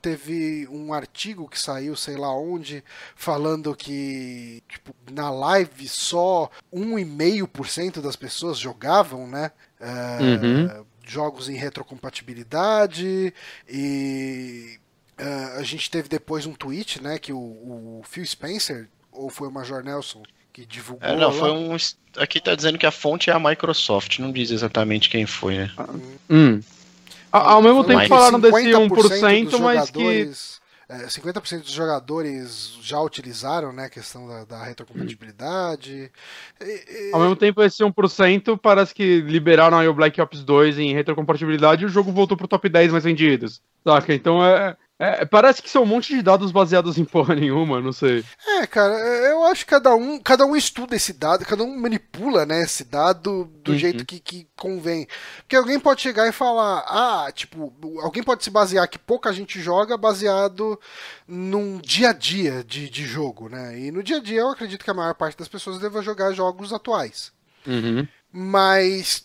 Teve 0.00 0.66
um 0.70 0.94
artigo 0.94 1.46
que 1.48 1.58
saiu, 1.60 1.94
sei 1.96 2.16
lá 2.16 2.34
onde, 2.34 2.82
falando 3.14 3.74
que 3.76 4.62
tipo, 4.68 4.94
na 5.12 5.30
live 5.30 5.86
só 5.86 6.50
1,5% 6.72 8.00
das 8.00 8.16
pessoas 8.16 8.58
jogavam, 8.58 9.26
né? 9.26 9.50
ah, 9.80 10.18
Uhum. 10.22 10.84
Jogos 11.06 11.48
em 11.48 11.56
retrocompatibilidade. 11.56 13.34
E 13.68 14.78
ah, 15.18 15.56
a 15.58 15.62
gente 15.62 15.90
teve 15.90 16.08
depois 16.08 16.46
um 16.46 16.54
tweet, 16.54 17.02
né? 17.02 17.18
Que 17.18 17.32
o, 17.32 17.38
o 17.38 18.02
Phil 18.04 18.24
Spencer, 18.24 18.88
ou 19.12 19.28
foi 19.28 19.48
o 19.48 19.50
Major 19.52 19.82
Nelson, 19.82 20.22
que 20.52 20.66
divulgou. 20.66 21.08
É, 21.08 21.16
não, 21.16 21.32
foi 21.32 21.50
um. 21.50 21.76
Aqui 22.16 22.40
tá 22.40 22.54
dizendo 22.54 22.78
que 22.78 22.86
a 22.86 22.90
fonte 22.90 23.30
é 23.30 23.32
a 23.32 23.38
Microsoft, 23.38 24.18
não 24.18 24.32
diz 24.32 24.50
exatamente 24.50 25.08
quem 25.08 25.26
foi, 25.26 25.58
né? 25.58 25.70
Hum. 26.28 26.60
A- 27.32 27.52
Ao 27.52 27.62
mesmo 27.62 27.84
Falou 27.84 27.98
tempo 28.00 28.08
falaram 28.08 28.40
desse 28.40 28.56
50% 28.72 28.88
1%, 28.88 29.50
dos 29.50 29.60
mas 29.60 29.90
que. 29.90 29.98
jogadores- 30.00 30.60
é, 30.88 31.06
50% 31.08 31.60
dos 31.62 31.70
jogadores 31.72 32.76
já 32.82 33.00
utilizaram 33.00 33.72
né, 33.72 33.84
a 33.84 33.88
questão 33.88 34.26
da, 34.26 34.44
da 34.44 34.64
retrocompatibilidade. 34.64 36.10
E- 36.60 36.64
e- 36.64 37.10
Ao 37.12 37.20
mesmo 37.20 37.36
tempo, 37.36 37.62
esse 37.62 37.82
1% 37.84 38.56
parece 38.58 38.92
que 38.92 39.20
liberaram 39.20 39.78
aí 39.78 39.86
o 39.86 39.94
Black 39.94 40.20
Ops 40.20 40.42
2 40.42 40.78
em 40.80 40.92
retrocompatibilidade 40.92 41.82
e 41.84 41.86
o 41.86 41.88
jogo 41.88 42.10
voltou 42.10 42.36
pro 42.36 42.48
top 42.48 42.68
10 42.68 42.90
mais 42.90 43.04
vendidos. 43.04 43.62
Saca? 43.84 44.12
Então 44.12 44.44
é. 44.44 44.76
É- 45.02 45.24
parece 45.24 45.62
que 45.62 45.70
são 45.70 45.82
um 45.82 45.86
monte 45.86 46.14
de 46.14 46.20
dados 46.22 46.52
baseados 46.52 46.98
em 46.98 47.04
porra 47.04 47.34
nenhuma, 47.34 47.80
não 47.80 47.92
sei. 47.92 48.22
É, 48.46 48.66
cara, 48.66 48.92
eu 48.94 49.44
acho 49.46 49.64
que 49.64 49.70
cada 49.70 49.94
um, 49.94 50.18
cada 50.20 50.44
um 50.44 50.54
estuda 50.54 50.94
esse 50.94 51.12
dado, 51.14 51.44
cada 51.46 51.64
um 51.64 51.76
manipula 51.78 52.44
né, 52.44 52.62
esse 52.62 52.84
dado 52.84 53.44
do 53.64 53.72
Uhum. 53.72 53.78
jeito 53.78 54.04
que, 54.04 54.20
que 54.20 54.46
convém. 54.56 55.06
Porque 55.38 55.56
alguém 55.56 55.80
pode 55.80 56.02
chegar 56.02 56.28
e 56.28 56.32
falar, 56.32 56.84
ah, 56.86 57.32
tipo, 57.32 57.72
alguém 58.02 58.22
pode 58.22 58.44
se 58.44 58.50
basear 58.50 58.86
que 58.88 58.98
pouca 58.98 59.32
gente 59.32 59.60
joga 59.60 59.96
baseado 59.96 60.78
num 61.26 61.78
dia 61.78 62.10
a 62.10 62.12
dia 62.12 62.62
de, 62.62 62.88
de 62.90 63.04
jogo, 63.06 63.48
né? 63.48 63.78
E 63.78 63.90
no 63.90 64.02
dia 64.02 64.18
a 64.18 64.20
dia 64.22 64.40
eu 64.40 64.50
acredito 64.50 64.84
que 64.84 64.90
a 64.90 64.94
maior 64.94 65.14
parte 65.14 65.38
das 65.38 65.48
pessoas 65.48 65.78
deva 65.78 66.02
jogar 66.02 66.32
jogos 66.32 66.72
atuais. 66.72 67.32
Mas 68.32 69.24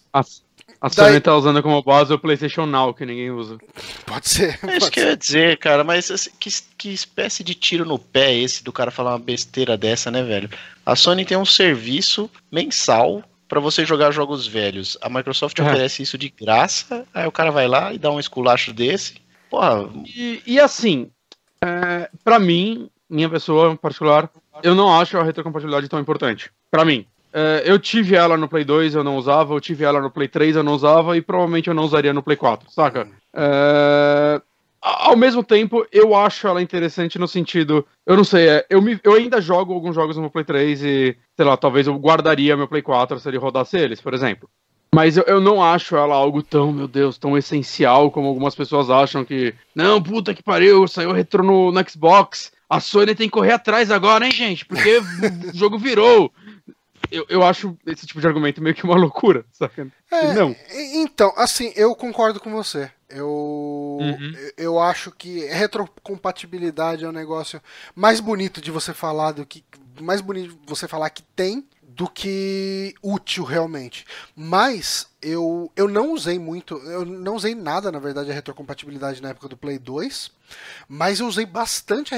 A, 0.81 0.87
a 0.87 0.89
Daí- 0.89 1.07
Sony 1.09 1.19
tá 1.21 1.35
usando 1.35 1.61
como 1.63 1.81
base 1.81 2.13
o 2.13 2.19
PlayStation 2.19 2.65
Now, 2.65 2.93
que 2.93 3.05
ninguém 3.05 3.31
usa. 3.31 3.57
pode 4.05 4.27
ser. 4.29 4.53
É 4.55 4.57
pode 4.57 4.77
isso 4.77 4.91
que 4.91 4.99
eu 4.99 5.07
ia 5.07 5.17
dizer, 5.17 5.57
cara, 5.57 5.83
mas 5.83 6.09
assim, 6.11 6.29
que, 6.39 6.49
que 6.77 6.89
espécie 6.93 7.43
de 7.43 7.53
tiro 7.55 7.85
no 7.85 7.97
pé 7.97 8.31
é 8.31 8.37
esse 8.39 8.63
do 8.63 8.71
cara 8.71 8.91
falar 8.91 9.11
uma 9.11 9.19
besteira 9.19 9.77
dessa, 9.77 10.11
né, 10.11 10.21
velho? 10.23 10.49
A 10.85 10.95
Sony 10.95 11.23
tem 11.25 11.37
um 11.37 11.45
serviço 11.45 12.29
mensal 12.51 13.23
pra 13.47 13.59
você 13.59 13.85
jogar 13.85 14.11
jogos 14.11 14.45
velhos. 14.47 14.97
A 15.01 15.09
Microsoft 15.09 15.57
É. 15.59 15.61
oferece 15.63 16.01
isso 16.03 16.17
de 16.17 16.29
graça, 16.29 17.05
aí 17.13 17.27
o 17.27 17.31
cara 17.31 17.51
vai 17.51 17.67
lá 17.67 17.93
e 17.93 17.97
dá 17.97 18.11
um 18.11 18.19
esculacho 18.19 18.73
desse. 18.73 19.15
Porra, 19.49 19.87
E, 20.05 20.41
e 20.45 20.59
assim, 20.59 21.09
é, 21.63 22.09
para 22.23 22.39
mim, 22.39 22.89
minha 23.09 23.29
pessoa 23.29 23.71
em 23.71 23.75
particular, 23.75 24.29
eu 24.63 24.73
não 24.75 24.99
acho 24.99 25.17
a 25.17 25.23
retrocompatibilidade 25.23 25.87
tão 25.87 25.99
importante. 25.99 26.49
Pra 26.71 26.83
mim. 26.83 27.05
É, 27.37 27.63
eu 27.65 27.77
tive 27.77 28.15
ela 28.15 28.37
no 28.37 28.47
Play 28.47 28.63
2, 28.63 28.95
eu 28.95 29.03
não 29.03 29.17
usava, 29.17 29.53
eu 29.53 29.59
tive 29.59 29.83
ela 29.83 29.99
no 29.99 30.09
Play 30.09 30.29
3, 30.29 30.55
eu 30.55 30.63
não 30.63 30.71
usava, 30.73 31.17
e 31.17 31.21
provavelmente 31.21 31.67
eu 31.67 31.73
não 31.73 31.83
usaria 31.83 32.13
no 32.13 32.23
Play 32.23 32.37
4, 32.37 32.71
saca? 32.71 33.07
A- 34.81 35.09
ao 35.09 35.15
mesmo 35.17 35.43
tempo, 35.43 35.85
eu 35.91 36.15
acho 36.15 36.47
ela 36.47 36.61
interessante 36.61 37.17
no 37.19 37.27
sentido. 37.27 37.85
Eu 38.05 38.15
não 38.15 38.23
sei, 38.23 38.47
é, 38.47 38.65
eu, 38.69 38.81
me- 38.81 38.99
eu 39.03 39.13
ainda 39.15 39.41
jogo 39.41 39.73
alguns 39.73 39.95
jogos 39.95 40.15
no 40.15 40.21
meu 40.23 40.31
Play 40.31 40.45
3 40.45 40.81
e, 40.83 41.17
sei 41.35 41.45
lá, 41.45 41.57
talvez 41.57 41.87
eu 41.87 41.95
guardaria 41.97 42.55
meu 42.55 42.67
Play 42.67 42.81
4 42.81 43.19
se 43.19 43.27
ele 43.27 43.37
rodasse 43.37 43.77
eles, 43.77 43.99
por 43.99 44.13
exemplo. 44.13 44.47
Mas 44.93 45.17
eu, 45.17 45.23
eu 45.23 45.41
não 45.41 45.61
acho 45.61 45.95
ela 45.97 46.15
algo 46.15 46.41
tão, 46.41 46.71
meu 46.71 46.87
Deus, 46.87 47.17
tão 47.17 47.37
essencial 47.37 48.09
como 48.11 48.27
algumas 48.27 48.55
pessoas 48.55 48.89
acham 48.89 49.25
que. 49.25 49.53
Não, 49.75 50.01
puta 50.01 50.33
que 50.33 50.41
pariu, 50.43 50.87
saiu 50.87 51.11
retrô 51.11 51.43
no, 51.43 51.71
no 51.71 51.89
Xbox. 51.89 52.53
A 52.69 52.79
Sony 52.79 53.13
tem 53.13 53.27
que 53.27 53.33
correr 53.33 53.51
atrás 53.51 53.91
agora, 53.91 54.25
hein, 54.25 54.31
gente? 54.31 54.65
Porque 54.65 54.99
o 55.53 55.57
jogo 55.57 55.77
virou. 55.77 56.31
Eu, 57.11 57.25
eu 57.29 57.43
acho 57.43 57.77
esse 57.85 58.05
tipo 58.05 58.19
de 58.21 58.27
argumento 58.27 58.61
meio 58.61 58.75
que 58.75 58.83
uma 58.83 58.95
loucura, 58.95 59.45
saca? 59.51 59.87
É, 60.11 60.33
Não. 60.33 60.55
Então, 60.93 61.33
assim, 61.37 61.71
eu 61.75 61.95
concordo 61.95 62.39
com 62.39 62.51
você. 62.51 62.89
Eu, 63.09 63.27
Uhum. 63.29 64.33
eu- 64.35 64.53
eu 64.65 64.79
acho 64.79 65.11
que 65.11 65.45
retrocompatibilidade 65.45 67.05
é 67.05 67.07
um 67.09 67.11
negócio 67.11 67.61
mais 67.95 68.19
bonito 68.19 68.61
de 68.61 68.71
você 68.71 68.93
falar 68.93 69.31
do 69.31 69.45
que. 69.45 69.63
Mais 70.01 70.21
bonito 70.21 70.49
de 70.55 70.59
você 70.67 70.87
falar 70.87 71.09
que 71.09 71.23
tem 71.23 71.65
do 71.95 72.09
que 72.09 72.93
útil 73.01 73.43
realmente. 73.43 74.05
Mas 74.35 75.07
eu, 75.21 75.71
eu 75.75 75.87
não 75.87 76.11
usei 76.11 76.37
muito, 76.37 76.75
eu 76.77 77.05
não 77.05 77.35
usei 77.35 77.55
nada, 77.55 77.91
na 77.91 77.99
verdade, 77.99 78.29
a 78.29 78.33
retrocompatibilidade 78.33 79.21
na 79.21 79.29
época 79.29 79.47
do 79.47 79.55
Play 79.55 79.79
2, 79.79 80.29
mas 80.89 81.19
eu 81.19 81.27
usei 81.27 81.45
bastante 81.45 82.13
a 82.13 82.17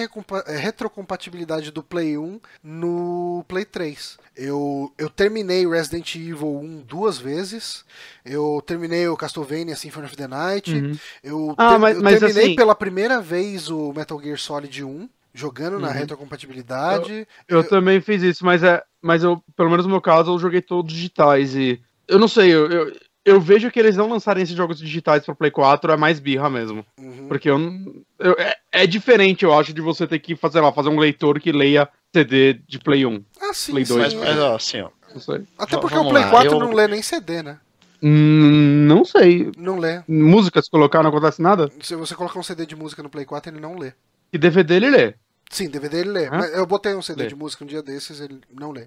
retrocompatibilidade 0.77 1.71
do 1.71 1.83
Play 1.83 2.17
1 2.17 2.39
no 2.63 3.45
Play 3.47 3.65
3. 3.65 4.17
Eu, 4.35 4.91
eu 4.97 5.09
terminei 5.09 5.67
Resident 5.67 6.15
Evil 6.15 6.59
1 6.59 6.81
duas 6.81 7.17
vezes, 7.17 7.83
eu 8.25 8.61
terminei 8.65 9.07
o 9.07 9.17
Castlevania 9.17 9.75
Symphony 9.75 10.05
of 10.05 10.15
the 10.15 10.27
Night, 10.27 10.73
Uhum. 10.73 10.97
eu, 11.23 11.55
Ah, 11.57 11.73
ter- 11.73 11.77
mas- 11.79 11.95
eu 11.97 12.03
mas 12.03 12.19
terminei 12.19 12.43
assim- 12.45 12.55
pela 12.55 12.75
primeira 12.75 13.19
vez 13.21 13.69
o 13.69 13.93
Metal 13.93 14.19
Gear 14.21 14.37
Solid 14.37 14.83
1, 14.83 15.09
jogando 15.37 15.79
na 15.79 15.87
Uhum. 15.87 15.93
retrocompatibilidade. 15.93 17.27
Eu, 17.47 17.63
também 17.67 18.01
fiz 18.01 18.21
isso, 18.23 18.43
mas 18.45 18.63
é. 18.63 18.83
Mas 19.01 19.23
eu, 19.23 19.41
pelo 19.55 19.69
menos 19.69 19.85
no 19.85 19.91
meu 19.91 20.01
caso, 20.01 20.31
eu 20.33 20.39
joguei 20.39 20.61
todos 20.61 20.93
digitais 20.93 21.55
e. 21.55 21.79
Eu 22.07 22.17
não 22.19 22.27
sei, 22.27 22.53
eu, 22.53 22.69
eu, 22.71 22.95
eu 23.25 23.39
vejo 23.41 23.69
que 23.69 23.79
eles 23.79 23.95
não 23.95 24.09
lançarem 24.09 24.41
esses 24.43 24.55
jogos 24.55 24.79
digitais 24.79 25.25
pra 25.25 25.35
Play 25.35 25.51
4 25.51 25.91
é 25.91 25.97
mais 25.97 26.19
birra 26.19 26.49
mesmo. 26.49 26.85
Uhum. 26.99 27.27
Porque 27.27 27.49
eu, 27.49 27.57
não- 27.59 27.93
eu- 28.19 28.35
é, 28.39 28.55
é 28.71 28.87
diferente, 28.87 29.43
eu 29.43 29.53
acho, 29.57 29.73
de 29.73 29.81
você 29.81 30.07
ter 30.07 30.19
que 30.19 30.35
fazer 30.35 30.59
lá, 30.61 30.71
fazer 30.71 30.89
um 30.89 30.97
leitor 30.99 31.39
que 31.39 31.51
leia 31.51 31.87
CD 32.13 32.53
de 32.67 32.79
Play 32.79 33.05
1. 33.05 33.23
Ah, 33.41 33.53
sim, 33.53 33.73
Play 33.73 33.85
sim. 33.85 33.93
dois, 33.93 34.13
Mas, 34.13 34.37
assim, 34.39 34.81
ó. 34.81 34.89
Não 35.13 35.19
sei. 35.21 35.43
Até 35.57 35.77
porque 35.77 35.95
vamos 35.95 36.09
o 36.09 36.13
Play 36.13 36.23
lá, 36.23 36.29
4 36.31 36.51
eu- 36.53 36.59
não 36.59 36.73
lê 36.73 36.87
nem 36.87 37.01
CD, 37.01 37.43
né? 37.43 37.59
Hum, 38.01 38.85
não 38.87 39.03
sei. 39.03 39.51
Não 39.57 39.77
lê. 39.79 40.01
Música, 40.07 40.61
se 40.61 40.69
colocar, 40.69 41.01
não 41.01 41.09
acontece 41.09 41.41
nada? 41.41 41.69
Se 41.81 41.95
você 41.95 42.13
colocar 42.15 42.39
um 42.39 42.43
CD 42.43 42.65
de 42.65 42.75
música 42.75 43.01
no 43.03 43.09
Play 43.09 43.25
4, 43.25 43.51
ele 43.51 43.59
não 43.59 43.77
lê. 43.77 43.93
E 44.31 44.37
DVD 44.37 44.75
ele 44.75 44.89
lê. 44.89 45.13
Sim, 45.49 45.69
DVD 45.69 45.99
ele 45.99 46.09
lê. 46.11 46.29
Mas 46.29 46.53
eu 46.53 46.65
botei 46.65 46.93
um 46.93 47.01
CD 47.01 47.23
Lê. 47.23 47.29
de 47.29 47.35
música 47.35 47.63
um 47.63 47.67
dia 47.67 47.81
desses, 47.81 48.19
ele 48.19 48.39
não 48.53 48.71
lê. 48.71 48.85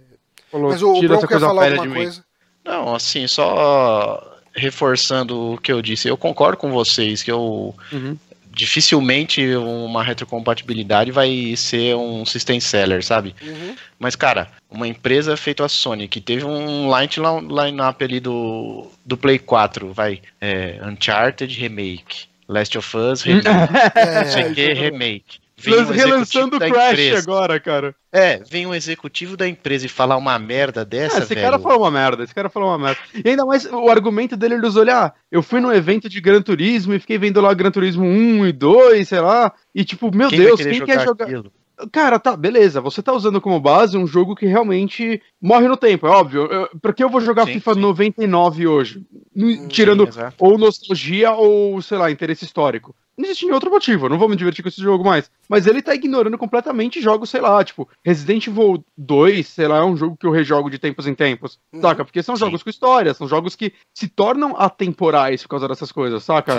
Falou, 0.51 0.71
Mas 0.71 0.83
o, 0.83 0.93
o 0.93 1.15
essa 1.15 1.27
quer 1.27 1.41
falar 1.41 1.73
alguma 1.73 1.95
coisa? 1.95 2.25
Não, 2.65 2.95
assim, 2.95 3.27
só 3.27 4.37
reforçando 4.55 5.53
o 5.55 5.59
que 5.59 5.73
eu 5.73 5.81
disse. 5.81 6.09
Eu 6.09 6.17
concordo 6.17 6.57
com 6.57 6.71
vocês 6.71 7.23
que 7.23 7.31
eu 7.31 7.75
Uhum. 7.93 8.17
dificilmente 8.53 9.55
uma 9.57 10.03
retrocompatibilidade 10.03 11.11
vai 11.13 11.55
ser 11.57 11.95
um 11.97 12.27
system 12.27 12.59
seller, 12.61 13.03
sabe? 13.05 13.35
Uhum. 13.41 13.75
Mas, 13.99 14.15
cara, 14.17 14.49
uma 14.69 14.87
empresa 14.89 15.37
feita 15.37 15.65
a 15.65 15.69
Sony, 15.69 16.09
que 16.09 16.21
teve 16.21 16.45
um 16.45 16.91
line- 16.95 17.49
line-up 17.49 18.05
ali 18.05 18.19
do, 18.21 18.91
do 19.07 19.17
Play 19.17 19.39
4, 19.39 19.93
vai, 19.93 20.21
é, 20.41 20.81
Uncharted 20.85 21.59
Remake, 21.59 22.27
Last 22.49 22.77
of 22.77 22.97
Us 22.97 23.23
Remake, 23.23 23.47
É, 23.95 24.23
não 24.25 24.31
sei 24.31 24.51
o 24.51 24.55
que, 24.55 24.73
Remake. 24.73 25.39
Vem 25.61 25.81
um 25.81 25.85
relançando 25.91 26.57
o 26.57 26.59
Crash 26.59 26.91
empresa. 26.93 27.19
agora, 27.19 27.61
cara. 27.61 27.95
É, 28.13 28.43
vem 28.49 28.67
um 28.67 28.75
executivo 28.75 29.37
da 29.37 29.47
empresa 29.49 29.87
e 29.87 29.89
falar 29.89 30.17
uma 30.17 30.39
merda 30.39 30.81
Ah, 30.81 30.85
dessa, 30.85 31.19
esse 31.19 31.35
velho. 31.35 31.47
cara 31.47 31.59
falou 31.59 31.81
uma 31.83 31.91
merda, 31.91 32.25
esse 32.25 32.35
cara 32.35 32.49
falou 32.49 32.69
uma 32.71 32.79
merda. 32.79 33.01
E 33.25 33.29
ainda 33.29 33.45
mais 33.47 33.65
o 33.67 33.89
argumento 33.89 34.37
dele, 34.37 34.55
ele 34.55 34.67
usou, 34.67 34.83
olha, 34.83 35.13
eu 35.31 35.43
fui 35.43 35.61
num 35.61 35.73
evento 35.73 36.09
de 36.09 36.21
Gran 36.21 36.43
Turismo 36.43 36.93
e 36.95 36.99
fiquei 36.99 37.19
vendo 37.19 37.41
lá 37.41 37.55
Gran 37.55 37.71
Turismo 37.71 38.05
1 38.05 38.47
e 38.47 38.53
2, 38.53 39.09
sei 39.09 39.21
lá, 39.21 39.53
e 39.75 39.85
tipo, 39.85 40.15
meu 40.15 40.29
Quem 40.29 40.39
Deus, 40.41 40.61
quem 40.61 40.85
quer 40.85 41.05
jogar... 41.05 41.25
aquilo? 41.27 41.53
Cara, 41.91 42.19
tá, 42.19 42.37
beleza, 42.37 42.79
você 42.79 43.03
tá 43.03 43.11
usando 43.11 43.41
como 43.41 43.59
base 43.59 43.97
um 43.97 44.07
jogo 44.07 44.37
que 44.37 44.45
realmente 44.45 45.23
morre 45.41 45.67
no 45.67 45.79
tempo, 45.79 46.07
é 46.07 46.11
óbvio. 46.11 46.43
Eu, 46.45 46.69
por 46.79 46.93
que 46.93 47.03
eu 47.03 47.09
vou 47.09 47.23
jogar 47.23 47.47
Sim, 47.47 47.55
FIFA 47.55 47.73
sim. 47.75 47.81
99 47.81 48.67
hoje? 48.67 49.03
Hum, 49.35 49.67
Tirando 49.69 50.13
Sim, 50.13 50.21
ou 50.39 50.59
nostalgia 50.59 51.31
ou, 51.33 51.81
sei 51.81 51.97
lá, 51.97 52.11
interesse 52.11 52.45
histórico. 52.45 52.95
Não 53.21 53.27
existe 53.27 53.43
nenhum 53.45 53.55
outro 53.55 53.71
motivo, 53.71 54.07
eu 54.07 54.11
não 54.11 54.19
vou 54.19 54.29
me 54.29 54.35
divertir 54.37 54.63
com 54.63 54.69
esse 54.69 54.81
jogo 54.81 55.05
mais. 55.05 55.31
Mas 55.49 55.67
ele 55.67 55.83
tá 55.83 55.95
ignorando 55.95 56.39
completamente 56.39 57.01
jogos, 57.03 57.29
sei 57.29 57.41
lá, 57.41 57.63
tipo, 57.63 57.87
Resident 58.05 58.47
Evil 58.47 58.83
2, 58.97 59.47
sei 59.47 59.69
lá, 59.69 59.79
é 59.79 59.85
um 59.85 59.97
jogo 59.97 60.17
que 60.17 60.27
eu 60.27 60.31
rejogo 60.31 60.71
de 60.71 60.79
tempos 60.79 61.07
em 61.07 61.15
tempos, 61.15 61.59
Uhum. 61.73 61.83
saca? 61.83 62.05
Porque 62.05 62.23
são 62.23 62.35
Sim. 62.35 62.41
jogos 62.47 62.63
com 62.63 62.71
história, 62.71 63.13
são 63.13 63.29
jogos 63.29 63.55
que 63.55 63.73
se 63.95 64.09
tornam 64.09 64.55
atemporais 64.57 65.43
por 65.43 65.51
causa 65.51 65.69
dessas 65.69 65.93
coisas, 65.93 66.25
saca? 66.25 66.53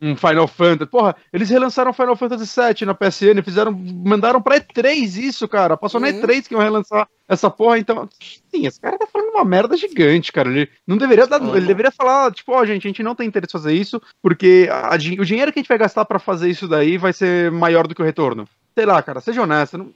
Sim. 0.00 0.08
Um 0.10 0.16
Final 0.16 0.46
Fantasy. 0.46 0.90
Porra, 0.90 1.16
eles 1.32 1.50
relançaram 1.50 1.92
Final 1.92 2.14
Fantasy 2.16 2.60
VII 2.60 2.86
na 2.86 2.94
PSN, 2.94 3.42
fizeram, 3.42 3.72
mandaram 3.72 4.40
pra 4.40 4.60
E3 4.60 5.16
isso, 5.16 5.48
cara. 5.48 5.76
Passou 5.76 6.00
na 6.00 6.08
Uhum. 6.08 6.20
E3 6.20 6.46
que 6.46 6.54
iam 6.54 6.62
relançar 6.62 7.08
essa 7.28 7.50
porra, 7.50 7.78
então. 7.78 8.08
Sim, 8.20 8.66
esse 8.66 8.80
cara 8.80 8.98
tá 8.98 9.06
falando 9.06 9.30
uma 9.30 9.44
merda 9.44 9.76
gigante, 9.76 10.32
cara. 10.32 10.48
Ele 10.50 10.68
não 10.86 10.96
deveria 10.96 11.26
dar. 11.26 11.40
Ele 11.40 11.66
deveria 11.66 11.90
falar, 11.90 12.32
tipo, 12.32 12.52
ó, 12.52 12.64
gente, 12.64 12.86
a 12.86 12.90
gente 12.90 13.02
não 13.02 13.14
tem 13.14 13.26
interesse 13.26 13.56
em 13.56 13.60
fazer 13.60 13.72
isso, 13.72 14.00
porque 14.22 14.68
a 14.70 14.94
o 14.94 15.24
dinheiro 15.24 15.52
que 15.52 15.58
a 15.58 15.62
gente 15.62 15.68
vai 15.68 15.78
gastar 15.78 16.04
pra 16.04 16.18
fazer 16.18 16.50
isso 16.50 16.68
daí 16.68 16.98
vai 16.98 17.12
ser 17.12 17.50
maior 17.50 17.86
do 17.86 17.94
que 17.94 18.02
o 18.02 18.04
retorno. 18.04 18.46
Sei 18.76 18.84
lá, 18.84 19.00
cara, 19.02 19.20
seja 19.20 19.42
honesto. 19.42 19.78
não- 19.78 19.92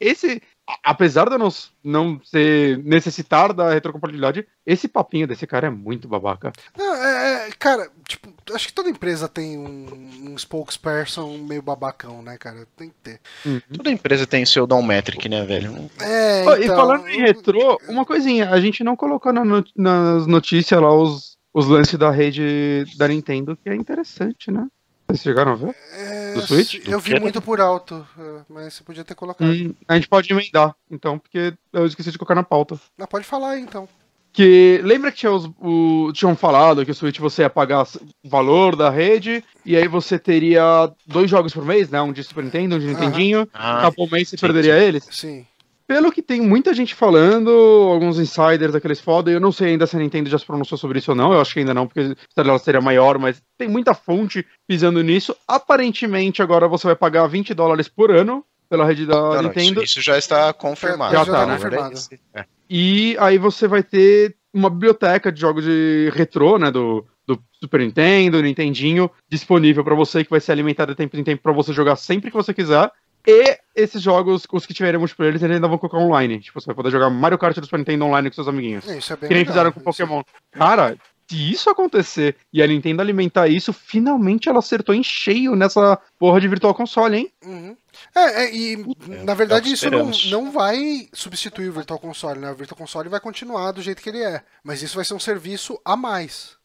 Esse, 0.00 0.42
apesar 0.82 1.26
de 1.28 1.34
eu 1.34 1.38
não, 1.38 1.48
não 1.84 2.20
ser 2.24 2.78
necessitar 2.78 3.52
da 3.52 3.70
retrocompatibilidade, 3.72 4.46
esse 4.66 4.88
papinho 4.88 5.26
desse 5.28 5.46
cara 5.46 5.68
é 5.68 5.70
muito 5.70 6.08
babaca. 6.08 6.52
Não, 6.76 6.94
é, 6.94 7.48
é, 7.48 7.50
cara, 7.58 7.88
tipo, 8.06 8.32
acho 8.52 8.66
que 8.66 8.72
toda 8.72 8.90
empresa 8.90 9.28
tem 9.28 9.56
um, 9.56 10.30
um 10.32 10.38
spokesperson 10.38 11.38
meio 11.38 11.62
babacão, 11.62 12.20
né, 12.20 12.36
cara? 12.36 12.66
Tem 12.76 12.88
que 12.88 12.94
ter. 13.02 13.20
Toda 13.76 13.90
empresa 13.90 14.26
tem 14.26 14.44
seu 14.44 14.66
downmetric, 14.66 15.28
né, 15.28 15.44
velho? 15.44 15.88
É, 16.00 16.42
então, 16.42 16.58
e 16.58 16.66
falando 16.66 17.08
em 17.08 17.20
retrô, 17.20 17.78
uma 17.88 18.04
coisinha, 18.04 18.50
a 18.50 18.60
gente 18.60 18.82
não 18.82 18.96
colocou 18.96 19.32
na 19.32 19.44
no- 19.44 19.64
nas 19.76 20.26
notícias 20.26 20.80
lá 20.80 20.92
os, 20.92 21.36
os 21.54 21.66
lances 21.68 21.96
da 21.98 22.10
rede 22.10 22.84
da 22.96 23.06
Nintendo, 23.06 23.56
que 23.56 23.68
é 23.68 23.74
interessante, 23.76 24.50
né? 24.50 24.66
Vocês 25.06 25.22
chegaram 25.22 25.52
a 25.52 25.54
ver? 25.54 25.74
é, 25.94 26.34
do 26.34 26.42
Switch? 26.42 26.84
Eu 26.86 26.98
vi 27.00 27.18
muito 27.20 27.40
por 27.40 27.60
alto, 27.60 28.06
é, 28.18 28.40
mas 28.48 28.74
você 28.74 28.82
podia 28.84 29.04
ter 29.04 29.14
colocado. 29.14 29.48
Hum, 29.48 29.72
a 29.86 29.94
gente 29.94 30.08
pode 30.08 30.32
emendar, 30.32 30.74
então, 30.90 31.18
porque 31.18 31.54
eu 31.72 31.86
esqueci 31.86 32.10
de 32.10 32.18
colocar 32.18 32.34
na 32.34 32.42
pauta. 32.42 32.78
Não, 32.98 33.06
pode 33.06 33.24
falar 33.24 33.50
aí, 33.52 33.60
então. 33.62 33.88
Que 34.32 34.80
lembra 34.84 35.10
que 35.10 35.16
tinha 35.18 35.32
os- 35.32 35.48
o- 35.58 36.12
tinham 36.12 36.36
falado 36.36 36.84
que 36.84 36.90
o 36.90 36.94
Switch 36.94 37.18
você 37.18 37.40
ia 37.42 37.48
pagar 37.48 37.84
o 38.22 38.28
valor 38.28 38.76
da 38.76 38.90
rede 38.90 39.42
e 39.64 39.74
aí 39.74 39.88
você 39.88 40.18
teria 40.18 40.92
dois 41.06 41.30
jogos 41.30 41.54
por 41.54 41.64
mês, 41.64 41.88
né? 41.88 42.02
Um 42.02 42.12
de 42.12 42.22
Super 42.22 42.44
Nintendo, 42.44 42.76
um 42.76 42.78
de. 42.78 42.86
Nintendinho. 42.88 43.48
Ah, 43.54 43.78
Acabou 43.78 44.06
o 44.06 44.10
mês 44.10 44.28
você 44.28 44.36
sim, 44.36 44.40
perderia 44.42 44.76
eles. 44.78 45.08
Sim. 45.10 45.46
Pelo 45.86 46.10
que 46.10 46.20
tem 46.20 46.40
muita 46.40 46.74
gente 46.74 46.94
falando, 46.94 47.50
alguns 47.50 48.18
insiders 48.18 48.72
daqueles 48.72 49.00
foda, 49.00 49.30
eu 49.30 49.38
não 49.38 49.52
sei 49.52 49.68
ainda 49.68 49.86
se 49.86 49.94
a 49.94 50.00
Nintendo 50.00 50.28
já 50.28 50.38
se 50.38 50.44
pronunciou 50.44 50.76
sobre 50.76 50.98
isso 50.98 51.12
ou 51.12 51.16
não, 51.16 51.32
eu 51.32 51.40
acho 51.40 51.54
que 51.54 51.60
ainda 51.60 51.72
não, 51.72 51.86
porque 51.86 52.00
a 52.00 52.02
história 52.02 52.48
dela 52.48 52.58
seria 52.58 52.80
maior, 52.80 53.18
mas 53.18 53.40
tem 53.56 53.68
muita 53.68 53.94
fonte 53.94 54.44
pisando 54.66 55.02
nisso. 55.02 55.36
Aparentemente, 55.46 56.42
agora 56.42 56.66
você 56.66 56.88
vai 56.88 56.96
pagar 56.96 57.26
20 57.28 57.54
dólares 57.54 57.88
por 57.88 58.10
ano 58.10 58.44
pela 58.68 58.84
rede 58.84 59.06
da 59.06 59.14
não, 59.14 59.34
não, 59.34 59.42
Nintendo. 59.44 59.82
isso, 59.82 59.98
isso 59.98 60.02
já 60.02 60.18
está 60.18 60.52
confirmado. 60.52 61.12
Já 61.12 61.24
tá, 61.24 61.46
né? 61.46 61.54
confirmado. 61.54 61.94
É. 62.34 62.44
E 62.68 63.16
aí 63.20 63.38
você 63.38 63.68
vai 63.68 63.82
ter 63.82 64.36
uma 64.52 64.70
biblioteca 64.70 65.30
de 65.30 65.40
jogos 65.40 65.64
de 65.64 66.10
retrô, 66.14 66.58
né, 66.58 66.70
do, 66.70 67.06
do 67.26 67.38
Super 67.62 67.80
Nintendo, 67.80 68.42
Nintendinho, 68.42 69.10
disponível 69.28 69.84
pra 69.84 69.94
você, 69.94 70.24
que 70.24 70.30
vai 70.30 70.40
ser 70.40 70.52
alimentada 70.52 70.92
de 70.92 70.96
tempo 70.96 71.16
em 71.16 71.22
tempo 71.22 71.42
pra 71.42 71.52
você 71.52 71.72
jogar 71.72 71.96
sempre 71.96 72.30
que 72.30 72.36
você 72.36 72.52
quiser. 72.52 72.90
E 73.26 73.58
esses 73.74 74.00
jogos, 74.00 74.46
os 74.50 74.66
que 74.66 74.72
tiverem 74.72 74.98
multiplayer, 74.98 75.32
eles 75.34 75.42
ainda 75.42 75.66
vão 75.66 75.78
colocar 75.78 75.98
online. 75.98 76.40
Tipo, 76.40 76.60
você 76.60 76.66
vai 76.66 76.74
poder 76.76 76.90
jogar 76.90 77.10
Mario 77.10 77.38
Kart 77.38 77.56
do 77.56 77.64
Super 77.64 77.78
Nintendo 77.78 78.04
online 78.04 78.30
com 78.30 78.34
seus 78.34 78.48
amiguinhos. 78.48 78.88
É, 78.88 78.98
Isso 78.98 79.12
é 79.12 79.16
bem 79.16 79.28
Que 79.28 79.34
nem 79.34 79.42
legal, 79.42 79.52
fizeram 79.52 79.72
com 79.72 79.80
isso. 79.80 79.84
Pokémon. 79.84 80.22
Cara, 80.52 80.96
se 81.28 81.52
isso 81.52 81.68
acontecer 81.68 82.36
e 82.52 82.62
a 82.62 82.66
Nintendo 82.66 83.02
alimentar 83.02 83.48
isso, 83.48 83.72
finalmente 83.72 84.48
ela 84.48 84.60
acertou 84.60 84.94
em 84.94 85.02
cheio 85.02 85.56
nessa 85.56 85.98
porra 86.18 86.40
de 86.40 86.46
Virtual 86.46 86.72
Console, 86.72 87.16
hein? 87.16 87.32
Uhum. 87.44 87.76
É, 88.14 88.44
é, 88.44 88.54
e 88.54 88.74
é 88.74 89.24
na 89.24 89.32
o 89.32 89.36
verdade 89.36 89.68
que 89.68 89.74
isso 89.74 89.90
não, 89.90 90.10
não 90.30 90.52
vai 90.52 91.08
substituir 91.12 91.68
o 91.68 91.72
Virtual 91.72 91.98
Console, 91.98 92.38
né? 92.38 92.52
O 92.52 92.54
Virtual 92.54 92.78
Console 92.78 93.08
vai 93.08 93.18
continuar 93.18 93.72
do 93.72 93.82
jeito 93.82 94.00
que 94.00 94.08
ele 94.08 94.22
é, 94.22 94.42
mas 94.62 94.82
isso 94.82 94.94
vai 94.94 95.04
ser 95.04 95.14
um 95.14 95.20
serviço 95.20 95.80
a 95.84 95.96
mais. 95.96 96.56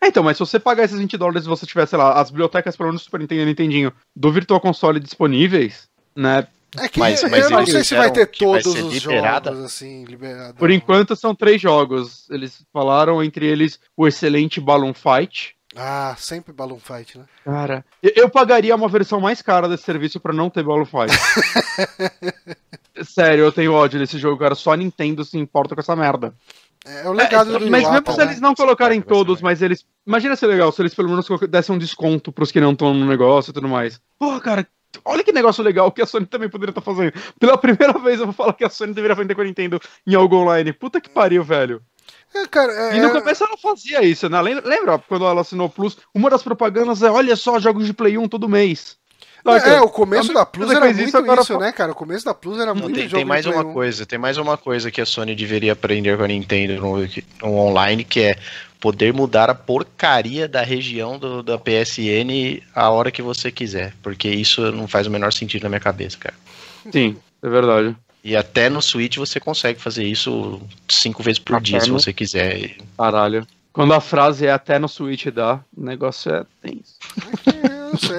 É, 0.00 0.08
então, 0.08 0.22
mas 0.22 0.36
se 0.36 0.40
você 0.40 0.58
pagar 0.58 0.84
esses 0.84 0.98
20 0.98 1.16
dólares 1.16 1.44
e 1.44 1.48
você 1.48 1.66
tiver, 1.66 1.86
sei 1.86 1.98
lá, 1.98 2.20
as 2.20 2.30
bibliotecas, 2.30 2.76
pelo 2.76 2.88
menos 2.88 3.02
do 3.02 3.04
Super 3.04 3.20
Nintendo 3.20 3.42
e 3.42 3.46
Nintendinho, 3.46 3.92
do 4.14 4.32
Virtual 4.32 4.60
Console 4.60 5.00
disponíveis, 5.00 5.88
né? 6.16 6.46
É 6.78 6.88
que 6.88 6.98
Mas- 6.98 7.22
eu 7.22 7.30
mas 7.30 7.48
não 7.50 7.60
eles 7.60 7.70
sei 7.72 7.84
se 7.84 7.94
vai 7.94 8.10
ter 8.10 8.26
vai 8.26 8.34
todos 8.34 8.72
ser 8.72 8.82
os 8.84 8.92
liberada? 8.94 9.50
jogos 9.50 9.64
assim, 9.64 10.04
liberados. 10.04 10.58
Por 10.58 10.70
enquanto 10.70 11.16
são 11.16 11.34
três 11.34 11.60
jogos. 11.60 12.28
Eles 12.30 12.62
falaram, 12.72 13.22
entre 13.22 13.46
eles, 13.46 13.78
o 13.96 14.06
excelente 14.06 14.60
Balloon 14.60 14.92
Fight. 14.92 15.54
Ah, 15.74 16.14
sempre 16.18 16.52
Balloon 16.52 16.78
Fight, 16.78 17.16
né? 17.18 17.24
Cara, 17.44 17.84
eu, 18.02 18.12
eu 18.16 18.30
pagaria 18.30 18.74
uma 18.74 18.88
versão 18.88 19.20
mais 19.20 19.40
cara 19.40 19.68
desse 19.68 19.84
serviço 19.84 20.18
pra 20.20 20.32
não 20.34 20.50
ter 20.50 20.62
Balloon 20.62 20.84
Fight. 20.86 21.12
Sério, 23.04 23.44
eu 23.44 23.52
tenho 23.52 23.72
ódio 23.74 23.98
desse 23.98 24.18
jogo, 24.18 24.38
cara. 24.38 24.54
Só 24.54 24.72
a 24.72 24.76
Nintendo 24.76 25.24
se 25.24 25.38
importa 25.38 25.74
com 25.74 25.80
essa 25.80 25.94
merda. 25.96 26.34
É, 26.84 27.08
o 27.08 27.12
legado 27.12 27.56
É, 27.56 27.58
do 27.58 27.70
mas 27.70 27.82
mesmo 27.90 28.12
se 28.12 28.18
né? 28.18 28.24
eles 28.24 28.40
não 28.40 28.54
colocarem 28.54 29.00
Vai 29.00 29.08
ser 29.08 29.14
todos, 29.14 29.40
mas 29.42 29.60
eles. 29.60 29.84
Imagina 30.06 30.36
ser 30.36 30.46
legal 30.46 30.70
se 30.70 30.80
eles 30.80 30.94
pelo 30.94 31.08
menos 31.08 31.26
dessem 31.48 31.74
um 31.74 31.78
desconto 31.78 32.30
pros 32.30 32.52
que 32.52 32.60
não 32.60 32.72
estão 32.72 32.94
no 32.94 33.06
negócio 33.06 33.50
e 33.50 33.52
tudo 33.54 33.68
mais. 33.68 34.00
Porra, 34.18 34.40
cara, 34.40 34.66
olha 35.04 35.22
que 35.24 35.32
negócio 35.32 35.62
legal 35.62 35.90
que 35.92 36.02
a 36.02 36.06
Sony 36.06 36.26
também 36.26 36.48
poderia 36.48 36.70
estar 36.70 36.80
fazendo. 36.80 37.12
Pela 37.38 37.58
primeira 37.58 37.98
vez 37.98 38.20
eu 38.20 38.26
vou 38.26 38.34
falar 38.34 38.52
que 38.52 38.64
a 38.64 38.70
Sony 38.70 38.92
deveria 38.92 39.14
vender 39.16 39.34
com 39.34 39.40
a 39.40 39.44
Nintendo 39.44 39.80
em 40.06 40.14
algo 40.14 40.36
online. 40.36 40.72
Puta 40.72 41.00
que 41.00 41.08
pariu, 41.08 41.42
velho. 41.42 41.82
É, 42.34 42.46
cara, 42.46 42.72
é, 42.72 42.96
E 42.96 43.00
no 43.00 43.10
começo 43.10 43.44
ela 43.44 43.56
fazia 43.56 44.02
isso, 44.02 44.28
né? 44.28 44.40
Lembra, 44.40 44.68
lembra 44.68 44.98
quando 44.98 45.24
ela 45.24 45.40
assinou 45.40 45.66
o 45.66 45.70
Plus? 45.70 45.98
Uma 46.14 46.28
das 46.30 46.42
propagandas 46.42 47.02
é: 47.02 47.10
olha 47.10 47.34
só, 47.36 47.58
jogos 47.58 47.86
de 47.86 47.92
Play 47.92 48.18
1 48.18 48.28
todo 48.28 48.48
mês. 48.48 48.96
Saca? 49.54 49.70
É, 49.70 49.80
o 49.80 49.88
começo 49.88 50.32
da 50.32 50.44
Plus 50.44 50.70
era 50.70 50.80
que 50.88 50.94
muito 50.94 51.08
isso, 51.08 51.16
agora 51.16 51.40
isso, 51.40 51.58
né, 51.58 51.70
cara? 51.70 51.92
O 51.92 51.94
começo 51.94 52.24
da 52.24 52.34
Plus 52.34 52.58
era 52.58 52.74
Não, 52.74 52.82
muito 52.82 52.94
tem, 52.96 53.04
jogo 53.04 53.16
tem 53.16 53.24
mais 53.24 53.46
uma 53.46 53.62
1. 53.64 53.72
coisa, 53.72 54.04
tem 54.04 54.18
mais 54.18 54.38
uma 54.38 54.56
coisa 54.58 54.90
que 54.90 55.00
a 55.00 55.06
Sony 55.06 55.36
deveria 55.36 55.72
aprender 55.72 56.16
com 56.16 56.24
a 56.24 56.28
Nintendo 56.28 56.80
no, 56.80 56.96
no 57.42 57.56
online, 57.56 58.02
que 58.02 58.20
é 58.20 58.36
poder 58.80 59.12
mudar 59.12 59.48
a 59.50 59.54
porcaria 59.54 60.46
da 60.48 60.62
região 60.62 61.18
do, 61.18 61.42
da 61.42 61.58
PSN 61.58 62.62
a 62.74 62.90
hora 62.90 63.10
que 63.10 63.22
você 63.22 63.50
quiser. 63.50 63.94
Porque 64.02 64.28
isso 64.28 64.70
não 64.72 64.86
faz 64.86 65.06
o 65.06 65.10
menor 65.10 65.32
sentido 65.32 65.62
na 65.64 65.68
minha 65.68 65.80
cabeça, 65.80 66.16
cara. 66.18 66.34
Sim, 66.92 67.16
é 67.42 67.48
verdade. 67.48 67.96
E 68.22 68.34
até 68.36 68.68
no 68.68 68.82
Switch 68.82 69.16
você 69.16 69.38
consegue 69.38 69.80
fazer 69.80 70.04
isso 70.04 70.60
cinco 70.88 71.22
vezes 71.22 71.38
por 71.38 71.52
Na 71.54 71.58
dia, 71.60 71.78
se 71.80 71.86
perna. 71.86 71.98
você 72.00 72.12
quiser. 72.12 72.76
Caralho. 72.98 73.46
Quando 73.72 73.92
a 73.92 74.00
frase 74.00 74.46
é 74.46 74.50
até 74.50 74.78
no 74.78 74.88
Switch 74.88 75.26
dá, 75.26 75.60
o 75.76 75.84
negócio 75.84 76.32
é 76.32 76.44
tenso. 76.62 76.94
É, 77.46 77.66
eu 77.66 77.90
não 77.90 77.98
sei. 77.98 78.16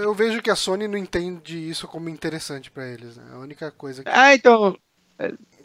é, 0.00 0.04
Eu 0.04 0.12
vejo 0.12 0.42
que 0.42 0.50
a 0.50 0.56
Sony 0.56 0.88
não 0.88 0.98
entende 0.98 1.56
isso 1.56 1.86
como 1.86 2.08
interessante 2.08 2.70
pra 2.70 2.86
eles, 2.86 3.16
né? 3.16 3.22
A 3.32 3.38
única 3.38 3.70
coisa 3.70 4.02
que. 4.02 4.10
Ah, 4.10 4.34
então. 4.34 4.76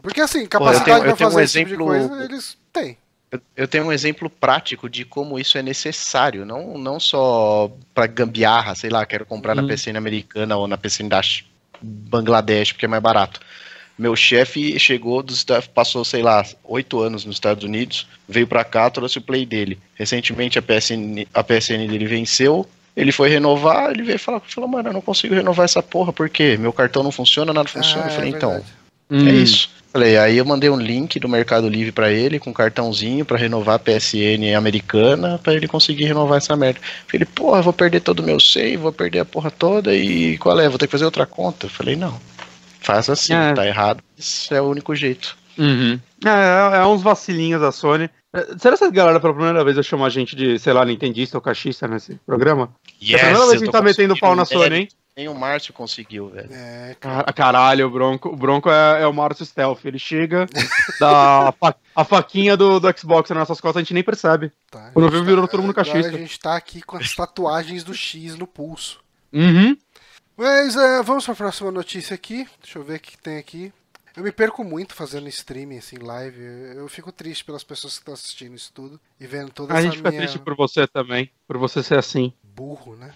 Porque 0.02 0.22
assim, 0.22 0.42
eu 0.42 0.48
capacidade 0.48 0.86
tenho- 0.86 0.98
eu 0.98 1.02
pra 1.04 1.16
tenho 1.16 1.30
um 1.30 1.32
fazer 1.34 1.44
esse 1.44 1.54
tipo 1.66 1.68
de 1.70 1.74
exemplo- 1.74 2.08
coisa, 2.10 2.24
eles 2.26 2.58
têm. 2.72 2.98
Eu, 3.34 3.42
eu 3.58 3.68
tenho 3.68 3.86
um 3.86 3.92
exemplo 3.92 4.30
prático 4.30 4.88
de 4.88 5.04
como 5.04 5.40
isso 5.40 5.58
é 5.58 5.64
necessário, 5.64 6.46
não, 6.46 6.78
não 6.78 7.00
só 7.00 7.72
pra 7.92 8.06
gambiarra, 8.06 8.76
sei 8.76 8.92
lá, 8.92 9.04
quero 9.08 9.26
comprar 9.26 9.56
na 9.56 9.64
Uhum. 9.64 9.70
PCN 9.70 9.98
americana 9.98 10.56
ou 10.56 10.68
na 10.68 10.78
PCN 10.78 11.10
da 11.10 11.20
Bangladesh, 11.82 12.74
porque 12.74 12.86
é 12.86 12.88
mais 12.88 13.02
barato. 13.02 13.40
Meu 13.98 14.16
chefe 14.16 14.78
chegou 14.80 15.24
dos 15.24 15.38
Estados, 15.38 15.66
passou, 15.66 16.06
sei 16.06 16.22
lá, 16.22 16.46
oito 16.64 17.00
anos 17.00 17.26
nos 17.26 17.36
Estados 17.36 17.64
Unidos, 17.64 18.08
veio 18.30 18.46
pra 18.46 18.64
cá, 18.64 18.88
trouxe 18.92 19.18
o 19.18 19.22
play 19.22 19.48
dele. 19.48 19.80
Recentemente 19.96 20.60
a 20.60 20.62
PSN, 20.62 21.26
a 21.34 21.44
PSN 21.44 21.88
dele 21.88 22.06
venceu, 22.06 22.68
ele 22.96 23.12
foi 23.12 23.30
renovar, 23.30 23.90
ele 23.90 24.04
veio 24.04 24.20
falar, 24.20 24.42
falou, 24.42 24.70
mano, 24.70 24.90
eu 24.90 24.94
não 24.94 25.02
consigo 25.02 25.34
renovar 25.34 25.66
essa 25.66 25.82
porra, 25.82 26.14
por 26.14 26.30
quê? 26.30 26.56
Meu 26.56 26.72
cartão 26.72 27.02
não 27.02 27.12
funciona, 27.12 27.52
nada 27.52 27.68
funciona. 27.68 28.06
Ah, 28.06 28.10
eu 28.10 28.12
falei, 28.12 28.32
é 28.32 28.36
então, 28.36 28.50
verdade. 28.52 28.74
Hum. 29.10 29.28
é 29.28 29.32
isso. 29.34 29.70
Falei, 29.94 30.18
aí 30.18 30.38
eu 30.40 30.46
mandei 30.46 30.72
um 30.72 30.76
link 30.76 31.20
do 31.20 31.30
Mercado 31.30 31.70
Livre 31.70 31.92
pra 31.92 32.12
ele 32.12 32.40
com 32.40 32.50
um 32.50 32.54
cartãozinho 32.54 33.24
pra 33.24 33.38
renovar 33.38 33.76
a 33.76 33.80
PSN 33.80 34.56
americana 34.58 35.38
pra 35.38 35.54
ele 35.54 35.68
conseguir 35.68 36.06
renovar 36.06 36.40
essa 36.40 36.56
merda. 36.56 36.80
Falei, 37.08 37.28
porra, 37.28 37.62
vou 37.62 37.72
perder 37.72 38.00
todo 38.00 38.22
o 38.22 38.24
meu 38.24 38.40
save, 38.40 38.76
vou 38.76 38.92
perder 38.92 39.20
a 39.20 39.26
porra 39.26 39.52
toda 39.52 39.94
e 39.94 40.36
qual 40.40 40.60
é? 40.60 40.68
Vou 40.68 40.80
ter 40.80 40.88
que 40.88 40.92
fazer 40.92 41.06
outra 41.06 41.28
conta? 41.28 41.70
Falei, 41.70 41.96
não. 41.96 42.20
Faz 42.80 43.08
assim, 43.08 43.36
É. 43.36 43.54
tá 43.54 43.68
errado. 43.68 44.04
Isso 44.18 44.52
é 44.52 44.60
o 44.60 44.66
único 44.66 44.96
jeito. 44.96 45.38
Uhum. 45.60 46.00
É, 46.26 46.30
é, 46.30 46.78
é 46.78 46.86
uns 46.88 47.04
vacilinhos 47.04 47.62
da 47.62 47.72
Sony. 47.72 48.10
É, 48.34 48.40
Será 48.58 48.76
que 48.76 48.84
essa 48.84 48.90
galera 48.90 49.20
pela 49.20 49.34
primeira 49.36 49.64
vez 49.64 49.76
vai 49.76 49.84
chamar 49.84 50.08
a 50.08 50.10
gente 50.10 50.36
de, 50.36 50.58
sei 50.58 50.74
lá, 50.74 50.84
nintendista 50.84 51.38
ou 51.38 51.42
cachista 51.42 51.88
nesse 51.88 52.20
programa? 52.26 52.74
é 53.14 53.16
a 53.16 53.20
primeira 53.20 53.46
vez 53.46 53.50
que 53.50 53.56
a 53.56 53.60
gente 53.60 53.72
tá 53.72 53.82
metendo 53.84 54.18
pau 54.18 54.36
na 54.36 54.44
Sony, 54.44 54.76
hein? 54.76 54.88
Nem 55.16 55.28
o 55.28 55.36
Márcio 55.36 55.74
conseguiu, 55.74 56.30
velho. 56.30 56.50
É, 56.52 56.96
cara. 57.00 57.24
Car- 57.26 57.34
Caralho, 57.36 57.86
o 57.86 57.90
Bronco, 57.92 58.30
o 58.30 58.36
Bronco 58.36 58.70
é, 58.70 59.04
é 59.04 59.08
o 59.08 59.14
Márcio 59.14 59.46
Stealth. 59.46 59.86
Ele 59.86 60.00
chega, 60.00 60.48
dá 61.00 61.50
a, 61.50 61.52
fa- 61.52 61.76
a 61.96 62.04
faquinha 62.04 62.58
do, 62.58 62.80
do 62.80 63.00
Xbox 63.00 63.30
nas 63.30 63.40
nossas 63.40 63.62
costas, 63.62 63.78
a 63.80 63.84
gente 63.84 63.94
nem 63.94 64.04
percebe. 64.04 64.52
Tá. 64.72 64.90
Quando 64.92 65.12
viu, 65.12 65.24
virou 65.24 65.48
todo 65.48 65.62
mundo 65.62 65.72
Agora 65.72 65.86
cachista. 65.86 66.10
a 66.16 66.18
gente 66.20 66.40
tá 66.40 66.56
aqui 66.56 66.82
com 66.82 66.98
as 66.98 67.14
tatuagens 67.16 67.84
do 67.84 67.94
X 67.94 68.36
no 68.36 68.48
pulso. 68.48 69.02
Uhum. 69.32 69.78
Mas 70.36 70.76
é, 70.76 71.04
vamos 71.04 71.26
pra 71.26 71.36
próxima 71.36 71.72
notícia 71.72 72.16
aqui. 72.16 72.48
Deixa 72.62 72.80
eu 72.80 72.84
ver 72.84 72.96
o 72.98 73.00
que 73.00 73.16
tem 73.18 73.38
aqui. 73.38 73.72
Eu 74.18 74.24
me 74.24 74.32
perco 74.32 74.64
muito 74.64 74.94
fazendo 74.96 75.28
streaming, 75.28 75.78
assim, 75.78 75.98
live. 75.98 76.40
Eu 76.76 76.88
fico 76.88 77.12
triste 77.12 77.44
pelas 77.46 77.64
pessoas 77.64 77.94
que 77.94 78.00
estão 78.02 78.14
assistindo 78.14 78.56
isso 78.56 78.72
tudo 78.74 79.00
e 79.20 79.26
vendo 79.28 79.52
toda 79.52 79.74
A 79.74 79.78
essa 79.78 79.86
gente 79.86 79.98
fica 79.98 80.10
minha 80.10 80.22
triste 80.22 80.38
por 80.40 80.56
você 80.56 80.86
também, 80.88 81.32
por 81.48 81.58
você 81.58 81.82
ser 81.84 81.98
assim. 81.98 82.32
burro, 82.44 82.96
né? 82.96 83.12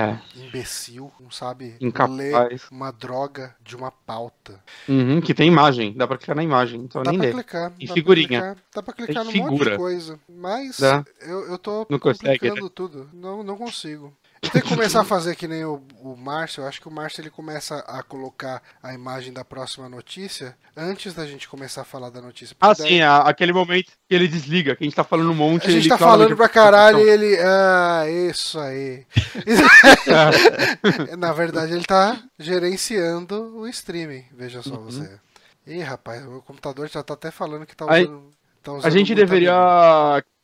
É. 0.00 0.16
Imbecil, 0.38 1.10
não 1.18 1.28
sabe 1.30 1.74
Incapaz. 1.80 2.16
ler 2.16 2.60
uma 2.70 2.92
droga 2.92 3.56
de 3.60 3.74
uma 3.74 3.90
pauta. 3.90 4.62
Uhum, 4.88 5.20
que 5.20 5.34
tem 5.34 5.48
imagem, 5.48 5.92
dá 5.92 6.06
pra 6.06 6.16
clicar 6.16 6.36
na 6.36 6.44
imagem, 6.44 6.82
então 6.82 7.02
Dá 7.02 7.10
nem 7.10 7.18
pra 7.18 7.26
ler. 7.28 7.34
clicar. 7.34 7.72
E 7.78 7.80
dá 7.80 7.86
pra 7.86 7.94
figurinha. 7.94 8.28
clicar- 8.28 8.56
Dá 8.74 8.82
pra 8.82 8.94
clicar 8.94 9.24
num 9.24 9.32
monte 9.34 9.64
de 9.70 9.76
coisa. 9.76 10.20
Mas 10.28 10.78
Dá. 10.78 11.04
eu, 11.22 11.48
eu 11.48 11.58
tô 11.58 11.84
Não 11.90 11.98
consegue, 11.98 12.28
né? 12.28 12.38
complicando 12.38 12.70
tudo. 12.70 13.10
Não, 13.12 13.42
não 13.42 13.56
consigo. 13.56 14.16
Tenho 14.40 14.64
que 14.64 14.68
começar 14.74 15.00
a 15.00 15.04
fazer 15.04 15.34
que 15.34 15.48
nem 15.48 15.64
o, 15.64 15.82
o 16.00 16.16
Márcio. 16.16 16.62
Eu 16.62 16.66
acho 16.68 16.80
que 16.80 16.86
o 16.88 16.90
Márcio 16.90 17.20
ele 17.20 17.30
começa 17.30 17.78
a 17.80 18.02
colocar 18.02 18.62
a 18.82 18.94
imagem 18.94 19.32
da 19.32 19.44
próxima 19.44 19.88
notícia 19.88 20.56
antes 20.76 21.12
da 21.14 21.26
gente 21.26 21.48
começar 21.48 21.82
a 21.82 21.84
falar 21.84 22.10
da 22.10 22.20
notícia. 22.20 22.56
Ah, 22.60 22.72
daí 22.72 22.88
sim, 22.88 23.00
a- 23.00 23.18
aquele 23.22 23.52
momento 23.52 23.90
que 24.08 24.14
ele 24.14 24.28
desliga, 24.28 24.76
que 24.76 24.84
a 24.84 24.86
gente 24.86 24.94
tá 24.96 25.02
falando 25.04 25.30
um 25.30 25.34
monte 25.34 25.66
A 25.66 25.70
gente 25.70 25.82
ele 25.82 25.88
tá 25.88 25.98
falando 25.98 26.36
pra 26.36 26.48
caralho 26.48 27.00
e 27.00 27.08
ele. 27.10 27.36
Ah, 27.40 28.04
isso 28.30 28.58
aí. 28.60 29.04
Na 31.18 31.32
verdade, 31.32 31.72
ele 31.72 31.84
tá 31.84 32.18
gerenciando 32.38 33.56
o 33.58 33.66
streaming. 33.68 34.24
Veja 34.32 34.62
só 34.62 34.76
você. 34.76 35.18
Ih, 35.66 35.80
rapaz, 35.80 36.24
o 36.24 36.30
meu 36.30 36.42
computador 36.42 36.88
já 36.88 37.02
tá 37.02 37.14
até 37.14 37.30
falando 37.30 37.66
que 37.66 37.76
tá 37.76 37.84
Aí- 37.88 38.04
usando. 38.04 38.30
tá 38.62 38.70
A 38.70 38.74
usando 38.74 38.92
gente 38.92 39.08
muita 39.08 39.26
deveria. 39.26 39.52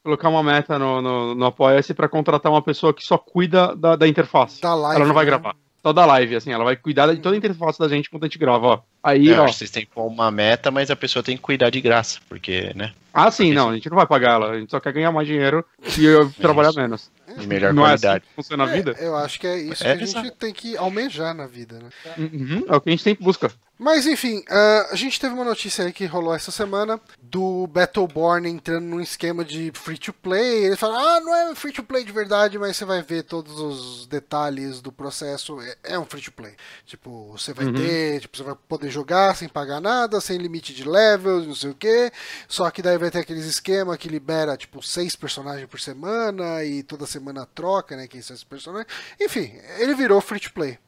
Colocar 0.04 0.28
uma 0.28 0.42
meta 0.42 0.78
no, 0.78 1.00
no, 1.00 1.34
no 1.34 1.46
Apoia-se 1.46 1.94
pra 1.94 2.08
contratar 2.08 2.52
uma 2.52 2.62
pessoa 2.62 2.92
que 2.92 3.02
só 3.04 3.16
cuida 3.18 3.74
da, 3.74 3.96
da 3.96 4.06
interface. 4.06 4.60
Da 4.60 4.74
live. 4.74 4.96
ela 4.96 5.06
não 5.08 5.14
vai 5.14 5.24
né? 5.24 5.30
gravar. 5.30 5.56
Só 5.82 5.92
da 5.92 6.06
live, 6.06 6.36
assim, 6.36 6.50
ela 6.50 6.64
vai 6.64 6.76
cuidar 6.76 7.12
de 7.14 7.20
toda 7.20 7.34
a 7.34 7.38
interface 7.38 7.78
da 7.78 7.88
gente 7.88 8.06
enquanto 8.06 8.22
a 8.22 8.26
gente 8.26 8.38
grava, 8.38 8.66
ó. 8.66 8.80
Aí, 9.02 9.28
É, 9.28 9.32
eu 9.36 9.42
ó. 9.42 9.44
acho 9.44 9.52
que 9.54 9.58
vocês 9.58 9.70
têm 9.70 9.84
que 9.84 9.90
pôr 9.92 10.06
uma 10.06 10.30
meta, 10.30 10.70
mas 10.70 10.90
a 10.90 10.96
pessoa 10.96 11.22
tem 11.22 11.36
que 11.36 11.42
cuidar 11.42 11.68
de 11.68 11.78
graça, 11.82 12.20
porque, 12.26 12.72
né? 12.74 12.92
Ah, 13.12 13.30
sim, 13.30 13.52
não, 13.52 13.68
a 13.68 13.74
gente 13.74 13.90
não 13.90 13.96
vai 13.96 14.06
pagar 14.06 14.32
ela, 14.32 14.50
a 14.52 14.58
gente 14.58 14.70
só 14.70 14.80
quer 14.80 14.92
ganhar 14.94 15.12
mais 15.12 15.26
dinheiro 15.28 15.62
e 15.98 16.04
eu 16.06 16.30
trabalhar 16.40 16.72
menos. 16.72 17.10
De 17.38 17.46
melhor 17.46 17.74
não 17.74 17.86
é 17.86 17.92
assim 17.92 18.02
qualidade. 18.02 18.24
que 18.26 18.34
funciona 18.34 18.64
a 18.64 18.66
vida? 18.66 18.94
É, 18.98 19.06
eu 19.06 19.14
acho 19.16 19.38
que 19.38 19.46
é 19.46 19.58
isso 19.58 19.86
É, 19.86 19.94
que 19.96 20.04
a 20.04 20.06
gente 20.06 20.30
tem 20.32 20.52
que 20.54 20.74
almejar 20.76 21.34
na 21.34 21.46
vida, 21.46 21.78
né? 21.78 21.90
Uhum, 22.16 22.64
é 22.66 22.76
o 22.76 22.80
que 22.80 22.88
a 22.88 22.92
gente 22.92 23.02
sempre 23.02 23.22
busca. 23.24 23.50
Mas 23.76 24.06
enfim, 24.06 24.44
ah, 24.48 24.88
a 24.92 24.94
gente 24.94 25.18
teve 25.18 25.34
uma 25.34 25.44
notícia 25.44 25.84
aí 25.84 25.92
que 25.92 26.06
rolou 26.06 26.32
essa 26.32 26.52
semana 26.52 27.00
do 27.20 27.66
Battleborn 27.66 28.48
entrando 28.48 28.84
num 28.86 29.00
esquema 29.00 29.44
de 29.44 29.72
free 29.74 29.98
to 29.98 30.12
play. 30.12 30.64
Ele 30.66 30.76
fala: 30.76 31.16
Ah, 31.16 31.20
não 31.20 31.34
é 31.34 31.54
free 31.56 31.72
to 31.72 31.82
play 31.82 32.04
de 32.04 32.12
verdade, 32.12 32.56
mas 32.56 32.76
você 32.76 32.84
vai 32.84 33.02
ver 33.02 33.24
todos 33.24 33.58
os 33.58 34.06
detalhes 34.06 34.80
do 34.80 34.92
processo. 34.92 35.60
É, 35.60 35.76
é 35.94 35.98
um 35.98 36.04
free 36.06 36.22
to 36.22 36.30
play. 36.32 36.54
Tipo, 36.86 37.32
você 37.32 37.52
vai 37.52 37.66
Uhum. 37.66 37.72
ter, 37.74 38.20
tipo, 38.20 38.36
você 38.36 38.44
vai 38.44 38.54
poder 38.68 38.90
jogar 38.90 39.34
sem 39.34 39.48
pagar 39.48 39.80
nada, 39.80 40.20
sem 40.20 40.38
limite 40.38 40.72
de 40.72 40.84
levels, 40.88 41.44
não 41.46 41.54
sei 41.56 41.70
o 41.70 41.74
que. 41.74 42.12
Só 42.46 42.70
que 42.70 42.80
daí 42.80 42.96
vai 42.96 43.10
ter 43.10 43.18
aqueles 43.20 43.44
esquema 43.44 43.98
que 43.98 44.08
libera, 44.08 44.56
tipo, 44.56 44.80
seis 44.82 45.16
personagens 45.16 45.68
por 45.68 45.80
semana 45.80 46.62
e 46.64 46.84
toda 46.84 47.06
semana 47.06 47.44
troca, 47.52 47.96
né? 47.96 48.06
Quem 48.06 48.22
são 48.22 48.34
esses 48.34 48.44
personagens. 48.44 48.86
Enfim, 49.20 49.52
ele 49.78 49.94
virou 49.94 50.20
free 50.20 50.38
to 50.40 50.52
play. 50.52 50.78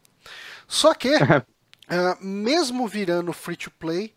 Só 0.68 0.94
que. 0.94 1.10
Ah, 1.88 2.16
mesmo 2.20 2.88
virando 2.88 3.32
free 3.32 3.56
to 3.56 3.70
play, 3.70 4.12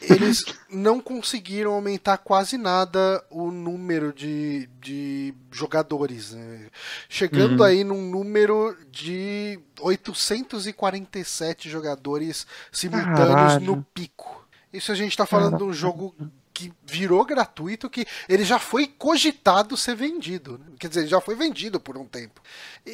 eles 0.00 0.44
não 0.68 1.00
conseguiram 1.00 1.72
aumentar 1.74 2.18
quase 2.18 2.58
nada 2.58 3.24
o 3.30 3.50
número 3.52 4.12
de, 4.12 4.68
de 4.80 5.32
jogadores. 5.50 6.32
né? 6.32 6.68
Chegando 7.08 7.60
Uhum. 7.60 7.66
aí 7.66 7.84
num 7.84 8.02
número 8.10 8.76
de 8.90 9.60
847 9.80 11.68
jogadores 11.70 12.46
simultâneos 12.72 13.54
Caralho. 13.54 13.64
no 13.64 13.76
pico. 13.94 14.46
Isso 14.72 14.90
a 14.90 14.94
gente 14.94 15.16
tá 15.16 15.26
falando 15.26 15.58
de 15.58 15.64
um 15.64 15.72
jogo 15.72 16.14
que 16.54 16.72
virou 16.84 17.24
gratuito, 17.24 17.88
que 17.88 18.06
ele 18.28 18.44
já 18.44 18.58
foi 18.58 18.86
cogitado 18.86 19.76
ser 19.76 19.94
vendido. 19.96 20.58
né? 20.58 20.66
Quer 20.78 20.88
dizer, 20.88 21.06
já 21.06 21.20
foi 21.20 21.34
vendido 21.34 21.80
por 21.80 21.96
um 21.96 22.04
tempo. 22.04 22.40
E, 22.86 22.90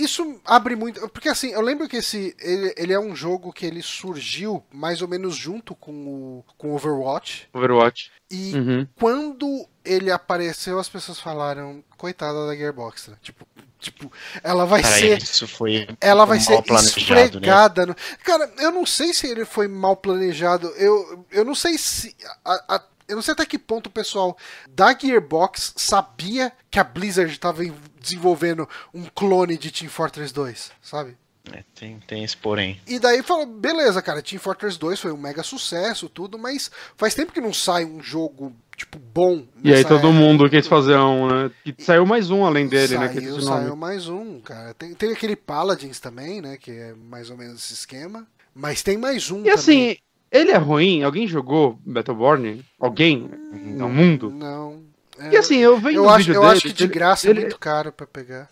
e 0.00 0.02
isso 0.04 0.40
abre 0.44 0.74
muito. 0.74 1.08
Porque 1.08 1.28
assim, 1.28 1.50
eu 1.52 1.60
lembro 1.60 1.88
que 1.88 1.96
esse. 1.96 2.34
Ele, 2.40 2.74
ele 2.76 2.92
é 2.92 2.98
um 3.00 3.14
jogo 3.14 3.52
que 3.52 3.64
ele 3.64 3.82
surgiu 3.82 4.62
mais 4.72 5.02
ou 5.02 5.08
menos 5.08 5.34
junto 5.36 5.74
com 5.74 5.92
o 6.38 6.44
com 6.58 6.74
Overwatch. 6.74 7.48
Overwatch. 7.52 8.10
E 8.30 8.54
Uhum. 8.54 8.86
quando 8.96 9.66
ele 9.84 10.10
apareceu, 10.10 10.78
as 10.78 10.88
pessoas 10.88 11.18
falaram, 11.18 11.82
coitada 11.96 12.46
da 12.46 12.54
Gearbox, 12.56 13.08
né? 13.08 13.16
Tipo, 13.22 13.46
tipo, 13.80 14.12
ela 14.42 14.64
vai 14.66 14.82
Cara, 14.82 14.94
ser. 14.94 15.22
isso 15.22 15.48
foi 15.48 15.88
Ela 16.00 16.24
vai 16.24 16.38
ser 16.38 16.52
né? 16.52 17.24
esfregada. 17.26 17.86
no- 17.86 17.96
Cara, 18.24 18.52
eu 18.58 18.70
não 18.70 18.84
sei 18.86 19.12
se 19.14 19.26
ele 19.26 19.44
foi 19.44 19.66
mal 19.66 19.96
planejado. 19.96 20.68
Eu, 20.76 21.24
eu 21.30 21.44
não 21.44 21.54
sei 21.54 21.76
se. 21.78 22.14
a- 22.44 22.76
a- 22.76 22.82
eu 23.08 23.16
não 23.16 23.22
sei 23.22 23.32
até 23.32 23.44
que 23.44 23.58
ponto 23.58 23.86
o 23.88 23.90
pessoal 23.90 24.36
da 24.68 24.96
Gearbox 24.96 25.72
sabia 25.76 26.52
que 26.70 26.78
a 26.78 26.84
Blizzard 26.84 27.32
estava 27.32 27.62
desenvolvendo 28.00 28.68
um 28.94 29.04
clone 29.12 29.58
de 29.58 29.70
Team 29.72 29.90
Fortress 29.90 30.32
2, 30.32 30.70
sabe? 30.80 31.16
É, 31.52 31.62
tem, 31.74 31.98
tem 32.06 32.22
esse 32.22 32.36
porém. 32.36 32.80
E 32.86 32.98
daí 32.98 33.22
falou, 33.22 33.46
beleza, 33.46 34.00
cara, 34.02 34.22
Team 34.22 34.38
Fortress 34.40 34.78
2 34.78 35.00
foi 35.00 35.10
um 35.12 35.16
mega 35.16 35.42
sucesso, 35.42 36.08
tudo, 36.08 36.38
mas 36.38 36.70
faz 36.96 37.14
tempo 37.14 37.32
que 37.32 37.40
não 37.40 37.52
sai 37.52 37.84
um 37.84 38.02
jogo, 38.02 38.52
tipo, 38.76 38.98
bom. 38.98 39.44
E 39.64 39.72
aí 39.72 39.82
todo 39.82 39.98
época. 40.08 40.12
mundo 40.12 40.50
quis 40.50 40.66
fazer 40.66 40.96
um, 40.98 41.28
né? 41.28 41.50
E 41.64 41.74
saiu 41.82 42.04
mais 42.04 42.30
um 42.30 42.44
além 42.44 42.68
dele, 42.68 42.98
né? 42.98 43.08
Que 43.08 43.20
Saiu, 43.20 43.30
nome. 43.32 43.42
saiu 43.42 43.74
mais 43.76 44.06
um, 44.06 44.38
cara. 44.40 44.74
Tem, 44.74 44.94
tem 44.94 45.12
aquele 45.12 45.34
Paladins 45.34 45.98
também, 45.98 46.40
né? 46.42 46.56
Que 46.58 46.70
é 46.72 46.94
mais 46.94 47.30
ou 47.30 47.36
menos 47.38 47.64
esse 47.64 47.72
esquema. 47.72 48.26
Mas 48.54 48.82
tem 48.82 48.98
mais 48.98 49.30
um 49.30 49.42
E 49.44 49.50
assim, 49.50 49.96
ele 50.30 50.50
é 50.50 50.56
ruim? 50.58 51.02
Alguém 51.02 51.26
jogou 51.26 51.78
Battleborn? 51.86 52.62
Alguém 52.78 53.30
no 53.52 53.88
mundo? 53.88 54.30
Não. 54.30 54.82
É, 55.18 55.32
E 55.32 55.36
assim, 55.36 55.56
eu 55.56 55.78
vejo 55.78 55.96
eu 55.96 56.08
acho, 56.08 56.18
vídeo 56.18 56.34
eu 56.34 56.40
dele, 56.42 56.52
acho 56.52 56.62
que 56.62 56.72
de 56.72 56.86
graça 56.86 57.28
ele- 57.30 57.40
é 57.40 57.42
muito 57.42 57.58
caro 57.58 57.90
pra 57.92 58.06
pegar. 58.06 58.48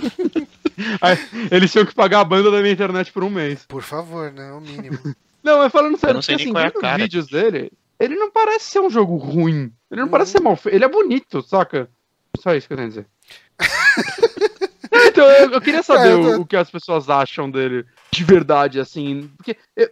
Aí, 1.00 1.16
eles 1.50 1.70
tinham 1.70 1.86
que 1.86 1.94
pagar 1.94 2.20
a 2.20 2.24
banda 2.24 2.50
da 2.50 2.60
minha 2.60 2.72
internet 2.72 3.12
por 3.12 3.22
um 3.24 3.30
mês. 3.30 3.64
Por 3.66 3.82
favor, 3.82 4.32
né? 4.32 4.52
O 4.52 4.60
mínimo. 4.60 4.98
Não, 5.42 5.58
mas 5.58 5.70
falando 5.70 5.98
sério, 5.98 6.14
não 6.14 6.22
sei 6.22 6.36
porque, 6.36 6.44
nem 6.50 6.52
assim, 6.52 6.52
qual 6.54 6.64
é 6.64 6.68
a 6.68 6.80
cara. 6.90 7.02
vídeos 7.02 7.26
dele, 7.26 7.70
ele 8.00 8.14
não 8.16 8.30
parece 8.30 8.64
ser 8.70 8.80
um 8.80 8.88
jogo 8.88 9.14
ruim. 9.16 9.70
Ele 9.90 10.00
não 10.00 10.04
Uhum. 10.04 10.08
parece 10.10 10.32
ser 10.32 10.40
mal 10.40 10.56
feito. 10.56 10.74
Ele 10.74 10.84
é 10.86 10.88
bonito, 10.88 11.42
saca? 11.42 11.86
Só 12.38 12.54
isso 12.54 12.66
que 12.66 12.72
eu 12.72 12.76
tenho 12.78 12.86
a 12.86 12.88
dizer. 12.88 13.06
então, 15.06 15.26
eu, 15.26 15.50
eu 15.50 15.60
queria 15.60 15.82
saber 15.82 16.08
É, 16.08 16.12
eu 16.12 16.22
tô- 16.22 16.38
o, 16.38 16.40
o 16.40 16.46
que 16.46 16.56
as 16.56 16.70
pessoas 16.70 17.10
acham 17.10 17.50
dele 17.50 17.84
de 18.10 18.24
verdade, 18.24 18.80
assim. 18.80 19.30
Porque 19.36 19.56
eu, 19.76 19.90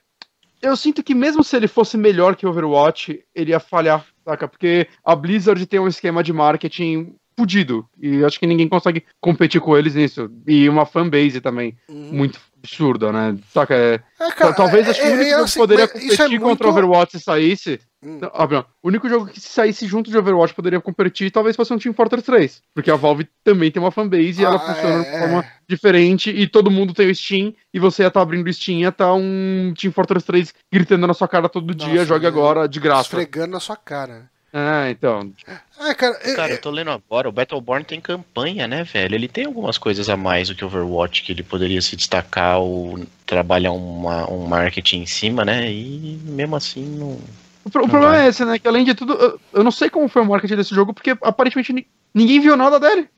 eu 0.62 0.76
sinto 0.76 1.02
que 1.02 1.14
mesmo 1.14 1.44
se 1.44 1.54
ele 1.56 1.68
fosse 1.68 1.96
melhor 1.98 2.34
que 2.34 2.46
Overwatch, 2.46 3.22
ele 3.34 3.50
ia 3.50 3.60
falhar, 3.60 4.06
saca? 4.24 4.48
Porque 4.48 4.88
a 5.04 5.14
Blizzard 5.14 5.64
tem 5.66 5.78
um 5.80 5.86
esquema 5.88 6.22
de 6.22 6.32
marketing 6.32 7.14
fudido. 7.36 7.86
E 8.00 8.24
acho 8.24 8.38
que 8.38 8.46
ninguém 8.46 8.68
consegue 8.68 9.04
competir 9.20 9.60
com 9.60 9.76
eles 9.76 9.94
nisso. 9.94 10.30
E 10.46 10.68
uma 10.68 10.86
fanbase 10.86 11.40
também 11.40 11.76
Uhum. 11.88 12.10
muito 12.12 12.40
absurda, 12.59 13.10
né? 13.12 13.36
Saca? 13.52 13.74
É, 13.74 14.00
É, 14.20 14.30
cara, 14.30 14.52
Talvez 14.54 14.88
acho 14.88 15.00
que 15.00 15.06
o 15.06 15.10
é- 15.10 15.12
único 15.14 15.26
é 15.26 15.30
jogo 15.30 15.42
assim, 15.44 15.52
que 15.54 15.59
poderia 15.59 15.84
é 15.84 15.88
competir 15.88 16.16
contra 16.18 16.40
muito- 16.40 16.68
Overwatch 16.68 17.18
se 17.18 17.24
saísse. 17.24 17.80
Hum. 18.04 18.18
Não, 18.20 18.30
ah, 18.34 18.46
não. 18.48 18.64
O 18.82 18.88
único 18.88 19.09
jogo 19.09 19.26
que 19.26 19.40
se 19.40 19.48
saísse 19.48 19.86
junto 19.86 20.10
de 20.10 20.18
Overwatch 20.18 20.54
poderia 20.54 20.80
competir 20.80 21.30
talvez 21.30 21.54
fosse 21.56 21.72
um 21.72 21.78
Team 21.78 21.92
Fortress 21.94 22.24
3. 22.24 22.60
Porque 22.74 22.90
a 22.90 22.96
Valve 22.96 23.28
também 23.44 23.70
tem 23.70 23.80
uma 23.82 23.90
fanbase 23.92 24.42
e 24.42 24.44
ela 24.44 24.56
Ah, 24.56 24.59
funciona 24.60 25.04
é, 25.06 25.12
de 25.12 25.18
forma 25.20 25.44
diferente 25.68 26.30
e 26.30 26.46
todo 26.48 26.70
mundo 26.70 26.92
tem 26.94 27.10
o 27.10 27.14
Steam 27.14 27.54
e 27.72 27.78
você 27.78 28.02
ia 28.02 28.09
estar 28.09 28.20
abrindo 28.22 28.46
o 28.48 28.52
Steam 28.52 28.78
e 28.78 28.82
ia 28.82 28.88
estar 28.88 29.12
um 29.14 29.72
Team 29.80 29.92
Fortress 29.92 30.24
3 30.26 30.52
gritando 30.72 31.06
na 31.06 31.14
sua 31.14 31.28
cara 31.28 31.48
todo 31.48 31.74
dia, 31.74 31.88
Nossa, 31.94 32.04
jogue 32.06 32.24
é. 32.24 32.28
agora 32.28 32.68
de 32.68 32.78
graça. 32.80 33.02
Esfregando 33.02 33.52
na 33.52 33.60
sua 33.60 33.76
cara. 33.76 34.30
É, 34.52 34.90
então. 34.90 35.32
É, 35.80 35.94
cara, 35.94 36.14
Cara, 36.36 36.52
eu 36.52 36.60
tô 36.60 36.70
lendo 36.70 36.90
agora, 36.90 37.26
o 37.28 37.32
Battleborn 37.32 37.84
tem 37.84 38.00
campanha, 38.00 38.68
né, 38.68 38.84
velho? 38.84 39.14
Ele 39.14 39.26
tem 39.26 39.46
algumas 39.46 39.78
coisas 39.78 40.08
a 40.10 40.16
mais 40.16 40.48
do 40.48 40.54
que 40.54 40.62
o 40.62 40.66
Overwatch 40.66 41.22
que 41.22 41.32
ele 41.32 41.42
poderia 41.42 41.80
se 41.80 41.96
destacar 41.96 42.58
ou 42.60 43.00
trabalhar 43.24 43.72
uma, 43.72 44.30
um 44.30 44.46
marketing 44.46 45.02
em 45.02 45.06
cima, 45.06 45.42
né? 45.44 45.70
E 45.72 46.20
mesmo 46.24 46.54
assim 46.54 46.84
não. 46.84 47.18
O, 47.64 47.70
pro- 47.70 47.80
o 47.80 47.84
Não 47.84 47.90
problema 47.90 48.14
vai. 48.16 48.26
é 48.26 48.28
esse, 48.28 48.44
né? 48.44 48.58
Que 48.58 48.68
além 48.68 48.84
de 48.84 48.94
tudo, 48.94 49.14
eu, 49.14 49.40
eu 49.54 49.64
não 49.64 49.70
sei 49.70 49.88
como 49.88 50.06
foi 50.08 50.20
o 50.20 50.26
marketing 50.26 50.56
desse 50.56 50.74
jogo, 50.74 50.92
porque 50.92 51.16
aparentemente 51.22 51.72
ni- 51.72 51.86
ninguém 52.12 52.38
viu 52.38 52.54
nada 52.54 52.78
dele. 52.78 53.08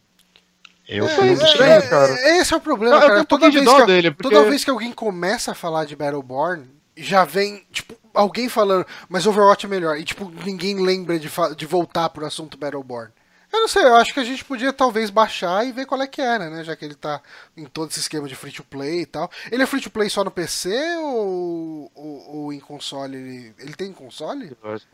Eu 0.86 1.06
é, 1.06 1.09
fui 1.09 1.28
é, 1.31 1.32
estranho, 1.32 1.73
é, 1.73 1.89
cara. 1.89 2.12
Esse 2.39 2.55
é 2.55 2.56
o 2.56 2.61
problema, 2.61 2.97
Eu, 2.97 3.01
cara. 3.09 3.24
Toda 3.24 3.51
vez, 3.51 3.69
que, 3.69 3.86
dele, 3.86 4.11
porque... 4.12 4.35
toda 4.35 4.48
vez 4.48 4.62
que 4.62 4.70
alguém 4.70 4.93
começa 4.93 5.51
a 5.51 5.55
falar 5.55 5.85
de 5.85 5.97
Battleborn, 5.97 6.66
já 6.97 7.24
vem, 7.24 7.65
tipo, 7.73 7.94
alguém 8.15 8.49
falando, 8.49 8.86
mas 9.09 9.27
Overwatch 9.27 9.66
é 9.66 9.69
melhor. 9.69 9.99
E, 9.99 10.05
tipo, 10.05 10.31
ninguém 10.45 10.81
lembra 10.81 11.19
de, 11.19 11.28
de 11.57 11.66
voltar 11.66 12.09
pro 12.09 12.24
assunto 12.24 12.57
Battleborn. 12.57 13.12
Eu 13.55 13.60
não 13.60 13.68
sei, 13.68 13.85
eu 13.85 13.94
acho 13.94 14.12
que 14.12 14.18
a 14.18 14.24
gente 14.24 14.44
podia 14.44 14.72
talvez 14.72 15.10
baixar 15.10 15.64
e 15.64 15.70
ver 15.70 15.86
qual 15.86 16.02
é 16.02 16.06
que 16.09 16.20
era, 16.20 16.51
né? 16.51 16.64
Já 16.64 16.74
que 16.74 16.85
ele 16.85 16.94
tá 16.97 17.20
em 17.56 17.64
todo 17.66 17.89
esse 17.90 18.01
esquema 18.01 18.26
de 18.26 18.35
free 18.35 18.51
to 18.51 18.64
play 18.64 19.02
e 19.02 19.06
tal. 19.06 19.31
Ele 19.52 19.62
é 19.62 19.66
free 19.66 19.81
to 19.81 19.90
play 19.90 20.10
só 20.10 20.24
no 20.24 20.31
PC 20.31 20.70
ou, 20.98 21.90
ou, 21.94 22.36
ou 22.36 22.52
em 22.52 22.59
console? 22.59 23.16
Ele, 23.16 23.52
ele 23.60 23.74
tem 23.74 23.93
console? 23.93 24.51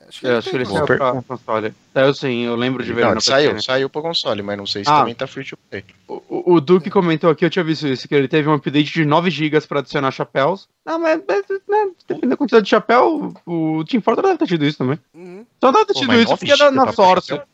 Acho 0.07 0.27
Eu 0.27 0.37
acho 0.39 0.51
que 0.51 0.57
ele 0.57 0.65
tem 0.67 0.75
saiu 0.75 0.87
console. 0.87 0.99
pra 0.99 1.23
console. 1.23 1.75
Saiu 1.95 2.15
sim, 2.15 2.43
eu 2.45 2.55
lembro 2.55 2.85
de 2.85 2.93
ver 2.93 3.01
Não, 3.01 3.09
ele 3.09 3.15
no 3.15 3.21
PC, 3.21 3.31
saiu, 3.31 3.55
né? 3.55 3.61
saiu 3.63 3.89
pro 3.89 4.03
console, 4.03 4.43
mas 4.43 4.59
não 4.59 4.67
sei 4.67 4.85
se 4.85 4.91
Ah. 4.91 4.99
também 5.01 5.15
tá 5.15 5.27
free 5.27 5.45
to 5.45 5.57
play. 5.71 5.83
O, 6.07 6.55
o- 6.55 6.61
Duke 6.61 6.91
comentou 6.91 7.31
aqui, 7.31 7.45
eu 7.47 7.51
tinha 7.51 7.65
visto 7.65 7.87
isso, 7.89 8.07
que 8.07 8.15
ele 8.15 8.29
teve 8.29 8.47
um 8.49 8.53
update 8.55 8.93
de 8.93 9.05
9 9.07 9.31
GB 9.31 9.61
pra 9.63 9.81
adicionar 9.81 10.11
chapéus. 10.11 10.69
Ah, 10.85 10.99
mas, 10.99 11.21
mas, 11.27 11.45
né, 11.49 11.91
dependendo 12.07 12.31
da 12.31 12.37
quantidade 12.37 12.65
de 12.65 12.71
chapéu, 12.71 13.33
o 13.47 13.85
Team 13.85 14.03
Fortress 14.03 14.27
deve 14.29 14.39
ter 14.39 14.47
tido 14.47 14.67
isso 14.67 14.79
também. 14.79 14.99
Uhum. 15.15 15.47
Só 15.61 15.73
deve 15.73 15.87
ter 15.87 15.93
Pô, 15.95 16.01
tido 16.01 16.09
mas 16.09 16.19
isso 16.21 16.31
9 16.31 16.39
porque 16.47 16.53
era 16.53 16.65
GB 16.71 16.77
na 16.77 16.83
pra 16.85 16.93
Source. 16.93 17.29
chapéu? 17.29 17.47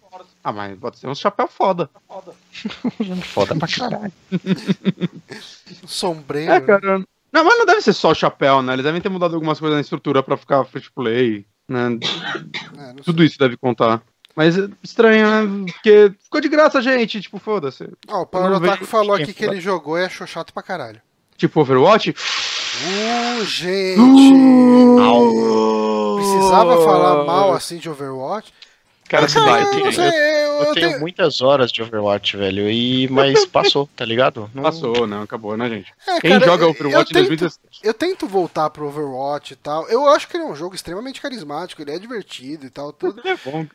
Ah, 0.46 0.52
mas 0.52 0.78
pode 0.78 0.96
ser 0.96 1.08
um 1.08 1.14
chapéu 1.16 1.48
foda. 1.48 1.90
Foda 3.24 3.56
pra 3.56 3.66
caralho. 3.66 4.12
Sombreiro. 5.84 6.52
É, 6.52 6.60
cara. 6.60 6.98
Não, 7.32 7.44
mas 7.44 7.58
não 7.58 7.66
deve 7.66 7.80
ser 7.82 7.92
só 7.92 8.12
o 8.12 8.14
chapéu, 8.14 8.62
né? 8.62 8.74
Eles 8.74 8.84
devem 8.84 9.00
ter 9.00 9.08
mudado 9.08 9.34
algumas 9.34 9.58
coisas 9.58 9.74
na 9.74 9.80
estrutura 9.80 10.22
pra 10.22 10.36
ficar 10.36 10.64
free 10.64 10.80
to 10.80 10.92
play, 10.92 11.44
né? 11.68 11.88
né? 11.88 11.98
É, 12.78 13.02
Tudo 13.02 13.24
isso 13.24 13.36
deve 13.40 13.56
contar. 13.56 14.00
Mas 14.36 14.56
é 14.56 14.68
estranho, 14.84 15.26
né? 15.28 15.72
Porque 15.72 16.12
ficou 16.22 16.40
de 16.40 16.48
graça, 16.48 16.80
gente. 16.80 17.20
Tipo, 17.20 17.40
foda-se. 17.40 17.90
Ó, 18.06 18.18
o 18.18 18.20
Eu 18.22 18.26
Paulo 18.26 18.86
falou 18.86 19.16
aqui 19.16 19.34
que 19.34 19.40
fala. 19.42 19.54
ele 19.54 19.60
jogou 19.60 19.98
e 19.98 20.04
achou 20.04 20.28
chato 20.28 20.52
pra 20.52 20.62
caralho. 20.62 21.02
Tipo, 21.36 21.60
Overwatch. 21.60 22.10
Uh, 22.10 23.44
gente! 23.44 24.00
Au. 25.02 26.16
Precisava 26.18 26.84
falar 26.84 27.24
mal 27.24 27.52
assim 27.52 27.78
de 27.78 27.90
Overwatch? 27.90 28.52
Cara, 29.08 29.26
Ah, 29.26 29.28
se 29.28 29.34
cara, 29.34 29.46
vai. 29.50 29.62
eu 29.62 29.72
não 29.78 29.86
eu- 29.86 29.92
sei, 29.92 30.04
eu, 30.06 30.10
Eu 30.10 30.64
eu 30.64 30.74
tenho 30.74 30.88
tenho- 30.88 31.00
muitas 31.00 31.40
horas 31.40 31.70
de 31.70 31.82
Overwatch, 31.82 32.36
velho, 32.36 32.68
e 32.70 33.06
mas 33.08 33.44
passou, 33.46 33.88
tá 33.94 34.04
ligado? 34.04 34.50
Não- 34.54 34.62
Passou, 34.62 35.06
não, 35.06 35.22
acabou, 35.22 35.56
né, 35.56 35.68
gente? 35.68 35.92
É, 36.08 36.20
Quem 36.20 36.30
cara, 36.32 36.44
joga 36.44 36.64
eu- 36.64 36.70
Overwatch 36.70 37.14
eu 37.14 37.20
em 37.20 37.28
tento, 37.28 37.38
2016? 37.38 37.80
eu 37.84 37.94
tento 37.94 38.26
voltar 38.26 38.70
pro 38.70 38.86
Overwatch 38.88 39.52
e 39.52 39.56
tal. 39.56 39.88
Eu 39.88 40.08
acho 40.08 40.26
que 40.26 40.36
ele 40.36 40.44
é 40.44 40.46
um 40.46 40.56
jogo 40.56 40.74
extremamente 40.74 41.20
carismático, 41.20 41.80
ele 41.82 41.92
é 41.92 41.98
divertido 41.98 42.66
e 42.66 42.70
tal, 42.70 42.92
tudo. 42.92 43.20
É 43.28 43.36
bom. 43.44 43.66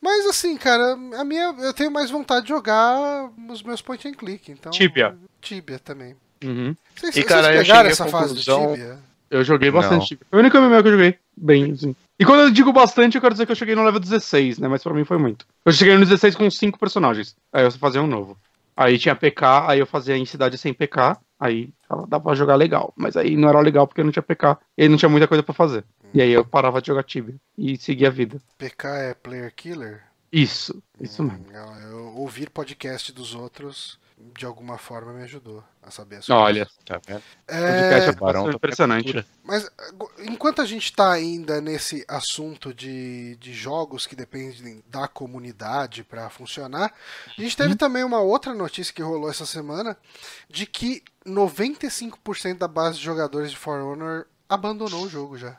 Mas 0.00 0.26
assim, 0.26 0.56
cara, 0.56 0.92
a 0.92 1.24
minha, 1.24 1.54
eu 1.58 1.72
tenho 1.74 1.90
mais 1.90 2.10
vontade 2.10 2.42
de 2.46 2.50
jogar 2.50 3.28
os 3.48 3.62
meus 3.62 3.80
point 3.82 4.06
and 4.06 4.12
click, 4.14 4.52
então. 4.52 4.70
Tibia. 4.70 5.16
Tibia 5.40 5.78
também. 5.78 6.14
Uhum. 6.44 6.76
Vocês, 6.94 7.10
E, 7.10 7.20
vocês 7.20 7.26
cara, 7.26 7.54
eu 7.54 7.62
pegaram 7.62 7.88
à 7.88 7.92
essa 7.92 8.06
fase 8.06 8.34
do 8.34 8.40
conclusão- 8.44 8.72
Tibia? 8.74 8.98
Eu 9.30 9.42
joguei 9.42 9.70
Não. 9.70 9.80
bastante. 9.80 10.18
Foi 10.30 10.38
o 10.38 10.42
único 10.42 10.56
MMO 10.56 10.82
que 10.82 10.88
eu 10.88 10.92
joguei. 10.92 11.18
Bem, 11.36 11.72
assim. 11.72 11.96
E 12.18 12.24
quando 12.24 12.40
eu 12.40 12.50
digo 12.50 12.72
bastante, 12.72 13.16
eu 13.16 13.20
quero 13.20 13.34
dizer 13.34 13.44
que 13.46 13.52
eu 13.52 13.56
cheguei 13.56 13.74
no 13.74 13.84
level 13.84 14.00
16, 14.00 14.58
né? 14.58 14.68
Mas 14.68 14.82
pra 14.82 14.94
mim 14.94 15.04
foi 15.04 15.18
muito. 15.18 15.46
Eu 15.64 15.72
cheguei 15.72 15.94
no 15.94 16.00
16 16.04 16.34
com 16.34 16.50
5 16.50 16.78
personagens. 16.78 17.36
Aí 17.52 17.64
eu 17.64 17.70
fazia 17.72 18.02
um 18.02 18.06
novo. 18.06 18.38
Aí 18.76 18.98
tinha 18.98 19.14
PK, 19.14 19.66
aí 19.68 19.78
eu 19.78 19.86
fazia 19.86 20.16
em 20.16 20.24
cidade 20.24 20.56
sem 20.56 20.72
PK. 20.72 21.18
Aí 21.38 21.70
dá 22.08 22.18
pra 22.18 22.34
jogar 22.34 22.56
legal. 22.56 22.92
Mas 22.96 23.16
aí 23.16 23.36
não 23.36 23.48
era 23.48 23.60
legal 23.60 23.86
porque 23.86 24.02
não 24.02 24.10
tinha 24.10 24.22
PK. 24.22 24.56
E 24.78 24.88
não 24.88 24.96
tinha 24.96 25.08
muita 25.08 25.28
coisa 25.28 25.42
pra 25.42 25.52
fazer. 25.54 25.84
E 26.14 26.22
aí 26.22 26.30
eu 26.30 26.44
parava 26.44 26.80
de 26.80 26.86
jogar 26.86 27.02
Tibia. 27.02 27.34
E 27.58 27.76
seguia 27.76 28.08
a 28.08 28.10
vida. 28.10 28.38
PK 28.56 28.88
é 28.88 29.14
Player 29.14 29.52
Killer? 29.54 30.02
Isso. 30.32 30.82
Isso 31.00 31.22
mesmo. 31.22 31.44
Hum, 31.50 31.52
Eu, 31.52 31.90
eu 31.90 32.06
ouvir 32.16 32.48
podcast 32.50 33.12
dos 33.12 33.34
outros 33.34 33.98
de 34.18 34.46
alguma 34.46 34.78
forma 34.78 35.12
me 35.12 35.22
ajudou 35.24 35.62
a 35.82 35.90
saber 35.90 36.16
as 36.16 36.30
Olha, 36.30 36.66
Tá 36.84 36.98
vendo? 37.06 37.22
podcast 37.46 38.08
É, 38.08 38.08
é, 38.08 38.12
Barão 38.12 38.44
tá 38.46 38.52
impressionante. 38.52 39.26
mas 39.44 39.70
enquanto 40.20 40.62
a 40.62 40.64
gente 40.64 40.84
está 40.86 41.12
ainda 41.12 41.60
nesse 41.60 42.04
assunto 42.08 42.72
de, 42.72 43.36
de 43.36 43.52
jogos 43.52 44.06
que 44.06 44.16
dependem 44.16 44.82
da 44.88 45.06
comunidade 45.06 46.02
para 46.02 46.30
funcionar, 46.30 46.92
a 47.36 47.40
gente 47.40 47.56
teve 47.56 47.74
também 47.76 48.04
uma 48.04 48.20
outra 48.20 48.54
notícia 48.54 48.92
que 48.94 49.02
rolou 49.02 49.28
essa 49.30 49.44
semana 49.44 49.96
de 50.48 50.64
que 50.66 51.02
95% 51.26 52.58
da 52.58 52.68
base 52.68 52.98
de 52.98 53.04
jogadores 53.04 53.50
de 53.50 53.56
For 53.56 53.80
Honor 53.80 54.26
abandonou 54.48 55.04
o 55.04 55.08
jogo 55.08 55.36
já. 55.36 55.58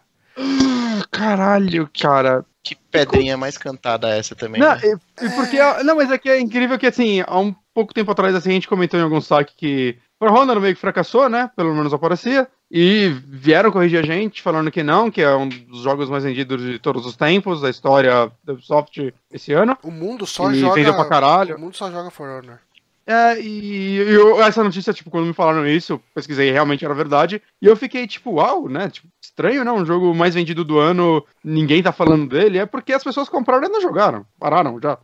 Caralho, 1.12 1.90
cara. 2.00 2.46
Que 2.64 2.76
pedrinha 2.76 3.38
mais 3.38 3.58
cantada 3.58 4.10
essa 4.10 4.36
também. 4.36 4.60
Não, 4.60 4.76
né? 4.76 4.82
e, 4.84 5.26
e 5.26 5.30
porque, 5.30 5.58
não, 5.84 5.96
mas 5.96 6.12
é 6.12 6.18
que 6.18 6.30
é 6.30 6.40
incrível 6.40 6.78
que, 6.78 6.88
assim, 6.88 7.24
há 7.26 7.40
um 7.40 7.56
pouco 7.78 7.94
tempo 7.94 8.10
atrás, 8.12 8.34
assim, 8.34 8.50
a 8.50 8.54
gente 8.54 8.68
comentou 8.68 9.00
em 9.00 9.04
algum 9.04 9.22
saque 9.22 9.54
que 9.56 9.98
For 10.18 10.32
Honor 10.32 10.60
meio 10.60 10.74
que 10.74 10.82
fracassou, 10.82 11.30
né? 11.30 11.52
Pelo 11.56 11.76
menos 11.76 11.94
aparecia. 11.94 12.48
E 12.72 13.08
vieram 13.28 13.72
corrigir 13.72 14.00
a 14.00 14.04
gente, 14.04 14.42
falando 14.42 14.72
que 14.72 14.82
não, 14.82 15.12
que 15.12 15.22
é 15.22 15.36
um 15.36 15.48
dos 15.48 15.82
jogos 15.84 16.10
mais 16.10 16.24
vendidos 16.24 16.60
de 16.60 16.80
todos 16.80 17.06
os 17.06 17.16
tempos, 17.16 17.62
da 17.62 17.70
história 17.70 18.32
da 18.44 18.54
Ubisoft 18.54 19.14
esse 19.32 19.54
ano. 19.54 19.78
O 19.84 19.92
mundo 19.92 20.26
só 20.26 20.52
E 20.52 20.56
joga. 20.56 20.74
vendeu 20.74 20.96
pra 20.96 21.06
caralho. 21.06 21.56
O 21.56 21.60
mundo 21.60 21.78
só 21.78 21.92
joga 21.92 22.10
For 22.10 22.28
Honor. 22.28 22.58
É, 23.06 23.40
e, 23.40 24.00
e 24.02 24.10
eu- 24.16 24.42
essa 24.44 24.62
notícia, 24.64 24.92
tipo, 24.92 25.10
quando 25.10 25.28
me 25.28 25.34
falaram 25.34 25.66
isso, 25.66 25.94
eu 25.94 26.02
pesquisei 26.16 26.52
realmente 26.52 26.84
era 26.84 26.94
verdade. 26.96 27.42
E 27.62 27.66
eu 27.68 27.76
fiquei, 27.78 28.06
tipo, 28.08 28.32
uau, 28.32 28.68
né? 28.68 28.90
Tipo, 28.90 29.08
estranho, 29.22 29.64
né? 29.64 29.72
Um 29.72 29.86
jogo 29.86 30.14
mais 30.14 30.34
vendido 30.36 30.66
do 30.66 30.78
ano, 30.80 31.24
ninguém 31.44 31.82
tá 31.82 31.94
falando 31.94 32.28
dele. 32.28 32.58
É 32.58 32.66
porque 32.66 32.92
as 32.92 33.04
pessoas 33.04 33.30
compraram 33.30 33.66
e 33.68 33.70
não 33.70 33.80
jogaram. 33.80 34.26
Pararam 34.38 34.78
já. 34.82 34.98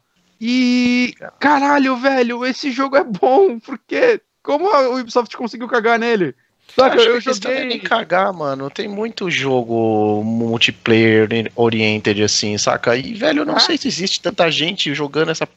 E. 0.46 1.14
Caralho, 1.40 1.96
velho, 1.96 2.46
esse 2.46 2.70
jogo 2.72 2.98
é 2.98 3.04
bom, 3.04 3.58
porque. 3.60 4.20
Como 4.44 4.70
a 4.70 4.90
Ubisoft 4.90 5.38
conseguiu 5.38 5.70
cagar 5.70 5.98
nele? 5.98 6.36
Saca, 6.76 6.98
que 6.98 7.02
eu 7.04 7.22
questão 7.22 7.50
é 7.50 7.60
nem 7.62 7.64
joguei. 7.74 7.80
cagar, 7.80 8.34
mano. 8.34 8.70
Tem 8.70 8.90
muito 8.90 9.32
jogo 9.32 10.22
multiplayer 10.22 11.30
oriented 11.56 12.22
assim, 12.22 12.58
saca? 12.58 12.98
E, 12.98 13.14
velho, 13.14 13.42
eu 13.42 13.46
não 13.46 13.56
Ah. 13.56 13.60
sei 13.60 13.78
se 13.78 13.88
existe 13.88 14.20
tanta 14.22 14.52
gente 14.52 14.94
jogando 14.94 15.30
essa. 15.32 15.48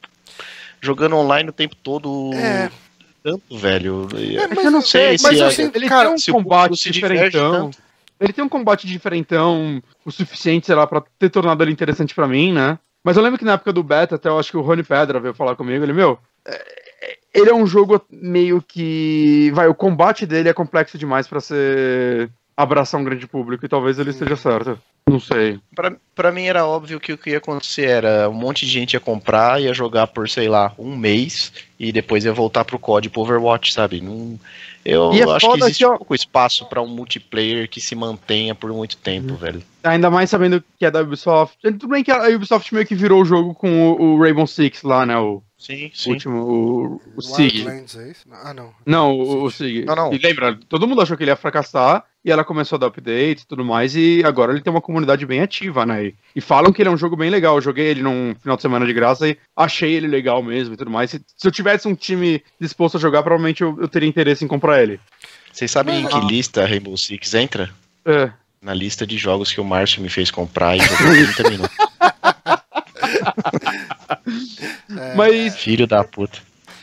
jogando 0.79 1.15
online 1.17 1.49
o 1.49 1.53
tempo 1.53 1.75
todo. 1.75 2.31
É. 2.35 2.69
Tanto, 3.23 3.57
velho. 3.57 4.07
É 4.15 4.47
que 4.55 4.59
eu 4.67 4.71
não 4.71 4.79
sei, 4.81 5.17
mas 5.21 5.35
se 5.35 5.39
eu 5.43 5.47
é- 5.47 5.51
sinto, 5.51 5.75
Ele 5.75 5.89
cara, 5.89 6.05
tem 6.05 6.13
um 6.13 6.17
se 6.19 6.31
combate 6.31 6.77
se 6.77 6.91
diferentão. 6.91 7.71
Ele 8.21 8.31
tem 8.31 8.43
um 8.45 8.49
combate 8.49 8.87
diferentão, 8.87 9.81
o 10.05 10.11
suficiente, 10.11 10.65
sei 10.67 10.75
lá, 10.75 10.87
pra 10.87 11.03
ter 11.19 11.29
tornado 11.29 11.61
ele 11.63 11.71
interessante 11.71 12.13
pra 12.15 12.27
mim, 12.27 12.53
né? 12.53 12.79
Mas 13.03 13.15
eu 13.17 13.23
lembro 13.23 13.39
que 13.39 13.45
na 13.45 13.53
época 13.53 13.71
do 13.71 13.83
beta, 13.83 14.15
até 14.15 14.27
eu 14.29 14.37
acho 14.39 14.51
que 14.51 14.57
o 14.57 14.61
Rony 14.61 14.83
Pedra 14.83 15.19
veio 15.19 15.33
falar 15.33 15.55
comigo, 15.55 15.83
ele, 15.83 15.93
meu, 15.93 16.19
é- 16.45 17.17
ele 17.33 17.49
é 17.49 17.53
um 17.55 17.67
jogo 17.67 18.01
meio 18.11 18.61
que. 18.61 19.51
Vai, 19.53 19.67
o 19.67 19.75
combate 19.75 20.25
dele 20.25 20.49
é 20.49 20.53
complexo 20.53 20.97
demais 20.97 21.27
pra 21.27 21.39
ser. 21.39 22.29
abraçar 22.59 22.99
um 22.99 23.03
grande 23.03 23.27
público, 23.27 23.63
e 23.63 23.69
talvez 23.69 23.99
ele 23.99 24.09
esteja 24.09 24.35
certo. 24.35 24.79
Não 25.07 25.19
sei. 25.19 25.59
Pra, 25.75 25.95
pra 26.15 26.31
mim 26.31 26.47
era 26.47 26.65
óbvio 26.65 26.99
que 26.99 27.13
o 27.13 27.17
que 27.17 27.29
ia 27.29 27.37
acontecer 27.37 27.87
era 27.87 28.27
um 28.27 28.33
monte 28.33 28.65
de 28.65 28.71
gente 28.71 28.93
ia 28.95 28.99
comprar, 28.99 29.61
ia 29.61 29.75
jogar 29.75 30.07
por, 30.07 30.27
sei 30.27 30.49
lá, 30.49 30.73
um 30.75 30.97
mês 30.97 31.53
e 31.79 31.91
depois 31.91 32.25
ia 32.25 32.33
voltar 32.33 32.65
pro 32.65 32.79
COD 32.79 33.11
pro 33.11 33.21
Overwatch, 33.21 33.71
sabe? 33.71 34.01
Não, 34.01 34.39
eu 34.87 35.11
E 35.13 35.21
é 35.21 35.23
acho 35.23 35.39
que 35.39 35.45
foda 35.45 35.65
existe 35.65 35.79
que, 35.79 35.85
ó- 35.85 35.97
pouco 35.97 36.15
espaço 36.15 36.65
pra 36.67 36.81
um 36.81 36.87
multiplayer 36.87 37.69
que 37.69 37.81
se 37.81 37.95
mantenha 37.95 38.55
por 38.55 38.71
muito 38.73 38.97
tempo, 38.97 39.31
Uhum. 39.31 39.37
velho. 39.37 39.63
Ainda 39.83 40.09
mais 40.09 40.29
sabendo 40.29 40.61
que 40.77 40.85
é 40.85 40.91
da 40.91 41.01
Ubisoft. 41.01 41.57
Tudo 41.61 41.87
bem 41.87 42.03
que 42.03 42.11
a 42.11 42.27
Ubisoft 42.29 42.73
meio 42.73 42.85
que 42.85 42.95
virou 42.95 43.21
o 43.21 43.25
jogo 43.25 43.53
com 43.53 43.91
o, 43.93 44.01
o 44.15 44.19
Rainbow 44.21 44.45
Six 44.47 44.83
lá, 44.83 45.05
né? 45.05 45.17
O 45.17 45.41
Sim, 45.57 45.89
sim. 45.93 46.11
último, 46.11 46.37
o, 46.43 47.01
o 47.15 47.21
Sig. 47.21 47.65
É 47.67 47.81
isso? 48.11 48.27
Ah, 48.31 48.53
não. 48.53 48.71
Não, 48.85 49.11
o, 49.17 49.43
o 49.43 49.49
Sig. 49.51 49.85
Não, 49.85 49.95
não. 49.95 50.13
E 50.13 50.17
lembra, 50.17 50.57
todo 50.67 50.87
mundo 50.87 51.01
achou 51.01 51.15
que 51.17 51.23
ele 51.23 51.31
ia 51.31 51.35
fracassar 51.35 52.03
e 52.23 52.29
ela 52.29 52.43
começou 52.43 52.75
a 52.75 52.79
dar 52.79 52.87
updates 52.87 53.43
e 53.43 53.47
tudo 53.47 53.63
mais, 53.63 53.95
e 53.95 54.21
agora 54.25 54.51
ele 54.51 54.59
tem 54.61 54.69
uma 54.71 54.81
comunidade 54.81 55.25
bem 55.25 55.39
ativa, 55.41 55.85
né? 55.85 56.07
E, 56.07 56.15
e 56.35 56.41
falam 56.41 56.71
que 56.73 56.81
ele 56.81 56.89
é 56.89 56.91
um 56.91 56.97
jogo 56.97 57.15
bem 57.15 57.29
legal. 57.29 57.55
Eu 57.55 57.61
joguei 57.61 57.85
ele 57.87 58.03
num 58.03 58.35
final 58.39 58.55
de 58.57 58.61
semana 58.61 58.85
de 58.85 58.93
graça 58.93 59.27
e 59.29 59.37
achei 59.55 59.93
ele 59.93 60.07
legal 60.07 60.43
mesmo 60.43 60.73
e 60.73 60.77
tudo 60.77 60.91
mais. 60.91 61.09
Se, 61.11 61.21
se 61.35 61.47
eu 61.47 61.51
tivesse 61.51 61.87
um 61.87 61.95
time 61.95 62.43
disposto 62.59 62.97
a 62.97 62.99
jogar, 62.99 63.23
provavelmente 63.23 63.61
eu, 63.63 63.77
eu 63.79 63.87
teria 63.87 64.09
interesse 64.09 64.43
em 64.43 64.47
comprar 64.47 64.76
ele. 64.81 64.99
Vocês 65.51 65.71
sabem 65.71 66.01
em 66.01 66.07
que 66.07 66.19
lista 66.19 66.65
Rainbow 66.65 66.95
Six 66.97 67.33
entra? 67.33 67.69
É. 68.05 68.31
Na 68.61 68.73
lista 68.73 69.05
de 69.07 69.17
jogos 69.17 69.51
que 69.51 69.59
o 69.61 69.65
Márcio 69.65 70.01
me 70.01 70.09
fez 70.09 70.29
comprar 70.31 70.75
e 70.75 70.79
jogou 70.79 71.07
30 71.35 71.49
minutos. 71.49 71.77
É, 74.97 75.15
Mas 75.15 75.55
Filho 75.57 75.85
da 75.87 76.03
puta. 76.03 76.39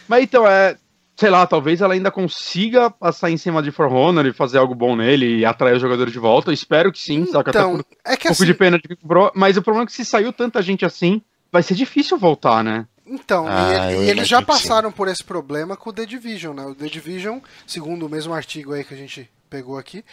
Mas 0.09 0.23
então, 0.23 0.47
é. 0.47 0.77
Sei 1.17 1.31
lá, 1.31 1.47
talvez 1.47 1.81
ela 1.81 1.95
ainda 1.95 2.11
consiga 2.11 2.91
passar 2.91 3.31
em 3.31 3.37
cima 3.37 3.63
de 3.63 3.71
For 3.71 3.87
Honor 3.87 4.27
e 4.27 4.33
fazer 4.33 4.59
algo 4.59 4.75
bom 4.75 4.97
nele 4.97 5.39
e 5.39 5.45
atrair 5.45 5.77
os 5.77 5.81
jogadores 5.81 6.13
de 6.13 6.19
volta. 6.19 6.51
Eu 6.51 6.55
espero 6.55 6.91
que 6.91 6.99
sim, 6.99 7.25
saca? 7.27 7.51
Até 7.51 7.61
Então, 7.61 7.77
por 7.77 7.85
é 8.05 8.17
que 8.17 8.27
um 8.27 8.31
pouco 8.31 8.33
assim. 8.33 8.45
de 8.47 8.55
pena 8.55 8.79
de 8.79 8.89
que 8.89 8.97
comprou. 8.97 9.31
Mas 9.33 9.57
o 9.57 9.63
problema 9.63 9.85
é 9.85 9.87
que 9.87 9.93
se 9.93 10.05
saiu 10.05 10.33
tanta 10.33 10.61
gente 10.61 10.85
assim, 10.85 11.23
vai 11.53 11.63
ser 11.63 11.77
difícil 11.77 12.19
voltar, 12.19 12.65
né? 12.65 12.85
Então, 13.07 13.47
Ah, 13.47 13.93
e, 13.93 14.07
e 14.07 14.11
eles 14.11 14.27
já 14.27 14.39
sim. 14.39 14.45
passaram 14.45 14.91
por 14.91 15.09
esse 15.09 15.23
problema 15.23 15.77
com 15.77 15.91
o 15.91 15.93
The 15.93 16.07
Division, 16.07 16.55
né? 16.55 16.65
O 16.65 16.75
The 16.75 16.87
Division, 16.87 17.39
segundo 17.67 18.07
o 18.07 18.09
mesmo 18.09 18.33
artigo 18.33 18.73
aí 18.73 18.83
que 18.85 18.95
a 18.95 18.97
gente 18.97 19.31
pegou 19.51 19.79
aqui, 19.79 20.05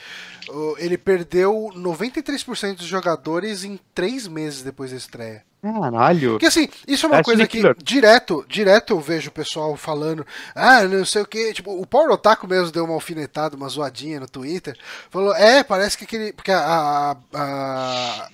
ele 0.77 0.97
perdeu 0.97 1.71
93% 1.75 2.75
dos 2.75 2.85
jogadores 2.85 3.63
em 3.63 3.79
três 3.95 4.27
meses 4.27 4.61
depois 4.61 4.91
da 4.91 4.97
estreia. 4.97 5.43
Caralho. 5.61 6.31
Porque 6.31 6.47
assim, 6.47 6.67
isso 6.87 7.05
é 7.05 7.09
uma 7.09 7.23
coisa 7.23 7.45
que 7.45 7.57
Killer. 7.59 7.75
direto, 7.83 8.43
direto 8.47 8.93
eu 8.93 8.99
vejo 8.99 9.29
o 9.29 9.33
pessoal 9.33 9.77
falando, 9.77 10.25
ah, 10.55 10.81
não 10.83 11.05
sei 11.05 11.21
o 11.21 11.25
que, 11.27 11.53
tipo, 11.53 11.71
o 11.79 11.85
Power 11.85 12.09
Otaku 12.09 12.47
mesmo 12.47 12.71
deu 12.71 12.83
uma 12.83 12.95
alfinetada, 12.95 13.55
uma 13.55 13.69
zoadinha 13.69 14.19
no 14.19 14.27
Twitter, 14.27 14.75
falou, 15.11 15.35
é, 15.35 15.63
parece 15.63 15.95
que 15.97 16.03
aquele, 16.05 16.33
porque 16.33 16.51
a, 16.51 16.59
a, 16.61 17.15
a, 17.35 18.29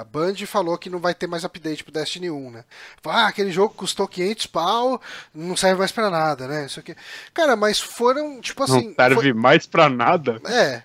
a 0.00 0.04
Band 0.12 0.34
falou 0.46 0.76
que 0.76 0.90
não 0.90 0.98
vai 0.98 1.14
ter 1.14 1.26
mais 1.26 1.42
update 1.44 1.82
pro 1.82 1.92
Destiny 1.92 2.30
1, 2.30 2.50
né? 2.50 2.64
Falou, 3.02 3.18
ah, 3.18 3.28
aquele 3.28 3.50
jogo 3.50 3.72
custou 3.74 4.06
500 4.06 4.46
pau, 4.48 5.00
não 5.34 5.56
serve 5.56 5.78
mais 5.78 5.90
pra 5.90 6.10
nada, 6.10 6.46
né? 6.46 6.66
Isso 6.66 6.80
aqui. 6.80 6.94
Cara, 7.32 7.56
mas 7.56 7.80
foram, 7.80 8.40
tipo 8.42 8.62
assim... 8.62 8.88
Não 8.88 8.94
serve 8.94 9.14
foi- 9.14 9.32
mais 9.32 9.66
pra 9.66 9.88
nada. 9.88 10.38
é. 10.44 10.82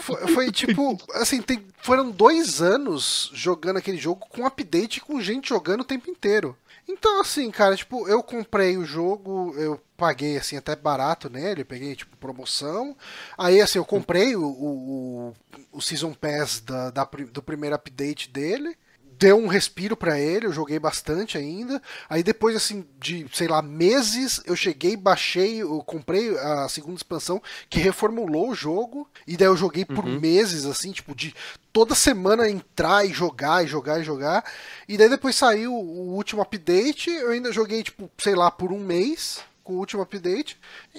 Foi, 0.00 0.26
foi 0.28 0.50
tipo, 0.52 0.98
assim, 1.14 1.42
tem, 1.42 1.62
foram 1.82 2.10
dois 2.10 2.62
anos 2.62 3.30
jogando 3.34 3.76
aquele 3.76 3.98
jogo 3.98 4.26
com 4.30 4.46
update 4.46 5.00
com 5.00 5.20
gente 5.26 5.48
jogando 5.48 5.80
o 5.80 5.84
tempo 5.84 6.10
inteiro. 6.10 6.56
Então, 6.88 7.20
assim, 7.20 7.50
cara, 7.50 7.76
tipo, 7.76 8.08
eu 8.08 8.22
comprei 8.22 8.76
o 8.76 8.84
jogo, 8.84 9.52
eu 9.56 9.80
paguei, 9.96 10.36
assim, 10.36 10.56
até 10.56 10.76
barato 10.76 11.28
nele, 11.28 11.64
peguei, 11.64 11.96
tipo, 11.96 12.16
promoção. 12.16 12.96
Aí, 13.36 13.60
assim, 13.60 13.78
eu 13.78 13.84
comprei 13.84 14.36
o, 14.36 14.44
o, 14.44 15.34
o- 15.72 15.82
Season 15.82 16.12
Pass 16.14 16.60
da, 16.60 16.90
da 16.90 17.04
do 17.32 17.42
primeiro 17.42 17.74
update 17.74 18.30
dele. 18.30 18.76
Deu 19.18 19.38
um 19.38 19.46
respiro 19.46 19.96
pra 19.96 20.20
ele, 20.20 20.46
eu 20.46 20.52
joguei 20.52 20.78
bastante 20.78 21.38
ainda. 21.38 21.80
Aí 22.08 22.22
depois, 22.22 22.54
assim, 22.54 22.86
de, 23.00 23.26
sei 23.32 23.48
lá, 23.48 23.62
meses, 23.62 24.42
eu 24.44 24.54
cheguei, 24.54 24.96
baixei, 24.96 25.62
eu 25.62 25.82
comprei 25.82 26.36
a 26.38 26.68
segunda 26.68 26.96
expansão 26.96 27.42
que 27.70 27.78
reformulou 27.80 28.50
o 28.50 28.54
jogo. 28.54 29.08
E 29.26 29.36
daí 29.36 29.48
eu 29.48 29.56
joguei 29.56 29.84
por 29.86 30.04
meses, 30.04 30.66
assim, 30.66 30.92
tipo, 30.92 31.14
de 31.14 31.34
toda 31.72 31.94
semana 31.94 32.48
entrar 32.48 33.06
e 33.06 33.12
jogar, 33.12 33.64
e 33.64 33.66
jogar, 33.66 34.00
e 34.00 34.04
jogar. 34.04 34.44
E 34.88 34.98
daí 34.98 35.08
depois 35.08 35.34
saiu 35.34 35.72
o 35.72 36.14
último 36.14 36.42
update, 36.42 37.10
eu 37.10 37.30
ainda 37.30 37.50
joguei, 37.52 37.82
tipo, 37.82 38.10
sei 38.18 38.34
lá, 38.34 38.50
por 38.50 38.70
um 38.72 38.78
mês 38.78 39.40
com 39.64 39.72
o 39.74 39.78
último 39.78 40.02
update. 40.02 40.58
E, 40.94 40.98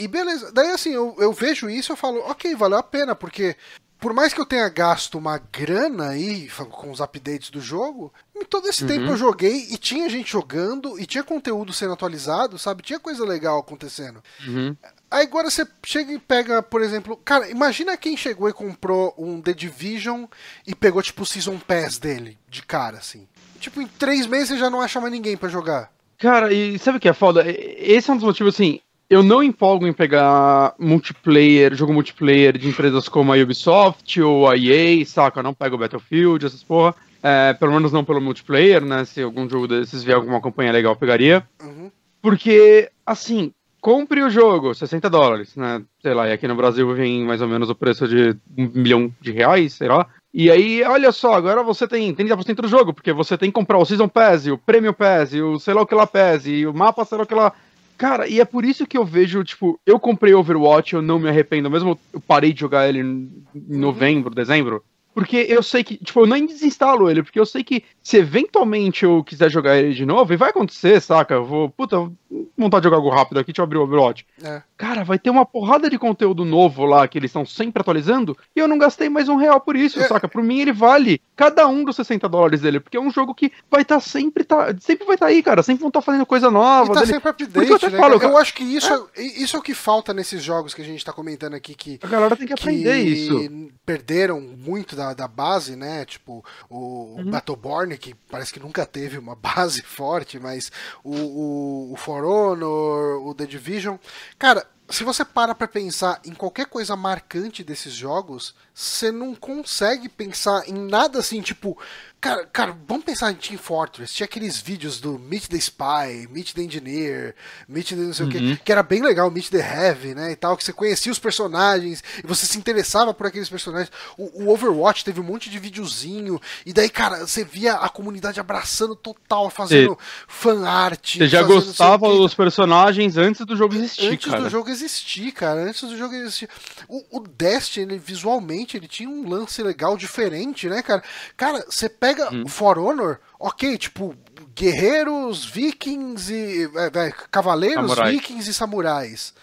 e- 0.00 0.04
e 0.04 0.08
beleza. 0.08 0.50
Daí 0.52 0.70
assim, 0.70 0.90
eu, 0.94 1.14
eu 1.18 1.32
vejo 1.32 1.68
isso 1.68 1.90
e 1.90 1.92
eu 1.92 1.96
falo, 1.96 2.20
ok, 2.20 2.54
valeu 2.54 2.78
a 2.78 2.82
pena, 2.82 3.14
porque 3.14 3.54
por 3.98 4.12
mais 4.12 4.32
que 4.32 4.40
eu 4.40 4.46
tenha 4.46 4.68
gasto 4.68 5.18
uma 5.18 5.38
grana 5.38 6.10
aí 6.10 6.48
com 6.70 6.90
os 6.90 7.00
updates 7.00 7.50
do 7.50 7.60
jogo, 7.60 8.12
todo 8.48 8.68
esse 8.68 8.86
tempo 8.86 9.06
eu 9.06 9.16
joguei 9.16 9.66
e 9.70 9.76
tinha 9.76 10.08
gente 10.08 10.30
jogando 10.30 10.98
e 10.98 11.06
tinha 11.06 11.24
conteúdo 11.24 11.72
sendo 11.72 11.92
atualizado, 11.94 12.58
sabe? 12.58 12.82
Tinha 12.82 13.00
coisa 13.00 13.24
legal 13.24 13.58
acontecendo. 13.58 14.22
Uhum. 14.46 14.76
Aí 15.10 15.24
agora 15.24 15.50
você 15.50 15.66
chega 15.84 16.12
e 16.12 16.18
pega, 16.18 16.62
por 16.62 16.82
exemplo, 16.82 17.16
cara, 17.16 17.50
imagina 17.50 17.96
quem 17.96 18.16
chegou 18.16 18.48
e 18.48 18.52
comprou 18.52 19.14
um 19.18 19.40
The 19.40 19.54
Division 19.54 20.26
e 20.66 20.74
pegou 20.74 21.02
tipo 21.02 21.22
o 21.22 21.26
Season 21.26 21.58
Pass 21.58 21.98
dele, 21.98 22.38
de 22.48 22.62
cara, 22.62 22.98
assim. 22.98 23.26
Tipo, 23.58 23.80
em 23.80 23.86
três 23.86 24.26
meses 24.26 24.50
você 24.50 24.58
já 24.58 24.70
não 24.70 24.80
acha 24.80 25.00
mais 25.00 25.12
ninguém 25.12 25.36
pra 25.36 25.48
jogar. 25.48 25.90
Cara, 26.18 26.52
e 26.52 26.78
sabe 26.78 26.98
o 26.98 27.00
que 27.00 27.08
é 27.08 27.12
foda? 27.12 27.44
Esse 27.46 28.10
é 28.10 28.12
um 28.12 28.16
dos 28.16 28.26
motivos, 28.26 28.54
assim, 28.54 28.80
eu 29.10 29.22
não 29.22 29.42
empolgo 29.42 29.86
em 29.86 29.92
pegar 29.92 30.74
multiplayer, 30.78 31.74
jogo 31.74 31.92
multiplayer 31.92 32.58
de 32.58 32.68
empresas 32.68 33.08
como 33.08 33.32
a 33.32 33.36
Ubisoft 33.36 34.20
ou 34.20 34.48
a 34.48 34.56
EA, 34.56 35.04
saca? 35.06 35.40
Eu 35.40 35.44
não 35.44 35.54
pego 35.54 35.78
Battlefield, 35.78 36.44
essas 36.44 36.62
porra. 36.62 36.94
É, 37.22 37.52
pelo 37.54 37.72
menos 37.72 37.90
não 37.90 38.04
pelo 38.04 38.20
multiplayer, 38.20 38.84
né? 38.84 39.04
Se 39.04 39.22
algum 39.22 39.48
jogo 39.48 39.66
desses 39.66 40.04
vier 40.04 40.16
alguma 40.16 40.40
campanha 40.40 40.72
legal, 40.72 40.92
eu 40.92 40.96
pegaria. 40.96 41.46
Uhum. 41.60 41.90
Porque, 42.20 42.90
assim, 43.04 43.52
compre 43.80 44.22
o 44.22 44.30
jogo, 44.30 44.74
60 44.74 45.08
dólares, 45.08 45.56
né? 45.56 45.82
Sei 46.02 46.12
lá, 46.12 46.28
e 46.28 46.32
aqui 46.32 46.46
no 46.46 46.54
Brasil 46.54 46.92
vem 46.94 47.24
mais 47.24 47.40
ou 47.40 47.48
menos 47.48 47.70
o 47.70 47.74
preço 47.74 48.06
de 48.06 48.36
um 48.56 48.70
milhão 48.74 49.12
de 49.20 49.32
reais, 49.32 49.74
sei 49.74 49.88
lá. 49.88 50.06
E 50.32 50.50
aí, 50.50 50.82
olha 50.82 51.10
só, 51.10 51.34
agora 51.34 51.62
você 51.62 51.88
tem 51.88 52.14
30% 52.14 52.56
do 52.56 52.68
jogo, 52.68 52.92
porque 52.92 53.12
você 53.12 53.38
tem 53.38 53.48
que 53.50 53.54
comprar 53.54 53.78
o 53.78 53.84
Season 53.84 54.08
Pass, 54.08 54.46
o 54.46 54.58
Premium 54.58 54.92
Pass, 54.92 55.32
o 55.32 55.58
sei 55.58 55.74
lá 55.74 55.82
o 55.82 55.86
que 55.86 55.94
lá 55.94 56.06
Pass, 56.06 56.46
e 56.46 56.66
o 56.66 56.74
mapa 56.74 57.04
sei 57.04 57.16
lá 57.16 57.24
o 57.24 57.26
que 57.26 57.34
lá. 57.34 57.52
Cara, 57.98 58.28
e 58.28 58.40
é 58.40 58.44
por 58.44 58.64
isso 58.64 58.86
que 58.86 58.96
eu 58.96 59.04
vejo, 59.04 59.42
tipo, 59.42 59.78
eu 59.84 59.98
comprei 59.98 60.32
Overwatch, 60.32 60.94
eu 60.94 61.02
não 61.02 61.18
me 61.18 61.28
arrependo, 61.28 61.68
mesmo 61.68 61.98
eu 62.12 62.20
parei 62.20 62.52
de 62.52 62.60
jogar 62.60 62.88
ele 62.88 63.00
em 63.00 63.44
novembro, 63.52 64.32
dezembro. 64.32 64.84
Porque 65.18 65.46
eu 65.48 65.62
sei 65.64 65.82
que, 65.82 65.96
tipo, 65.96 66.20
eu 66.20 66.26
nem 66.26 66.46
desinstalo 66.46 67.10
ele, 67.10 67.22
porque 67.24 67.40
eu 67.40 67.44
sei 67.46 67.64
que 67.64 67.82
se 68.02 68.16
eventualmente 68.18 69.04
eu 69.04 69.24
quiser 69.24 69.50
jogar 69.50 69.76
ele 69.76 69.92
de 69.92 70.06
novo, 70.06 70.32
e 70.32 70.36
vai 70.36 70.50
acontecer, 70.50 71.00
saca? 71.00 71.34
Eu 71.34 71.44
vou, 71.44 71.68
puta, 71.68 72.08
montar 72.56 72.78
de 72.78 72.84
jogar 72.84 72.98
algo 72.98 73.08
rápido 73.10 73.38
aqui, 73.38 73.50
deixa 73.52 73.60
eu 73.60 73.64
abrir 73.64 73.78
o 73.78 73.82
Overwatch. 73.82 74.24
É. 74.42 74.62
Cara, 74.76 75.02
vai 75.02 75.18
ter 75.18 75.28
uma 75.30 75.44
porrada 75.44 75.90
de 75.90 75.98
conteúdo 75.98 76.44
novo 76.44 76.84
lá 76.84 77.06
que 77.08 77.18
eles 77.18 77.30
estão 77.30 77.44
sempre 77.44 77.80
atualizando, 77.80 78.36
e 78.54 78.60
eu 78.60 78.68
não 78.68 78.78
gastei 78.78 79.08
mais 79.08 79.28
um 79.28 79.34
real 79.36 79.60
por 79.60 79.74
isso, 79.74 79.98
É. 80.00 80.06
saca? 80.06 80.28
Por 80.28 80.42
mim 80.42 80.60
ele 80.60 80.72
vale 80.72 81.20
cada 81.34 81.66
um 81.66 81.82
dos 81.84 81.96
60 81.96 82.28
dólares 82.28 82.60
dele, 82.60 82.78
porque 82.78 82.96
é 82.96 83.00
um 83.00 83.10
jogo 83.10 83.34
que 83.34 83.50
vai 83.70 83.82
estar 83.82 83.98
sempre, 84.00 84.44
tá, 84.44 84.72
sempre 84.80 85.04
vai 85.04 85.16
estar 85.16 85.26
aí, 85.26 85.42
cara, 85.42 85.62
sempre 85.64 85.80
vão 85.80 85.88
estar 85.88 86.00
fazendo 86.00 86.24
coisa 86.24 86.50
nova. 86.50 86.92
E 86.92 86.94
tá 86.94 87.00
dele. 87.00 87.12
sempre 87.12 87.28
eu 87.28 87.32
update, 87.32 87.72
até 87.74 87.90
né? 87.90 87.98
falo, 87.98 88.14
eu 88.14 88.20
cara. 88.20 88.36
acho 88.38 88.54
que 88.54 88.62
isso 88.62 89.10
é. 89.16 89.22
isso 89.22 89.56
é 89.56 89.58
o 89.58 89.62
que 89.62 89.74
falta 89.74 90.14
nesses 90.14 90.42
jogos 90.42 90.72
que 90.74 90.82
a 90.82 90.84
gente 90.84 91.04
tá 91.04 91.12
comentando 91.12 91.54
aqui, 91.54 91.74
que 91.74 91.98
A 92.02 92.06
galera 92.06 92.36
tem 92.36 92.46
que 92.46 92.52
aprender 92.52 92.98
isso. 93.00 93.68
perderam 93.84 94.40
muito 94.40 94.94
da, 94.94 95.07
da 95.14 95.28
base, 95.28 95.76
né? 95.76 96.04
Tipo, 96.04 96.44
o, 96.68 97.16
Uhum. 97.18 97.30
Battleborn, 97.30 97.96
que 97.98 98.14
parece 98.14 98.52
que 98.52 98.60
nunca 98.60 98.86
teve 98.86 99.18
uma 99.18 99.34
base 99.36 99.82
forte, 99.82 100.38
mas 100.38 100.70
o, 101.02 101.14
o, 101.14 101.92
o 101.92 101.96
For 101.96 102.24
Honor, 102.24 103.26
o 103.26 103.34
The 103.34 103.46
Division. 103.46 103.96
Cara, 104.38 104.66
se 104.88 105.04
você 105.04 105.24
para 105.24 105.54
pra 105.54 105.68
pensar 105.68 106.20
em 106.24 106.32
qualquer 106.34 106.66
coisa 106.66 106.96
marcante 106.96 107.62
desses 107.62 107.92
jogos, 107.92 108.54
você 108.74 109.12
não 109.12 109.34
consegue 109.34 110.08
pensar 110.08 110.66
em 110.68 110.72
nada 110.72 111.18
assim, 111.18 111.42
tipo. 111.42 111.78
Cara, 112.20 112.44
cara, 112.46 112.76
vamos 112.88 113.04
pensar 113.04 113.30
em 113.30 113.36
Team 113.36 113.56
Fortress. 113.56 114.12
Tinha 114.12 114.24
aqueles 114.24 114.58
vídeos 114.60 115.00
do 115.00 115.20
Meet 115.20 115.46
the 115.46 115.56
Spy, 115.56 116.26
Meet 116.28 116.52
the 116.52 116.62
Engineer, 116.62 117.36
Meet 117.68 117.90
the 117.90 117.94
não 117.94 118.12
sei 118.12 118.26
o 118.26 118.28
Uhum. 118.28 118.56
que, 118.56 118.56
que 118.64 118.72
era 118.72 118.82
bem 118.82 119.00
legal, 119.02 119.30
Meet 119.30 119.50
the 119.50 119.58
Heavy, 119.58 120.16
né? 120.16 120.32
E 120.32 120.36
tal, 120.36 120.56
que 120.56 120.64
você 120.64 120.72
conhecia 120.72 121.12
os 121.12 121.18
personagens 121.20 122.02
e 122.22 122.26
você 122.26 122.44
se 122.44 122.58
interessava 122.58 123.14
por 123.14 123.24
aqueles 123.28 123.48
personagens. 123.48 123.92
O, 124.16 124.42
o 124.46 124.48
Overwatch 124.52 125.04
teve 125.04 125.20
um 125.20 125.22
monte 125.22 125.48
de 125.48 125.60
videozinho, 125.60 126.40
e 126.66 126.72
daí, 126.72 126.90
cara, 126.90 127.24
você 127.24 127.44
via 127.44 127.74
a 127.74 127.88
comunidade 127.88 128.40
abraçando 128.40 128.96
total, 128.96 129.48
fazendo 129.48 129.96
fan 130.26 130.68
art. 130.68 131.18
Você 131.18 131.28
já 131.28 131.44
gostava 131.44 132.08
quê. 132.10 132.16
dos 132.16 132.34
personagens 132.34 133.16
antes 133.16 133.46
do 133.46 133.56
jogo 133.56 133.76
existir, 133.76 134.08
Antes 134.08 134.28
cara. 134.28 134.42
do 134.42 134.50
jogo 134.50 134.68
existir, 134.70 135.30
cara. 135.30 135.60
Antes 135.62 135.82
do 135.82 135.96
jogo 135.96 136.14
existir. 136.16 136.48
O, 136.88 137.18
o 137.18 137.20
Destiny, 137.20 137.92
ele, 137.92 137.98
visualmente, 138.04 138.76
ele 138.76 138.88
tinha 138.88 139.08
um 139.08 139.28
lance 139.28 139.62
legal 139.62 139.96
diferente, 139.96 140.68
né, 140.68 140.82
cara? 140.82 141.02
Cara, 141.36 141.64
você 141.68 141.88
pega 141.88 142.07
Uhum. 142.16 142.46
For 142.48 142.78
Honor, 142.78 143.18
ok, 143.38 143.76
tipo, 143.78 144.14
guerreiros, 144.54 145.44
vikings 145.44 146.32
e. 146.32 146.64
é, 146.76 147.06
é, 147.06 147.12
cavaleiros, 147.30 147.90
Samurai. 147.90 148.12
vikings 148.12 148.50
e 148.50 148.54
samurais. 148.54 149.34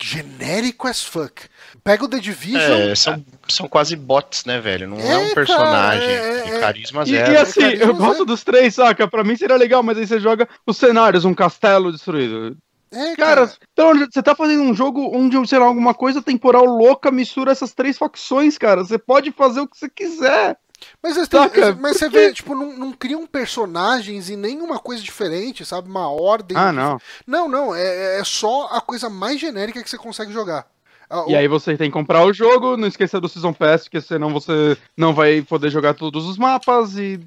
genérico 0.00 0.86
as 0.86 1.02
fuck. 1.02 1.42
Pega 1.82 2.04
o 2.04 2.08
The 2.08 2.18
Division. 2.20 2.60
É, 2.60 2.94
são, 2.94 3.24
são 3.48 3.68
quase 3.68 3.96
bots, 3.96 4.44
né, 4.44 4.60
velho? 4.60 4.86
Não 4.88 4.98
é, 5.00 5.08
É, 5.12 5.18
um 5.18 5.34
personagem 5.34 6.16
cara, 6.16 6.28
é- 6.28 6.42
de 6.44 6.50
é- 6.52 6.60
carisma 6.60 7.02
E, 7.02 7.06
zero. 7.06 7.32
e 7.32 7.36
assim, 7.36 7.60
carisma 7.60 7.84
eu 7.84 7.92
zero. 7.94 7.96
gosto 8.06 8.24
dos 8.24 8.44
três, 8.44 8.74
saca? 8.76 9.08
Pra 9.08 9.24
mim 9.24 9.36
seria 9.36 9.56
legal, 9.56 9.82
mas 9.82 9.98
aí 9.98 10.06
você 10.06 10.20
joga 10.20 10.48
os 10.64 10.76
cenários, 10.76 11.24
um 11.24 11.34
castelo 11.34 11.90
destruído. 11.90 12.56
É, 12.92 13.16
Cara, 13.16 13.52
então 13.72 13.92
você 14.10 14.22
tá 14.22 14.34
fazendo 14.34 14.62
um 14.62 14.72
jogo 14.74 15.10
onde, 15.14 15.46
sei 15.46 15.58
lá, 15.58 15.66
alguma 15.66 15.92
coisa 15.92 16.22
temporal 16.22 16.64
louca 16.64 17.10
mistura 17.10 17.50
essas 17.52 17.74
três 17.74 17.98
facções, 17.98 18.56
cara. 18.56 18.82
Você 18.84 18.96
pode 18.96 19.30
fazer 19.32 19.60
o 19.60 19.68
que 19.68 19.76
você 19.76 19.90
quiser. 19.90 20.56
Mas, 21.02 21.16
você- 21.16 21.36
Saca? 21.36 21.74
mas 21.80 21.96
você 21.96 22.06
Por 22.06 22.12
quê? 22.12 22.26
vê, 22.28 22.32
tipo, 22.32 22.54
não, 22.54 22.76
não 22.76 22.92
criam 22.92 23.26
personagens 23.26 24.30
e 24.30 24.36
nenhuma 24.36 24.78
coisa 24.78 25.02
diferente, 25.02 25.64
sabe? 25.64 25.88
Uma 25.88 26.10
ordem. 26.10 26.56
Ah, 26.56 26.72
não. 26.72 27.00
Não, 27.26 27.48
não, 27.48 27.74
é, 27.74 28.20
é 28.20 28.24
só 28.24 28.68
a 28.70 28.80
coisa 28.80 29.08
mais 29.10 29.40
genérica 29.40 29.82
que 29.82 29.90
você 29.90 29.98
consegue 29.98 30.32
jogar. 30.32 30.66
Ah, 31.10 31.24
E 31.26 31.34
o- 31.34 31.38
aí 31.38 31.48
você 31.48 31.76
tem 31.76 31.88
que 31.90 31.94
comprar 31.94 32.24
o 32.24 32.32
jogo, 32.32 32.76
não 32.76 32.86
esqueça 32.86 33.20
do 33.20 33.28
Season 33.28 33.52
Pass, 33.52 33.84
porque 33.84 34.00
senão 34.00 34.30
você 34.32 34.76
não 34.96 35.14
vai 35.14 35.40
poder 35.42 35.70
jogar 35.70 35.94
todos 35.94 36.26
os 36.26 36.36
mapas 36.36 36.96
e. 36.96 37.18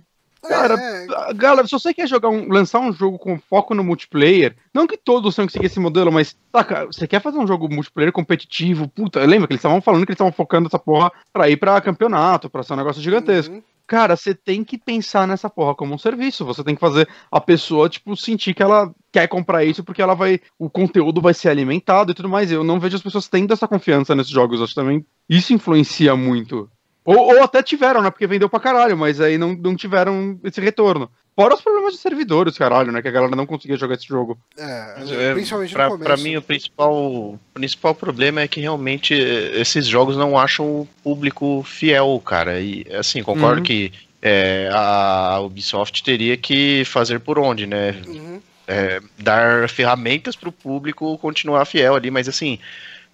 Cara, 0.42 0.74
é, 0.76 1.08
Ah, 1.16 1.34
Galera, 1.34 1.68
se 1.68 1.72
você 1.72 1.94
quer 1.94 2.08
jogar 2.08 2.30
um, 2.30 2.48
lançar 2.52 2.80
um 2.80 2.92
jogo 2.92 3.20
com 3.20 3.40
foco 3.40 3.74
no 3.74 3.84
multiplayer, 3.84 4.56
não 4.74 4.88
que 4.88 4.98
todos 4.98 5.36
tenham 5.36 5.48
que 5.48 5.54
seguir 5.54 5.68
esse 5.68 5.80
modelo, 5.80 6.12
mas 6.12 6.36
saca, 6.52 6.86
você 6.88 7.08
quer 7.08 7.22
fazer 7.22 7.38
um 7.38 7.48
jogo 7.48 7.70
multiplayer 7.74 8.12
competitivo, 8.12 8.88
puta, 8.88 9.20
lembra 9.26 9.48
que 9.48 9.54
eles 9.54 9.60
estavam 9.60 9.82
falando 9.82 10.06
que 10.06 10.12
eles 10.12 10.16
estavam 10.16 10.34
focando 10.34 10.68
essa 10.68 10.80
porra 10.80 11.12
pra 11.32 11.50
ir 11.50 11.58
pra 11.58 11.80
campeonato, 11.82 12.50
pra 12.50 12.64
ser 12.64 12.74
um 12.74 12.78
negócio 12.78 13.02
gigantesco. 13.02 13.54
uhum. 13.54 13.64
Cara, 13.88 14.16
você 14.16 14.34
tem 14.34 14.64
que 14.64 14.78
pensar 14.78 15.28
nessa 15.28 15.50
porra 15.50 15.76
como 15.76 15.94
um 15.94 15.98
serviço. 15.98 16.46
Você 16.46 16.64
tem 16.64 16.76
que 16.76 16.80
fazer 16.80 17.10
a 17.30 17.42
pessoa, 17.42 17.90
tipo, 17.90 18.16
sentir 18.16 18.54
que 18.54 18.64
ela 18.64 18.90
quer 19.12 19.28
comprar 19.28 19.66
isso 19.66 19.84
porque 19.84 20.02
ela 20.02 20.14
vai. 20.14 20.40
O 20.58 20.70
conteúdo 20.70 21.20
vai 21.20 21.34
ser 21.34 21.50
alimentado 21.50 22.10
e 22.12 22.16
tudo 22.16 22.30
mais. 22.30 22.50
Eu 22.50 22.64
não 22.64 22.80
vejo 22.80 22.96
as 22.96 23.02
pessoas 23.02 23.28
tendo 23.28 23.52
essa 23.52 23.68
confiança 23.68 24.16
nesses 24.16 24.32
jogos. 24.32 24.62
Acho 24.62 24.74
que 24.74 24.80
também 24.80 25.06
isso 25.28 25.54
influencia 25.54 26.16
muito. 26.16 26.70
Ou, 27.04 27.18
ou 27.18 27.44
até 27.44 27.64
tiveram, 27.64 28.02
né? 28.02 28.12
Porque 28.12 28.28
vendeu 28.28 28.48
pra 28.48 28.60
caralho, 28.60 28.96
mas 28.96 29.20
aí 29.20 29.38
não, 29.38 29.54
não 29.54 29.76
tiveram 29.76 30.40
esse 30.44 30.62
retorno. 30.62 31.10
Fora 31.36 31.56
os 31.56 31.62
problemas 31.62 31.94
de 31.94 32.00
servidores, 32.00 32.58
caralho, 32.58 32.92
né? 32.92 33.02
Que 33.02 33.08
a 33.08 33.12
galera 33.12 33.36
não 33.36 33.46
conseguia 33.48 33.78
jogar 33.78 33.96
esse 33.96 34.06
jogo. 34.08 34.38
É, 34.58 34.96
Mas, 35.00 35.12
é, 35.12 35.34
principalmente 35.34 35.74
pra, 35.74 35.86
no 35.86 35.92
começo. 35.92 36.06
pra 36.06 36.18
mim, 36.18 36.36
o 36.38 36.42
principal, 36.42 36.94
o 36.94 37.40
principal 37.54 37.96
problema 37.96 38.42
é 38.42 38.48
que 38.48 38.60
realmente 38.62 39.14
eh, 39.14 39.60
esses 39.60 39.88
jogos 39.88 40.16
não 40.18 40.38
acham 40.38 40.66
o 40.66 40.88
público 41.04 41.64
fiel, 41.66 42.22
cara. 42.24 42.60
E 42.60 42.86
assim, 42.94 43.24
concordo 43.24 43.58
Uhum. 43.60 43.64
que 43.64 43.92
eh, 44.22 44.70
a 44.72 45.40
Ubisoft 45.40 46.04
teria 46.04 46.38
que 46.38 46.84
fazer 46.86 47.20
por 47.20 47.40
onde, 47.40 47.66
né? 47.66 47.96
Uhum. 48.06 48.40
É, 48.68 49.02
dar 49.18 49.68
ferramentas 49.68 50.36
pro 50.36 50.52
público 50.52 51.18
continuar 51.18 51.66
fiel 51.66 51.96
ali, 51.96 52.12
mas 52.12 52.30
assim, 52.30 52.58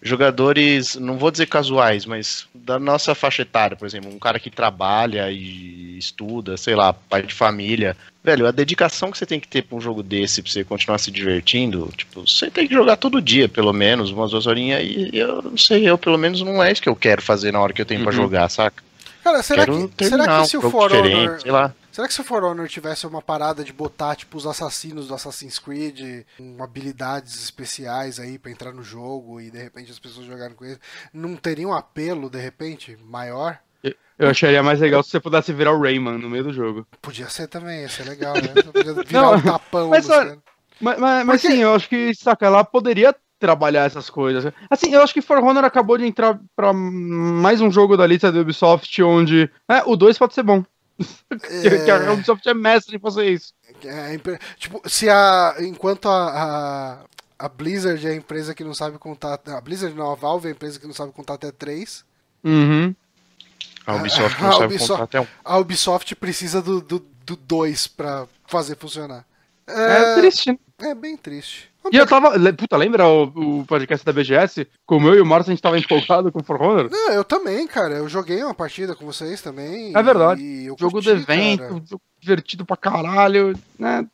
jogadores, 0.01 0.95
não 0.95 1.17
vou 1.17 1.31
dizer 1.31 1.47
casuais, 1.47 2.05
mas 2.05 2.45
da 2.53 2.79
nossa 2.79 3.13
faixa 3.15 3.41
etária, 3.41 3.75
por 3.77 3.85
exemplo, 3.85 4.13
um 4.13 4.19
cara 4.19 4.39
que 4.39 4.49
trabalha 4.49 5.29
e 5.31 5.97
estuda, 5.97 6.55
sei 6.57 6.75
lá, 6.75 6.93
pai 6.93 7.23
de 7.23 7.33
família. 7.33 7.95
Velho, 8.23 8.45
a 8.45 8.51
dedicação 8.51 9.11
que 9.11 9.17
você 9.17 9.25
tem 9.25 9.39
que 9.39 9.47
ter 9.47 9.63
pra 9.63 9.77
um 9.77 9.81
jogo 9.81 10.03
desse, 10.03 10.41
pra 10.41 10.51
você 10.51 10.63
continuar 10.63 10.97
se 10.97 11.09
divertindo, 11.09 11.91
tipo, 11.97 12.27
você 12.27 12.51
tem 12.51 12.67
que 12.67 12.73
jogar 12.73 12.97
todo 12.97 13.21
dia, 13.21 13.47
pelo 13.49 13.73
menos, 13.73 14.11
umas 14.11 14.31
duas 14.31 14.45
horinhas, 14.47 14.83
e 14.83 15.09
eu 15.13 15.41
não 15.41 15.57
sei, 15.57 15.89
eu 15.89 15.97
pelo 15.97 16.17
menos 16.17 16.41
não 16.41 16.61
é 16.63 16.71
isso 16.71 16.81
que 16.81 16.89
eu 16.89 16.95
quero 16.95 17.21
fazer 17.21 17.51
na 17.51 17.59
hora 17.59 17.73
que 17.73 17.81
eu 17.81 17.85
tenho 17.85 18.01
pra 18.03 18.11
Uhum. 18.11 18.17
jogar, 18.17 18.49
saca? 18.49 18.83
Cara, 19.23 19.41
será 19.43 19.65
quero 19.65 19.87
que, 19.89 19.95
terminar 19.95 20.23
será 20.25 20.41
que 20.43 20.47
se 20.49 20.57
o 20.57 20.61
For 20.61 20.93
Honor. 20.93 21.39
sei 21.41 21.51
lá. 21.51 21.73
Será 21.97 22.07
que 22.07 22.13
se 22.13 22.21
o 22.21 22.23
For 22.23 22.43
Honor 22.43 22.67
tivesse 22.67 23.07
uma 23.07 23.23
parada 23.23 23.63
de 23.63 23.73
botar, 23.73 24.15
tipo, 24.15 24.37
os 24.37 24.45
assassinos 24.45 25.07
do 25.07 25.15
Assassin's 25.15 25.57
Creed 25.57 26.25
com 26.37 26.63
habilidades 26.63 27.43
especiais 27.43 28.19
aí 28.19 28.37
pra 28.37 28.51
entrar 28.51 28.71
no 28.71 28.83
jogo 28.83 29.41
e 29.41 29.49
de 29.49 29.57
repente 29.57 29.89
as 29.89 29.97
pessoas 29.97 30.27
jogarem 30.27 30.55
com 30.55 30.63
ele, 30.63 30.77
não 31.11 31.35
teria 31.35 31.67
um 31.67 31.73
apelo, 31.73 32.29
de 32.29 32.39
repente, 32.39 32.95
maior? 33.03 33.57
Eu 34.19 34.29
acharia 34.29 34.61
mais 34.61 34.79
legal 34.79 35.01
se 35.01 35.09
você 35.09 35.19
pudesse 35.19 35.51
virar 35.51 35.73
o 35.73 35.81
Rayman 35.81 36.19
no 36.19 36.29
meio 36.29 36.43
do 36.43 36.53
jogo. 36.53 36.85
Podia 37.01 37.29
ser 37.29 37.47
também, 37.47 37.81
ia 37.81 37.89
ser 37.89 38.03
legal, 38.03 38.35
né? 38.35 38.61
Podia 38.71 38.93
virar 39.03 39.11
Não, 39.11 39.33
um 39.33 39.41
tapão 39.41 39.89
mas 39.89 40.07
olha-. 40.07 40.37
Mas, 40.79 40.99
mas, 40.99 41.25
mas 41.25 41.41
Porque- 41.41 41.55
sim, 41.55 41.63
eu 41.63 41.73
acho 41.73 41.89
que, 41.89 42.13
saca, 42.13 42.45
ela 42.45 42.63
poderia 42.63 43.15
trabalhar 43.39 43.85
essas 43.85 44.07
coisas. 44.07 44.53
Assim, 44.69 44.93
eu 44.93 45.01
acho 45.01 45.15
que 45.15 45.21
For 45.21 45.39
Honor 45.39 45.65
acabou 45.65 45.97
de 45.97 46.05
entrar 46.05 46.39
pra 46.55 46.71
mais 46.73 47.59
um 47.59 47.71
jogo 47.71 47.97
da 47.97 48.05
lista 48.05 48.31
da 48.31 48.39
Ubisoft 48.39 49.01
onde. 49.01 49.49
É, 49.67 49.81
o 49.83 49.95
2 49.95 50.15
pode 50.15 50.35
ser 50.35 50.43
bom. 50.43 50.63
Que, 51.29 51.85
que 51.85 51.91
a 51.91 52.11
Ubisoft 52.13 52.47
é 52.49 52.53
mestre 52.53 52.95
em 52.95 52.99
fazer 52.99 53.29
isso. 53.29 53.53
É, 53.83 54.13
empre- 54.13 54.39
tipo, 54.57 54.81
se 54.89 55.09
a. 55.09 55.55
Enquanto 55.59 56.09
a, 56.09 56.97
a, 57.39 57.45
a 57.45 57.49
Blizzard 57.49 58.05
é 58.07 58.11
a 58.11 58.15
empresa 58.15 58.55
que 58.55 58.63
não 58.63 58.73
sabe 58.73 58.97
contar. 58.97 59.39
A 59.45 59.61
Blizzard 59.61 59.93
não, 59.95 60.11
a 60.11 60.15
Valve 60.15 60.47
é 60.47 60.49
a 60.49 60.53
empresa 60.53 60.79
que 60.79 60.87
não 60.87 60.93
sabe 60.93 61.11
contar 61.11 61.35
até 61.35 61.51
3. 61.51 62.03
Uhum. 62.43 62.95
A 63.85 63.95
Ubisoft 63.95 64.41
não 64.41 64.49
A 64.49 64.53
sabe 64.53 64.65
Ubisoft- 64.65 64.89
contar 64.91 65.03
até 65.03 65.21
um. 65.21 65.27
A 65.45 65.57
Ubisoft 65.59 66.15
precisa 66.15 66.61
do 66.61 66.81
2 66.81 67.01
do, 67.01 67.07
do 67.25 67.35
dois 67.35 67.87
pra 67.87 68.25
fazer 68.47 68.75
funcionar. 68.77 69.25
É, 69.67 70.15
triste. 70.15 70.51
né? 70.51 70.57
É 70.79 70.93
bem 70.93 71.17
triste. 71.17 71.69
E 71.91 71.97
eu 71.97 72.05
tava. 72.05 72.31
Puta, 72.53 72.77
lembra 72.77 73.07
o, 73.07 73.59
o 73.61 73.65
podcast 73.65 74.05
da 74.05 74.13
BGS? 74.13 74.67
Como 74.85 75.07
eu 75.07 75.15
e 75.15 75.21
o 75.21 75.25
Márcio 75.25 75.51
a 75.51 75.53
gente 75.55 75.61
tava 75.63 75.79
empolgado 75.79 76.31
com 76.31 76.43
For 76.43 76.61
Honor? 76.61 76.89
Não, 76.91 77.11
eu 77.13 77.23
também, 77.23 77.65
cara. 77.65 77.95
Eu 77.95 78.09
joguei 78.09 78.43
uma 78.43 78.53
partida 78.53 78.95
com 78.95 79.05
vocês 79.05 79.41
também. 79.41 79.95
É 79.95 80.03
verdade. 80.03 80.41
eu 80.65 80.75
Jogo 80.77 80.93
curti, 80.93 81.09
do 81.09 81.15
evento, 81.15 81.59
cara. 81.59 81.81
jogo 81.85 82.01
divertido 82.19 82.65
pra 82.65 82.77
caralho, 82.77 83.57
né? 83.79 84.05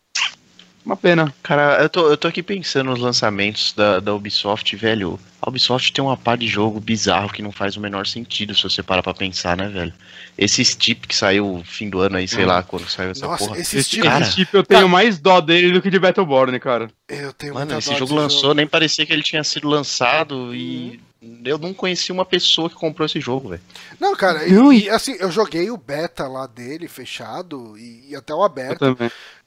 Uma 0.86 0.98
pena. 0.98 1.34
Cara, 1.42 1.82
eu 1.82 1.90
tô, 1.90 2.10
eu 2.10 2.18
tô 2.18 2.28
aqui 2.28 2.44
pensando 2.44 2.90
nos 2.90 3.00
lançamentos 3.00 3.72
da, 3.74 4.00
da 4.02 4.14
Ubisoft, 4.14 4.76
velho. 4.76 5.18
A 5.42 5.50
Ubisoft 5.50 5.94
tem 5.94 6.04
uma 6.04 6.18
par 6.18 6.38
de 6.38 6.46
jogo 6.48 6.80
bizarro 6.80 7.32
que 7.32 7.42
não 7.42 7.54
faz 7.54 7.78
o 7.78 7.80
menor 7.80 8.06
sentido 8.06 8.54
se 8.54 8.64
você 8.64 8.84
parar 8.84 9.02
pra 9.02 9.14
pensar, 9.14 9.56
né, 9.56 9.70
velho? 9.70 9.94
Esse 10.38 10.64
Steep 10.66 11.08
que 11.08 11.16
saiu 11.16 11.62
fim 11.66 11.90
do 11.90 12.00
ano 12.00 12.18
aí, 12.18 12.28
sei 12.28 12.44
Hum. 12.44 12.48
lá 12.48 12.64
quando 12.64 12.90
saiu 12.90 13.12
essa 13.12 13.26
Nossa, 13.26 13.46
porra. 13.46 13.60
esse 13.60 13.82
tipo. 13.84 14.04
cara- 14.04 14.26
esse 14.26 14.46
eu 14.52 14.64
tenho 14.64 14.90
mais 14.90 15.18
dó 15.20 15.40
dele 15.40 15.72
do 15.72 15.82
que 15.82 15.90
de 15.90 16.00
Battleborn, 16.00 16.60
cara. 16.60 16.90
Eu 17.08 17.32
tenho 17.32 17.54
Mano, 17.54 17.78
esse 17.78 17.96
jogo 17.96 18.14
lançou, 18.14 18.54
nem 18.54 18.68
parecia 18.68 19.06
que 19.06 19.14
ele 19.14 19.24
tinha 19.24 19.44
sido 19.44 19.70
lançado 19.70 20.54
e 20.54 21.00
eu 21.46 21.58
não 21.58 21.74
conheci 21.74 22.12
uma 22.12 22.26
pessoa 22.26 22.70
que 22.70 22.76
comprou 22.76 23.06
esse 23.06 23.22
jogo, 23.22 23.50
velho. 23.50 23.62
Não, 24.02 24.14
cara, 24.18 24.46
e- 24.46 24.84
e, 24.84 24.90
assim, 24.90 25.16
eu 25.20 25.32
joguei 25.32 25.72
o 25.72 25.78
beta 25.78 26.28
lá 26.28 26.46
dele, 26.46 26.90
fechado, 26.90 27.78
e, 27.78 28.10
e 28.10 28.16
até 28.18 28.34
o 28.34 28.38
Eu 28.40 28.44
aberto. 28.44 28.98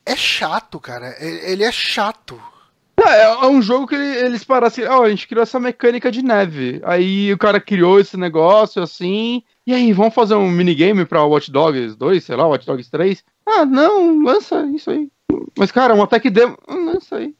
É 0.06 0.14
chato, 0.16 0.78
cara. 0.80 1.14
E- 1.20 1.52
Ele 1.52 1.64
é 1.64 1.72
chato. 1.72 2.40
É, 2.98 3.24
é 3.24 3.46
um 3.46 3.60
jogo 3.60 3.86
que 3.86 3.94
ele- 3.94 4.24
eles 4.26 4.42
pararam 4.44 4.68
assim, 4.68 4.84
ó, 4.84 5.02
a 5.04 5.10
gente 5.10 5.28
criou 5.28 5.42
essa 5.42 5.60
mecânica 5.60 6.10
de 6.10 6.22
neve. 6.22 6.80
Aí 6.84 7.30
o 7.32 7.36
cara 7.38 7.60
criou 7.60 8.00
esse 8.00 8.16
negócio 8.16 8.82
assim. 8.82 9.42
E 9.66 9.74
aí, 9.74 9.92
vamos 9.92 10.14
fazer 10.14 10.34
um 10.34 10.48
minigame 10.48 11.04
pra 11.04 11.24
Watch 11.24 11.50
Dogs 11.50 11.94
2, 11.96 12.24
sei 12.24 12.36
lá, 12.36 12.46
Watch 12.46 12.64
Dogs 12.66 12.88
3? 12.90 13.22
Ah, 13.44 13.66
não, 13.66 14.22
lança 14.22 14.64
isso 14.74 14.90
aí. 14.90 15.08
Mas, 15.58 15.70
cara, 15.72 15.94
um 15.94 16.02
ataque 16.02 16.30
demo. 16.30 16.56
hum, 16.68 16.86
Lança 16.86 17.16
aí. 17.16 17.34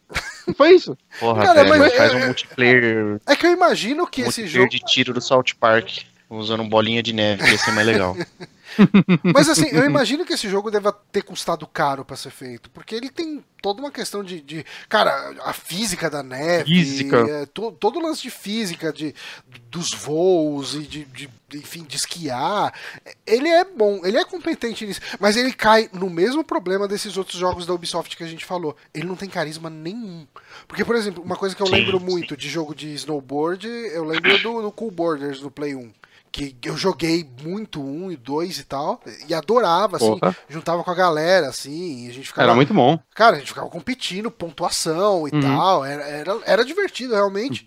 Foi 0.56 0.70
isso. 0.74 0.96
Porra, 1.20 1.42
Cara, 1.44 1.64
velho, 1.64 1.78
mas 1.78 1.94
faz 1.94 2.12
é- 2.12 2.16
um 2.16 2.26
multiplayer, 2.26 3.20
É 3.26 3.34
que 3.36 3.46
eu 3.46 3.52
imagino 3.52 4.06
que 4.06 4.22
esse 4.22 4.46
jogo. 4.46 4.68
de 4.68 4.78
tiro 4.80 5.12
do 5.14 5.20
South 5.20 5.44
Park, 5.58 5.98
usando 6.28 6.64
bolinha 6.64 7.02
de 7.02 7.12
neve, 7.12 7.48
ia 7.50 7.56
ser 7.58 7.70
mais 7.72 7.86
legal. 7.86 8.14
Mas 9.22 9.48
assim, 9.48 9.66
eu 9.68 9.84
imagino 9.84 10.24
que 10.24 10.32
esse 10.32 10.48
jogo 10.48 10.70
deva 10.70 10.92
ter 10.92 11.22
custado 11.22 11.66
caro 11.66 12.04
pra 12.04 12.16
ser 12.16 12.30
feito. 12.30 12.68
Porque 12.70 12.94
ele 12.94 13.10
tem 13.10 13.44
toda 13.62 13.80
uma 13.80 13.90
questão 13.90 14.22
de. 14.22 14.40
de- 14.40 14.64
cara, 14.88 15.34
a 15.44 15.52
física 15.52 16.10
da 16.10 16.22
neve. 16.22 16.64
Física. 16.64 17.16
é, 17.28 17.46
to- 17.46 17.72
todo 17.72 17.98
o 17.98 18.02
lance 18.02 18.22
de 18.22 18.30
física, 18.30 18.92
de, 18.92 19.14
dos 19.70 19.92
voos 19.92 20.74
e 20.74 20.80
de, 20.82 21.04
de- 21.04 21.30
enfim, 21.54 21.84
de 21.84 21.96
esquiar. 21.96 22.72
Ele 23.26 23.48
é 23.48 23.64
bom, 23.64 24.00
ele 24.04 24.18
é 24.18 24.24
competente 24.24 24.84
nisso. 24.86 25.00
Mas 25.20 25.36
ele 25.36 25.52
cai 25.52 25.88
no 25.92 26.10
mesmo 26.10 26.42
problema 26.44 26.88
desses 26.88 27.16
outros 27.16 27.38
jogos 27.38 27.66
da 27.66 27.72
Ubisoft 27.74 28.16
que 28.16 28.24
a 28.24 28.28
gente 28.28 28.44
falou. 28.44 28.76
Ele 28.92 29.06
não 29.06 29.16
tem 29.16 29.28
carisma 29.28 29.70
nenhum. 29.70 30.26
Porque, 30.66 30.84
por 30.84 30.96
exemplo, 30.96 31.22
uma 31.22 31.36
coisa 31.36 31.54
que 31.54 31.62
eu 31.62 31.68
lembro 31.68 32.00
muito 32.00 32.36
de 32.36 32.48
jogo 32.48 32.74
de 32.74 32.92
snowboard, 32.94 33.66
eu 33.68 34.04
lembro 34.04 34.36
do, 34.42 34.62
do 34.62 34.72
Cool 34.72 34.90
Borders 34.90 35.40
no 35.40 35.50
Play 35.50 35.74
1. 35.74 35.90
Que 36.36 36.54
eu 36.64 36.76
joguei 36.76 37.26
muito 37.42 37.82
um 37.82 38.12
e 38.12 38.16
dois 38.16 38.58
e 38.58 38.64
tal, 38.64 39.00
e 39.26 39.32
adorava, 39.32 39.96
assim, 39.96 40.18
Porra. 40.18 40.36
juntava 40.50 40.84
com 40.84 40.90
a 40.90 40.94
galera, 40.94 41.48
assim, 41.48 42.04
e 42.04 42.10
a 42.10 42.12
gente 42.12 42.26
ficava. 42.28 42.46
Era 42.48 42.54
muito 42.54 42.74
bom. 42.74 42.98
Cara, 43.14 43.36
a 43.36 43.38
gente 43.38 43.48
ficava 43.48 43.70
competindo, 43.70 44.30
pontuação 44.30 45.26
e 45.26 45.30
Uhum. 45.34 45.40
tal. 45.40 45.82
Era, 45.82 46.02
era, 46.02 46.38
era 46.44 46.64
divertido, 46.64 47.14
realmente. 47.14 47.66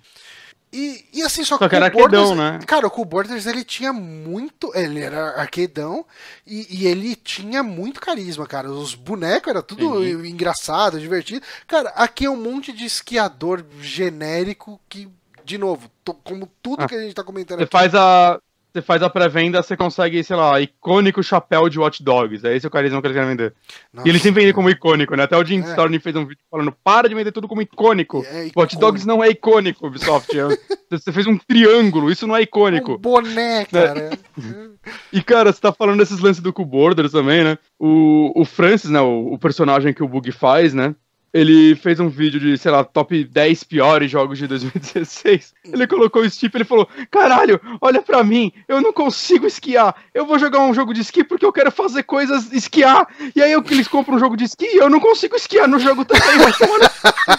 E, 0.72 1.04
e 1.12 1.24
assim, 1.24 1.44
só 1.44 1.58
que, 1.58 1.64
Só 1.64 1.68
que 1.70 1.74
o 1.74 1.78
era 1.78 1.90
Cool 1.90 2.02
Borders, 2.02 2.24
arquedão, 2.30 2.52
né? 2.60 2.60
Cara, 2.68 2.86
o 2.86 2.92
Cool 2.92 3.06
Borders 3.06 3.48
ele 3.48 3.64
tinha 3.64 3.92
muito. 3.92 4.72
Ele 4.76 5.00
era 5.02 5.32
arquedão 5.42 6.06
e, 6.46 6.68
e 6.70 6.86
ele 6.86 7.16
tinha 7.16 7.64
muito 7.64 8.00
carisma, 8.00 8.46
cara. 8.46 8.70
Os 8.70 8.94
bonecos 8.94 9.48
era 9.50 9.64
tudo 9.64 10.06
engraçado, 10.24 11.00
divertido. 11.00 11.44
Cara, 11.68 11.90
aqui 11.96 12.26
é 12.26 12.30
um 12.30 12.36
monte 12.38 12.72
de 12.72 12.86
esquiador 12.86 13.66
genérico 13.82 14.80
que, 14.88 15.10
de 15.44 15.58
novo, 15.58 15.90
como 16.24 16.48
tudo 16.62 16.84
Ah, 16.84 16.88
que 16.88 16.94
a 16.94 17.02
gente 17.02 17.16
tá 17.16 17.24
comentando 17.24 17.58
Você 17.58 17.64
aqui. 17.64 17.72
faz 17.72 17.96
a. 17.96 18.40
Você 18.72 18.84
faz 18.84 19.02
a 19.02 19.10
pré-venda, 19.10 19.64
você 19.64 19.76
consegue, 19.76 20.24
sei 20.24 20.36
lá, 20.36 20.62
icônico 20.62 21.24
chapéu 21.24 21.68
de 21.68 21.80
Watch 21.80 22.04
Dogs. 22.04 22.46
É 22.46 22.56
esse 22.56 22.68
o 22.68 22.70
carisma 22.70 23.02
que 23.02 23.08
eles 23.08 23.16
querem 23.16 23.30
vender. 23.32 23.54
Nossa, 23.92 24.08
E 24.08 24.12
eles 24.12 24.22
sempre 24.22 24.42
vendem 24.42 24.54
como 24.54 24.70
icônico, 24.70 25.16
né? 25.16 25.24
Até 25.24 25.36
o 25.36 25.44
Jim 25.44 25.62
É. 25.62 25.70
Storm 25.70 26.00
fez 26.00 26.16
um 26.16 26.26
vídeo 26.26 26.44
falando: 26.52 26.72
para 26.84 27.10
de 27.10 27.16
vender 27.16 27.32
tudo 27.32 27.48
como 27.48 27.64
icônico. 27.64 28.24
É 28.28 28.44
Watch 28.56 28.76
icônico. 28.76 28.80
Dogs 28.80 29.08
não 29.08 29.24
é 29.24 29.30
icônico, 29.30 29.88
Ubisoft. 29.88 30.30
É- 30.40 30.48
Você 30.92 31.12
fez 31.12 31.28
um 31.28 31.38
triângulo, 31.38 32.12
isso 32.12 32.26
não 32.28 32.36
é 32.36 32.42
icônico. 32.42 32.94
Um 32.94 32.98
boné, 32.98 33.66
cara. 33.66 34.12
E, 35.12 35.22
cara, 35.22 35.52
você 35.52 35.60
tá 35.60 35.72
falando 35.74 36.00
desses 36.00 36.20
lances 36.20 36.42
do 36.42 36.54
Cool 36.54 36.66
Borders 36.66 37.12
também, 37.12 37.44
né? 37.44 37.58
O, 37.78 38.32
o 38.42 38.46
Francis, 38.46 38.90
né? 38.90 39.00
O, 39.02 39.34
o 39.34 39.38
personagem 39.38 39.94
que 39.94 40.02
o 40.02 40.08
Bug 40.08 40.32
faz, 40.32 40.74
né? 40.74 40.96
Ele 41.34 41.76
fez 41.76 42.00
um 42.00 42.10
vídeo 42.10 42.40
de, 42.40 42.58
sei 42.58 42.72
lá, 42.72 42.84
top 42.84 43.24
10 43.24 43.64
piores 43.64 44.10
jogos 44.10 44.38
de 44.38 44.48
2016. 44.48 45.54
Ele 45.66 45.88
colocou 45.88 46.22
o 46.22 46.30
Steep 46.30 46.54
e 46.54 46.58
ele 46.58 46.66
falou: 46.66 46.88
Caralho, 47.12 47.60
olha 47.80 48.02
pra 48.02 48.24
mim, 48.24 48.52
eu 48.68 48.82
não 48.82 48.92
consigo 48.92 49.46
esquiar. 49.46 49.96
Eu 50.14 50.26
vou 50.26 50.40
jogar 50.40 50.60
um 50.60 50.74
jogo 50.74 50.94
de 50.94 51.02
esqui 51.02 51.24
porque 51.24 51.46
eu 51.46 51.54
quero 51.54 51.72
fazer 51.72 52.04
coisas 52.04 52.52
esquiar. 52.52 53.08
E 53.36 53.42
aí 53.42 53.52
eu, 53.52 53.64
eles 53.70 53.88
compram 53.88 54.16
um 54.16 54.20
jogo 54.20 54.36
de 54.36 54.46
esqui 54.46 54.66
e 54.66 54.78
eu 54.78 54.90
não 54.90 55.00
consigo 55.00 55.36
esquiar 55.36 55.68
no 55.68 55.80
jogo 55.80 56.04
também. 56.06 56.24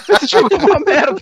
Esse 0.09 0.27
jogo 0.27 0.49
é 0.53 0.57
uma 0.57 0.81
merda. 0.81 1.21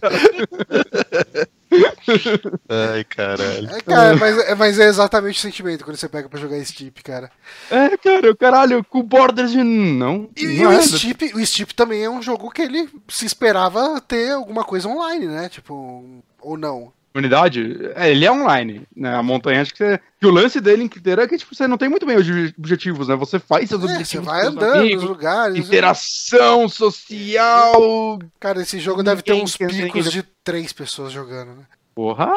Ai, 2.68 3.04
caralho. 3.04 3.70
É, 3.70 3.80
cara, 3.80 4.16
mas, 4.16 4.38
é- 4.38 4.54
mas 4.54 4.78
é 4.78 4.86
exatamente 4.86 5.38
o 5.38 5.42
sentimento 5.42 5.84
quando 5.84 5.96
você 5.96 6.08
pega 6.08 6.28
pra 6.28 6.40
jogar 6.40 6.62
Steep, 6.64 7.02
cara. 7.02 7.30
É, 7.70 7.96
cara, 7.96 8.36
caralho, 8.36 8.84
com 8.84 9.02
Borders 9.02 9.50
de. 9.52 9.62
Não. 9.62 10.28
E, 10.36 10.46
não 10.62 10.70
o, 10.70 10.72
é. 10.72 10.82
Steep, 10.82 11.34
o 11.34 11.44
Steep 11.46 11.74
também 11.74 12.02
é 12.02 12.10
um 12.10 12.22
jogo 12.22 12.50
que 12.50 12.62
ele 12.62 12.88
se 13.08 13.26
esperava 13.26 14.00
ter 14.00 14.32
alguma 14.32 14.64
coisa 14.64 14.88
online, 14.88 15.26
né? 15.26 15.48
Tipo, 15.48 16.22
ou 16.40 16.56
não. 16.56 16.92
Unidade, 17.14 17.90
é, 17.96 18.10
ele 18.10 18.24
é 18.24 18.30
online, 18.30 18.82
né? 18.94 19.14
A 19.14 19.22
montanha, 19.22 19.62
acho 19.62 19.72
que, 19.72 19.78
você, 19.78 19.98
que 20.20 20.26
o 20.26 20.30
lance 20.30 20.60
dele 20.60 20.84
inteiro 20.84 21.20
é 21.20 21.26
que 21.26 21.38
tipo, 21.38 21.54
você 21.54 21.66
não 21.66 21.78
tem 21.78 21.88
muito 21.88 22.06
bem 22.06 22.16
os 22.16 22.26
objetivos, 22.58 23.08
né? 23.08 23.16
Você 23.16 23.38
faz 23.38 23.68
seus 23.68 23.82
É, 23.82 23.86
você 23.86 23.92
objetivos. 23.94 24.26
vai 24.26 24.44
com 24.44 24.52
seus 24.52 24.56
andando 24.56 24.78
amigos, 24.78 25.02
nos 25.02 25.10
lugares. 25.10 25.54
né? 25.54 25.60
Interação 25.60 26.68
social. 26.68 28.18
Cara, 28.38 28.60
esse 28.62 28.78
jogo 28.78 29.02
deve 29.02 29.22
ter 29.22 29.32
uns 29.32 29.56
picos 29.56 30.10
de 30.12 30.22
três 30.44 30.72
pessoas 30.72 31.12
jogando, 31.12 31.54
né? 31.56 31.64
Porra! 31.98 32.32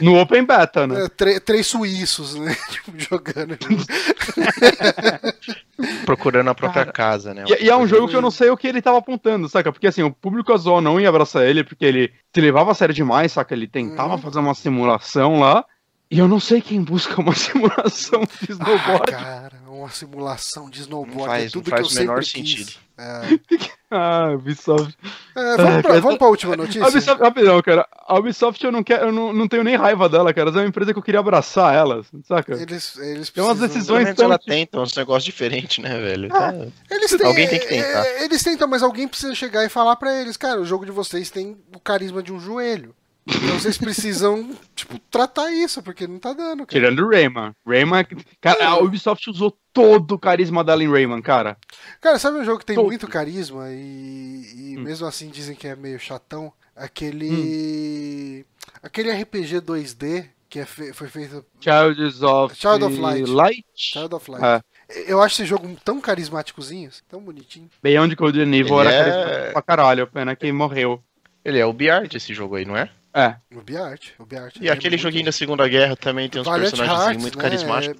no 0.00 0.18
Open 0.18 0.42
Beta, 0.46 0.86
né? 0.86 1.04
É, 1.04 1.08
tre- 1.10 1.38
três 1.38 1.66
suíços, 1.66 2.34
né? 2.34 2.56
Tipo, 2.72 2.98
jogando. 2.98 3.58
Procurando 6.06 6.48
a 6.48 6.54
própria 6.54 6.86
casa, 6.86 7.34
né? 7.34 7.44
E, 7.46 7.64
e 7.64 7.68
é 7.68 7.76
um 7.76 7.86
jogo 7.86 8.08
que 8.08 8.16
eu 8.16 8.22
não 8.22 8.30
sei 8.30 8.48
o 8.48 8.56
que 8.56 8.66
ele 8.66 8.80
tava 8.80 8.96
apontando, 8.96 9.50
saca? 9.50 9.70
Porque 9.70 9.86
assim, 9.86 10.02
o 10.02 10.10
público 10.10 10.50
casual 10.50 10.80
não 10.80 10.98
ia 10.98 11.10
abraçar 11.10 11.44
ele, 11.46 11.62
porque 11.62 11.84
ele 11.84 12.10
se 12.34 12.40
levava 12.40 12.70
a 12.70 12.74
sério 12.74 12.94
demais, 12.94 13.32
saca? 13.32 13.52
Ele 13.54 13.68
tentava 13.68 14.12
Uhum. 14.14 14.18
fazer 14.18 14.38
uma 14.38 14.54
simulação 14.54 15.38
lá. 15.40 15.62
E 16.10 16.18
eu 16.18 16.26
não 16.26 16.40
sei 16.40 16.62
quem 16.62 16.82
busca 16.82 17.20
uma 17.20 17.32
simulação 17.36 18.20
de 18.22 18.28
Ah, 18.48 18.52
snowboard. 18.52 19.10
cara, 19.12 19.60
uma 19.68 19.90
simulação 19.90 20.70
de 20.70 20.80
snowboard. 20.80 21.18
Não 21.18 21.26
faz- 21.26 21.44
é 21.44 21.50
tudo 21.50 21.68
faz 21.68 21.86
que 21.88 21.92
o 21.92 21.96
eu 21.96 22.00
menor 22.00 22.24
sempre 22.24 22.54
quis. 22.54 22.78
É. 22.98 23.66
Ah, 23.88 24.32
Ubisoft. 24.34 24.98
É, 25.36 25.56
vamos, 25.58 25.82
pra, 25.82 26.00
vamos 26.00 26.18
pra 26.18 26.26
última 26.26 26.56
notícia? 26.56 26.82
A 26.82 26.88
Ubisoft, 26.88 27.22
rapidão, 27.22 27.62
cara. 27.62 27.86
A 28.04 28.18
Ubisoft 28.18 28.64
eu 28.64 28.72
não 28.72 28.82
quero, 28.82 29.06
eu 29.06 29.12
não, 29.12 29.32
não 29.32 29.46
tenho 29.46 29.62
nem 29.62 29.76
raiva 29.76 30.08
dela, 30.08 30.34
cara. 30.34 30.50
Ela 30.50 30.58
é 30.58 30.62
uma 30.64 30.68
empresa 30.68 30.92
que 30.92 30.98
eu 30.98 31.02
queria 31.04 31.20
abraçar 31.20 31.72
ela, 31.72 32.02
saca? 32.24 32.54
Eles, 32.60 32.98
eles 32.98 33.30
Tem 33.30 33.44
umas 33.44 33.56
precisam- 33.58 33.96
decisões- 33.96 34.12
tão- 34.16 34.24
ela 34.24 34.38
tenta 34.40 34.80
uns 34.80 34.92
negócios 34.96 35.22
diferentes, 35.24 35.78
né, 35.78 36.00
velho? 36.00 36.28
Tá- 36.28 36.52
Eles 36.90 37.12
têm, 37.16 37.26
Alguém 37.26 37.46
tem 37.48 37.60
que 37.60 37.66
tentar. 37.68 38.04
é, 38.06 38.24
Eles 38.24 38.42
tentam, 38.42 38.66
mas 38.66 38.82
alguém 38.82 39.06
precisa 39.06 39.36
chegar 39.36 39.64
e 39.64 39.68
falar 39.68 39.94
pra 39.94 40.12
eles, 40.20 40.36
cara, 40.36 40.60
o 40.60 40.66
jogo 40.66 40.84
de 40.84 40.90
vocês 40.90 41.30
tem 41.30 41.56
o 41.72 41.78
carisma 41.78 42.20
de 42.20 42.32
um 42.32 42.40
joelho. 42.40 42.92
Então 43.26 43.58
vocês 43.58 43.76
precisam, 43.76 44.50
tipo, 44.74 44.98
tratar 45.10 45.50
isso, 45.52 45.82
porque 45.82 46.06
não 46.06 46.18
tá 46.18 46.32
dando, 46.32 46.58
cara. 46.58 46.68
Tirando 46.68 47.00
o 47.04 47.10
Rayman. 47.10 47.52
Rayman. 47.66 48.06
Cara, 48.40 48.68
a 48.68 48.78
Ubisoft 48.78 49.28
usou 49.28 49.56
todo 49.72 50.12
o 50.14 50.18
carisma 50.18 50.62
dela 50.62 50.82
em 50.84 50.88
Rayman, 50.90 51.20
cara. 51.20 51.56
Cara, 52.00 52.18
sabe 52.20 52.38
um 52.38 52.44
jogo 52.44 52.60
que 52.60 52.66
tem 52.66 52.76
Todo. 52.76 52.86
muito 52.86 53.08
carisma 53.08 53.68
e, 53.70 54.44
e 54.54 54.76
Hum. 54.78 54.82
mesmo 54.82 55.06
assim 55.08 55.28
dizem 55.28 55.56
que 55.56 55.66
é 55.66 55.74
meio 55.74 55.98
chatão? 55.98 56.52
Aquele. 56.76 58.44
Aquele 58.82 59.10
RPG 59.10 59.60
2D 59.60 60.26
que 60.48 60.60
é 60.60 60.64
fe- 60.66 60.92
foi 60.92 61.08
feito. 61.08 61.44
Childs 61.60 62.22
of, 62.22 62.54
Child 62.54 62.84
of 62.84 62.96
Light. 63.00 63.26
Light. 63.30 63.64
Child 63.74 64.14
of 64.14 64.30
Light. 64.30 64.44
É. 64.44 64.62
Eu 65.10 65.20
acho 65.20 65.34
esse 65.34 65.46
jogo 65.46 65.68
tão 65.84 66.00
carismáticozinho, 66.00 66.90
tão 67.08 67.20
bonitinho. 67.20 67.68
Beyond 67.82 68.14
Code 68.14 68.38
Evil 68.40 68.80
Ele 68.80 68.88
era 68.88 68.90
é- 68.90 69.12
carismático 69.14 69.52
pra 69.52 69.62
caralho, 69.62 70.06
pena 70.06 70.36
que 70.36 70.50
morreu. 70.52 71.02
Ele 71.44 71.58
é 71.58 71.66
o 71.66 71.72
Biart 71.72 72.14
esse 72.14 72.32
jogo 72.32 72.56
aí, 72.56 72.64
não 72.64 72.76
é? 72.76 72.88
É. 73.18 73.36
O 73.56 73.62
Biart. 73.62 74.10
O 74.18 74.26
Biart 74.26 74.56
E 74.60 74.68
é 74.68 74.72
aquele 74.72 74.98
joguinho 74.98 75.24
da 75.24 75.32
Segunda 75.32 75.66
Guerra 75.66 75.96
também 75.96 76.28
tem 76.28 76.42
uns 76.42 76.46
personagens 76.48 77.00
Hearts, 77.00 77.22
muito 77.22 77.38
né? 77.38 77.42
carismáticos. 77.44 77.96
É 77.96 77.98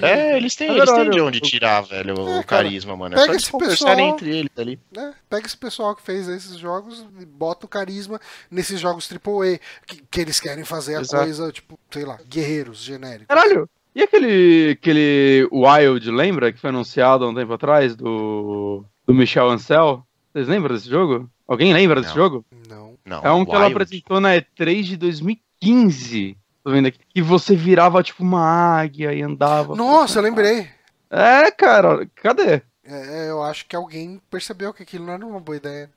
Tá 0.00 0.08
é, 0.08 0.36
eles 0.36 0.54
têm, 0.54 0.68
eles 0.76 0.92
têm 0.92 1.08
de 1.10 1.20
onde 1.22 1.40
tirar, 1.40 1.80
velho, 1.80 2.14
o 2.20 2.28
É, 2.28 2.32
cara, 2.42 2.64
carisma, 2.64 2.94
mano. 2.94 3.14
É 3.14 3.20
pega 3.22 3.34
esse 3.36 3.50
pessoal- 3.56 3.98
entre 3.98 4.36
eles 4.36 4.50
ali. 4.58 4.78
né? 4.94 5.14
Pega 5.30 5.46
esse 5.46 5.56
pessoal 5.56 5.96
que 5.96 6.02
fez 6.02 6.28
esses 6.28 6.58
jogos 6.58 7.06
e 7.18 7.24
bota 7.24 7.64
o 7.64 7.68
carisma 7.68 8.20
nesses 8.50 8.78
jogos 8.78 9.08
AAA 9.10 9.58
que, 9.86 10.02
que 10.10 10.20
eles 10.20 10.38
querem 10.38 10.64
fazer 10.64 10.96
a 10.96 11.00
Exato. 11.00 11.24
coisa, 11.24 11.50
tipo, 11.50 11.78
sei 11.90 12.04
lá, 12.04 12.18
guerreiros 12.28 12.78
genéricos. 12.82 13.26
Caralho! 13.28 13.68
E 13.94 14.02
aquele, 14.02 14.72
aquele 14.78 15.48
Wild, 15.50 16.10
lembra? 16.10 16.52
Que 16.52 16.60
foi 16.60 16.68
anunciado 16.70 17.24
há 17.24 17.28
um 17.28 17.34
tempo 17.34 17.54
atrás, 17.54 17.96
do, 17.96 18.84
do 19.06 19.14
Michel 19.14 19.48
Ancel? 19.48 20.04
Vocês 20.32 20.46
lembram 20.46 20.74
desse 20.74 20.88
jogo? 20.90 21.28
Alguém 21.48 21.72
lembra 21.72 22.00
desse 22.02 22.14
Não. 22.14 22.22
jogo? 22.22 22.44
Não. 22.68 22.87
Não, 23.08 23.20
É 23.24 23.32
um 23.32 23.44
que 23.44 23.50
ela 23.52 23.64
Wild. 23.64 23.72
apresentou 23.74 24.20
na 24.20 24.34
E3 24.36 24.82
de 24.82 24.96
2015. 24.96 26.36
Tô 26.64 26.70
vendo 26.70 26.88
aqui. 26.88 26.98
Que 27.14 27.22
você 27.22 27.56
virava 27.56 28.02
tipo 28.02 28.22
uma 28.22 28.42
águia 28.80 29.12
e 29.12 29.22
andava. 29.22 29.74
Nossa, 29.74 30.18
eu 30.18 30.22
lembrei. 30.22 30.68
É, 31.10 31.50
cara, 31.50 32.06
cadê? 32.16 32.60
É, 32.84 33.30
eu 33.30 33.42
acho 33.42 33.66
que 33.66 33.74
alguém 33.76 34.20
percebeu 34.30 34.72
que 34.74 34.82
aquilo 34.82 35.06
não 35.06 35.12
era 35.14 35.26
uma 35.26 35.40
boa 35.40 35.56
ideia. 35.56 35.90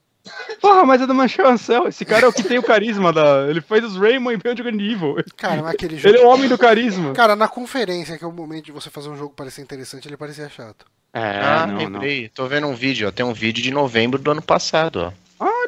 Porra, 0.62 0.86
mas 0.86 1.02
é 1.02 1.08
do 1.08 1.16
Michel 1.16 1.48
Ancel. 1.48 1.88
Esse 1.88 2.06
cara 2.06 2.26
é 2.26 2.30
o 2.30 2.34
que 2.34 2.44
tem 2.44 2.60
o 2.60 2.64
carisma 2.64 3.12
da. 3.12 3.48
Ele 3.50 3.60
fez 3.60 3.84
os 3.84 3.98
Rayman 3.98 4.34
e 4.36 4.38
Beyond 4.38 4.62
Evil. 4.62 5.16
Cara, 5.36 5.64
mas 5.64 5.74
aquele 5.74 5.98
jogo. 5.98 6.08
Ele 6.16 6.22
é 6.24 6.26
o 6.26 6.30
homem 6.30 6.48
do 6.48 6.58
carisma. 6.60 7.12
Cara, 7.14 7.36
na 7.36 7.48
conferência, 7.48 8.18
que 8.20 8.24
é 8.24 8.28
o 8.28 8.32
momento 8.32 8.66
de 8.66 8.72
você 8.72 8.90
fazer 8.92 9.10
um 9.10 9.18
jogo 9.18 9.34
parecer 9.36 9.62
interessante, 9.64 10.08
ele 10.08 10.16
parecia 10.18 10.48
chato. 10.48 10.86
É, 11.12 11.40
Ah, 11.42 11.66
não, 11.66 11.74
não. 11.74 11.80
lembrei. 11.80 12.30
Tô 12.30 12.46
vendo 12.46 12.68
um 12.68 12.76
vídeo, 12.76 13.08
ó. 13.08 13.12
Tem 13.12 13.26
um 13.26 13.34
vídeo 13.34 13.64
de 13.64 13.72
novembro 13.72 14.20
do 14.20 14.30
ano 14.32 14.42
passado, 14.44 15.08
ó. 15.08 15.12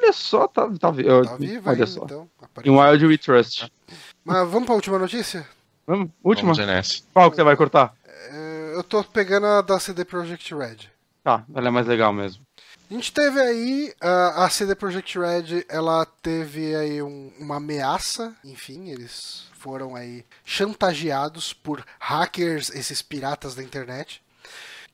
Olha 0.03 0.13
só, 0.13 0.47
tá, 0.47 0.69
tá, 0.79 0.89
ó, 0.89 1.23
Tá 1.23 1.35
vivo 1.37 1.69
Olha 1.69 1.73
ainda, 1.75 1.87
só. 1.87 2.03
então. 2.03 2.29
Em. 2.63 2.69
Wild 2.69 3.05
We 3.05 3.17
Trust. 3.17 3.71
Mas 4.23 4.49
vamos 4.49 4.65
pra 4.65 4.75
última 4.75 4.99
notícia? 4.99 5.47
Vamos, 5.87 6.09
última? 6.23 6.53
Vamos. 6.53 7.03
Qual 7.13 7.29
que 7.29 7.35
você 7.37 7.43
vai 7.43 7.55
cortar? 7.55 7.95
É, 8.05 8.73
eu 8.75 8.83
tô 8.83 9.03
pegando 9.03 9.45
a 9.47 9.61
da 9.61 9.79
CD 9.79 10.03
Projekt 10.05 10.53
Red. 10.53 10.89
Tá, 11.23 11.45
ela 11.55 11.67
é 11.67 11.71
mais 11.71 11.87
legal 11.87 12.11
mesmo. 12.11 12.45
A 12.89 12.93
gente 12.93 13.11
teve 13.13 13.39
aí 13.39 13.93
a, 14.01 14.45
a 14.45 14.49
CD 14.49 14.75
Projekt 14.75 15.17
Red, 15.17 15.65
ela 15.69 16.05
teve 16.21 16.75
aí 16.75 17.01
um- 17.01 17.31
uma 17.39 17.55
ameaça, 17.57 18.33
enfim, 18.43 18.89
eles 18.89 19.45
foram 19.57 19.95
aí 19.95 20.25
chantageados 20.43 21.53
por 21.53 21.83
hackers, 21.99 22.69
esses 22.71 23.01
piratas 23.01 23.55
da 23.55 23.63
internet. 23.63 24.21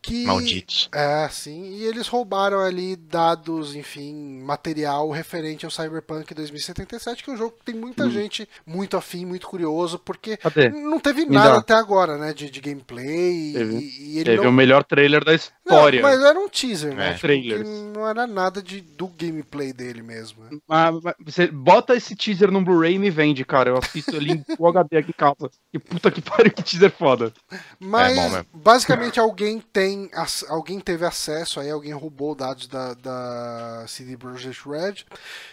Que, 0.01 0.25
Malditos. 0.25 0.89
É, 0.93 1.27
sim, 1.29 1.73
e 1.73 1.83
eles 1.83 2.07
roubaram 2.07 2.59
ali 2.61 2.95
dados, 2.95 3.75
enfim, 3.75 4.41
material 4.43 5.09
referente 5.11 5.65
ao 5.65 5.71
Cyberpunk 5.71 6.33
2077, 6.33 7.21
que 7.23 7.29
é 7.29 7.33
um 7.33 7.37
jogo 7.37 7.55
que 7.59 7.65
tem 7.65 7.75
muita 7.75 8.09
gente 8.09 8.47
muito 8.65 8.95
afim, 8.95 9.25
muito 9.25 9.45
curioso, 9.47 9.99
porque 9.99 10.37
Cadê? 10.37 10.69
não 10.69 10.99
teve 10.99 11.25
Me 11.25 11.35
nada 11.35 11.51
dá. 11.51 11.57
até 11.57 11.73
agora, 11.73 12.17
né, 12.17 12.33
de, 12.33 12.49
de 12.49 12.61
gameplay, 12.61 13.51
Teve. 13.53 13.75
e, 13.77 14.13
e 14.13 14.15
ele 14.19 14.23
Teve 14.25 14.43
não 14.43 14.51
o 14.51 14.53
melhor 14.53 14.83
trailer 14.85 15.23
da 15.23 15.31
não, 15.31 15.35
história. 15.37 16.01
mas 16.01 16.21
era 16.21 16.39
um 16.39 16.47
teaser, 16.47 16.95
né? 16.95 17.09
É. 17.09 17.13
Tipo, 17.15 17.27
que 17.27 17.63
não 17.93 18.07
era 18.07 18.25
nada 18.25 18.61
de, 18.61 18.79
do 18.81 19.07
gameplay 19.07 19.73
dele 19.73 20.01
mesmo. 20.01 20.43
né? 20.45 20.57
Mas- 20.67 20.95
mas 21.03 21.13
você 21.25 21.47
bota 21.47 21.95
esse 21.95 22.15
teaser 22.15 22.49
no 22.51 22.61
Blu-ray 22.63 22.95
e 22.95 22.99
me 22.99 23.09
vende, 23.09 23.43
cara. 23.43 23.69
Eu 23.71 23.77
assisto 23.77 24.15
ele 24.15 24.31
em 24.33 24.55
Full 24.55 24.67
HD 24.69 24.97
aqui 24.97 25.09
em 25.09 25.13
casa. 25.13 25.49
Que 25.71 25.77
puta 25.79 26.09
que 26.09 26.21
pariu, 26.21 26.51
que 26.51 26.63
teaser 26.63 26.91
foda. 26.91 27.33
Mas 27.79 28.17
É 28.17 28.29
bom 28.43 28.45
basicamente 28.53 29.19
alguém 29.19 29.59
tem 29.59 29.88
ac- 30.13 30.45
alguém 30.49 30.79
teve 30.79 31.05
acesso 31.05 31.59
aí, 31.59 31.69
alguém 31.69 31.93
roubou 31.93 32.35
dados 32.35 32.67
da, 32.67 32.93
da 32.93 33.85
CD 33.87 34.17
Projekt 34.17 34.67
Red 34.67 35.05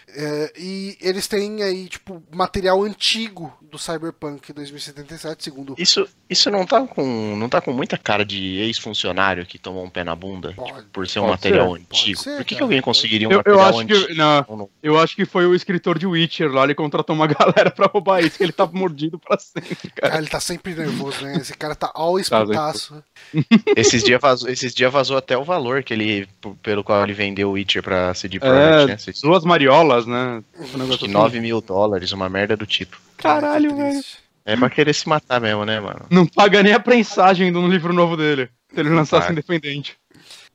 é, 0.09 0.53
e 0.57 0.97
eles 1.01 1.27
têm 1.27 1.61
aí 1.63 1.87
tipo 1.87 2.21
material 2.33 2.81
antigo 2.83 3.53
do 3.61 3.77
Cyberpunk 3.77 4.53
2077, 4.53 5.43
segundo 5.43 5.75
Isso, 5.77 6.07
isso 6.29 6.49
não 6.49 6.65
tá 6.65 6.87
com. 6.87 7.35
não 7.35 7.49
tá 7.49 7.59
com 7.59 7.73
muita 7.73 7.97
cara 7.97 8.23
de 8.25 8.57
ex-funcionário 8.59 9.45
que 9.45 9.57
tomou 9.59 9.83
um 9.83 9.89
pé 9.89 10.03
na 10.03 10.15
bunda? 10.15 10.53
Pode. 10.53 10.71
tipo, 10.73 10.83
por 10.91 11.07
ser 11.07 11.19
um 11.19 11.27
material 11.27 11.73
ser, 11.75 11.81
antigo. 11.81 12.19
ser, 12.21 12.35
Por 12.37 12.45
que, 12.45 12.45
que 12.45 12.55
cara. 12.55 12.65
alguém 12.65 12.81
conseguiria 12.81 13.27
um 13.27 13.31
Eu, 13.31 13.41
eu 13.45 13.57
material 13.57 13.69
acho 13.69 13.79
antigo? 13.79 14.07
que. 14.07 14.13
Não, 14.15 14.69
eu 14.81 14.97
acho 14.97 15.15
que 15.15 15.25
foi 15.25 15.45
o 15.45 15.53
escritor 15.53 15.99
de 15.99 16.07
Witcher 16.07 16.49
lá, 16.51 16.63
ele 16.63 16.75
contratou 16.75 17.13
uma 17.15 17.27
galera 17.27 17.69
pra 17.71 17.87
roubar 17.87 18.21
isso, 18.23 18.37
que 18.37 18.43
ele 18.43 18.53
tá 18.53 18.65
mordido 18.65 19.19
pra 19.19 19.37
sempre, 19.37 19.89
cara. 19.91 20.15
Ah, 20.15 20.17
ele 20.17 20.27
tá 20.27 20.39
sempre 20.39 20.73
nervoso, 20.73 21.21
né? 21.23 21.35
Esse 21.37 21.53
cara 21.53 21.75
tá 21.75 21.91
always 21.93 22.29
Tá, 22.29 22.45
putaço. 22.45 23.03
Esses 23.75 24.01
dias 24.03 24.21
vazou, 24.29 24.49
esses 24.49 24.73
dias 24.73 24.91
vazou 24.91 25.17
até 25.17 25.37
o 25.37 25.43
valor 25.43 25.83
que 25.83 25.93
ele, 25.93 26.27
pelo 26.61 26.83
qual 26.83 27.03
ele 27.03 27.13
vendeu 27.13 27.49
o 27.49 27.53
Witcher 27.53 27.81
pra 27.83 28.13
CD 28.13 28.37
É, 28.37 28.39
Projekt, 28.39 28.87
né? 28.87 28.97
Vocês- 28.97 29.21
duas 29.21 29.43
mariolas, 29.43 30.05
né? 30.05 30.43
Um 30.59 30.63
Acho 30.63 30.77
negócio 30.77 30.99
que 30.99 31.05
assim. 31.05 31.13
9 31.13 31.39
mil 31.39 31.61
dólares, 31.61 32.11
uma 32.11 32.29
merda 32.29 32.55
do 32.57 32.65
tipo. 32.65 32.97
Caralho, 33.17 33.75
velho. 33.75 34.01
É 34.45 34.55
pra 34.55 34.69
querer 34.69 34.93
se 34.93 35.07
matar 35.09 35.41
mesmo, 35.41 35.65
né, 35.65 35.79
mano? 35.79 36.05
Não 36.09 36.25
paga 36.25 36.63
nem 36.63 36.71
a 36.73 36.79
prensagem 36.79 37.51
do 37.51 37.67
livro 37.67 37.91
novo 37.91 38.15
dele. 38.15 38.49
Se 38.73 38.79
ele 38.79 38.89
lançasse 38.89 39.31
independente. 39.31 39.97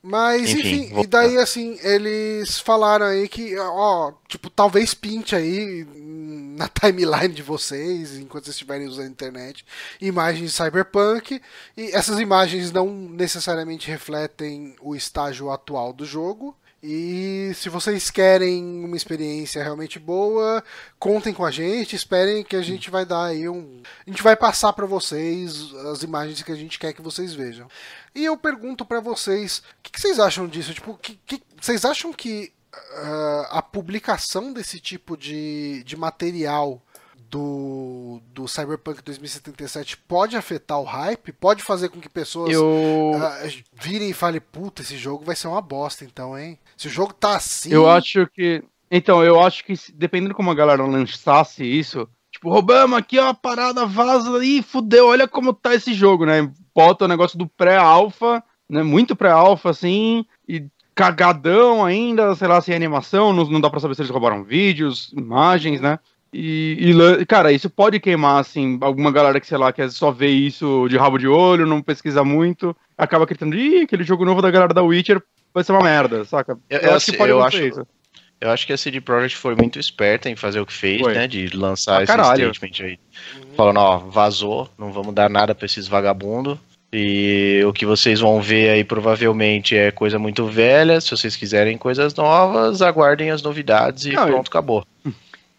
Mas, 0.05 0.49
enfim, 0.49 0.83
enfim 0.83 0.99
e 0.99 1.07
daí, 1.07 1.37
assim, 1.37 1.79
eles 1.81 2.59
falaram 2.59 3.05
aí 3.05 3.25
que, 3.29 3.57
ó, 3.57 4.11
tipo, 4.27 4.49
talvez 4.49 4.93
pinte 4.93 5.33
aí 5.33 5.87
na 6.57 6.67
timeline 6.69 7.33
de 7.33 7.41
vocês, 7.41 8.17
enquanto 8.17 8.43
vocês 8.43 8.55
estiverem 8.55 8.85
usando 8.85 9.05
a 9.05 9.09
internet, 9.09 9.65
imagens 10.01 10.51
de 10.51 10.57
Cyberpunk, 10.57 11.41
e 11.77 11.95
essas 11.95 12.19
imagens 12.19 12.69
não 12.69 12.87
necessariamente 12.87 13.89
refletem 13.89 14.75
o 14.81 14.93
estágio 14.93 15.49
atual 15.49 15.93
do 15.93 16.05
jogo, 16.05 16.53
e 16.85 17.53
se 17.55 17.69
vocês 17.69 18.11
querem 18.11 18.61
uma 18.83 18.97
experiência 18.97 19.63
realmente 19.63 19.97
boa, 19.97 20.61
contem 20.99 21.33
com 21.33 21.45
a 21.45 21.49
gente, 21.49 21.95
esperem 21.95 22.43
que 22.43 22.57
a 22.57 22.61
gente 22.61 22.89
vai 22.89 23.05
dar 23.05 23.27
aí 23.27 23.47
um. 23.47 23.81
A 24.05 24.09
gente 24.09 24.21
vai 24.21 24.35
passar 24.35 24.73
para 24.73 24.85
vocês 24.85 25.73
as 25.93 26.03
imagens 26.03 26.43
que 26.43 26.51
a 26.51 26.55
gente 26.55 26.77
quer 26.77 26.91
que 26.91 27.01
vocês 27.01 27.33
vejam. 27.33 27.69
E 28.13 28.25
eu 28.25 28.35
pergunto 28.35 28.83
para 28.83 28.99
vocês, 28.99 29.59
o 29.59 29.63
que, 29.81 29.93
que, 29.93 30.01
vocês 30.01 30.19
acham 30.19 30.45
disso? 30.45 30.73
Tipo, 30.73 30.97
que, 30.97 31.17
que 31.25 31.41
vocês 31.61 31.85
acham 31.85 32.11
que 32.11 32.51
uh, 32.73 33.47
a 33.51 33.61
publicação 33.61 34.51
desse 34.51 34.77
tipo 34.77 35.15
de, 35.15 35.85
de 35.85 35.95
material 35.95 36.81
do, 37.29 38.19
do 38.33 38.45
Cyberpunk 38.45 39.01
2077 39.01 39.95
pode 39.99 40.35
afetar 40.35 40.81
o 40.81 40.83
hype? 40.83 41.31
Pode 41.31 41.63
fazer 41.63 41.87
com 41.87 42.01
que 42.01 42.09
pessoas 42.09 42.51
eu... 42.51 43.13
uh, 43.15 43.63
virem 43.71 44.09
e 44.09 44.13
falem, 44.13 44.41
puta, 44.41 44.81
esse 44.81 44.97
jogo 44.97 45.23
vai 45.23 45.37
ser 45.37 45.47
uma 45.47 45.61
bosta 45.61 46.03
então, 46.03 46.37
hein? 46.37 46.59
Se 46.83 46.87
o 46.89 46.91
jogo 46.91 47.13
tá 47.13 47.37
assim... 47.37 47.71
Eu 47.71 47.89
acho 47.89 48.27
que... 48.27 48.61
Então, 48.91 49.23
eu 49.23 49.41
acho 49.41 49.63
que 49.63 49.73
dependendo 49.93 50.33
como 50.33 50.51
a 50.51 50.53
galera 50.53 50.85
lançasse 50.85 51.63
isso, 51.63 52.09
tipo, 52.29 52.49
roubamos 52.49 52.97
aqui 52.97 53.17
ó, 53.17 53.33
parada, 53.33 53.85
vaza 53.85 54.37
aí, 54.37 54.61
fudeu, 54.61 55.07
olha 55.07 55.25
como 55.25 55.53
tá 55.53 55.73
esse 55.73 55.93
jogo, 55.93 56.25
né? 56.25 56.51
Bota 56.75 57.05
o 57.05 57.07
negócio 57.07 57.37
do 57.39 57.47
pré-alpha, 57.47 58.43
né? 58.69 58.83
Muito 58.83 59.15
pré-alpha, 59.15 59.69
assim, 59.69 60.25
e 60.45 60.65
cagadão 60.93 61.85
ainda, 61.85 62.35
sei 62.35 62.49
lá, 62.49 62.59
sem 62.59 62.75
animação, 62.75 63.31
não, 63.31 63.45
não 63.45 63.61
dá 63.61 63.69
pra 63.69 63.79
saber 63.79 63.95
se 63.95 64.01
eles 64.01 64.11
roubaram 64.11 64.43
vídeos, 64.43 65.13
imagens, 65.15 65.79
né? 65.79 65.97
E, 66.33 66.91
e, 66.91 67.25
cara, 67.25 67.53
isso 67.53 67.69
pode 67.69 67.97
queimar, 67.97 68.41
assim, 68.41 68.77
alguma 68.81 69.09
galera 69.09 69.39
que, 69.39 69.47
sei 69.47 69.57
lá, 69.57 69.71
quer 69.71 69.89
só 69.89 70.11
ver 70.11 70.31
isso 70.31 70.85
de 70.89 70.97
rabo 70.97 71.17
de 71.17 71.29
olho, 71.29 71.65
não 71.65 71.81
pesquisa 71.81 72.25
muito, 72.25 72.75
acaba 72.97 73.25
gritando, 73.25 73.55
ih, 73.55 73.83
aquele 73.83 74.03
jogo 74.03 74.25
novo 74.25 74.41
da 74.41 74.51
galera 74.51 74.73
da 74.73 74.83
Witcher 74.83 75.23
vai 75.53 75.63
ser 75.63 75.71
uma 75.71 75.81
merda, 75.81 76.25
saca? 76.25 76.57
Eu, 76.69 76.79
eu 76.79 76.93
acho 76.95 77.11
que 77.11 77.17
pode 77.17 77.31
eu 77.31 77.43
acho, 77.43 77.63
isso. 77.63 77.87
Eu 78.41 78.49
acho 78.51 78.67
que 78.67 78.73
a 78.73 78.77
CD 78.77 78.99
Projekt 78.99 79.37
foi 79.37 79.55
muito 79.55 79.79
esperta 79.79 80.29
em 80.29 80.35
fazer 80.35 80.59
o 80.59 80.65
que 80.65 80.73
fez, 80.73 81.01
foi. 81.01 81.13
né? 81.13 81.27
De 81.27 81.47
lançar 81.55 81.99
ah, 81.99 82.03
esse 82.03 82.11
caralho. 82.11 82.53
statement 82.53 82.85
aí. 82.85 82.99
Falando, 83.55 83.77
ó, 83.77 83.97
vazou, 83.99 84.69
não 84.77 84.91
vamos 84.91 85.13
dar 85.13 85.29
nada 85.29 85.55
pra 85.55 85.65
esses 85.65 85.87
vagabundos. 85.87 86.57
E 86.91 87.63
o 87.65 87.73
que 87.73 87.85
vocês 87.85 88.19
vão 88.19 88.39
ver 88.39 88.69
aí 88.69 88.83
provavelmente 88.83 89.75
é 89.75 89.89
coisa 89.91 90.19
muito 90.19 90.45
velha. 90.45 91.01
Se 91.01 91.09
vocês 91.09 91.35
quiserem 91.35 91.77
coisas 91.77 92.13
novas, 92.13 92.81
aguardem 92.81 93.31
as 93.31 93.41
novidades 93.41 94.05
e 94.05 94.11
não, 94.11 94.27
pronto, 94.27 94.47
acabou. 94.47 94.85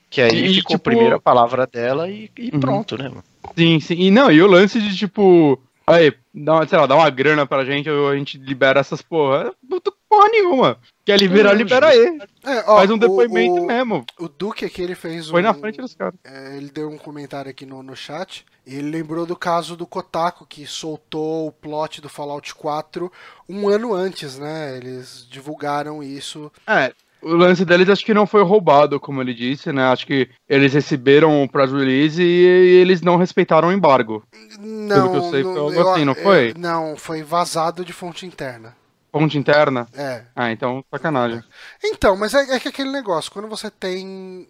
Que 0.08 0.20
aí 0.20 0.44
e, 0.44 0.54
ficou 0.54 0.76
tipo... 0.76 0.76
a 0.76 0.78
primeira 0.78 1.20
palavra 1.20 1.66
dela 1.66 2.08
e, 2.08 2.30
e 2.38 2.50
uhum. 2.52 2.60
pronto, 2.60 2.96
né, 2.96 3.08
mano? 3.08 3.24
Sim, 3.56 3.80
sim. 3.80 3.94
E 3.94 4.10
não, 4.12 4.30
e 4.30 4.40
o 4.40 4.46
lance 4.46 4.80
de 4.80 4.96
tipo. 4.96 5.60
Aí, 5.86 6.15
dá 6.32 6.55
uma, 6.55 6.66
sei 6.66 6.78
lá, 6.78 6.86
dá 6.86 6.97
uma 6.97 7.11
grana 7.11 7.47
pra 7.47 7.65
gente, 7.65 7.89
a 7.89 8.16
gente 8.16 8.39
libera 8.39 8.81
essas 8.81 9.02
porra. 9.02 9.52
Não 9.62 9.81
porra 10.15 10.28
nenhuma. 10.28 10.78
Quer 11.05 11.19
liberar, 11.19 11.51
não, 11.51 11.59
libera 11.59 11.89
aí. 11.89 12.19
É, 12.44 12.59
ó, 12.66 12.77
Faz 12.77 12.90
um 12.90 12.97
depoimento 12.97 13.62
o, 13.62 13.66
mesmo. 13.66 14.06
O 14.19 14.28
Duque 14.28 14.65
aqui, 14.65 14.81
ele 14.81 14.94
fez 14.94 15.28
Foi 15.28 15.43
um, 15.43 15.44
na 15.44 15.52
frente 15.52 15.81
dos 15.81 15.94
caras. 15.94 16.15
É, 16.24 16.56
ele 16.56 16.70
deu 16.70 16.89
um 16.89 16.97
comentário 16.97 17.51
aqui 17.51 17.66
no, 17.66 17.82
no 17.82 17.97
chat. 17.97 18.47
E 18.66 18.77
ele 18.77 18.90
lembrou 18.90 19.27
do 19.27 19.36
caso 19.36 19.77
do 19.77 19.86
Kotaku, 19.86 20.47
que 20.47 20.66
soltou 20.66 21.48
o 21.48 21.52
plot 21.52 22.01
do 22.01 22.09
Fallout 22.09 22.55
4 22.55 23.12
um 23.47 23.69
ano 23.69 23.93
antes, 23.93 24.39
né? 24.39 24.77
Eles 24.77 25.27
divulgaram 25.28 26.02
isso. 26.02 26.51
É, 26.66 26.93
o 27.24 27.36
lance 27.36 27.64
deles 27.64 27.88
acho 27.88 28.05
que 28.05 28.14
não 28.14 28.26
foi 28.26 28.42
roubado, 28.42 29.01
como 29.01 29.20
ele 29.20 29.34
disse, 29.34 29.72
né? 29.72 29.84
Acho 29.84 30.06
que 30.06 30.28
eles 30.48 30.72
receberam 30.72 31.42
o 31.42 31.48
press 31.48 31.72
release 31.72 32.22
e, 32.22 32.44
eles 32.80 33.01
não 33.01 33.16
respeitaram 33.16 33.68
o 33.68 33.72
embargo. 33.72 34.22
Não, 34.60 35.10
que 35.10 35.16
eu 35.16 35.30
sei, 35.30 35.42
foi 35.42 35.59
algo 35.59 35.80
assim, 35.80 36.05
não 36.05 36.14
foi? 36.14 36.51
Eu, 36.51 36.59
não, 36.59 36.96
foi 36.96 37.22
vazado 37.22 37.84
de 37.84 37.92
fonte 37.92 38.26
interna. 38.26 38.76
Fonte 39.10 39.38
interna? 39.38 39.86
É. 39.94 40.24
Ah, 40.34 40.51
então 40.51 40.84
sacanagem. 40.90 41.42
Então, 41.82 42.16
mas 42.16 42.34
é, 42.34 42.56
é 42.56 42.60
que 42.60 42.68
aquele 42.68 42.90
negócio, 42.90 43.30
quando 43.30 43.48
você 43.48 43.70
tem 43.70 44.05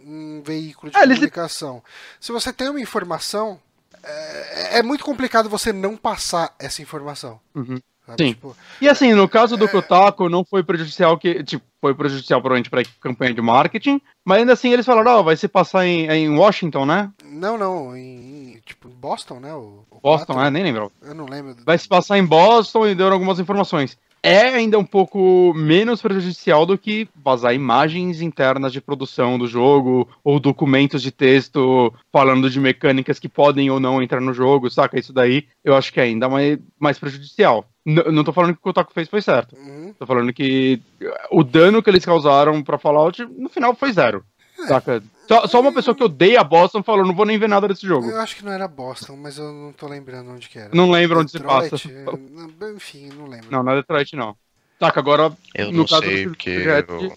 um 0.06 0.42
veículo 0.44 0.90
de 0.90 0.96
é, 0.96 1.02
comunicação, 1.02 1.74
eles... 1.74 1.84
se 2.18 2.32
você 2.32 2.52
tem 2.52 2.70
uma 2.70 2.80
informação, 2.80 3.60
é, 4.02 4.78
é, 4.78 4.82
muito 4.82 5.04
complicado 5.04 5.50
você 5.50 5.72
não 5.72 5.96
passar 5.96 6.54
essa 6.58 6.80
informação. 6.80 7.38
Uhum. 7.54 7.78
Sim. 8.18 8.34
Tipo, 8.34 8.54
e 8.80 8.88
assim, 8.88 9.14
no 9.14 9.28
caso 9.28 9.56
do 9.56 9.64
é... 9.64 9.68
Kotaku, 9.68 10.28
não 10.28 10.44
foi 10.44 10.62
prejudicial 10.62 11.16
que. 11.16 11.42
Tipo, 11.42 11.64
foi 11.84 11.94
prejudicial 11.94 12.40
provavelmente 12.40 12.70
para 12.70 12.82
campanha 12.98 13.34
de 13.34 13.42
marketing, 13.42 14.00
mas 14.24 14.38
ainda 14.38 14.54
assim 14.54 14.72
eles 14.72 14.86
falaram, 14.86 15.16
ó, 15.16 15.20
oh, 15.20 15.24
vai 15.24 15.36
se 15.36 15.46
passar 15.46 15.84
em, 15.84 16.06
em 16.06 16.30
Washington, 16.30 16.86
né? 16.86 17.12
Não, 17.22 17.58
não, 17.58 17.94
em, 17.94 18.58
tipo, 18.64 18.88
em 18.88 18.94
Boston, 18.94 19.38
né? 19.38 19.52
O, 19.52 19.84
o 19.90 20.00
Boston, 20.00 20.32
4, 20.32 20.46
é, 20.46 20.50
nem 20.50 20.62
lembro. 20.62 20.90
Eu 21.02 21.14
não 21.14 21.26
lembro. 21.26 21.56
Vai 21.62 21.76
se 21.76 21.86
passar 21.86 22.16
em 22.16 22.24
Boston 22.24 22.86
e 22.86 22.94
deram 22.94 23.12
algumas 23.12 23.38
informações. 23.38 23.98
É 24.26 24.48
ainda 24.48 24.78
um 24.78 24.84
pouco 24.86 25.52
menos 25.54 26.00
prejudicial 26.00 26.64
do 26.64 26.78
que 26.78 27.06
vazar 27.22 27.54
imagens 27.54 28.22
internas 28.22 28.72
de 28.72 28.80
produção 28.80 29.38
do 29.38 29.46
jogo 29.46 30.08
ou 30.24 30.40
documentos 30.40 31.02
de 31.02 31.10
texto 31.10 31.92
falando 32.10 32.48
de 32.48 32.58
mecânicas 32.58 33.18
que 33.18 33.28
podem 33.28 33.70
ou 33.70 33.78
não 33.78 34.02
entrar 34.02 34.22
no 34.22 34.32
jogo, 34.32 34.70
saca? 34.70 34.98
Isso 34.98 35.12
daí 35.12 35.46
eu 35.62 35.76
acho 35.76 35.92
que 35.92 36.00
é 36.00 36.04
ainda 36.04 36.26
mais, 36.26 36.58
mais 36.80 36.98
prejudicial. 36.98 37.66
N 37.84 38.02
não 38.12 38.24
tô 38.24 38.32
falando 38.32 38.54
que 38.54 38.60
o 38.60 38.62
Kotaku 38.62 38.94
fez 38.94 39.10
foi 39.10 39.20
certo. 39.20 39.54
Uhum. 39.56 39.92
Tô 39.98 40.06
falando 40.06 40.32
que 40.32 40.80
o 41.30 41.44
dano 41.44 41.82
que 41.82 41.90
eles 41.90 42.06
causaram 42.06 42.62
pra 42.62 42.78
Fallout, 42.78 43.22
no 43.36 43.50
final, 43.50 43.74
foi 43.74 43.92
zero. 43.92 44.24
É. 44.58 44.66
Saca? 44.66 45.02
Só, 45.26 45.46
só, 45.46 45.60
uma 45.60 45.72
pessoa 45.72 45.94
que 45.94 46.04
odeia 46.04 46.44
Boston 46.44 46.82
falou, 46.82 47.06
não 47.06 47.14
vou 47.14 47.24
nem 47.24 47.38
ver 47.38 47.48
nada 47.48 47.68
desse 47.68 47.86
jogo. 47.86 48.10
Eu 48.10 48.20
acho 48.20 48.36
que 48.36 48.44
não 48.44 48.52
era 48.52 48.68
Boston, 48.68 49.16
mas 49.16 49.38
eu 49.38 49.52
não 49.52 49.72
tô 49.72 49.86
lembrando 49.86 50.30
onde 50.30 50.48
que 50.48 50.58
era. 50.58 50.70
Não 50.72 50.90
lembro 50.90 51.20
onde 51.20 51.30
se 51.30 51.40
passa. 51.40 51.76
Enfim, 52.74 53.10
não 53.16 53.26
lembro. 53.26 53.50
Não, 53.50 53.62
não 53.62 53.72
é 53.72 53.76
Detroit, 53.76 54.14
não. 54.14 54.36
Saca, 54.78 55.00
agora, 55.00 55.32
eu 55.54 55.72
no 55.72 55.86
caso 55.88 56.02
sei, 56.02 56.24
do 56.24 56.30
porque 56.30 56.50
eu... 56.50 57.12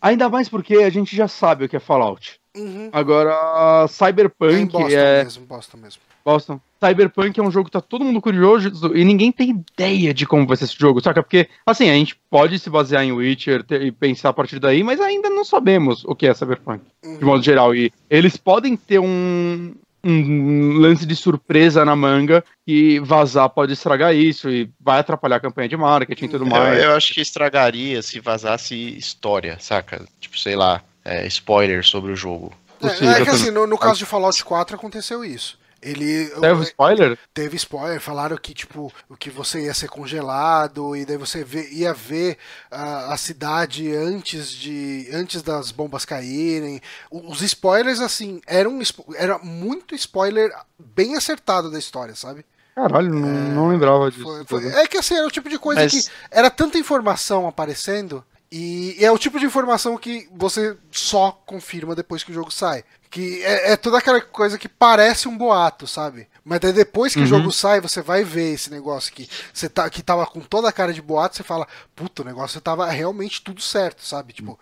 Ainda 0.00 0.28
mais 0.28 0.48
porque 0.48 0.76
a 0.76 0.90
gente 0.90 1.16
já 1.16 1.26
sabe 1.26 1.64
o 1.64 1.68
que 1.68 1.76
é 1.76 1.80
Fallout. 1.80 2.40
Uhum. 2.56 2.88
Agora, 2.92 3.86
Cyberpunk 3.88 4.54
é... 4.54 4.58
Em 4.60 4.66
Boston 4.66 4.88
é... 4.90 5.24
mesmo, 5.24 5.46
Boston 5.46 5.76
mesmo. 5.78 6.02
Boston. 6.24 6.60
Cyberpunk 6.82 7.38
é 7.38 7.42
um 7.42 7.50
jogo 7.50 7.66
que 7.66 7.72
tá 7.72 7.80
todo 7.80 8.04
mundo 8.04 8.20
curioso 8.20 8.92
e 8.94 9.04
ninguém 9.04 9.32
tem 9.32 9.50
ideia 9.50 10.12
de 10.12 10.26
como 10.26 10.46
vai 10.46 10.56
ser 10.56 10.64
esse 10.64 10.78
jogo, 10.78 11.00
saca? 11.00 11.22
Porque, 11.22 11.48
assim, 11.64 11.88
a 11.88 11.94
gente 11.94 12.16
pode 12.30 12.58
se 12.58 12.68
basear 12.68 13.04
em 13.04 13.12
Witcher 13.12 13.64
e 13.70 13.90
pensar 13.90 14.30
a 14.30 14.32
partir 14.32 14.58
daí, 14.58 14.82
mas 14.82 15.00
ainda 15.00 15.30
não 15.30 15.44
sabemos 15.44 16.04
o 16.04 16.14
que 16.14 16.26
é 16.26 16.34
Cyberpunk, 16.34 16.82
uhum. 17.04 17.18
de 17.18 17.24
modo 17.24 17.42
geral. 17.42 17.74
E 17.74 17.92
eles 18.10 18.36
podem 18.36 18.76
ter 18.76 18.98
um, 18.98 19.74
um 20.04 20.74
lance 20.74 21.04
de 21.04 21.16
surpresa 21.16 21.84
na 21.84 21.96
manga 21.96 22.44
e 22.66 23.00
vazar 23.00 23.48
pode 23.48 23.72
estragar 23.72 24.14
isso 24.14 24.48
e 24.48 24.70
vai 24.80 25.00
atrapalhar 25.00 25.36
a 25.36 25.40
campanha 25.40 25.68
de 25.68 25.76
marketing 25.76 26.26
e 26.26 26.28
tudo 26.28 26.46
mais. 26.46 26.78
Eu, 26.78 26.90
eu 26.90 26.96
acho 26.96 27.12
que 27.12 27.20
estragaria 27.20 28.00
se 28.02 28.20
vazasse 28.20 28.74
história, 28.74 29.56
saca? 29.58 30.04
Tipo, 30.20 30.38
sei 30.38 30.54
lá, 30.54 30.82
é, 31.04 31.26
spoiler 31.26 31.84
sobre 31.84 32.12
o 32.12 32.16
jogo. 32.16 32.52
É, 32.82 33.20
é 33.20 33.24
que 33.24 33.30
assim, 33.30 33.50
no, 33.50 33.66
no 33.66 33.78
caso 33.78 33.98
de 33.98 34.04
Fallout 34.04 34.44
4 34.44 34.76
aconteceu 34.76 35.24
isso. 35.24 35.58
Ele. 35.82 36.28
Teve 36.40 36.62
spoiler? 36.62 37.18
Teve 37.34 37.56
spoiler. 37.56 38.00
Falaram 38.00 38.36
que, 38.36 38.54
tipo, 38.54 38.92
o 39.08 39.16
que 39.16 39.30
você 39.30 39.64
ia 39.64 39.74
ser 39.74 39.88
congelado, 39.88 40.96
e 40.96 41.04
daí 41.04 41.16
você 41.16 41.44
vê, 41.44 41.68
ia 41.70 41.92
ver 41.92 42.38
a, 42.70 43.12
a 43.12 43.16
cidade 43.16 43.94
antes 43.94 44.50
de. 44.50 45.08
antes 45.12 45.42
das 45.42 45.70
bombas 45.70 46.04
caírem. 46.04 46.80
Os 47.10 47.42
spoilers, 47.42 48.00
assim, 48.00 48.40
eram 48.46 48.78
era 49.16 49.38
muito 49.38 49.94
spoiler 49.94 50.50
bem 50.78 51.14
acertado 51.14 51.70
da 51.70 51.78
história, 51.78 52.14
sabe? 52.14 52.44
Caralho, 52.74 53.10
não, 53.10 53.28
é, 53.28 53.48
não 53.54 53.68
lembrava 53.68 54.10
disso. 54.10 54.22
Foi, 54.22 54.44
foi, 54.44 54.68
é 54.68 54.86
que 54.86 54.98
assim, 54.98 55.14
era 55.14 55.26
o 55.26 55.30
tipo 55.30 55.48
de 55.48 55.58
coisa 55.58 55.82
Mas... 55.82 55.92
que 55.92 56.12
era 56.30 56.50
tanta 56.50 56.76
informação 56.76 57.48
aparecendo. 57.48 58.22
E 58.50 58.96
é 59.00 59.10
o 59.10 59.18
tipo 59.18 59.38
de 59.38 59.46
informação 59.46 59.96
que 59.96 60.28
você 60.32 60.76
só 60.90 61.32
confirma 61.32 61.94
depois 61.94 62.22
que 62.22 62.30
o 62.30 62.34
jogo 62.34 62.50
sai. 62.50 62.84
Que 63.10 63.42
é, 63.44 63.72
é, 63.72 63.76
toda 63.76 63.98
aquela 63.98 64.20
coisa 64.20 64.58
que 64.58 64.68
parece 64.68 65.28
um 65.28 65.36
boato, 65.36 65.86
sabe? 65.86 66.28
Mas 66.48 66.60
daí 66.60 66.72
depois 66.72 67.12
que 67.12 67.18
uhum. 67.18 67.24
o 67.24 67.28
jogo 67.28 67.50
sai, 67.50 67.80
você 67.80 68.00
vai 68.00 68.22
ver 68.22 68.54
esse 68.54 68.70
negócio 68.70 69.12
que 69.12 69.28
você 69.52 69.68
tá, 69.68 69.90
que 69.90 70.00
tava 70.00 70.24
com 70.24 70.38
toda 70.40 70.68
a 70.68 70.72
cara 70.72 70.92
de 70.92 71.02
boato, 71.02 71.34
você 71.34 71.42
fala, 71.42 71.66
puta, 71.92 72.22
o 72.22 72.24
negócio 72.24 72.60
tava 72.60 72.88
realmente 72.88 73.42
tudo 73.42 73.60
certo, 73.60 74.04
sabe? 74.04 74.32
Tipo, 74.32 74.56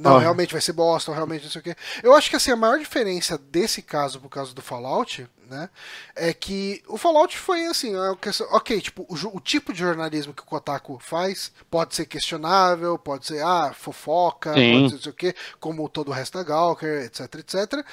não, 0.00 0.18
realmente 0.18 0.52
vai 0.52 0.60
ser 0.60 0.72
Boston, 0.72 1.12
realmente 1.12 1.42
não 1.42 1.50
sei 1.50 1.60
o 1.60 1.64
quê. 1.64 1.74
Eu 2.00 2.14
acho 2.14 2.30
que 2.30 2.36
assim, 2.36 2.52
a 2.52 2.56
maior 2.56 2.78
diferença 2.78 3.36
desse 3.36 3.82
caso 3.82 4.20
por 4.20 4.28
causa 4.28 4.54
do 4.54 4.62
Fallout 4.62 5.28
né? 5.48 5.68
É 6.14 6.32
que 6.32 6.82
o 6.88 6.96
Fallout 6.98 7.36
foi 7.36 7.66
assim, 7.66 7.94
é 7.94 8.10
ok, 8.50 8.80
tipo, 8.80 9.06
o, 9.08 9.36
o, 9.36 9.40
tipo 9.40 9.72
de 9.72 9.78
jornalismo 9.78 10.34
que 10.34 10.42
o 10.42 10.46
Kotaku 10.46 10.98
faz 10.98 11.52
pode 11.70 11.94
ser 11.94 12.06
questionável, 12.06 12.98
pode 12.98 13.26
ser, 13.26 13.42
ah, 13.42 13.72
fofoca, 13.72 14.54
Sim. 14.54 14.72
pode 14.72 14.88
ser 14.88 14.94
não 14.94 15.02
sei 15.02 15.12
o 15.12 15.14
quê, 15.14 15.34
como 15.60 15.88
todo 15.88 16.08
o 16.08 16.12
resto 16.12 16.38
da 16.38 16.44
Gawker, 16.44 17.04
etc, 17.04 17.34
etc. 17.36 17.86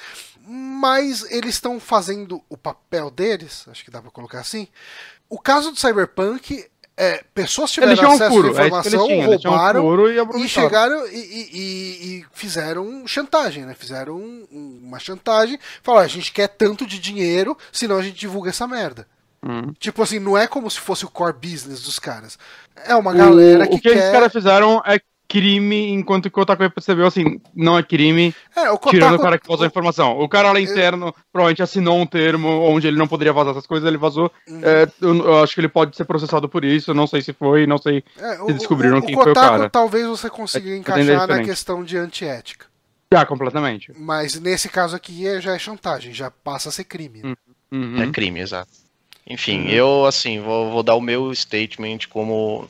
Mas 0.46 1.30
eles 1.30 1.54
estão 1.54 1.80
fazendo 1.80 2.42
o 2.48 2.56
papel 2.56 3.10
deles, 3.10 3.64
acho 3.68 3.84
que 3.84 3.90
dá 3.90 4.02
pra 4.02 4.10
colocar 4.10 4.40
assim. 4.40 4.68
O 5.28 5.38
caso 5.38 5.70
do 5.70 5.78
Cyberpunk 5.78 6.66
é, 6.96 7.24
pessoas 7.34 7.76
Eles 7.78 7.98
tiveram 7.98 8.10
um 8.10 8.14
acesso 8.14 8.30
furo, 8.30 8.46
à 8.46 8.50
é 8.50 8.52
eles 8.52 8.66
informação, 8.66 9.10
eles 9.10 9.40
tinham 9.40 9.52
um 9.52 9.56
roubaram 9.56 9.82
furo 9.82 10.10
e 10.12 10.44
e 10.44 10.48
chegaram 10.48 11.06
e, 11.08 11.16
e- 11.16 12.18
e- 12.20 12.26
fizeram 12.32 13.06
chantagem, 13.06 13.64
né? 13.64 13.74
Fizeram 13.74 14.14
um- 14.16 14.46
um- 14.52 14.80
uma 14.84 14.98
chantagem. 15.00 15.58
Falaram, 15.82 16.04
a 16.04 16.08
gente 16.08 16.30
quer 16.30 16.46
tanto 16.48 16.86
de 16.86 16.98
dinheiro, 17.00 17.56
senão 17.72 17.96
a 17.96 18.02
gente 18.02 18.16
divulga 18.16 18.50
essa 18.50 18.68
merda. 18.68 19.08
Hum. 19.42 19.72
Tipo 19.78 20.02
assim, 20.02 20.18
não 20.20 20.38
é 20.38 20.46
como 20.46 20.70
se 20.70 20.78
fosse 20.78 21.04
o 21.04 21.10
core 21.10 21.34
business 21.34 21.82
dos 21.82 21.98
caras. 21.98 22.38
É 22.86 22.94
uma 22.94 23.12
galera 23.12 23.64
o, 23.64 23.68
que, 23.68 23.74
o 23.74 23.80
que 23.80 23.88
quer... 23.88 23.98
esses 23.98 24.12
caras 24.12 24.32
fizeram 24.32 24.80
é 24.86 25.00
crime, 25.28 25.90
enquanto 25.90 26.30
que 26.30 26.38
o 26.38 26.42
Otaku 26.42 26.70
percebeu 26.70 27.06
assim, 27.06 27.40
não 27.54 27.76
é 27.78 27.82
crime, 27.82 28.34
É, 28.54 28.70
o 28.70 28.78
tirando 28.78 29.12
Kotaku- 29.12 29.14
o 29.14 29.18
cara 29.22 29.38
que 29.38 29.48
vazou 29.48 29.64
a 29.64 29.66
informação. 29.66 30.18
O 30.20 30.28
cara 30.28 30.52
lá 30.52 30.60
interno 30.60 31.14
provavelmente 31.32 31.62
assinou 31.62 31.98
um 31.98 32.06
termo 32.06 32.48
onde 32.48 32.86
ele 32.86 32.96
não 32.98 33.08
poderia 33.08 33.32
vazar 33.32 33.52
essas 33.52 33.66
coisas, 33.66 33.86
ele 33.88 33.96
vazou. 33.96 34.30
Uhum. 34.48 34.60
É, 34.62 34.86
eu, 35.00 35.14
eu 35.16 35.42
acho 35.42 35.54
que 35.54 35.60
ele 35.60 35.68
pode 35.68 35.96
ser 35.96 36.04
processado 36.04 36.48
por 36.48 36.64
isso, 36.64 36.94
não 36.94 37.06
sei 37.06 37.22
se 37.22 37.32
foi, 37.32 37.66
não 37.66 37.78
sei. 37.78 38.04
É, 38.18 38.36
se 38.36 38.52
descobriram 38.52 39.00
quem 39.00 39.14
foi 39.14 39.22
o 39.24 39.26
Kotaku 39.28 39.56
cara. 39.56 39.70
talvez 39.70 40.06
você 40.06 40.28
consiga 40.30 40.70
É, 40.70 40.76
encaixar 40.76 41.02
entender 41.04 41.26
na 41.38 41.42
questão 41.44 41.82
de 41.82 41.96
antiética. 41.96 42.66
Já, 43.12 43.24
completamente. 43.24 43.92
Mas 43.96 44.38
nesse 44.40 44.68
caso 44.68 44.94
aqui 44.96 45.26
é- 45.26 45.40
já 45.40 45.54
é 45.54 45.58
chantagem, 45.58 46.12
já 46.12 46.30
passa 46.30 46.68
a 46.68 46.72
ser 46.72 46.84
crime. 46.84 47.22
né? 47.22 47.34
Uhum. 47.72 48.02
É 48.02 48.10
crime, 48.10 48.40
exato. 48.40 48.70
Enfim, 49.26 49.68
eu 49.68 50.04
assim 50.04 50.40
vou, 50.40 50.70
vou 50.70 50.82
dar 50.82 50.96
o 50.96 51.00
meu 51.00 51.34
statement 51.34 52.00
como 52.10 52.68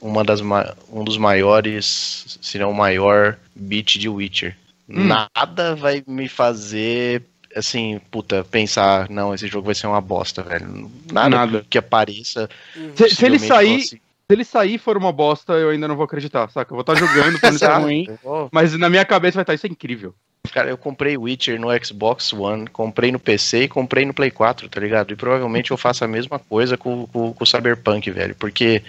uma 0.00 0.22
das 0.24 0.40
ma- 0.40 0.74
um 0.92 1.02
dos 1.04 1.16
maiores, 1.18 2.38
se 2.40 2.58
não 2.58 2.70
o 2.70 2.74
maior 2.74 3.36
beat 3.54 3.98
de 3.98 4.08
Witcher. 4.08 4.56
Hum. 4.88 5.06
Nada 5.06 5.74
vai 5.76 6.02
me 6.06 6.28
fazer 6.28 7.22
assim, 7.56 8.00
puta, 8.10 8.44
pensar, 8.44 9.08
não, 9.10 9.34
esse 9.34 9.46
jogo 9.48 9.66
vai 9.66 9.74
ser 9.74 9.86
uma 9.86 10.00
bosta, 10.00 10.42
velho. 10.42 10.90
Nada, 11.12 11.28
Nada. 11.36 11.66
que 11.68 11.78
apareça. 11.78 12.48
Se, 12.94 13.10
se 13.10 13.24
ele 13.26 13.38
sair, 13.38 13.80
fosse- 13.80 13.88
se 13.96 14.00
ele 14.30 14.44
sair 14.44 14.74
e 14.74 14.78
for 14.78 14.96
uma 14.96 15.10
bosta, 15.12 15.54
eu 15.54 15.70
ainda 15.70 15.88
não 15.88 15.96
vou 15.96 16.04
acreditar, 16.04 16.48
saca? 16.50 16.72
Eu 16.72 16.76
vou 16.76 16.80
estar 16.82 16.94
jogando, 16.94 17.38
falando 17.38 17.40
que 17.40 17.46
é 17.46 17.48
Exato. 17.48 17.80
ruim, 17.82 18.06
mas 18.52 18.76
na 18.78 18.88
minha 18.90 19.04
cabeça 19.04 19.36
vai 19.36 19.42
estar, 19.42 19.54
isso 19.54 19.66
é 19.66 19.70
incrível. 19.70 20.14
Cara, 20.52 20.70
eu 20.70 20.78
comprei 20.78 21.16
Witcher 21.16 21.60
no 21.60 21.68
Xbox 21.84 22.32
One, 22.32 22.66
comprei 22.68 23.10
no 23.12 23.18
PC 23.18 23.64
e 23.64 23.68
comprei 23.68 24.04
no 24.06 24.14
Play 24.14 24.30
4, 24.30 24.68
tá 24.68 24.80
ligado? 24.80 25.12
E 25.12 25.16
provavelmente 25.16 25.70
eu 25.72 25.76
faço 25.76 26.04
a 26.04 26.08
mesma 26.08 26.38
coisa 26.38 26.76
com, 26.76 27.06
com, 27.08 27.32
com 27.34 27.44
o 27.44 27.46
Cyberpunk, 27.46 28.10
velho. 28.10 28.34
Porque 28.36 28.82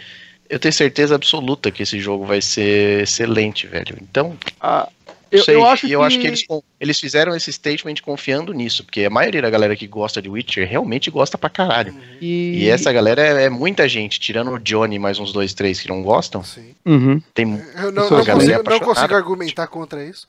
eu 0.50 0.60
tenho 0.60 0.74
certeza 0.74 1.16
absoluta 1.16 1.72
que 1.72 1.84
esse 1.84 2.00
jogo 2.00 2.26
vai 2.26 2.42
ser 2.42 3.04
excelente, 3.04 3.68
velho. 3.68 3.98
Então, 4.02 4.36
Ah, 4.60 4.90
eu, 5.32 5.44
sei, 5.44 5.56
eu 5.56 5.66
acho 5.66 5.86
e 5.86 5.90
que... 5.90 5.96
eu 5.96 6.02
acho 6.02 6.20
que 6.20 6.26
eles, 6.26 6.44
eles 6.80 7.00
fizeram 7.00 7.36
esse 7.36 7.54
statement 7.54 7.96
confiando 8.02 8.52
nisso, 8.52 8.84
porque 8.84 9.06
a 9.06 9.10
maioria 9.10 9.42
da 9.42 9.50
galera 9.50 9.76
que 9.76 9.86
gosta 9.86 10.22
de 10.22 10.28
Witcher 10.28 10.68
realmente 10.68 11.12
gosta 11.12 11.38
pra 11.38 11.50
caralho. 11.50 11.94
E, 12.20 12.64
E 12.64 12.70
essa 12.70 12.92
galera 12.92 13.22
é, 13.22 13.46
é 13.46 13.50
muita 13.50 13.88
gente, 13.88 14.20
tirando 14.20 14.52
o 14.52 14.60
Johnny 14.60 14.96
e 14.96 15.00
mais 15.00 15.20
uns 15.20 15.32
dois, 15.32 15.54
três 15.54 15.80
que 15.80 15.88
não 15.88 16.02
gostam. 16.02 16.44
Sim. 16.44 16.74
Uhum. 16.86 17.22
Tem 17.34 17.46
Eu 17.78 17.92
não, 17.92 18.10
não 18.10 18.20
é 18.20 18.26
consigo, 18.26 18.64
não 18.70 18.80
consigo 18.80 19.16
argumentar 19.16 19.68
contra 19.68 20.04
isso. 20.04 20.28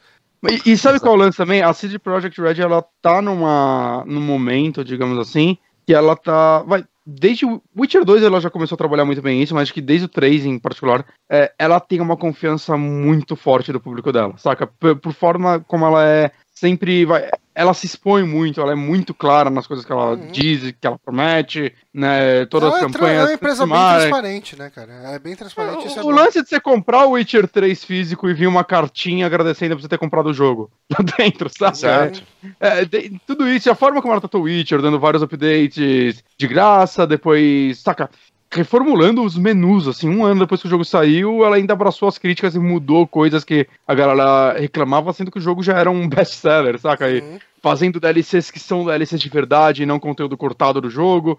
E, 0.48 0.72
e 0.72 0.76
sabe 0.76 1.00
qual 1.00 1.14
é 1.14 1.16
o 1.16 1.20
lance 1.20 1.36
também? 1.36 1.62
A 1.62 1.72
CD 1.72 1.98
Projekt 1.98 2.40
Red, 2.40 2.60
ela 2.60 2.84
tá 3.02 3.20
numa, 3.22 4.04
num 4.06 4.20
momento, 4.22 4.84
digamos 4.84 5.18
assim, 5.18 5.56
que 5.86 5.94
ela 5.94 6.14
tá... 6.14 6.62
Vai, 6.62 6.84
desde 7.10 7.44
o 7.44 7.60
Witcher 7.76 8.04
2 8.04 8.22
ela 8.22 8.40
já 8.40 8.48
começou 8.48 8.76
a 8.76 8.78
trabalhar 8.78 9.04
muito 9.04 9.20
bem 9.20 9.42
isso, 9.42 9.54
mas 9.54 9.64
acho 9.64 9.74
que 9.74 9.80
desde 9.80 10.06
o 10.06 10.08
3 10.08 10.46
em 10.46 10.58
particular, 10.58 11.04
é, 11.30 11.52
ela 11.58 11.80
tem 11.80 12.00
uma 12.00 12.16
confiança 12.16 12.76
muito 12.76 13.34
forte 13.34 13.72
do 13.72 13.80
público 13.80 14.12
dela, 14.12 14.36
saca? 14.36 14.66
Por, 14.66 14.96
por 14.96 15.12
forma 15.12 15.60
como 15.60 15.84
ela 15.84 16.06
é 16.06 16.30
sempre... 16.52 17.04
Vai, 17.04 17.28
ela 17.54 17.74
se 17.74 17.84
expõe 17.86 18.22
muito, 18.24 18.60
ela 18.60 18.72
é 18.72 18.76
muito 18.76 19.12
clara 19.12 19.50
nas 19.50 19.66
coisas 19.66 19.84
que 19.84 19.92
ela 19.92 20.10
Uhum. 20.12 20.28
diz, 20.30 20.72
que 20.80 20.86
ela 20.86 20.98
promete, 20.98 21.74
né? 21.92 22.46
Todas 22.46 22.68
Ela 22.68 22.76
as 22.78 22.82
é, 22.82 22.86
campanhas... 22.86 23.22
é 23.22 23.24
uma 23.26 23.34
empresa 23.34 23.66
bem 23.66 23.74
transparente, 23.76 24.56
né, 24.58 24.70
cara? 24.70 24.92
É 24.92 25.18
bem 25.18 25.34
transparente. 25.36 25.86
isso 25.88 25.98
é 25.98 26.02
O, 26.02 26.04
bom. 26.04 26.10
o 26.10 26.14
lance 26.14 26.42
de 26.42 26.48
você 26.48 26.60
comprar 26.60 27.06
o 27.06 27.10
Witcher 27.12 27.48
3 27.48 27.84
físico 27.84 28.28
e 28.28 28.34
vir 28.34 28.46
uma 28.46 28.64
cartinha 28.64 29.26
agradecendo 29.26 29.74
por 29.74 29.82
você 29.82 29.88
ter 29.88 29.98
comprado 29.98 30.26
o 30.30 30.34
jogo 30.34 30.70
lá 30.90 30.98
dentro, 31.18 31.48
sabe? 31.50 31.76
Exato. 31.76 32.22
É, 32.58 32.84
de- 32.84 33.20
tudo 33.26 33.48
isso, 33.48 33.68
e 33.68 33.70
a 33.70 33.74
forma 33.74 34.00
como 34.00 34.12
ela 34.12 34.20
tratou 34.20 34.40
o 34.42 34.44
Witcher, 34.44 34.80
dando 34.80 34.98
vários 35.00 35.22
updates 35.22 36.22
de 36.38 36.46
graça, 36.46 37.06
depois, 37.06 37.78
saca, 37.80 38.08
reformulando 38.52 39.22
os 39.22 39.38
menus, 39.38 39.86
assim, 39.86 40.08
um 40.08 40.24
ano 40.24 40.40
depois 40.40 40.60
que 40.60 40.66
o 40.66 40.70
jogo 40.70 40.84
saiu, 40.84 41.44
ela 41.44 41.56
ainda 41.56 41.72
abraçou 41.72 42.08
as 42.08 42.18
críticas 42.18 42.54
e 42.54 42.58
mudou 42.58 43.06
coisas 43.06 43.44
que 43.44 43.66
a 43.86 43.94
galera 43.94 44.58
reclamava, 44.58 45.12
sendo 45.12 45.30
que 45.30 45.38
o 45.38 45.42
jogo 45.42 45.62
já 45.62 45.78
era 45.78 45.90
um 45.90 46.06
best-seller, 46.08 46.78
saca? 46.78 47.08
E 47.08 47.20
Uhum. 47.20 47.38
Fazendo 47.62 48.00
DLCs 48.00 48.50
que 48.50 48.58
são 48.58 48.84
DLCs 48.84 49.20
de 49.20 49.28
verdade 49.28 49.82
e 49.82 49.86
não 49.86 49.98
conteúdo 50.00 50.36
cortado 50.36 50.80
do 50.80 50.88
jogo. 50.90 51.38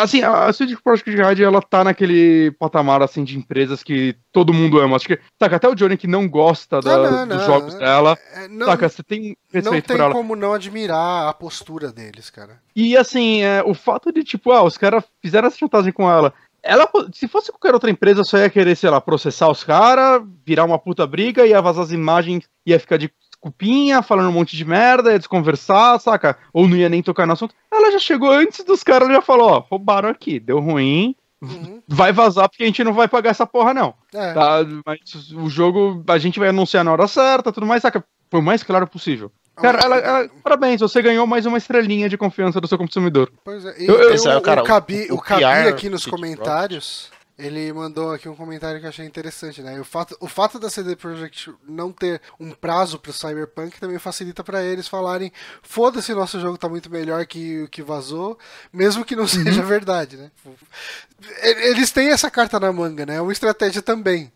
Assim, 0.00 0.22
a 0.22 0.52
CD 0.52 0.76
Projekt 0.82 1.10
Red, 1.10 1.42
ela 1.42 1.62
tá 1.62 1.82
naquele 1.82 2.50
patamar, 2.58 3.02
assim, 3.02 3.24
de 3.24 3.36
empresas 3.38 3.82
que 3.82 4.14
todo 4.30 4.52
mundo 4.52 4.78
ama. 4.78 4.96
Acho 4.96 5.06
que, 5.06 5.18
saca, 5.38 5.56
até 5.56 5.68
o 5.68 5.74
Johnny 5.74 5.96
que 5.96 6.06
não 6.06 6.28
gosta 6.28 6.80
da- 6.80 6.94
Ah, 6.94 7.10
não, 7.26 7.28
dos 7.28 7.38
não. 7.38 7.44
jogos 7.46 7.74
dela, 7.74 8.18
É, 8.34 8.48
não, 8.48 8.66
saca, 8.66 8.88
você 8.88 9.02
tem 9.02 9.36
não 9.52 9.60
respeito 9.62 9.86
tem 9.88 9.96
por 9.96 10.02
ela. 10.02 10.12
como 10.12 10.36
não 10.36 10.52
admirar 10.52 11.28
a 11.28 11.32
postura 11.32 11.90
deles, 11.90 12.28
cara. 12.30 12.60
E 12.76 12.96
assim, 12.96 13.42
é, 13.42 13.62
o 13.64 13.74
fato 13.74 14.12
de, 14.12 14.22
tipo, 14.22 14.52
ah, 14.52 14.62
os 14.62 14.76
caras 14.76 15.04
fizeram 15.20 15.48
essa 15.48 15.58
chantagem 15.58 15.92
com 15.92 16.10
ela. 16.10 16.32
Ela, 16.64 16.88
se 17.12 17.26
fosse 17.26 17.50
qualquer 17.50 17.74
outra 17.74 17.90
empresa, 17.90 18.22
só 18.22 18.38
ia 18.38 18.48
querer, 18.48 18.76
sei 18.76 18.88
lá, 18.88 19.00
processar 19.00 19.50
os 19.50 19.64
caras, 19.64 20.22
virar 20.46 20.64
uma 20.64 20.78
puta 20.78 21.04
briga, 21.04 21.44
ia 21.44 21.60
vazar 21.60 21.82
as 21.82 21.90
imagens, 21.90 22.44
ia 22.64 22.78
ficar 22.78 22.98
de 22.98 23.10
desculpinha, 23.42 24.02
falando 24.02 24.28
um 24.28 24.32
monte 24.32 24.56
de 24.56 24.64
merda, 24.64 25.12
ia 25.12 25.18
desconversar, 25.18 25.98
saca? 26.00 26.38
Ou 26.52 26.68
não 26.68 26.76
ia 26.76 26.88
nem 26.88 27.02
tocar 27.02 27.26
no 27.26 27.32
assunto. 27.32 27.54
Ela 27.70 27.90
já 27.90 27.98
chegou 27.98 28.30
antes 28.30 28.64
dos 28.64 28.82
caras, 28.84 29.08
já 29.08 29.20
falou, 29.20 29.48
ó, 29.50 29.58
roubaram 29.58 30.08
aqui, 30.08 30.38
deu 30.38 30.60
ruim, 30.60 31.14
Uhum. 31.42 31.82
vai 31.88 32.12
vazar 32.12 32.48
porque 32.48 32.62
a 32.62 32.66
gente 32.66 32.84
não 32.84 32.92
vai 32.92 33.08
pagar 33.08 33.30
essa 33.30 33.44
porra, 33.44 33.74
não. 33.74 33.94
É. 34.14 34.32
Tá? 34.32 34.58
Mas 34.86 35.00
o 35.32 35.50
jogo, 35.50 36.04
a 36.08 36.16
gente 36.18 36.38
vai 36.38 36.50
anunciar 36.50 36.84
na 36.84 36.92
hora 36.92 37.08
certa, 37.08 37.50
tudo 37.52 37.66
mais, 37.66 37.82
saca? 37.82 38.04
Foi 38.30 38.38
o 38.38 38.42
mais 38.42 38.62
claro 38.62 38.86
possível. 38.86 39.32
Cara, 39.56 39.80
ela, 39.82 39.96
ela- 39.98 40.28
parabéns, 40.42 40.80
você 40.80 41.02
ganhou 41.02 41.26
mais 41.26 41.44
uma 41.44 41.58
estrelinha 41.58 42.08
de 42.08 42.16
confiança 42.16 42.60
do 42.60 42.66
seu 42.68 42.78
consumidor. 42.78 43.30
Pois 43.44 43.64
é. 43.66 43.82
E 43.82 43.86
Eu- 43.86 43.96
eu- 44.00 44.30
é, 44.30 44.36
o, 44.36 44.40
cara, 44.40 44.62
o 44.62 44.64
Cabi, 44.64 45.08
o- 45.10 45.14
o 45.14 45.16
o 45.18 45.20
Cabi 45.20 45.44
aqui 45.44 45.90
nos 45.90 46.06
comentários, 46.06 47.10
ele 47.38 47.72
mandou 47.72 48.12
aqui 48.12 48.28
um 48.28 48.36
comentário 48.36 48.78
que 48.78 48.86
eu 48.86 48.90
achei 48.90 49.06
interessante, 49.06 49.62
né? 49.62 49.80
O 49.80 49.84
fato, 49.84 50.16
o 50.20 50.28
fato 50.28 50.58
da 50.58 50.68
CD 50.68 50.94
Projekt 50.94 51.52
não 51.66 51.90
ter 51.90 52.20
um 52.38 52.52
prazo 52.52 52.98
pro 52.98 53.12
Cyberpunk 53.12 53.80
também 53.80 53.98
facilita 53.98 54.44
pra 54.44 54.62
eles 54.62 54.86
falarem 54.86 55.32
foda-se, 55.62 56.14
nosso 56.14 56.38
jogo 56.40 56.58
tá 56.58 56.68
muito 56.68 56.90
melhor 56.90 57.24
que 57.26 57.62
o 57.62 57.68
que 57.68 57.82
vazou, 57.82 58.38
mesmo 58.72 59.04
que 59.04 59.16
não 59.16 59.26
seja 59.26 59.62
verdade, 59.62 60.16
né? 60.16 60.30
Eles 61.42 61.90
têm 61.90 62.08
essa 62.08 62.30
carta 62.30 62.60
na 62.60 62.72
manga, 62.72 63.06
né? 63.06 63.16
É 63.16 63.20
uma 63.20 63.32
estratégia 63.32 63.80
também. 63.80 64.30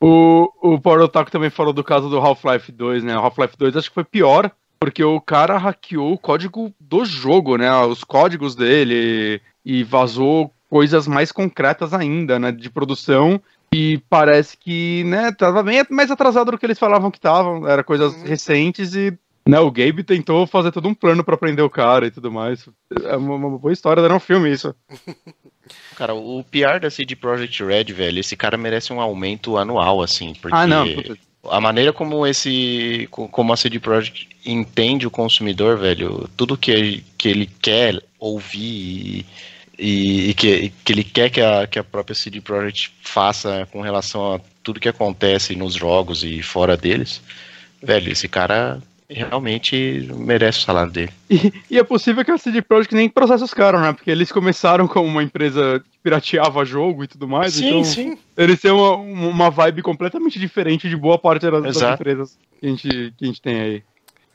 O, 0.00 0.50
o 0.60 0.80
Power 0.80 1.02
Otaku 1.02 1.30
também 1.30 1.50
falou 1.50 1.72
do 1.72 1.84
caso 1.84 2.08
do 2.08 2.18
Half-Life 2.18 2.72
2, 2.72 3.04
né? 3.04 3.16
O 3.16 3.20
Half-Life 3.20 3.56
2 3.56 3.76
acho 3.76 3.88
que 3.88 3.94
foi 3.94 4.04
pior, 4.04 4.50
porque 4.80 5.04
o 5.04 5.20
cara 5.20 5.56
hackeou 5.56 6.12
o 6.12 6.18
código 6.18 6.74
do 6.80 7.04
jogo, 7.04 7.56
né? 7.56 7.72
Os 7.84 8.02
códigos 8.02 8.56
dele 8.56 9.40
e 9.64 9.84
vazou 9.84 10.52
coisas 10.72 11.06
mais 11.06 11.30
concretas 11.30 11.92
ainda, 11.92 12.38
né? 12.38 12.50
De 12.50 12.70
produção. 12.70 13.38
E 13.74 13.98
parece 14.08 14.56
que, 14.56 15.04
né, 15.04 15.30
tava 15.30 15.62
bem 15.62 15.84
mais 15.90 16.10
atrasado 16.10 16.50
do 16.50 16.56
que 16.56 16.64
eles 16.64 16.78
falavam 16.78 17.10
que 17.10 17.18
estavam. 17.18 17.68
Era 17.68 17.84
coisas 17.84 18.14
Uhum. 18.14 18.22
recentes 18.24 18.94
e. 18.94 19.12
Né, 19.46 19.58
o 19.58 19.70
Gabe 19.70 20.02
tentou 20.02 20.46
fazer 20.46 20.70
todo 20.72 20.88
um 20.88 20.94
plano 20.94 21.22
pra 21.24 21.36
prender 21.36 21.62
o 21.64 21.68
cara 21.68 22.06
e 22.06 22.10
tudo 22.10 22.30
mais. 22.32 22.66
É 23.04 23.16
uma, 23.18 23.34
uma 23.34 23.58
boa 23.58 23.72
história, 23.72 24.00
era 24.00 24.14
um 24.14 24.20
filme 24.20 24.50
isso. 24.50 24.74
Cara, 25.94 26.14
o 26.14 26.42
PR 26.50 26.80
da 26.80 26.90
CD 26.90 27.14
Projekt 27.16 27.62
Red, 27.62 27.84
velho, 27.92 28.18
esse 28.20 28.34
cara 28.36 28.56
merece 28.56 28.92
um 28.94 29.00
aumento 29.00 29.56
anual, 29.58 30.00
assim, 30.02 30.32
porque 30.40 30.56
Ah, 30.56 30.66
não. 30.66 30.86
puta. 30.94 31.16
a 31.50 31.60
maneira 31.60 31.92
como 31.92 32.26
esse, 32.26 33.06
co- 33.10 33.28
como 33.28 33.52
a 33.52 33.56
CD 33.56 33.78
Projekt 33.78 34.28
entende 34.44 35.06
o 35.06 35.10
consumidor, 35.10 35.76
velho, 35.78 36.28
tudo 36.36 36.56
que, 36.56 37.04
que 37.18 37.28
ele 37.28 37.46
quer 37.60 38.02
ouvir 38.18 38.58
e, 39.20 39.26
e- 39.82 40.30
e 40.30 40.34
que, 40.34 40.72
que 40.84 40.92
ele 40.92 41.04
quer 41.04 41.30
que 41.30 41.40
a, 41.40 41.66
que 41.66 41.78
a 41.78 41.84
própria 41.84 42.14
CD 42.14 42.40
Projekt 42.40 42.92
faça 43.02 43.66
com 43.72 43.80
relação 43.82 44.34
a 44.34 44.40
tudo 44.62 44.80
que 44.80 44.88
acontece 44.88 45.54
nos 45.56 45.74
jogos 45.74 46.22
e 46.24 46.42
fora 46.42 46.76
deles, 46.76 47.20
velho, 47.82 48.10
esse 48.12 48.28
cara 48.28 48.80
realmente 49.10 50.08
merece 50.16 50.60
o 50.60 50.62
salário 50.62 50.90
dele. 50.92 51.12
E, 51.28 51.52
e 51.70 51.78
é 51.78 51.84
possível 51.84 52.24
que 52.24 52.30
a 52.30 52.38
CD 52.38 52.62
Projekt 52.62 52.94
nem 52.94 53.08
processe 53.08 53.44
os 53.44 53.52
caras, 53.52 53.80
né? 53.80 53.92
Porque 53.92 54.10
eles 54.10 54.32
começaram 54.32 54.88
como 54.88 55.06
uma 55.06 55.22
empresa 55.22 55.80
que 55.80 55.98
pirateava 56.02 56.64
jogo 56.64 57.04
e 57.04 57.06
tudo 57.08 57.28
mais. 57.28 57.60
então 57.60 57.84
sim. 57.84 58.16
Eles 58.36 58.60
têm 58.60 58.70
uma, 58.70 58.92
uma 58.96 59.50
vibe 59.50 59.82
completamente 59.82 60.38
diferente 60.38 60.88
de 60.88 60.96
boa 60.96 61.18
parte 61.18 61.50
das, 61.50 61.62
das 61.62 61.82
empresas 61.94 62.38
que 62.58 62.66
a, 62.66 62.68
gente, 62.70 62.88
que 63.18 63.24
a 63.24 63.26
gente 63.26 63.42
tem 63.42 63.60
aí. 63.60 63.82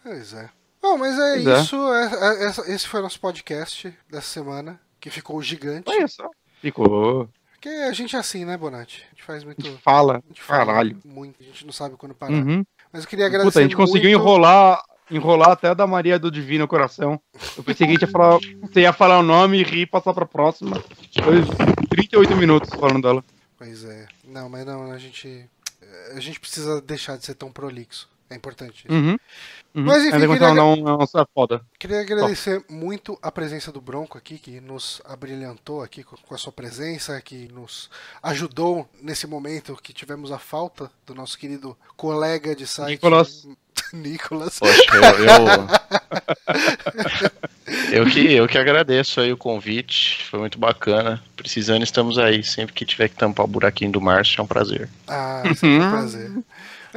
Pois 0.04 0.34
é. 0.34 0.50
Bom, 0.82 0.98
mas 0.98 1.18
é 1.18 1.34
Pois 1.44 1.48
é. 1.48 1.62
isso. 1.62 1.76
é- 1.94 2.06
é- 2.06 2.46
essa- 2.48 2.72
esse 2.72 2.88
foi 2.88 3.00
o 3.00 3.04
nosso 3.04 3.20
podcast 3.20 3.92
dessa 4.12 4.28
semana, 4.28 4.80
que 5.10 5.14
ficou 5.14 5.42
gigante. 5.42 5.90
Olha 5.90 6.08
só. 6.08 6.30
Ficou. 6.62 7.30
Porque 7.54 7.70
a 7.70 7.92
gente 7.94 8.16
é 8.16 8.20
assim, 8.20 8.46
né, 8.46 8.58
Bonatti? 8.58 9.04
A 9.08 9.10
gente 9.16 9.24
faz 9.24 9.44
muito. 9.44 9.78
Fala. 9.80 10.18
A 10.24 10.28
gente 10.28 10.42
fala 10.42 10.66
Caralho. 10.66 10.98
muito, 11.06 11.36
a 11.42 11.44
gente 11.46 11.66
não 11.66 11.74
sabe 11.74 11.96
quando 11.98 12.14
parar. 12.14 12.34
Uhum. 12.34 12.64
Mas 12.92 13.04
eu 13.04 13.10
queria 13.10 13.26
agradecer. 13.26 13.50
Puta, 13.50 13.60
a 13.60 13.64
gente 13.64 13.76
conseguiu 13.76 14.12
muito- 14.12 14.24
enrolar 14.24 14.84
enrolar 15.10 15.52
até 15.52 15.70
a 15.70 15.74
da 15.74 15.88
Maria 15.88 16.20
do 16.20 16.30
Divino 16.30 16.68
Coração. 16.68 17.18
Eu 17.56 17.64
pensei 17.64 17.88
que 17.88 17.92
a 17.92 17.94
gente 17.94 18.02
ia 18.02 18.08
falar, 18.10 18.40
você 18.62 18.82
ia 18.82 18.92
falar 18.92 19.20
o 19.20 19.24
nome 19.24 19.60
e 19.60 19.64
rir 19.64 19.82
e 19.84 19.86
passar 19.86 20.14
pra 20.14 20.26
próxima. 20.26 20.84
Foi 21.24 21.38
38 21.90 22.36
minutos 22.36 22.70
falando 22.72 23.02
dela. 23.04 23.24
Pois 23.58 23.86
é. 23.86 24.06
Não, 24.26 24.50
mas 24.50 24.66
não, 24.66 24.92
a 24.92 24.98
gente. 24.98 25.46
A 26.14 26.20
gente 26.20 26.40
precisa 26.42 26.82
deixar 26.82 27.18
de 27.18 27.24
ser 27.26 27.36
tão 27.36 27.50
prolixo. 27.52 28.10
É 28.30 28.36
importante 28.36 28.86
isso. 28.86 28.94
Uhum. 28.94 29.18
Uhum. 29.78 29.84
Mas, 29.84 30.04
enfim, 30.06 30.16
Ainda 30.16 30.28
queria- 30.28 30.54
não, 30.56 30.76
não, 30.76 30.98
não, 30.98 31.04
é 31.04 31.26
foda. 31.36 31.62
Queria 31.78 32.02
agradecer 32.02 32.66
muito 32.68 33.16
a 33.22 33.32
presença 33.32 33.72
do 33.72 33.80
Bronco 33.80 34.18
aqui, 34.18 34.40
que 34.40 34.60
nos 34.60 35.00
abrilhantou 35.06 35.84
aqui 35.84 36.04
com 36.04 36.18
com 36.18 36.34
a 36.34 36.38
sua 36.38 36.52
presença, 36.52 37.22
que 37.22 37.48
nos 37.54 37.88
ajudou 38.24 38.90
nesse 39.02 39.28
momento 39.28 39.78
que 39.82 39.94
tivemos 39.94 40.32
a 40.32 40.40
falta 40.40 40.92
do 41.06 41.14
nosso 41.14 41.38
querido 41.38 41.78
colega 41.96 42.56
de 42.56 42.66
site. 42.66 42.90
Nicolas. 42.90 43.48
Nicolas. 43.94 44.58
Poxa, 44.58 44.84
eu, 44.96 45.04
eu, 47.94 48.02
eu, 48.04 48.06
que, 48.10 48.34
eu 48.34 48.48
que 48.48 48.58
agradeço 48.58 49.22
aí 49.22 49.32
o 49.32 49.38
convite, 49.38 50.26
foi 50.26 50.40
muito 50.40 50.58
bacana. 50.58 51.24
Precisando, 51.36 51.84
estamos 51.84 52.18
aí. 52.18 52.44
Sempre 52.44 52.74
que 52.74 52.84
tiver 52.84 53.10
que 53.10 53.16
tampar 53.16 53.46
o 53.46 53.48
buraquinho 53.48 53.92
do 53.92 54.02
Márcio, 54.02 54.42
é 54.42 54.44
um 54.44 54.48
prazer. 54.48 54.90
Ah, 55.08 55.44
sempre 55.56 55.86
um 55.86 55.92
prazer. 55.92 56.32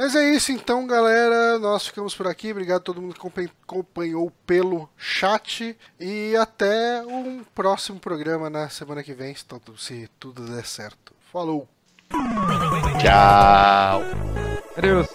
Mas 0.01 0.15
é 0.15 0.31
isso 0.31 0.51
então, 0.51 0.87
galera. 0.87 1.59
Nós 1.59 1.85
ficamos 1.85 2.15
por 2.15 2.25
aqui. 2.27 2.49
Obrigado 2.49 2.77
a 2.77 2.83
todo 2.83 2.99
mundo 2.99 3.13
que 3.13 3.19
acompan- 3.19 3.51
acompanhou 3.61 4.31
pelo 4.47 4.89
chat. 4.97 5.77
E 5.99 6.35
até 6.35 7.03
um 7.03 7.43
próximo 7.53 7.99
programa 7.99 8.49
na 8.49 8.67
semana 8.67 9.03
que 9.03 9.13
vem, 9.13 9.35
se 9.35 9.45
tudo, 9.45 9.77
se 9.77 10.09
tudo 10.19 10.43
der 10.55 10.65
certo. 10.65 11.13
Falou! 11.31 11.69
Tchau! 12.99 14.01
Adeus. 14.75 15.07